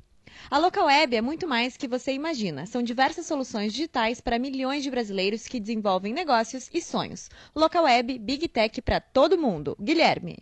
A 0.49 0.57
Local 0.57 0.85
Web 0.85 1.15
é 1.15 1.22
muito 1.22 1.48
mais 1.48 1.76
que 1.76 1.88
você 1.88 2.14
imagina. 2.14 2.65
São 2.65 2.81
diversas 2.81 3.26
soluções 3.26 3.73
digitais 3.73 4.22
para 4.22 4.39
milhões 4.39 4.84
de 4.84 4.89
brasileiros 4.89 5.48
que 5.48 5.60
desenvolvem 5.60 6.14
negócios 6.14 6.69
e 6.73 6.81
sonhos. 6.81 7.30
Local 7.56 7.84
Web, 7.84 8.19
Big 8.19 8.48
Tech 8.48 8.81
para 8.81 9.02
todo 9.02 9.38
mundo. 9.38 9.76
Guilherme. 9.80 10.38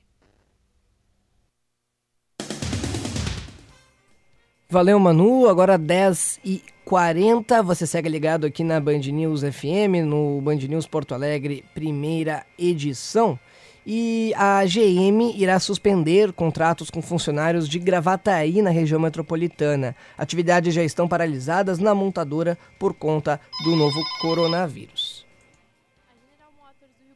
Valeu, 4.69 4.99
Manu. 4.99 5.47
Agora 5.47 5.77
10 5.77 6.39
e 6.43 6.61
40. 6.83 7.63
Você 7.63 7.87
segue 7.87 8.09
ligado 8.09 8.45
aqui 8.45 8.63
na 8.63 8.79
Band 8.79 8.99
News 8.99 9.41
FM, 9.41 10.05
no 10.05 10.41
Band 10.41 10.55
News 10.55 10.85
Porto 10.85 11.13
Alegre, 11.13 11.63
primeira 11.73 12.45
edição. 12.59 13.39
E 13.85 14.33
a 14.35 14.65
GM 14.65 15.31
irá 15.37 15.59
suspender 15.59 16.33
contratos 16.33 16.89
com 16.89 17.03
funcionários 17.03 17.69
de 17.69 17.77
Gravataí 17.77 18.61
na 18.61 18.71
região 18.71 18.99
metropolitana. 18.99 19.95
Atividades 20.17 20.73
já 20.73 20.83
estão 20.83 21.07
paralisadas 21.07 21.77
na 21.77 21.93
montadora 21.93 22.57
por 22.79 22.95
conta 22.95 23.39
do 23.63 23.75
novo 23.75 24.01
coronavírus. 24.19 25.25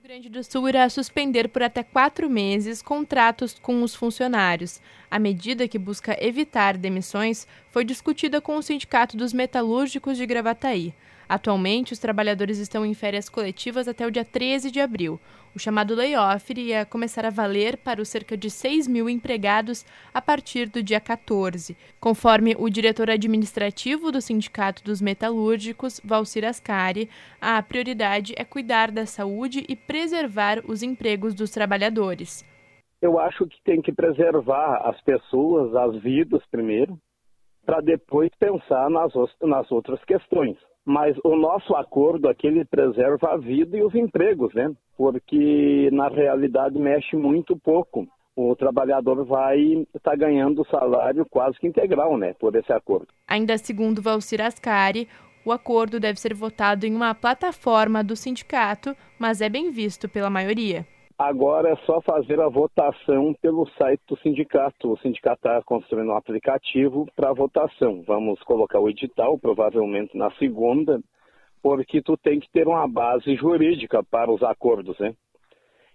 Grande 0.09 0.27
do 0.27 0.43
Sul 0.43 0.67
irá 0.67 0.89
suspender 0.89 1.49
por 1.49 1.61
até 1.61 1.83
quatro 1.83 2.27
meses 2.27 2.81
contratos 2.81 3.55
com 3.61 3.83
os 3.83 3.93
funcionários. 3.93 4.81
A 5.09 5.19
medida, 5.19 5.67
que 5.67 5.77
busca 5.77 6.17
evitar 6.19 6.75
demissões, 6.75 7.47
foi 7.69 7.85
discutida 7.85 8.41
com 8.41 8.57
o 8.57 8.63
Sindicato 8.63 9.15
dos 9.15 9.33
Metalúrgicos 9.33 10.17
de 10.17 10.25
Gravataí. 10.25 10.95
Atualmente, 11.30 11.93
os 11.93 11.99
trabalhadores 11.99 12.57
estão 12.57 12.84
em 12.84 12.95
férias 12.95 13.30
coletivas 13.30 13.88
até 13.88 14.07
o 14.07 14.10
dia 14.10 14.26
13 14.26 14.72
de 14.72 14.81
abril. 14.81 15.19
O 15.56 15.60
chamado 15.60 15.93
layoff 15.93 16.51
iria 16.51 16.88
começar 16.88 17.23
a 17.23 17.30
valer 17.30 17.77
para 17.77 18.01
os 18.01 18.10
cerca 18.10 18.35
de 18.35 18.49
6 18.49 18.88
mil 18.88 19.07
empregados 19.07 19.85
a 20.11 20.19
partir 20.19 20.68
do 20.68 20.81
dia 20.81 20.99
14. 20.99 21.77
Conforme 21.99 22.56
o 22.57 22.68
diretor 22.68 23.11
administrativo 23.11 24.11
do 24.11 24.19
Sindicato 24.22 24.84
dos 24.84 25.01
Metalúrgicos, 25.01 26.01
Valcir 26.03 26.43
Ascari, 26.43 27.07
a 27.39 27.61
prioridade 27.61 28.34
é 28.35 28.43
cuidar 28.43 28.89
da 28.89 29.06
saúde 29.06 29.64
e 29.69 29.76
preservar 29.76 30.64
os 30.68 30.81
empregos 30.81 31.35
dos 31.35 31.51
trabalhadores. 31.51 32.43
Eu 32.99 33.19
acho 33.19 33.45
que 33.45 33.61
tem 33.64 33.84
que 33.84 33.93
preservar 33.93 34.81
as 34.84 34.99
pessoas, 35.01 35.76
as 35.76 36.01
vidas 36.01 36.41
primeiro, 36.49 36.97
para 37.64 37.81
depois 37.81 38.31
pensar 38.39 38.89
nas, 38.89 39.14
nas 39.43 39.72
outras 39.72 40.03
questões. 40.06 40.57
Mas 40.89 41.15
o 41.23 41.35
nosso 41.35 41.75
acordo 41.75 42.27
aqui 42.27 42.47
ele 42.47 42.65
preserva 42.65 43.33
a 43.33 43.37
vida 43.37 43.77
e 43.77 43.83
os 43.83 43.93
empregos, 43.93 44.51
né? 44.55 44.71
Porque 44.97 45.87
na 45.93 46.07
realidade 46.07 46.79
mexe 46.79 47.15
muito 47.15 47.55
pouco. 47.55 48.07
O 48.35 48.55
trabalhador 48.55 49.23
vai 49.23 49.59
estar 49.93 50.11
tá 50.11 50.15
ganhando 50.15 50.65
salário 50.65 51.27
quase 51.29 51.59
que 51.59 51.67
integral, 51.67 52.17
né, 52.17 52.33
por 52.39 52.55
esse 52.55 52.73
acordo. 52.73 53.05
Ainda 53.27 53.55
segundo 53.59 54.01
Valcir 54.01 54.41
Ascari, 54.41 55.07
o 55.45 55.51
acordo 55.51 55.99
deve 55.99 56.19
ser 56.19 56.33
votado 56.33 56.87
em 56.87 56.95
uma 56.95 57.13
plataforma 57.13 58.03
do 58.03 58.15
sindicato, 58.15 58.95
mas 59.19 59.41
é 59.41 59.49
bem 59.49 59.69
visto 59.69 60.09
pela 60.09 60.29
maioria. 60.31 60.87
Agora 61.19 61.71
é 61.71 61.75
só 61.85 61.99
fazer 61.99 62.39
a 62.39 62.47
votação 62.47 63.35
pelo 63.41 63.67
site 63.71 64.01
do 64.07 64.17
sindicato. 64.19 64.93
O 64.93 64.97
sindicato 64.99 65.35
está 65.35 65.61
construindo 65.63 66.11
um 66.11 66.15
aplicativo 66.15 67.05
para 67.13 67.33
votação. 67.33 68.01
Vamos 68.07 68.41
colocar 68.43 68.79
o 68.79 68.87
edital, 68.87 69.37
provavelmente 69.37 70.17
na 70.17 70.31
segunda, 70.35 71.01
porque 71.61 72.01
tu 72.01 72.15
tem 72.15 72.39
que 72.39 72.49
ter 72.49 72.69
uma 72.69 72.87
base 72.87 73.35
jurídica 73.35 74.01
para 74.01 74.31
os 74.31 74.41
acordos, 74.41 74.97
né? 74.97 75.13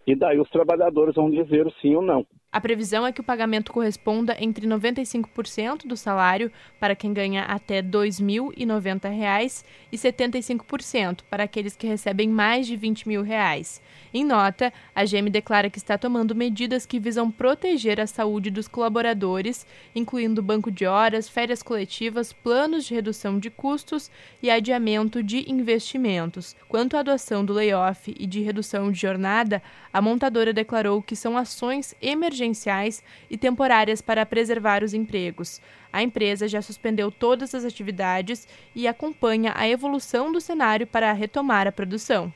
E 0.06 0.14
daí 0.14 0.38
os 0.38 0.50
trabalhadores 0.50 1.14
vão 1.14 1.30
dizer 1.30 1.72
sim 1.80 1.94
ou 1.94 2.02
não. 2.02 2.26
A 2.54 2.60
previsão 2.60 3.04
é 3.04 3.10
que 3.10 3.20
o 3.20 3.24
pagamento 3.24 3.72
corresponda 3.72 4.36
entre 4.38 4.64
95% 4.64 5.88
do 5.88 5.96
salário 5.96 6.52
para 6.78 6.94
quem 6.94 7.12
ganha 7.12 7.42
até 7.42 7.80
R$ 7.80 7.88
2.090 7.88 9.64
e 9.90 9.96
75% 9.96 11.22
para 11.28 11.42
aqueles 11.42 11.74
que 11.74 11.88
recebem 11.88 12.28
mais 12.28 12.68
de 12.68 12.76
20 12.76 13.08
mil 13.08 13.22
reais. 13.22 13.82
Em 14.12 14.24
nota, 14.24 14.72
a 14.94 15.04
GM 15.04 15.28
declara 15.30 15.68
que 15.68 15.78
está 15.78 15.98
tomando 15.98 16.32
medidas 16.32 16.86
que 16.86 17.00
visam 17.00 17.28
proteger 17.28 18.00
a 18.00 18.06
saúde 18.06 18.52
dos 18.52 18.68
colaboradores, 18.68 19.66
incluindo 19.92 20.40
banco 20.40 20.70
de 20.70 20.86
horas, 20.86 21.28
férias 21.28 21.60
coletivas, 21.60 22.32
planos 22.32 22.84
de 22.84 22.94
redução 22.94 23.36
de 23.36 23.50
custos 23.50 24.08
e 24.40 24.48
adiamento 24.48 25.24
de 25.24 25.50
investimentos. 25.50 26.54
Quanto 26.68 26.96
à 26.96 27.00
adoção 27.00 27.44
do 27.44 27.52
layoff 27.52 28.14
e 28.16 28.28
de 28.28 28.42
redução 28.42 28.92
de 28.92 29.00
jornada, 29.00 29.60
a 29.92 30.00
montadora 30.00 30.52
declarou 30.52 31.02
que 31.02 31.16
são 31.16 31.36
ações 31.36 31.96
emergenciais 32.00 32.43
emergenciais 32.44 33.02
e 33.30 33.36
temporárias 33.36 34.00
para 34.00 34.26
preservar 34.26 34.84
os 34.84 34.94
empregos. 34.94 35.60
A 35.92 36.02
empresa 36.02 36.46
já 36.46 36.60
suspendeu 36.60 37.10
todas 37.10 37.54
as 37.54 37.64
atividades 37.64 38.46
e 38.74 38.86
acompanha 38.86 39.52
a 39.56 39.68
evolução 39.68 40.30
do 40.30 40.40
cenário 40.40 40.86
para 40.86 41.12
retomar 41.12 41.66
a 41.66 41.72
produção. 41.72 42.32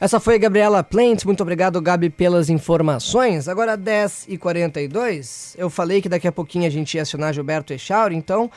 Essa 0.00 0.20
foi 0.20 0.34
a 0.34 0.38
Gabriela 0.38 0.82
Plentes. 0.84 1.24
Muito 1.24 1.42
obrigado, 1.42 1.80
Gabi, 1.80 2.10
pelas 2.10 2.50
informações. 2.50 3.48
Agora, 3.48 3.78
10h42. 3.78 5.54
Eu 5.56 5.70
falei 5.70 6.02
que 6.02 6.08
daqui 6.10 6.28
a 6.28 6.32
pouquinho 6.32 6.66
a 6.66 6.70
gente 6.70 6.94
ia 6.94 7.02
acionar 7.02 7.32
Gilberto 7.32 7.72
Echauri, 7.72 8.14
então 8.14 8.50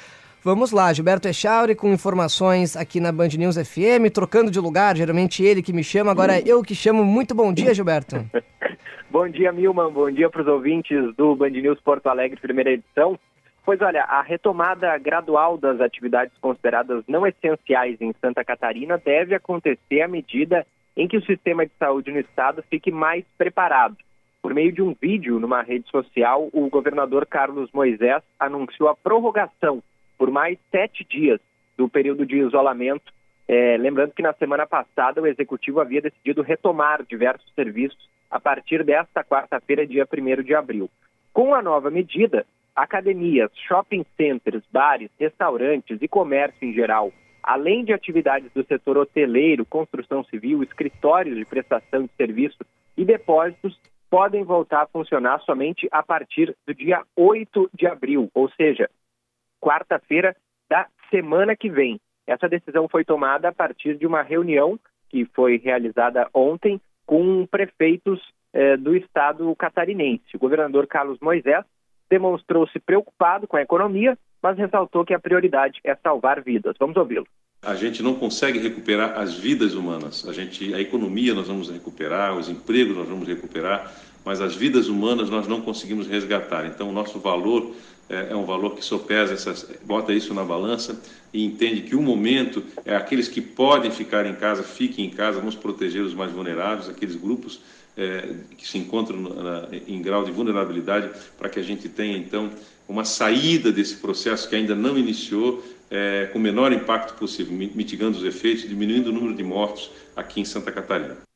Vamos 0.48 0.72
lá, 0.72 0.94
Gilberto 0.94 1.28
Echauri 1.28 1.76
com 1.76 1.92
informações 1.92 2.78
aqui 2.78 3.02
na 3.02 3.12
Band 3.12 3.28
News 3.38 3.58
FM, 3.58 4.10
trocando 4.14 4.50
de 4.50 4.62
lugar, 4.62 4.96
geralmente 4.96 5.44
ele 5.44 5.62
que 5.62 5.74
me 5.74 5.84
chama, 5.84 6.10
agora 6.10 6.38
é 6.38 6.44
eu 6.46 6.64
que 6.64 6.74
chamo. 6.74 7.04
Muito 7.04 7.36
bom 7.36 7.52
dia, 7.52 7.74
Gilberto. 7.74 8.16
bom 9.12 9.28
dia, 9.28 9.52
Milman, 9.52 9.92
bom 9.92 10.10
dia 10.10 10.30
para 10.30 10.44
os 10.44 10.48
ouvintes 10.48 11.14
do 11.18 11.36
Band 11.36 11.50
News 11.50 11.82
Porto 11.82 12.08
Alegre, 12.08 12.40
primeira 12.40 12.72
edição. 12.72 13.20
Pois 13.66 13.82
olha, 13.82 14.06
a 14.06 14.22
retomada 14.22 14.98
gradual 14.98 15.58
das 15.58 15.82
atividades 15.82 16.34
consideradas 16.40 17.04
não 17.10 17.28
essenciais 17.28 18.00
em 18.00 18.16
Santa 18.22 18.42
Catarina 18.46 18.98
deve 18.98 19.36
acontecer 19.36 20.02
à 20.02 20.08
medida 20.08 20.66
em 20.96 21.10
que 21.10 21.18
o 21.18 21.26
sistema 21.26 21.66
de 21.66 21.74
saúde 21.78 22.10
no 22.10 22.22
estado 22.22 22.64
fique 22.70 22.90
mais 22.90 23.26
preparado. 23.38 23.98
Por 24.42 24.54
meio 24.54 24.72
de 24.72 24.82
um 24.82 24.96
vídeo 24.98 25.42
numa 25.42 25.62
rede 25.62 25.90
social, 25.92 26.48
o 26.54 26.70
governador 26.70 27.26
Carlos 27.26 27.70
Moisés 27.74 28.24
anunciou 28.40 28.88
a 28.88 28.96
prorrogação 28.96 29.84
por 30.18 30.32
mais 30.32 30.58
sete 30.72 31.04
dias 31.04 31.40
do 31.78 31.88
período 31.88 32.26
de 32.26 32.38
isolamento. 32.38 33.14
É, 33.48 33.78
lembrando 33.78 34.12
que 34.12 34.22
na 34.22 34.34
semana 34.34 34.66
passada 34.66 35.22
o 35.22 35.28
executivo 35.28 35.80
havia 35.80 36.02
decidido 36.02 36.42
retomar 36.42 37.04
diversos 37.04 37.50
serviços 37.54 38.10
a 38.30 38.40
partir 38.40 38.84
desta 38.84 39.24
quarta-feira, 39.24 39.88
dia 39.88 40.06
1 40.12 40.44
de 40.44 40.54
abril. 40.54 40.90
Com 41.32 41.56
a 41.56 41.62
nova 41.62 41.90
medida, 41.90 42.46
academias, 42.76 43.50
shopping 43.68 44.06
centers, 44.18 44.64
bares, 44.72 45.10
restaurantes 45.18 45.98
e 46.02 46.08
comércio 46.08 46.68
em 46.68 46.74
geral, 46.74 47.14
além 47.42 47.86
de 47.86 47.94
atividades 47.94 48.52
do 48.54 48.66
setor 48.66 48.98
hoteleiro, 48.98 49.66
construção 49.66 50.24
civil, 50.26 50.62
escritórios 50.62 51.38
de 51.38 51.46
prestação 51.46 52.04
de 52.04 52.12
serviço 52.18 52.58
e 52.98 53.06
depósitos, 53.06 53.80
podem 54.10 54.44
voltar 54.44 54.84
a 54.84 54.88
funcionar 54.88 55.40
somente 55.42 55.88
a 55.92 56.04
partir 56.04 56.56
do 56.66 56.74
dia 56.74 57.04
8 57.16 57.70
de 57.74 57.88
abril, 57.88 58.30
ou 58.34 58.50
seja, 58.52 58.90
quarta-feira 59.68 60.34
da 60.70 60.88
semana 61.10 61.54
que 61.54 61.70
vem. 61.70 62.00
Essa 62.26 62.48
decisão 62.48 62.88
foi 62.88 63.04
tomada 63.04 63.50
a 63.50 63.54
partir 63.54 63.98
de 63.98 64.08
uma 64.08 64.22
reunião 64.22 64.80
que 65.10 65.26
foi 65.36 65.58
realizada 65.58 66.30
ontem 66.34 66.80
com 67.06 67.46
prefeitos 67.46 68.22
eh, 68.54 68.78
do 68.78 68.96
estado 68.96 69.54
catarinense. 69.58 70.36
O 70.36 70.40
governador 70.40 70.88
Carlos 70.88 71.20
Moisés 71.22 71.66
demonstrou-se 72.10 72.80
preocupado 72.80 73.46
com 73.46 73.58
a 73.58 73.62
economia, 73.62 74.18
mas 74.42 74.58
ressaltou 74.58 75.04
que 75.04 75.14
a 75.14 75.20
prioridade 75.20 75.82
é 75.84 75.96
salvar 75.96 76.42
vidas. 76.42 76.76
Vamos 76.80 76.96
ouvi-lo. 76.96 77.28
A 77.62 77.76
gente 77.76 78.02
não 78.02 78.16
consegue 78.16 78.60
recuperar 78.60 79.20
as 79.20 79.38
vidas 79.38 79.74
humanas. 79.74 80.26
A 80.28 80.32
gente, 80.32 80.74
a 80.74 80.80
economia 80.80 81.34
nós 81.34 81.48
vamos 81.48 81.70
recuperar, 81.70 82.38
os 82.38 82.48
empregos 82.48 82.96
nós 82.96 83.08
vamos 83.08 83.28
recuperar, 83.28 83.92
mas 84.24 84.40
as 84.40 84.56
vidas 84.56 84.88
humanas 84.88 85.30
nós 85.30 85.48
não 85.48 85.62
conseguimos 85.62 86.08
resgatar. 86.08 86.66
Então, 86.66 86.90
o 86.90 86.94
nosso 86.94 87.20
valor 87.20 87.74
é, 88.10 88.28
é 88.32 88.36
um 88.36 88.46
valor 88.46 88.76
que 88.76 88.84
sopesa, 88.84 89.34
essas, 89.34 89.68
bota 89.84 90.14
isso 90.14 90.34
na 90.34 90.44
balança 90.44 91.00
e 91.34 91.44
entende 91.44 91.82
que 91.82 91.96
o 91.96 92.02
momento 92.02 92.64
é 92.86 92.96
aqueles 92.96 93.28
que 93.28 93.42
podem 93.42 93.92
ficar 93.92 94.26
em 94.26 94.36
casa, 94.36 94.64
fiquem 94.64 95.06
em 95.06 95.10
casa, 95.10 95.40
vamos 95.40 95.56
proteger 95.56 96.02
os 96.02 96.14
mais 96.14 96.32
vulneráveis, 96.32 96.90
aqueles 96.90 97.16
grupos 97.16 97.60
é, 97.98 98.36
que 98.58 98.68
se 98.68 98.78
encontram 98.78 99.20
na, 99.20 99.68
em 99.88 100.02
grau 100.02 100.24
de 100.24 100.32
vulnerabilidade, 100.32 101.10
para 101.38 101.50
que 101.50 101.60
a 101.60 101.64
gente 101.64 101.90
tenha, 101.90 102.18
então, 102.18 102.50
uma 102.88 103.04
saída 103.04 103.72
desse 103.72 103.98
processo 103.98 104.48
que 104.48 104.56
ainda 104.56 104.76
não 104.76 104.98
iniciou, 104.98 105.64
é, 105.90 106.30
com 106.32 106.40
o 106.40 106.42
menor 106.42 106.72
impacto 106.72 107.14
possível, 107.16 107.54
mitigando 107.54 108.18
os 108.18 108.24
efeitos, 108.24 108.68
diminuindo 108.68 109.10
o 109.10 109.14
número 109.14 109.34
de 109.34 109.44
mortos 109.44 109.90
aqui 110.16 110.42
em 110.42 110.46
Santa 110.46 110.72
Catarina. 110.72 111.27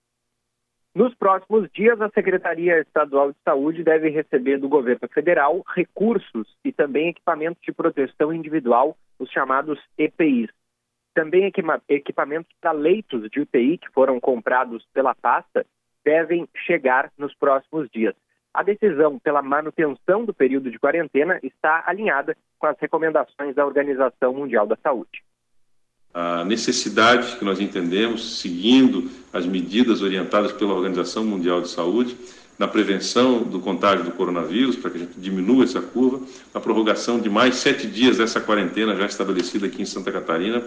Nos 0.93 1.15
próximos 1.15 1.71
dias, 1.71 2.01
a 2.01 2.09
Secretaria 2.09 2.81
Estadual 2.81 3.31
de 3.31 3.37
Saúde 3.45 3.81
deve 3.81 4.09
receber 4.09 4.57
do 4.57 4.67
governo 4.67 5.07
federal 5.07 5.63
recursos 5.73 6.53
e 6.65 6.73
também 6.73 7.07
equipamentos 7.07 7.61
de 7.63 7.71
proteção 7.71 8.33
individual, 8.33 8.97
os 9.17 9.29
chamados 9.31 9.79
EPIs. 9.97 10.49
Também 11.13 11.49
equipamentos 11.87 12.51
para 12.59 12.73
leitos 12.73 13.29
de 13.29 13.39
UTI 13.39 13.77
que 13.77 13.89
foram 13.93 14.19
comprados 14.19 14.85
pela 14.93 15.15
pasta 15.15 15.65
devem 16.03 16.45
chegar 16.65 17.09
nos 17.17 17.33
próximos 17.35 17.89
dias. 17.89 18.13
A 18.53 18.61
decisão 18.61 19.17
pela 19.17 19.41
manutenção 19.41 20.25
do 20.25 20.33
período 20.33 20.69
de 20.69 20.77
quarentena 20.77 21.39
está 21.41 21.85
alinhada 21.87 22.35
com 22.59 22.67
as 22.67 22.77
recomendações 22.77 23.55
da 23.55 23.65
Organização 23.65 24.33
Mundial 24.33 24.67
da 24.67 24.75
Saúde 24.75 25.23
a 26.13 26.43
necessidade 26.43 27.37
que 27.37 27.45
nós 27.45 27.59
entendemos, 27.59 28.39
seguindo 28.39 29.09
as 29.31 29.45
medidas 29.45 30.01
orientadas 30.01 30.51
pela 30.51 30.73
Organização 30.73 31.23
Mundial 31.23 31.61
de 31.61 31.69
Saúde, 31.69 32.17
na 32.59 32.67
prevenção 32.67 33.41
do 33.43 33.59
contágio 33.59 34.05
do 34.05 34.11
coronavírus, 34.11 34.75
para 34.75 34.91
que 34.91 34.97
a 34.97 34.99
gente 34.99 35.19
diminua 35.19 35.63
essa 35.63 35.81
curva, 35.81 36.23
a 36.53 36.59
prorrogação 36.59 37.19
de 37.19 37.29
mais 37.29 37.55
sete 37.55 37.87
dias 37.87 38.17
dessa 38.17 38.39
quarentena 38.39 38.95
já 38.95 39.05
estabelecida 39.05 39.65
aqui 39.65 39.81
em 39.81 39.85
Santa 39.85 40.11
Catarina. 40.11 40.61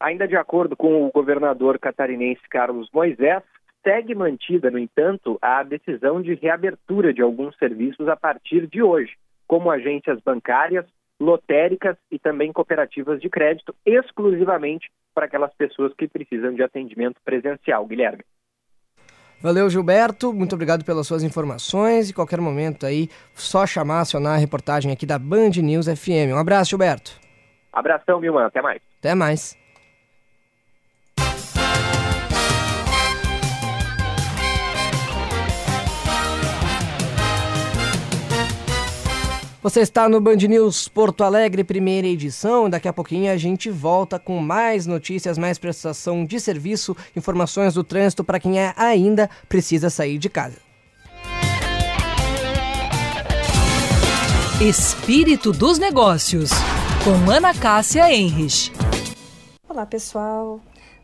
Ainda 0.00 0.26
de 0.26 0.36
acordo 0.36 0.76
com 0.76 1.06
o 1.06 1.10
governador 1.10 1.78
catarinense 1.78 2.40
Carlos 2.48 2.88
Moisés, 2.94 3.42
segue 3.82 4.14
mantida, 4.14 4.70
no 4.70 4.78
entanto, 4.78 5.38
a 5.42 5.62
decisão 5.62 6.22
de 6.22 6.34
reabertura 6.34 7.12
de 7.12 7.20
alguns 7.20 7.56
serviços 7.58 8.08
a 8.08 8.16
partir 8.16 8.66
de 8.68 8.82
hoje, 8.82 9.12
como 9.46 9.70
agências 9.70 10.20
bancárias, 10.20 10.86
lotéricas 11.20 11.96
e 12.10 12.18
também 12.18 12.52
cooperativas 12.52 13.20
de 13.20 13.28
crédito, 13.28 13.74
exclusivamente 13.84 14.90
para 15.14 15.26
aquelas 15.26 15.52
pessoas 15.54 15.92
que 15.94 16.06
precisam 16.06 16.54
de 16.54 16.62
atendimento 16.62 17.20
presencial. 17.24 17.86
Guilherme. 17.86 18.22
Valeu, 19.40 19.70
Gilberto. 19.70 20.32
Muito 20.32 20.54
obrigado 20.54 20.84
pelas 20.84 21.06
suas 21.06 21.22
informações. 21.22 22.10
E 22.10 22.14
qualquer 22.14 22.40
momento 22.40 22.86
aí, 22.86 23.08
só 23.34 23.66
chamar, 23.66 24.00
acionar 24.00 24.34
a 24.34 24.38
reportagem 24.38 24.92
aqui 24.92 25.06
da 25.06 25.18
Band 25.18 25.50
News 25.62 25.86
FM. 25.86 26.32
Um 26.32 26.38
abraço, 26.38 26.70
Gilberto. 26.70 27.12
Abração, 27.72 28.20
Vilman. 28.20 28.46
Até 28.46 28.60
mais. 28.60 28.80
Até 28.98 29.14
mais. 29.14 29.57
Você 39.60 39.80
está 39.80 40.08
no 40.08 40.20
Band 40.20 40.36
News 40.36 40.86
Porto 40.86 41.24
Alegre, 41.24 41.64
primeira 41.64 42.06
edição. 42.06 42.70
Daqui 42.70 42.86
a 42.86 42.92
pouquinho 42.92 43.32
a 43.32 43.36
gente 43.36 43.68
volta 43.68 44.16
com 44.16 44.38
mais 44.38 44.86
notícias, 44.86 45.36
mais 45.36 45.58
prestação 45.58 46.24
de 46.24 46.38
serviço, 46.38 46.96
informações 47.16 47.74
do 47.74 47.82
trânsito 47.82 48.22
para 48.22 48.38
quem 48.38 48.60
é, 48.60 48.72
ainda 48.76 49.28
precisa 49.48 49.90
sair 49.90 50.16
de 50.16 50.28
casa. 50.28 50.58
Espírito 54.60 55.50
dos 55.50 55.76
Negócios, 55.76 56.50
com 57.02 57.28
Ana 57.28 57.52
Cássia 57.52 58.12
Enrich. 58.14 58.72
Olá, 59.68 59.84
pessoal. 59.84 60.60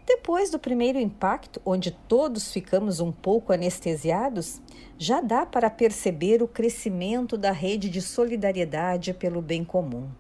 Depois 0.06 0.50
do 0.50 0.58
primeiro 0.58 0.98
impacto, 0.98 1.62
onde 1.64 1.90
todos 1.90 2.52
ficamos 2.52 3.00
um 3.00 3.10
pouco 3.10 3.54
anestesiados, 3.54 4.60
já 4.98 5.20
dá 5.22 5.46
para 5.46 5.70
perceber 5.70 6.42
o 6.42 6.48
crescimento 6.48 7.38
da 7.38 7.52
rede 7.52 7.88
de 7.88 8.02
solidariedade 8.02 9.14
pelo 9.14 9.40
bem 9.40 9.64
comum. 9.64 10.10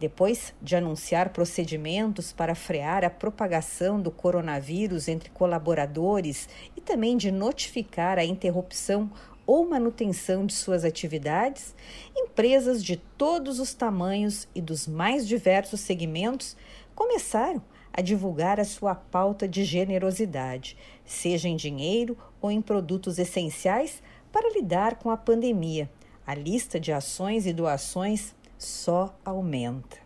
Depois 0.00 0.54
de 0.62 0.76
anunciar 0.76 1.30
procedimentos 1.30 2.32
para 2.32 2.54
frear 2.54 3.04
a 3.04 3.10
propagação 3.10 4.00
do 4.00 4.10
coronavírus 4.10 5.08
entre 5.08 5.28
colaboradores 5.28 6.48
e 6.74 6.80
também 6.80 7.16
de 7.16 7.30
notificar 7.30 8.18
a 8.18 8.24
interrupção 8.24 9.10
ou 9.44 9.68
manutenção 9.68 10.46
de 10.46 10.54
suas 10.54 10.84
atividades, 10.84 11.74
empresas 12.16 12.82
de 12.82 12.96
todos 12.96 13.58
os 13.58 13.74
tamanhos 13.74 14.46
e 14.54 14.60
dos 14.60 14.86
mais 14.86 15.26
diversos 15.26 15.80
segmentos 15.80 16.56
começaram 16.94 17.62
a 17.74 17.77
divulgar 18.02 18.60
a 18.60 18.64
sua 18.64 18.94
pauta 18.94 19.48
de 19.48 19.64
generosidade, 19.64 20.76
seja 21.04 21.48
em 21.48 21.56
dinheiro 21.56 22.16
ou 22.40 22.50
em 22.50 22.62
produtos 22.62 23.18
essenciais 23.18 24.02
para 24.32 24.52
lidar 24.52 24.96
com 24.96 25.10
a 25.10 25.16
pandemia. 25.16 25.90
A 26.26 26.34
lista 26.34 26.78
de 26.78 26.92
ações 26.92 27.46
e 27.46 27.52
doações 27.52 28.34
só 28.58 29.16
aumenta. 29.24 29.96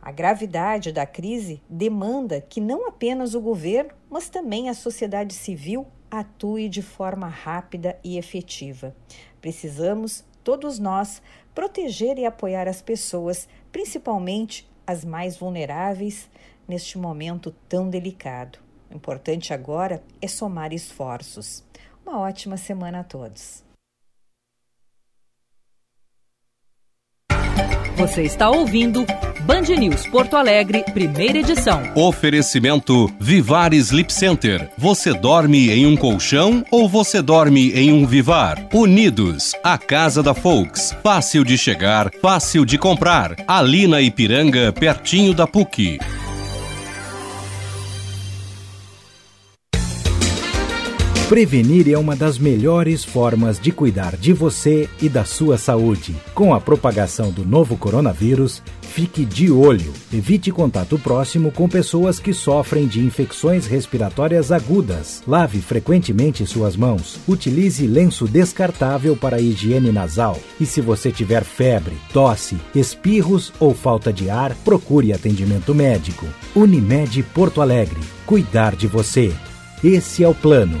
A 0.00 0.12
gravidade 0.12 0.92
da 0.92 1.04
crise 1.04 1.60
demanda 1.68 2.40
que 2.40 2.60
não 2.60 2.86
apenas 2.86 3.34
o 3.34 3.40
governo, 3.40 3.90
mas 4.08 4.28
também 4.28 4.68
a 4.68 4.74
sociedade 4.74 5.34
civil 5.34 5.86
atue 6.10 6.68
de 6.68 6.82
forma 6.82 7.28
rápida 7.28 7.98
e 8.02 8.16
efetiva. 8.16 8.94
Precisamos, 9.40 10.24
todos 10.44 10.78
nós, 10.78 11.20
proteger 11.54 12.18
e 12.18 12.24
apoiar 12.24 12.68
as 12.68 12.80
pessoas, 12.80 13.48
principalmente 13.72 14.68
as 14.86 15.04
mais 15.04 15.36
vulneráveis, 15.36 16.30
neste 16.68 16.98
momento 16.98 17.54
tão 17.68 17.88
delicado. 17.88 18.58
O 18.90 18.94
importante 18.94 19.52
agora 19.52 20.02
é 20.20 20.28
somar 20.28 20.72
esforços. 20.72 21.64
Uma 22.06 22.20
ótima 22.20 22.56
semana 22.56 23.00
a 23.00 23.04
todos. 23.04 23.66
Você 27.96 28.22
está 28.22 28.48
ouvindo 28.48 29.04
Band 29.40 29.62
News 29.76 30.06
Porto 30.06 30.36
Alegre, 30.36 30.84
primeira 30.84 31.38
edição. 31.38 31.82
Oferecimento 31.96 33.08
Vivar 33.18 33.74
Sleep 33.74 34.12
Center. 34.12 34.70
Você 34.78 35.12
dorme 35.12 35.70
em 35.70 35.84
um 35.84 35.96
colchão 35.96 36.64
ou 36.70 36.88
você 36.88 37.20
dorme 37.20 37.72
em 37.72 37.92
um 37.92 38.06
Vivar? 38.06 38.68
Unidos, 38.72 39.52
a 39.64 39.76
casa 39.76 40.22
da 40.22 40.32
Folks. 40.32 40.94
Fácil 41.02 41.42
de 41.44 41.58
chegar, 41.58 42.12
fácil 42.22 42.64
de 42.64 42.78
comprar. 42.78 43.34
Ali 43.48 43.88
na 43.88 44.00
Ipiranga, 44.00 44.72
pertinho 44.72 45.34
da 45.34 45.46
PUC. 45.46 45.98
Prevenir 51.28 51.92
é 51.92 51.98
uma 51.98 52.16
das 52.16 52.38
melhores 52.38 53.04
formas 53.04 53.60
de 53.60 53.70
cuidar 53.70 54.16
de 54.16 54.32
você 54.32 54.88
e 54.98 55.10
da 55.10 55.26
sua 55.26 55.58
saúde. 55.58 56.16
Com 56.34 56.54
a 56.54 56.60
propagação 56.60 57.30
do 57.30 57.44
novo 57.44 57.76
coronavírus, 57.76 58.62
fique 58.80 59.26
de 59.26 59.50
olho. 59.50 59.92
Evite 60.10 60.50
contato 60.50 60.98
próximo 60.98 61.52
com 61.52 61.68
pessoas 61.68 62.18
que 62.18 62.32
sofrem 62.32 62.86
de 62.86 63.00
infecções 63.00 63.66
respiratórias 63.66 64.50
agudas. 64.50 65.22
Lave 65.28 65.60
frequentemente 65.60 66.46
suas 66.46 66.74
mãos. 66.74 67.18
Utilize 67.28 67.86
lenço 67.86 68.26
descartável 68.26 69.14
para 69.14 69.38
higiene 69.38 69.92
nasal. 69.92 70.40
E 70.58 70.64
se 70.64 70.80
você 70.80 71.12
tiver 71.12 71.44
febre, 71.44 71.98
tosse, 72.10 72.56
espirros 72.74 73.52
ou 73.60 73.74
falta 73.74 74.10
de 74.10 74.30
ar, 74.30 74.54
procure 74.64 75.12
atendimento 75.12 75.74
médico. 75.74 76.24
Unimed 76.56 77.22
Porto 77.34 77.60
Alegre. 77.60 78.00
Cuidar 78.24 78.74
de 78.74 78.86
você. 78.86 79.30
Esse 79.84 80.24
é 80.24 80.28
o 80.28 80.34
plano. 80.34 80.80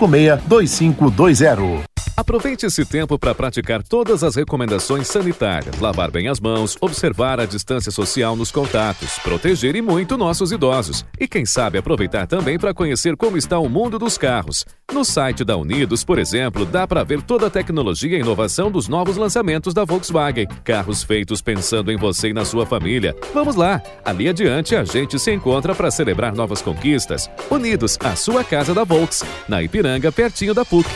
562520. 0.07 1.90
Aproveite 2.15 2.65
esse 2.65 2.85
tempo 2.85 3.17
para 3.17 3.33
praticar 3.33 3.81
todas 3.81 4.23
as 4.23 4.35
recomendações 4.35 5.07
sanitárias, 5.07 5.79
lavar 5.79 6.11
bem 6.11 6.27
as 6.27 6.39
mãos, 6.39 6.77
observar 6.79 7.39
a 7.39 7.45
distância 7.45 7.91
social 7.91 8.35
nos 8.35 8.51
contatos, 8.51 9.17
proteger 9.19 9.75
e 9.75 9.81
muito 9.81 10.17
nossos 10.17 10.51
idosos. 10.51 11.05
E 11.19 11.27
quem 11.27 11.45
sabe 11.45 11.77
aproveitar 11.77 12.27
também 12.27 12.59
para 12.59 12.73
conhecer 12.73 13.15
como 13.15 13.37
está 13.37 13.57
o 13.59 13.69
mundo 13.69 13.97
dos 13.97 14.17
carros. 14.17 14.65
No 14.91 15.05
site 15.05 15.43
da 15.43 15.55
Unidos, 15.55 16.03
por 16.03 16.19
exemplo, 16.19 16.65
dá 16.65 16.85
para 16.85 17.03
ver 17.03 17.21
toda 17.21 17.47
a 17.47 17.49
tecnologia 17.49 18.17
e 18.17 18.21
inovação 18.21 18.69
dos 18.69 18.87
novos 18.87 19.17
lançamentos 19.17 19.73
da 19.73 19.85
Volkswagen. 19.85 20.47
Carros 20.63 21.03
feitos 21.03 21.41
pensando 21.41 21.91
em 21.91 21.97
você 21.97 22.29
e 22.29 22.33
na 22.33 22.45
sua 22.45 22.65
família. 22.65 23.15
Vamos 23.33 23.55
lá! 23.55 23.81
Ali 24.03 24.27
adiante 24.27 24.75
a 24.75 24.83
gente 24.83 25.17
se 25.17 25.31
encontra 25.31 25.73
para 25.73 25.91
celebrar 25.91 26.35
novas 26.35 26.61
conquistas. 26.61 27.29
Unidos, 27.49 27.97
a 28.03 28.15
sua 28.15 28.43
casa 28.43 28.73
da 28.73 28.83
Volks, 28.83 29.23
na 29.47 29.63
Ipiranga, 29.63 30.11
pertinho 30.11 30.53
da 30.53 30.65
PUC. 30.65 30.89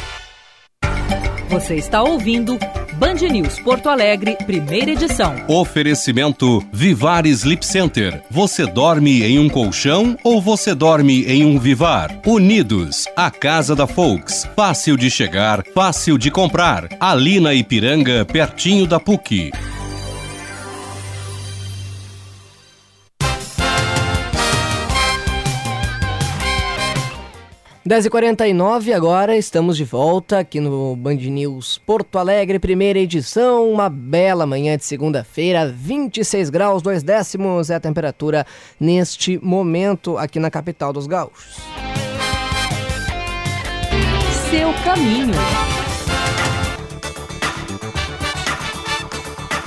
Você 1.50 1.76
está 1.76 2.02
ouvindo 2.02 2.58
Band 2.94 3.16
News 3.32 3.60
Porto 3.60 3.88
Alegre, 3.88 4.36
primeira 4.46 4.92
edição. 4.92 5.36
Oferecimento 5.48 6.66
Vivar 6.72 7.26
Sleep 7.28 7.64
Center. 7.64 8.24
Você 8.32 8.66
dorme 8.66 9.24
em 9.24 9.38
um 9.38 9.48
colchão 9.48 10.18
ou 10.24 10.42
você 10.42 10.74
dorme 10.74 11.24
em 11.26 11.46
um 11.46 11.60
Vivar? 11.60 12.20
Unidos, 12.26 13.06
a 13.16 13.30
casa 13.30 13.76
da 13.76 13.86
Folks. 13.86 14.48
Fácil 14.56 14.98
de 14.98 15.10
chegar, 15.10 15.64
fácil 15.74 16.18
de 16.18 16.32
comprar. 16.32 16.90
Ali 17.00 17.40
na 17.40 17.54
Ipiranga, 17.54 18.26
pertinho 18.26 18.88
da 18.88 19.00
PUC. 19.00 19.52
10h49, 27.88 28.94
agora 28.94 29.38
estamos 29.38 29.78
de 29.78 29.84
volta 29.84 30.40
aqui 30.40 30.60
no 30.60 30.96
Band 30.96 31.18
News 31.18 31.78
Porto 31.78 32.18
Alegre, 32.18 32.58
primeira 32.58 32.98
edição. 32.98 33.70
Uma 33.70 33.90
bela 33.92 34.44
manhã 34.48 34.76
de 34.76 34.84
segunda-feira, 34.84 35.68
26 35.68 36.50
graus, 36.50 36.82
2 36.82 37.04
décimos 37.04 37.70
é 37.70 37.76
a 37.76 37.80
temperatura 37.80 38.44
neste 38.80 39.38
momento 39.38 40.18
aqui 40.18 40.40
na 40.40 40.50
capital 40.50 40.92
dos 40.92 41.06
gaúchos. 41.06 41.58
Seu 44.50 44.74
caminho. 44.84 45.36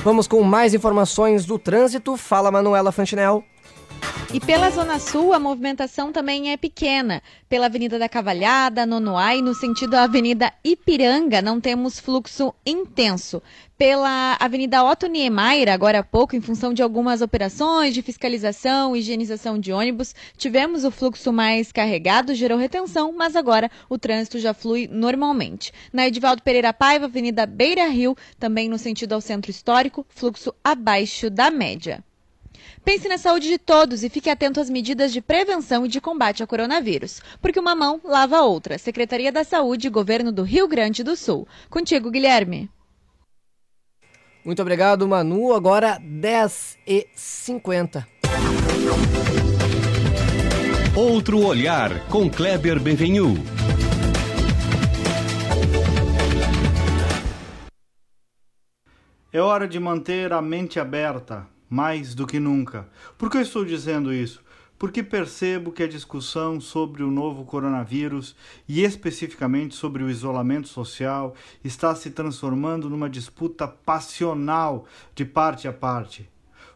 Vamos 0.03 0.27
com 0.27 0.43
mais 0.43 0.73
informações 0.73 1.45
do 1.45 1.57
trânsito. 1.57 2.17
Fala, 2.17 2.51
Manuela 2.51 2.91
Fantinel. 2.91 3.45
E 4.31 4.39
pela 4.39 4.69
Zona 4.69 4.99
Sul, 4.99 5.33
a 5.33 5.39
movimentação 5.39 6.11
também 6.11 6.51
é 6.51 6.57
pequena. 6.57 7.19
Pela 7.49 7.65
Avenida 7.65 7.97
da 7.97 8.07
Cavalhada, 8.07 8.85
Nonoai, 8.85 9.41
no 9.41 9.55
sentido 9.55 9.91
da 9.91 10.03
Avenida 10.03 10.53
Ipiranga, 10.63 11.41
não 11.41 11.59
temos 11.59 11.99
fluxo 11.99 12.53
intenso. 12.63 13.41
Pela 13.75 14.37
Avenida 14.39 14.83
Otto 14.83 15.07
Niemeyer, 15.07 15.69
agora 15.69 15.99
há 15.99 16.03
pouco, 16.03 16.35
em 16.35 16.41
função 16.41 16.75
de 16.75 16.83
algumas 16.83 17.23
operações 17.23 17.91
de 17.91 18.03
fiscalização 18.03 18.95
e 18.95 18.99
higienização 18.99 19.57
de 19.57 19.73
ônibus, 19.73 20.13
tivemos 20.37 20.83
o 20.83 20.91
fluxo 20.91 21.33
mais 21.33 21.71
carregado, 21.71 22.35
gerou 22.35 22.59
retenção, 22.59 23.11
mas 23.11 23.35
agora 23.35 23.71
o 23.89 23.97
trânsito 23.97 24.37
já 24.37 24.53
flui 24.53 24.87
normalmente. 24.91 25.71
Na 25.91 26.07
Edivaldo 26.07 26.43
Pereira 26.43 26.71
Paiva, 26.71 27.05
Avenida 27.05 27.47
Beira 27.47 27.87
Rio, 27.87 28.15
também 28.37 28.69
no 28.69 28.77
sentido 28.77 29.13
ao 29.13 29.21
centro 29.21 29.49
histórico, 29.49 30.05
fluxo 30.07 30.53
abaixo 30.63 31.31
da 31.31 31.49
média. 31.49 32.03
Pense 32.89 33.07
na 33.07 33.19
saúde 33.19 33.47
de 33.47 33.59
todos 33.59 34.03
e 34.03 34.09
fique 34.09 34.31
atento 34.31 34.59
às 34.59 34.67
medidas 34.67 35.13
de 35.13 35.21
prevenção 35.21 35.85
e 35.85 35.87
de 35.87 36.01
combate 36.01 36.41
ao 36.41 36.47
coronavírus, 36.47 37.21
porque 37.39 37.59
uma 37.59 37.75
mão 37.75 38.01
lava 38.03 38.37
a 38.37 38.43
outra. 38.43 38.79
Secretaria 38.79 39.31
da 39.31 39.43
Saúde 39.43 39.85
e 39.85 39.91
Governo 39.91 40.31
do 40.31 40.41
Rio 40.41 40.67
Grande 40.67 41.03
do 41.03 41.15
Sul. 41.15 41.47
Contigo, 41.69 42.09
Guilherme. 42.09 42.67
Muito 44.43 44.59
obrigado, 44.63 45.07
Manu. 45.07 45.53
Agora 45.53 45.99
10h50. 45.99 48.07
Outro 50.95 51.45
olhar 51.45 52.07
com 52.07 52.27
Kleber 52.27 52.79
Benvenu. 52.79 53.35
É 59.31 59.39
hora 59.39 59.67
de 59.67 59.79
manter 59.79 60.33
a 60.33 60.41
mente 60.41 60.79
aberta 60.79 61.58
mais 61.69 62.15
do 62.15 62.25
que 62.25 62.39
nunca. 62.39 62.87
Por 63.17 63.29
que 63.29 63.37
eu 63.37 63.41
estou 63.41 63.63
dizendo 63.63 64.13
isso? 64.13 64.41
Porque 64.77 65.03
percebo 65.03 65.73
que 65.73 65.83
a 65.83 65.87
discussão 65.87 66.61
sobre 66.61 67.03
o 67.03 67.11
novo 67.11 67.43
coronavírus 67.43 68.35
e 68.67 68.81
especificamente 68.81 69.75
sobre 69.75 70.01
o 70.01 70.09
isolamento 70.09 70.69
social 70.69 71.35
está 71.63 71.93
se 71.93 72.11
transformando 72.11 72.89
numa 72.89 73.09
disputa 73.09 73.67
passional 73.67 74.85
de 75.13 75.25
parte 75.25 75.67
a 75.67 75.73
parte. 75.73 76.29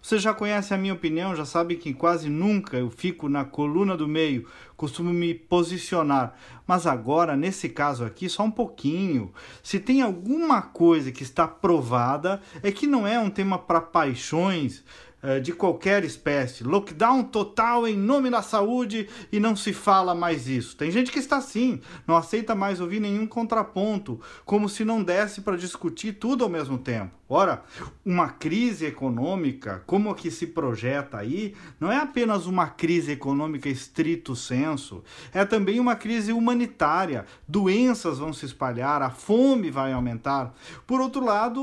Você 0.03 0.19
já 0.19 0.33
conhece 0.33 0.73
a 0.73 0.77
minha 0.77 0.93
opinião, 0.93 1.33
já 1.33 1.45
sabe 1.45 1.77
que 1.77 1.93
quase 1.93 2.27
nunca 2.27 2.75
eu 2.75 2.89
fico 2.89 3.29
na 3.29 3.45
coluna 3.45 3.95
do 3.95 4.05
meio, 4.05 4.45
costumo 4.75 5.13
me 5.13 5.33
posicionar. 5.33 6.35
Mas 6.67 6.85
agora, 6.85 7.37
nesse 7.37 7.69
caso 7.69 8.03
aqui, 8.03 8.27
só 8.27 8.43
um 8.43 8.51
pouquinho. 8.51 9.31
Se 9.63 9.79
tem 9.79 10.01
alguma 10.01 10.61
coisa 10.61 11.09
que 11.09 11.23
está 11.23 11.47
provada, 11.47 12.41
é 12.61 12.69
que 12.69 12.85
não 12.85 13.07
é 13.07 13.17
um 13.17 13.29
tema 13.29 13.57
para 13.57 13.79
paixões 13.79 14.83
eh, 15.21 15.39
de 15.39 15.53
qualquer 15.53 16.03
espécie. 16.03 16.65
Lockdown 16.65 17.23
total 17.23 17.87
em 17.87 17.95
nome 17.95 18.29
da 18.29 18.41
saúde 18.41 19.07
e 19.31 19.39
não 19.39 19.55
se 19.55 19.71
fala 19.71 20.13
mais 20.13 20.49
isso. 20.49 20.75
Tem 20.75 20.91
gente 20.91 21.13
que 21.13 21.19
está 21.19 21.37
assim, 21.37 21.79
não 22.05 22.17
aceita 22.17 22.53
mais 22.53 22.81
ouvir 22.81 22.99
nenhum 22.99 23.25
contraponto, 23.25 24.19
como 24.43 24.67
se 24.67 24.83
não 24.83 25.01
desse 25.01 25.39
para 25.39 25.55
discutir 25.55 26.11
tudo 26.19 26.43
ao 26.43 26.49
mesmo 26.49 26.77
tempo. 26.77 27.22
Ora, 27.35 27.63
uma 28.05 28.29
crise 28.29 28.85
econômica, 28.85 29.81
como 29.87 30.11
a 30.11 30.13
que 30.13 30.29
se 30.29 30.45
projeta 30.45 31.17
aí, 31.17 31.55
não 31.79 31.91
é 31.91 31.97
apenas 31.97 32.45
uma 32.45 32.67
crise 32.67 33.13
econômica 33.13 33.67
estrito 33.67 34.35
senso, 34.35 35.03
é 35.33 35.43
também 35.43 35.79
uma 35.79 35.95
crise 35.95 36.31
humanitária. 36.31 37.25
Doenças 37.47 38.19
vão 38.19 38.31
se 38.31 38.45
espalhar, 38.45 39.01
a 39.01 39.09
fome 39.09 39.71
vai 39.71 39.93
aumentar. 39.93 40.53
Por 40.85 41.01
outro 41.01 41.25
lado, 41.25 41.59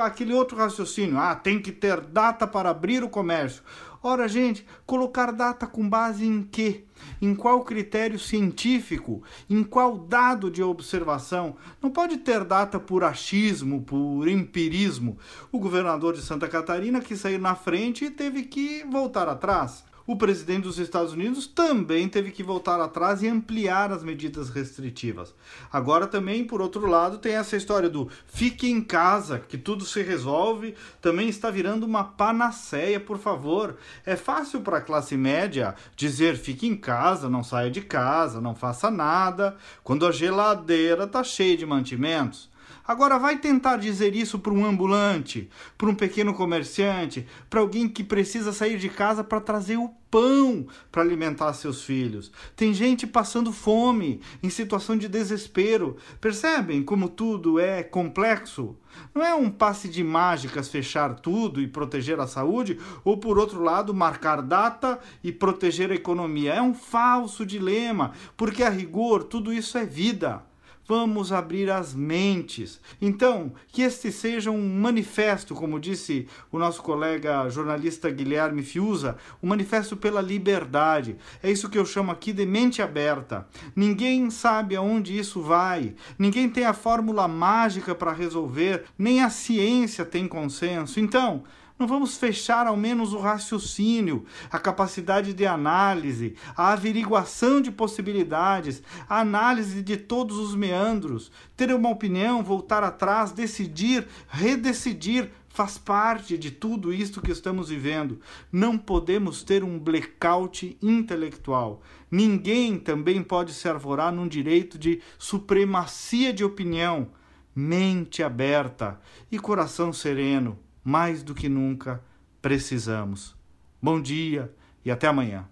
aquele 0.00 0.34
outro 0.34 0.58
raciocínio, 0.58 1.18
ah, 1.18 1.34
tem 1.34 1.62
que 1.62 1.72
ter 1.72 1.98
data 2.02 2.46
para 2.46 2.68
abrir 2.68 3.02
o 3.02 3.08
comércio. 3.08 3.62
Ora, 4.02 4.28
gente, 4.28 4.66
colocar 4.84 5.32
data 5.32 5.66
com 5.66 5.88
base 5.88 6.26
em 6.26 6.42
quê? 6.42 6.84
Em 7.20 7.34
qual 7.34 7.64
critério 7.64 8.18
científico? 8.18 9.22
Em 9.48 9.62
qual 9.62 9.96
dado 9.96 10.50
de 10.50 10.62
observação? 10.62 11.56
Não 11.82 11.90
pode 11.90 12.18
ter 12.18 12.44
data 12.44 12.78
por 12.78 13.04
achismo, 13.04 13.82
por 13.82 14.28
empirismo. 14.28 15.18
O 15.50 15.58
governador 15.58 16.14
de 16.14 16.22
Santa 16.22 16.48
Catarina 16.48 17.00
quis 17.00 17.20
sair 17.20 17.38
na 17.38 17.54
frente 17.54 18.04
e 18.04 18.10
teve 18.10 18.42
que 18.42 18.84
voltar 18.84 19.28
atrás 19.28 19.85
o 20.06 20.16
presidente 20.16 20.62
dos 20.62 20.78
Estados 20.78 21.12
Unidos 21.12 21.46
também 21.46 22.08
teve 22.08 22.30
que 22.30 22.42
voltar 22.42 22.80
atrás 22.80 23.22
e 23.22 23.28
ampliar 23.28 23.90
as 23.90 24.04
medidas 24.04 24.48
restritivas. 24.48 25.34
Agora 25.72 26.06
também, 26.06 26.44
por 26.44 26.62
outro 26.62 26.86
lado, 26.86 27.18
tem 27.18 27.34
essa 27.34 27.56
história 27.56 27.88
do 27.88 28.08
fique 28.26 28.70
em 28.70 28.80
casa, 28.80 29.38
que 29.40 29.58
tudo 29.58 29.84
se 29.84 30.02
resolve, 30.02 30.74
também 31.00 31.28
está 31.28 31.50
virando 31.50 31.84
uma 31.84 32.04
panaceia, 32.04 33.00
por 33.00 33.18
favor. 33.18 33.76
É 34.04 34.14
fácil 34.14 34.60
para 34.60 34.78
a 34.78 34.82
classe 34.82 35.16
média 35.16 35.74
dizer 35.96 36.36
fique 36.36 36.66
em 36.66 36.76
casa, 36.76 37.28
não 37.28 37.42
saia 37.42 37.70
de 37.70 37.80
casa, 37.80 38.40
não 38.40 38.54
faça 38.54 38.90
nada, 38.90 39.56
quando 39.82 40.06
a 40.06 40.12
geladeira 40.12 41.04
está 41.04 41.24
cheia 41.24 41.56
de 41.56 41.66
mantimentos. 41.66 42.48
Agora 42.86 43.18
vai 43.18 43.38
tentar 43.38 43.78
dizer 43.78 44.14
isso 44.14 44.38
para 44.38 44.52
um 44.52 44.64
ambulante, 44.64 45.50
para 45.76 45.88
um 45.88 45.94
pequeno 45.94 46.32
comerciante, 46.32 47.26
para 47.50 47.60
alguém 47.60 47.88
que 47.88 48.04
precisa 48.04 48.52
sair 48.52 48.78
de 48.78 48.88
casa 48.88 49.24
para 49.24 49.40
trazer 49.40 49.76
o 49.76 49.88
pão 50.10 50.66
para 50.92 51.02
alimentar 51.02 51.52
seus 51.52 51.82
filhos. 51.82 52.30
Tem 52.54 52.72
gente 52.72 53.06
passando 53.06 53.52
fome, 53.52 54.20
em 54.42 54.48
situação 54.48 54.96
de 54.96 55.08
desespero. 55.08 55.96
Percebem 56.20 56.82
como 56.82 57.08
tudo 57.08 57.58
é 57.58 57.82
complexo? 57.82 58.76
Não 59.14 59.22
é 59.22 59.34
um 59.34 59.50
passe 59.50 59.88
de 59.88 60.04
mágicas 60.04 60.68
fechar 60.68 61.16
tudo 61.16 61.60
e 61.60 61.66
proteger 61.66 62.20
a 62.20 62.26
saúde, 62.26 62.78
ou 63.04 63.18
por 63.18 63.36
outro 63.38 63.62
lado, 63.62 63.92
marcar 63.92 64.40
data 64.40 64.98
e 65.22 65.32
proteger 65.32 65.90
a 65.90 65.94
economia. 65.94 66.54
É 66.54 66.62
um 66.62 66.72
falso 66.72 67.44
dilema, 67.44 68.12
porque 68.36 68.62
a 68.62 68.70
rigor 68.70 69.24
tudo 69.24 69.52
isso 69.52 69.76
é 69.76 69.84
vida. 69.84 70.42
Vamos 70.88 71.32
abrir 71.32 71.68
as 71.68 71.92
mentes. 71.92 72.80
Então, 73.02 73.52
que 73.68 73.82
este 73.82 74.12
seja 74.12 74.52
um 74.52 74.78
manifesto, 74.78 75.54
como 75.54 75.80
disse 75.80 76.28
o 76.52 76.58
nosso 76.58 76.80
colega 76.82 77.48
jornalista 77.48 78.08
Guilherme 78.08 78.62
Fiuza, 78.62 79.16
um 79.42 79.48
manifesto 79.48 79.96
pela 79.96 80.20
liberdade. 80.20 81.16
É 81.42 81.50
isso 81.50 81.68
que 81.68 81.78
eu 81.78 81.84
chamo 81.84 82.12
aqui 82.12 82.32
de 82.32 82.46
mente 82.46 82.80
aberta. 82.80 83.48
Ninguém 83.74 84.30
sabe 84.30 84.76
aonde 84.76 85.18
isso 85.18 85.40
vai, 85.40 85.94
ninguém 86.16 86.48
tem 86.48 86.64
a 86.64 86.72
fórmula 86.72 87.26
mágica 87.26 87.94
para 87.94 88.12
resolver, 88.12 88.84
nem 88.96 89.22
a 89.22 89.30
ciência 89.30 90.04
tem 90.04 90.28
consenso. 90.28 91.00
Então, 91.00 91.42
Não 91.78 91.86
vamos 91.86 92.16
fechar 92.16 92.66
ao 92.66 92.76
menos 92.76 93.12
o 93.12 93.18
raciocínio, 93.18 94.24
a 94.50 94.58
capacidade 94.58 95.34
de 95.34 95.44
análise, 95.44 96.34
a 96.56 96.72
averiguação 96.72 97.60
de 97.60 97.70
possibilidades, 97.70 98.82
a 99.06 99.20
análise 99.20 99.82
de 99.82 99.98
todos 99.98 100.38
os 100.38 100.54
meandros, 100.54 101.30
ter 101.54 101.70
uma 101.74 101.90
opinião, 101.90 102.42
voltar 102.42 102.82
atrás, 102.82 103.30
decidir, 103.30 104.08
redecidir, 104.26 105.30
faz 105.50 105.76
parte 105.76 106.38
de 106.38 106.50
tudo 106.50 106.94
isto 106.94 107.20
que 107.20 107.30
estamos 107.30 107.68
vivendo. 107.68 108.20
Não 108.50 108.78
podemos 108.78 109.42
ter 109.42 109.62
um 109.62 109.78
blackout 109.78 110.78
intelectual. 110.82 111.82
Ninguém 112.10 112.78
também 112.78 113.22
pode 113.22 113.52
se 113.52 113.68
arvorar 113.68 114.10
num 114.12 114.28
direito 114.28 114.78
de 114.78 115.02
supremacia 115.18 116.32
de 116.32 116.42
opinião. 116.42 117.08
Mente 117.54 118.22
aberta 118.22 119.00
e 119.32 119.38
coração 119.38 119.94
sereno, 119.94 120.58
mais 120.86 121.24
do 121.24 121.34
que 121.34 121.48
nunca 121.48 122.00
precisamos. 122.40 123.34
Bom 123.82 124.00
dia 124.00 124.52
e 124.84 124.90
até 124.90 125.08
amanhã. 125.08 125.44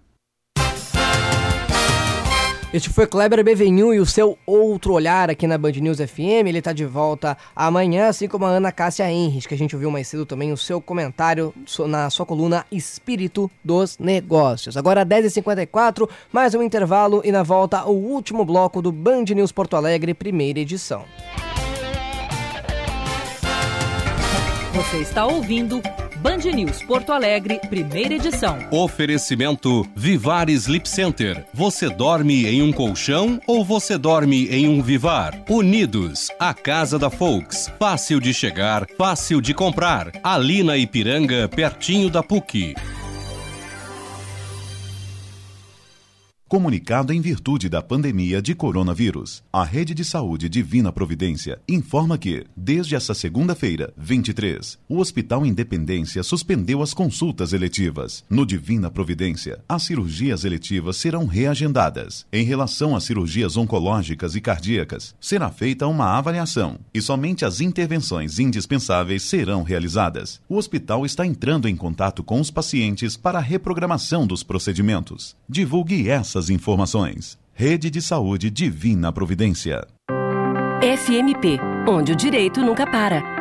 Este 2.73 2.89
foi 2.89 3.05
Kleber 3.05 3.43
Bevenhu 3.43 3.93
e 3.93 3.99
o 3.99 4.05
seu 4.05 4.37
outro 4.45 4.93
olhar 4.93 5.29
aqui 5.29 5.45
na 5.45 5.57
Band 5.57 5.73
News 5.73 5.97
FM. 5.97 6.47
Ele 6.47 6.59
está 6.59 6.73
de 6.73 6.85
volta 6.85 7.37
amanhã, 7.55 8.07
assim 8.07 8.27
como 8.27 8.45
a 8.45 8.49
Ana 8.49 8.71
Cássia 8.71 9.09
Henrich, 9.11 9.47
que 9.47 9.53
a 9.53 9.57
gente 9.57 9.75
ouviu 9.75 9.91
mais 9.91 10.07
cedo 10.07 10.25
também 10.25 10.51
o 10.51 10.57
seu 10.57 10.81
comentário 10.81 11.53
na 11.87 12.09
sua 12.09 12.25
coluna 12.25 12.65
Espírito 12.71 13.51
dos 13.63 13.97
Negócios. 13.97 14.77
Agora 14.77 15.05
10h54, 15.05 16.09
mais 16.31 16.55
um 16.55 16.63
intervalo 16.63 17.21
e 17.25 17.31
na 17.31 17.43
volta 17.43 17.85
o 17.85 17.93
último 17.93 18.43
bloco 18.45 18.81
do 18.81 18.91
Band 18.91 19.25
News 19.35 19.51
Porto 19.51 19.75
Alegre, 19.75 20.13
primeira 20.13 20.59
edição. 20.59 21.05
Você 24.75 24.97
está 24.97 25.25
ouvindo 25.25 25.81
Band 26.17 26.51
News 26.53 26.83
Porto 26.83 27.13
Alegre, 27.13 27.61
primeira 27.69 28.15
edição. 28.15 28.57
Oferecimento 28.69 29.87
Vivar 29.95 30.49
Sleep 30.49 30.89
Center. 30.89 31.45
Você 31.53 31.89
dorme 31.89 32.45
em 32.45 32.61
um 32.61 32.73
colchão 32.73 33.39
ou 33.47 33.63
você 33.63 33.97
dorme 33.97 34.49
em 34.49 34.67
um 34.67 34.81
Vivar? 34.81 35.33
Unidos, 35.49 36.29
a 36.37 36.53
casa 36.53 36.99
da 36.99 37.09
Folks. 37.09 37.71
Fácil 37.79 38.19
de 38.19 38.33
chegar, 38.33 38.85
fácil 38.97 39.39
de 39.39 39.53
comprar. 39.53 40.11
Ali 40.21 40.61
na 40.61 40.75
Ipiranga, 40.75 41.47
pertinho 41.47 42.09
da 42.09 42.21
PUC. 42.21 42.75
Comunicado 46.47 47.11
em 47.11 47.19
virtude 47.19 47.67
da 47.67 47.81
pandemia 47.81 48.39
de 48.39 48.53
coronavírus. 48.53 49.43
A 49.51 49.63
Rede 49.63 49.95
de 49.95 50.05
Saúde 50.05 50.47
Divina 50.47 50.91
Providência 50.91 51.59
informa 51.67 52.19
que, 52.19 52.45
desde 52.55 52.95
esta 52.95 53.15
segunda-feira, 53.15 53.91
23, 53.97 54.77
o 54.87 54.99
Hospital 54.99 55.43
Independência 55.43 56.21
suspendeu 56.21 56.83
as 56.83 56.93
consultas 56.93 57.51
eletivas. 57.51 58.23
No 58.29 58.45
Divina 58.45 58.91
Providência, 58.91 59.57
as 59.67 59.81
cirurgias 59.81 60.45
eletivas 60.45 60.97
serão 60.97 61.25
reagendadas. 61.25 62.27
Em 62.31 62.45
relação 62.45 62.95
às 62.95 63.05
cirurgias 63.05 63.57
oncológicas 63.57 64.35
e 64.35 64.39
cardíacas, 64.39 65.15
será 65.19 65.49
feita 65.49 65.87
uma 65.87 66.15
avaliação 66.15 66.77
e 66.93 67.01
somente 67.01 67.43
as 67.43 67.59
intervenções 67.59 68.37
indispensáveis 68.37 69.23
serão 69.23 69.63
realizadas. 69.63 70.39
O 70.47 70.57
hospital 70.57 71.07
está 71.07 71.25
entrando 71.25 71.67
em 71.67 71.75
contato 71.75 72.23
com 72.23 72.39
os 72.39 72.51
pacientes 72.51 73.17
para 73.17 73.39
a 73.39 73.41
reprogramação 73.41 74.27
dos 74.27 74.43
procedimentos. 74.43 75.35
Divulgue 75.49 76.07
essa 76.07 76.34
essas 76.35 76.49
informações. 76.49 77.37
Rede 77.53 77.89
de 77.89 78.01
Saúde 78.01 78.49
Divina 78.49 79.11
Providência. 79.11 79.87
FMP, 80.81 81.57
onde 81.87 82.11
o 82.11 82.15
direito 82.15 82.61
nunca 82.61 82.85
para. 82.85 83.34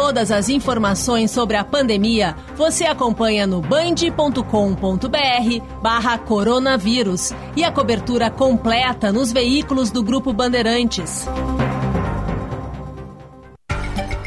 Todas 0.00 0.30
as 0.30 0.48
informações 0.48 1.28
sobre 1.32 1.56
a 1.56 1.64
pandemia 1.64 2.36
você 2.54 2.84
acompanha 2.84 3.48
no 3.48 3.60
band.com.br 3.60 4.40
barra 5.82 6.16
coronavírus 6.16 7.32
e 7.56 7.64
a 7.64 7.72
cobertura 7.72 8.30
completa 8.30 9.10
nos 9.10 9.32
veículos 9.32 9.90
do 9.90 10.00
Grupo 10.00 10.32
Bandeirantes. 10.32 11.26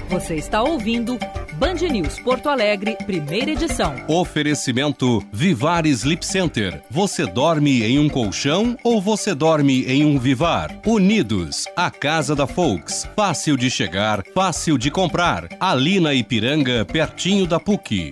Você 0.09 0.35
está 0.35 0.61
ouvindo 0.61 1.17
Band 1.61 1.75
News 1.91 2.17
Porto 2.17 2.49
Alegre, 2.49 2.97
primeira 3.05 3.51
edição. 3.51 3.93
Oferecimento 4.07 5.23
Vivar 5.31 5.85
Sleep 5.85 6.25
Center. 6.25 6.81
Você 6.89 7.23
dorme 7.27 7.83
em 7.83 7.99
um 7.99 8.09
colchão 8.09 8.75
ou 8.83 8.99
você 8.99 9.35
dorme 9.35 9.85
em 9.85 10.03
um 10.03 10.17
Vivar? 10.17 10.75
Unidos, 10.83 11.67
a 11.75 11.91
casa 11.91 12.35
da 12.35 12.47
Folks. 12.47 13.07
Fácil 13.15 13.55
de 13.55 13.69
chegar, 13.69 14.23
fácil 14.33 14.75
de 14.75 14.89
comprar. 14.89 15.49
Ali 15.59 15.99
na 15.99 16.15
Ipiranga, 16.15 16.83
pertinho 16.83 17.45
da 17.45 17.59
PUC. 17.59 18.09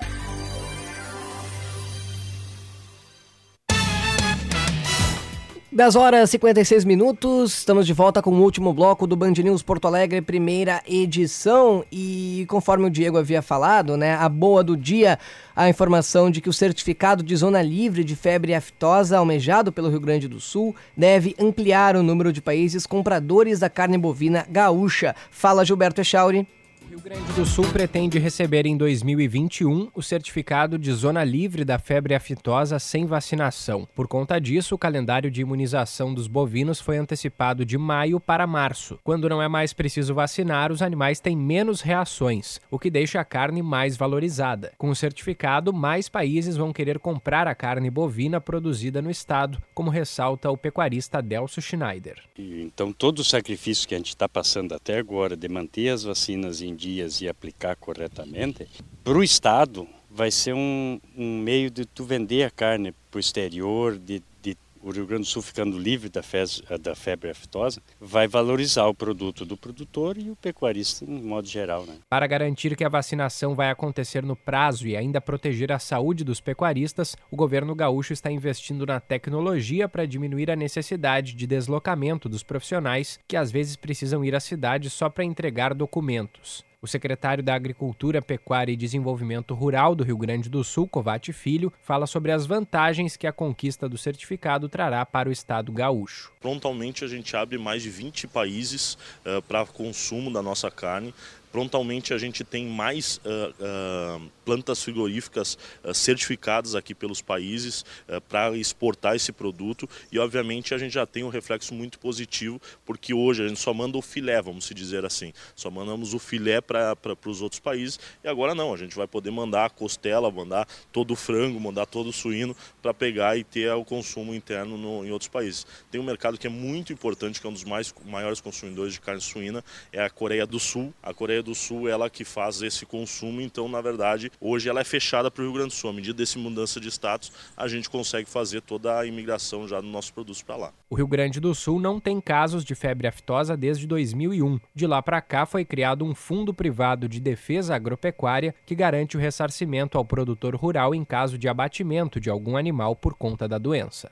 10 5.79 5.95
horas 5.95 6.27
e 6.27 6.31
56 6.33 6.83
minutos, 6.83 7.59
estamos 7.59 7.87
de 7.87 7.93
volta 7.93 8.21
com 8.21 8.31
o 8.31 8.41
último 8.41 8.73
bloco 8.73 9.07
do 9.07 9.15
Band 9.15 9.31
News 9.31 9.63
Porto 9.63 9.87
Alegre, 9.87 10.21
primeira 10.21 10.81
edição. 10.85 11.85
E 11.89 12.45
conforme 12.49 12.87
o 12.87 12.89
Diego 12.89 13.17
havia 13.17 13.41
falado, 13.41 13.95
né, 13.95 14.13
a 14.13 14.27
boa 14.27 14.61
do 14.61 14.75
dia, 14.75 15.17
a 15.55 15.69
informação 15.69 16.29
de 16.29 16.41
que 16.41 16.49
o 16.49 16.53
certificado 16.53 17.23
de 17.23 17.33
zona 17.33 17.61
livre 17.61 18.03
de 18.03 18.13
febre 18.13 18.53
aftosa 18.53 19.17
almejado 19.17 19.71
pelo 19.71 19.87
Rio 19.87 20.01
Grande 20.01 20.27
do 20.27 20.41
Sul 20.41 20.75
deve 20.97 21.33
ampliar 21.39 21.95
o 21.95 22.03
número 22.03 22.33
de 22.33 22.41
países 22.41 22.85
compradores 22.85 23.59
da 23.59 23.69
carne 23.69 23.97
bovina 23.97 24.45
gaúcha. 24.49 25.15
Fala 25.31 25.63
Gilberto 25.63 26.01
Echauri. 26.01 26.45
Rio 26.89 26.99
Grande 27.01 27.31
do 27.33 27.45
Sul 27.45 27.71
pretende 27.71 28.17
receber 28.17 28.65
em 28.65 28.75
2021 28.75 29.91
o 29.93 30.01
certificado 30.01 30.75
de 30.75 30.91
zona 30.91 31.23
livre 31.23 31.63
da 31.63 31.77
febre 31.77 32.15
aftosa 32.15 32.79
sem 32.79 33.05
vacinação. 33.05 33.87
Por 33.93 34.07
conta 34.07 34.41
disso, 34.41 34.73
o 34.73 34.77
calendário 34.77 35.29
de 35.29 35.39
imunização 35.39 36.15
dos 36.15 36.25
bovinos 36.25 36.81
foi 36.81 36.97
antecipado 36.97 37.63
de 37.63 37.77
maio 37.77 38.19
para 38.19 38.47
março. 38.47 38.97
Quando 39.03 39.29
não 39.29 39.39
é 39.39 39.47
mais 39.47 39.71
preciso 39.71 40.15
vacinar, 40.15 40.71
os 40.71 40.81
animais 40.81 41.19
têm 41.19 41.37
menos 41.37 41.81
reações, 41.81 42.59
o 42.71 42.79
que 42.79 42.89
deixa 42.89 43.21
a 43.21 43.25
carne 43.25 43.61
mais 43.61 43.95
valorizada. 43.95 44.73
Com 44.75 44.89
o 44.89 44.95
certificado, 44.95 45.71
mais 45.71 46.09
países 46.09 46.57
vão 46.57 46.73
querer 46.73 46.97
comprar 46.97 47.47
a 47.47 47.53
carne 47.53 47.91
bovina 47.91 48.41
produzida 48.41 48.99
no 48.99 49.11
estado, 49.11 49.61
como 49.75 49.91
ressalta 49.91 50.49
o 50.49 50.57
pecuarista 50.57 51.21
Delcio 51.21 51.61
Schneider. 51.61 52.19
Então, 52.35 52.91
todo 52.91 53.19
o 53.19 53.23
sacrifício 53.23 53.87
que 53.87 53.93
a 53.93 53.97
gente 53.99 54.09
está 54.09 54.27
passando 54.27 54.73
até 54.73 54.97
agora 54.97 55.37
de 55.37 55.47
manter 55.47 55.89
as 55.89 56.03
vacinas 56.03 56.63
em 56.63 56.78
dias 56.79 57.21
e 57.21 57.27
aplicar 57.27 57.75
corretamente, 57.75 58.65
para 59.03 59.17
o 59.17 59.23
Estado 59.23 59.87
vai 60.09 60.31
ser 60.31 60.53
um, 60.53 60.99
um, 61.15 61.39
meio 61.39 61.69
de 61.69 61.85
tu 61.85 62.03
vender 62.03 62.43
a 62.43 62.49
carne 62.49 62.93
para 63.11 63.17
o 63.17 63.19
exterior, 63.19 63.97
de, 63.97 64.23
de, 64.41 64.57
o 64.81 64.91
Rio 64.91 65.05
Grande 65.05 65.23
do 65.23 65.27
Sul 65.27 65.41
ficando 65.41 65.77
livre 65.77 66.09
da, 66.09 66.23
fez, 66.23 66.61
da 66.81 66.95
febre 66.95 67.29
aftosa, 67.29 67.81
vai 67.99 68.27
valorizar 68.27 68.87
o 68.87 68.93
produto 68.93 69.45
do 69.45 69.55
produtor 69.55 70.17
e 70.17 70.31
o 70.31 70.35
pecuarista 70.35 71.05
em 71.05 71.21
modo 71.21 71.47
geral. 71.47 71.85
Né? 71.85 71.97
Para 72.09 72.25
garantir 72.25 72.75
que 72.75 72.83
a 72.83 72.89
vacinação 72.89 73.55
vai 73.55 73.69
acontecer 73.69 74.23
no 74.23 74.35
prazo 74.35 74.87
e 74.87 74.97
ainda 74.97 75.21
proteger 75.21 75.71
a 75.71 75.79
saúde 75.79 76.23
dos 76.23 76.41
pecuaristas, 76.41 77.15
o 77.29 77.35
governo 77.35 77.75
gaúcho 77.75 78.13
está 78.13 78.31
investindo 78.31 78.85
na 78.85 78.99
tecnologia 78.99 79.87
para 79.87 80.05
diminuir 80.05 80.49
a 80.49 80.55
necessidade 80.55 81.33
de 81.33 81.45
deslocamento 81.45 82.27
dos 82.27 82.41
profissionais 82.41 83.19
que 83.27 83.37
às 83.37 83.51
vezes 83.51 83.75
precisam 83.75 84.25
ir 84.25 84.33
à 84.33 84.39
cidade 84.39 84.89
só 84.89 85.09
para 85.09 85.23
entregar 85.23 85.73
documentos. 85.73 86.67
O 86.81 86.87
secretário 86.87 87.43
da 87.43 87.53
Agricultura, 87.53 88.21
Pecuária 88.21 88.71
e 88.71 88.77
Desenvolvimento 88.77 89.53
Rural 89.53 89.93
do 89.93 90.03
Rio 90.05 90.17
Grande 90.17 90.47
do 90.47 90.63
Sul, 90.63 90.87
Covate 90.87 91.33
Filho, 91.33 91.73
fala 91.81 92.07
sobre 92.07 92.31
as 92.31 92.45
vantagens 92.45 93.17
que 93.17 93.27
a 93.27 93.33
conquista 93.33 93.89
do 93.89 93.97
certificado 93.97 94.69
trará 94.69 95.05
para 95.05 95.27
o 95.27 95.31
estado 95.31 95.73
gaúcho. 95.73 96.31
Prontamente 96.39 97.03
a 97.03 97.07
gente 97.09 97.35
abre 97.35 97.57
mais 97.57 97.83
de 97.83 97.89
20 97.89 98.29
países 98.29 98.93
uh, 99.25 99.41
para 99.41 99.65
consumo 99.65 100.31
da 100.31 100.41
nossa 100.41 100.71
carne 100.71 101.13
prontamente 101.51 102.13
a 102.13 102.17
gente 102.17 102.43
tem 102.43 102.67
mais 102.67 103.17
uh, 103.17 104.19
uh, 104.19 104.31
plantas 104.45 104.83
frigoríficas 104.83 105.57
uh, 105.83 105.93
certificadas 105.93 106.75
aqui 106.75 106.93
pelos 106.93 107.21
países 107.21 107.83
para 108.27 108.55
exportar 108.57 109.15
esse 109.15 109.31
produto 109.31 109.87
e 110.11 110.19
obviamente 110.19 110.73
a 110.73 110.77
gente 110.77 110.93
já 110.93 111.05
tem 111.05 111.23
um 111.23 111.29
reflexo 111.29 111.73
muito 111.73 111.99
positivo 111.99 112.59
porque 112.85 113.13
hoje 113.13 113.43
a 113.43 113.47
gente 113.47 113.59
só 113.59 113.73
manda 113.73 113.97
o 113.97 114.01
filé, 114.01 114.41
vamos 114.41 114.65
se 114.65 114.73
dizer 114.73 115.05
assim, 115.05 115.33
só 115.55 115.69
mandamos 115.69 116.13
o 116.13 116.19
filé 116.19 116.61
para 116.61 116.95
os 117.25 117.41
outros 117.41 117.59
países 117.59 117.99
e 118.23 118.27
agora 118.27 118.55
não, 118.55 118.73
a 118.73 118.77
gente 118.77 118.95
vai 118.95 119.07
poder 119.07 119.31
mandar 119.31 119.65
a 119.65 119.69
costela, 119.69 120.31
mandar 120.31 120.67
todo 120.91 121.11
o 121.11 121.15
frango, 121.15 121.59
mandar 121.59 121.85
todo 121.85 122.09
o 122.09 122.13
suíno 122.13 122.55
para 122.81 122.93
pegar 122.93 123.37
e 123.37 123.43
ter 123.43 123.71
o 123.73 123.85
consumo 123.85 124.33
interno 124.33 124.77
no, 124.77 125.05
em 125.05 125.11
outros 125.11 125.29
países. 125.29 125.65
Tem 125.91 125.99
um 125.99 126.03
mercado 126.03 126.37
que 126.37 126.47
é 126.47 126.49
muito 126.49 126.93
importante, 126.93 127.39
que 127.39 127.47
é 127.47 127.49
um 127.49 127.53
dos 127.53 127.63
mais, 127.63 127.93
maiores 128.05 128.41
consumidores 128.41 128.93
de 128.93 129.01
carne 129.01 129.21
suína, 129.21 129.63
é 129.91 130.01
a 130.01 130.09
Coreia 130.09 130.45
do 130.45 130.59
Sul. 130.59 130.93
A 131.01 131.13
Coreia 131.13 131.38
do 131.41 131.55
Sul 131.55 131.87
ela 131.87 132.09
que 132.09 132.23
faz 132.23 132.61
esse 132.61 132.85
consumo, 132.85 133.41
então 133.41 133.67
na 133.67 133.81
verdade 133.81 134.31
hoje 134.39 134.69
ela 134.69 134.81
é 134.81 134.83
fechada 134.83 135.29
para 135.29 135.41
o 135.41 135.45
Rio 135.45 135.53
Grande 135.53 135.69
do 135.69 135.73
Sul. 135.73 135.89
À 135.89 135.93
medida 135.93 136.13
dessa 136.13 136.37
mudança 136.37 136.79
de 136.79 136.89
status, 136.89 137.31
a 137.55 137.67
gente 137.67 137.89
consegue 137.89 138.29
fazer 138.29 138.61
toda 138.61 138.97
a 138.97 139.05
imigração 139.05 139.67
já 139.67 139.79
dos 139.79 139.89
nossos 139.89 140.11
produtos 140.11 140.41
para 140.41 140.55
lá. 140.55 140.73
O 140.89 140.95
Rio 140.95 141.07
Grande 141.07 141.39
do 141.39 141.53
Sul 141.53 141.79
não 141.79 141.99
tem 141.99 142.19
casos 142.19 142.63
de 142.63 142.75
febre 142.75 143.07
aftosa 143.07 143.55
desde 143.55 143.87
2001. 143.87 144.59
De 144.73 144.87
lá 144.87 145.01
para 145.01 145.21
cá 145.21 145.45
foi 145.45 145.63
criado 145.63 146.05
um 146.05 146.15
fundo 146.15 146.53
privado 146.53 147.07
de 147.07 147.19
defesa 147.19 147.75
agropecuária 147.75 148.53
que 148.65 148.75
garante 148.75 149.17
o 149.17 149.19
ressarcimento 149.19 149.97
ao 149.97 150.05
produtor 150.05 150.55
rural 150.55 150.93
em 150.95 151.03
caso 151.03 151.37
de 151.37 151.47
abatimento 151.47 152.19
de 152.19 152.29
algum 152.29 152.57
animal 152.57 152.95
por 152.95 153.13
conta 153.13 153.47
da 153.47 153.57
doença. 153.57 154.11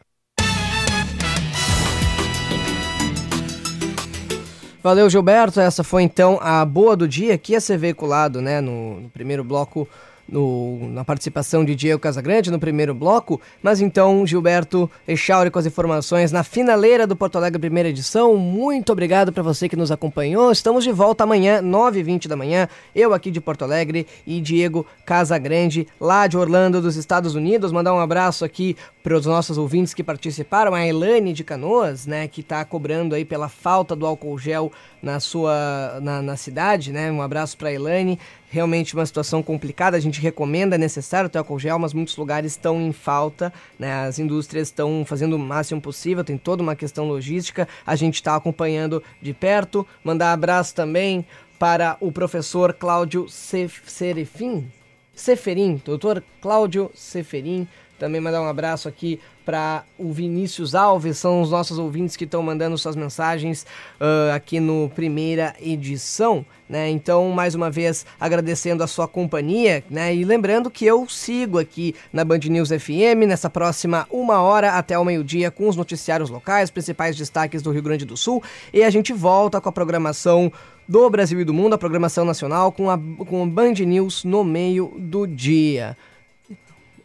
Valeu, 4.84 5.10
Gilberto. 5.10 5.60
Essa 5.60 5.84
foi 5.84 6.04
então 6.04 6.40
a 6.42 6.64
boa 6.64 6.96
do 6.96 7.08
dia 7.08 7.38
que 7.38 7.54
ia 7.54 7.62
ser 7.62 7.78
veiculado 7.78 8.42
né, 8.42 8.62
no, 8.62 9.02
no 9.02 9.10
primeiro 9.10 9.44
bloco 9.44 9.88
no, 10.28 10.90
na 10.90 11.06
participação 11.06 11.64
de 11.64 11.76
Diego 11.76 12.00
Casagrande 12.00 12.52
no 12.52 12.60
primeiro 12.60 12.94
bloco, 12.94 13.40
mas 13.62 13.82
então 13.82 14.26
Gilberto 14.26 14.90
Echauri 15.08 15.52
com 15.52 15.60
as 15.60 15.66
informações 15.66 16.32
na 16.32 16.44
finaleira 16.44 17.06
do 17.06 17.16
Porto 17.16 17.38
Alegre 17.38 17.60
primeira 17.60 17.90
edição. 17.90 18.36
Muito 18.38 18.92
obrigado 18.92 19.32
para 19.32 19.44
você 19.44 19.68
que 19.68 19.76
nos 19.76 19.92
acompanhou. 19.92 20.52
Estamos 20.52 20.84
de 20.84 20.92
volta 20.92 21.24
amanhã, 21.24 21.62
9h20 21.62 22.28
da 22.28 22.36
manhã. 22.36 22.68
Eu 22.96 23.14
aqui 23.14 23.30
de 23.30 23.42
Porto 23.42 23.64
Alegre 23.64 24.08
e 24.26 24.40
Diego 24.40 24.86
Casagrande 25.06 25.88
lá 26.00 26.28
de 26.28 26.38
Orlando, 26.38 26.82
dos 26.82 26.96
Estados 26.96 27.36
Unidos. 27.36 27.72
Mandar 27.72 27.94
um 27.94 28.00
abraço 28.00 28.46
aqui 28.46 28.76
para 29.04 29.16
os 29.16 29.26
nossos 29.26 29.58
ouvintes 29.58 29.94
que 29.94 30.04
participaram, 30.04 30.74
a 30.74 30.86
Elane 30.86 31.32
de 31.32 31.44
Canoas, 31.44 32.06
né, 32.06 32.28
que 32.28 32.42
está 32.42 32.66
cobrando 32.66 33.16
aí 33.16 33.24
pela 33.24 33.48
falta 33.48 33.96
do 33.96 34.06
álcool 34.06 34.38
gel 34.38 34.72
na 35.02 35.20
sua 35.20 36.00
na, 36.02 36.22
na 36.22 36.36
cidade, 36.36 36.92
né? 36.92 37.12
Um 37.12 37.22
abraço 37.22 37.58
para 37.58 37.70
a 37.70 37.74
Elane. 37.74 38.20
Realmente 38.50 38.94
uma 38.94 39.06
situação 39.06 39.44
complicada. 39.44 39.98
A 39.98 40.00
gente 40.00 40.22
recomenda, 40.22 40.76
é 40.76 40.78
necessário 40.78 41.30
ter 41.30 41.38
álcool 41.38 41.60
gel, 41.60 41.78
mas 41.78 41.94
muitos 41.94 42.16
lugares 42.16 42.54
estão 42.54 42.82
em 42.82 42.92
falta, 42.92 43.54
né? 43.78 44.06
As 44.08 44.20
indústrias 44.20 44.70
estão 44.70 45.04
fazendo 45.06 45.36
o 45.36 45.40
máximo 45.40 45.82
possível, 45.82 46.24
tem 46.24 46.38
toda 46.38 46.64
uma 46.64 46.76
questão 46.76 47.08
logística. 47.08 47.68
A 47.86 47.96
gente 47.96 48.16
está 48.16 48.36
acompanhando 48.36 49.04
de 49.22 49.34
perto. 49.34 49.86
Mandar 50.04 50.34
abraço 50.34 50.74
também 50.74 51.26
para 51.60 51.98
o 52.00 52.12
professor 52.12 52.74
Cláudio 52.74 53.28
Serefim, 53.28 54.72
Seferin, 55.14 55.82
doutor 55.84 56.24
Cláudio 56.40 56.92
Seferin, 56.94 57.68
também 57.98 58.22
mandar 58.22 58.42
um 58.42 58.48
abraço 58.48 58.88
aqui 58.88 59.20
para 59.48 59.86
o 59.98 60.12
Vinícius 60.12 60.76
Alves, 60.76 61.18
são 61.18 61.42
os 61.42 61.50
nossos 61.50 61.80
ouvintes 61.80 62.18
que 62.18 62.26
estão 62.26 62.44
mandando 62.44 62.78
suas 62.78 62.98
mensagens 62.98 63.66
uh, 64.00 64.36
aqui 64.36 64.60
no 64.60 64.92
primeira 64.94 65.56
edição. 65.62 66.46
Né? 66.68 66.90
Então, 66.90 67.30
mais 67.30 67.56
uma 67.56 67.72
vez, 67.72 68.06
agradecendo 68.20 68.84
a 68.84 68.88
sua 68.88 69.08
companhia, 69.08 69.86
né? 69.90 70.14
E 70.14 70.26
lembrando 70.26 70.70
que 70.70 70.86
eu 70.86 71.08
sigo 71.08 71.58
aqui 71.58 71.96
na 72.12 72.26
Band 72.26 72.40
News 72.40 72.68
FM 72.68 73.24
nessa 73.26 73.50
próxima 73.50 74.06
uma 74.12 74.42
hora 74.42 74.72
até 74.72 75.00
o 75.00 75.06
meio-dia 75.06 75.50
com 75.50 75.70
os 75.70 75.78
noticiários 75.78 76.30
locais, 76.30 76.70
principais 76.70 77.16
destaques 77.16 77.62
do 77.62 77.72
Rio 77.72 77.84
Grande 77.84 78.04
do 78.04 78.18
Sul. 78.18 78.44
E 78.74 78.84
a 78.84 78.90
gente 78.90 79.14
volta 79.14 79.62
com 79.62 79.70
a 79.70 79.72
programação 79.72 80.52
do 80.86 81.10
Brasil 81.10 81.40
e 81.40 81.46
do 81.46 81.54
Mundo, 81.54 81.74
a 81.74 81.78
programação 81.78 82.26
nacional, 82.26 82.70
com 82.70 82.90
a 82.90 82.98
com 82.98 83.48
Band 83.48 83.74
News 83.74 84.26
no 84.26 84.44
meio 84.44 84.94
do 84.98 85.26
dia. 85.26 85.96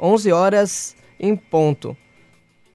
11 0.02 0.32
horas 0.32 0.96
em 1.18 1.36
ponto. 1.36 1.96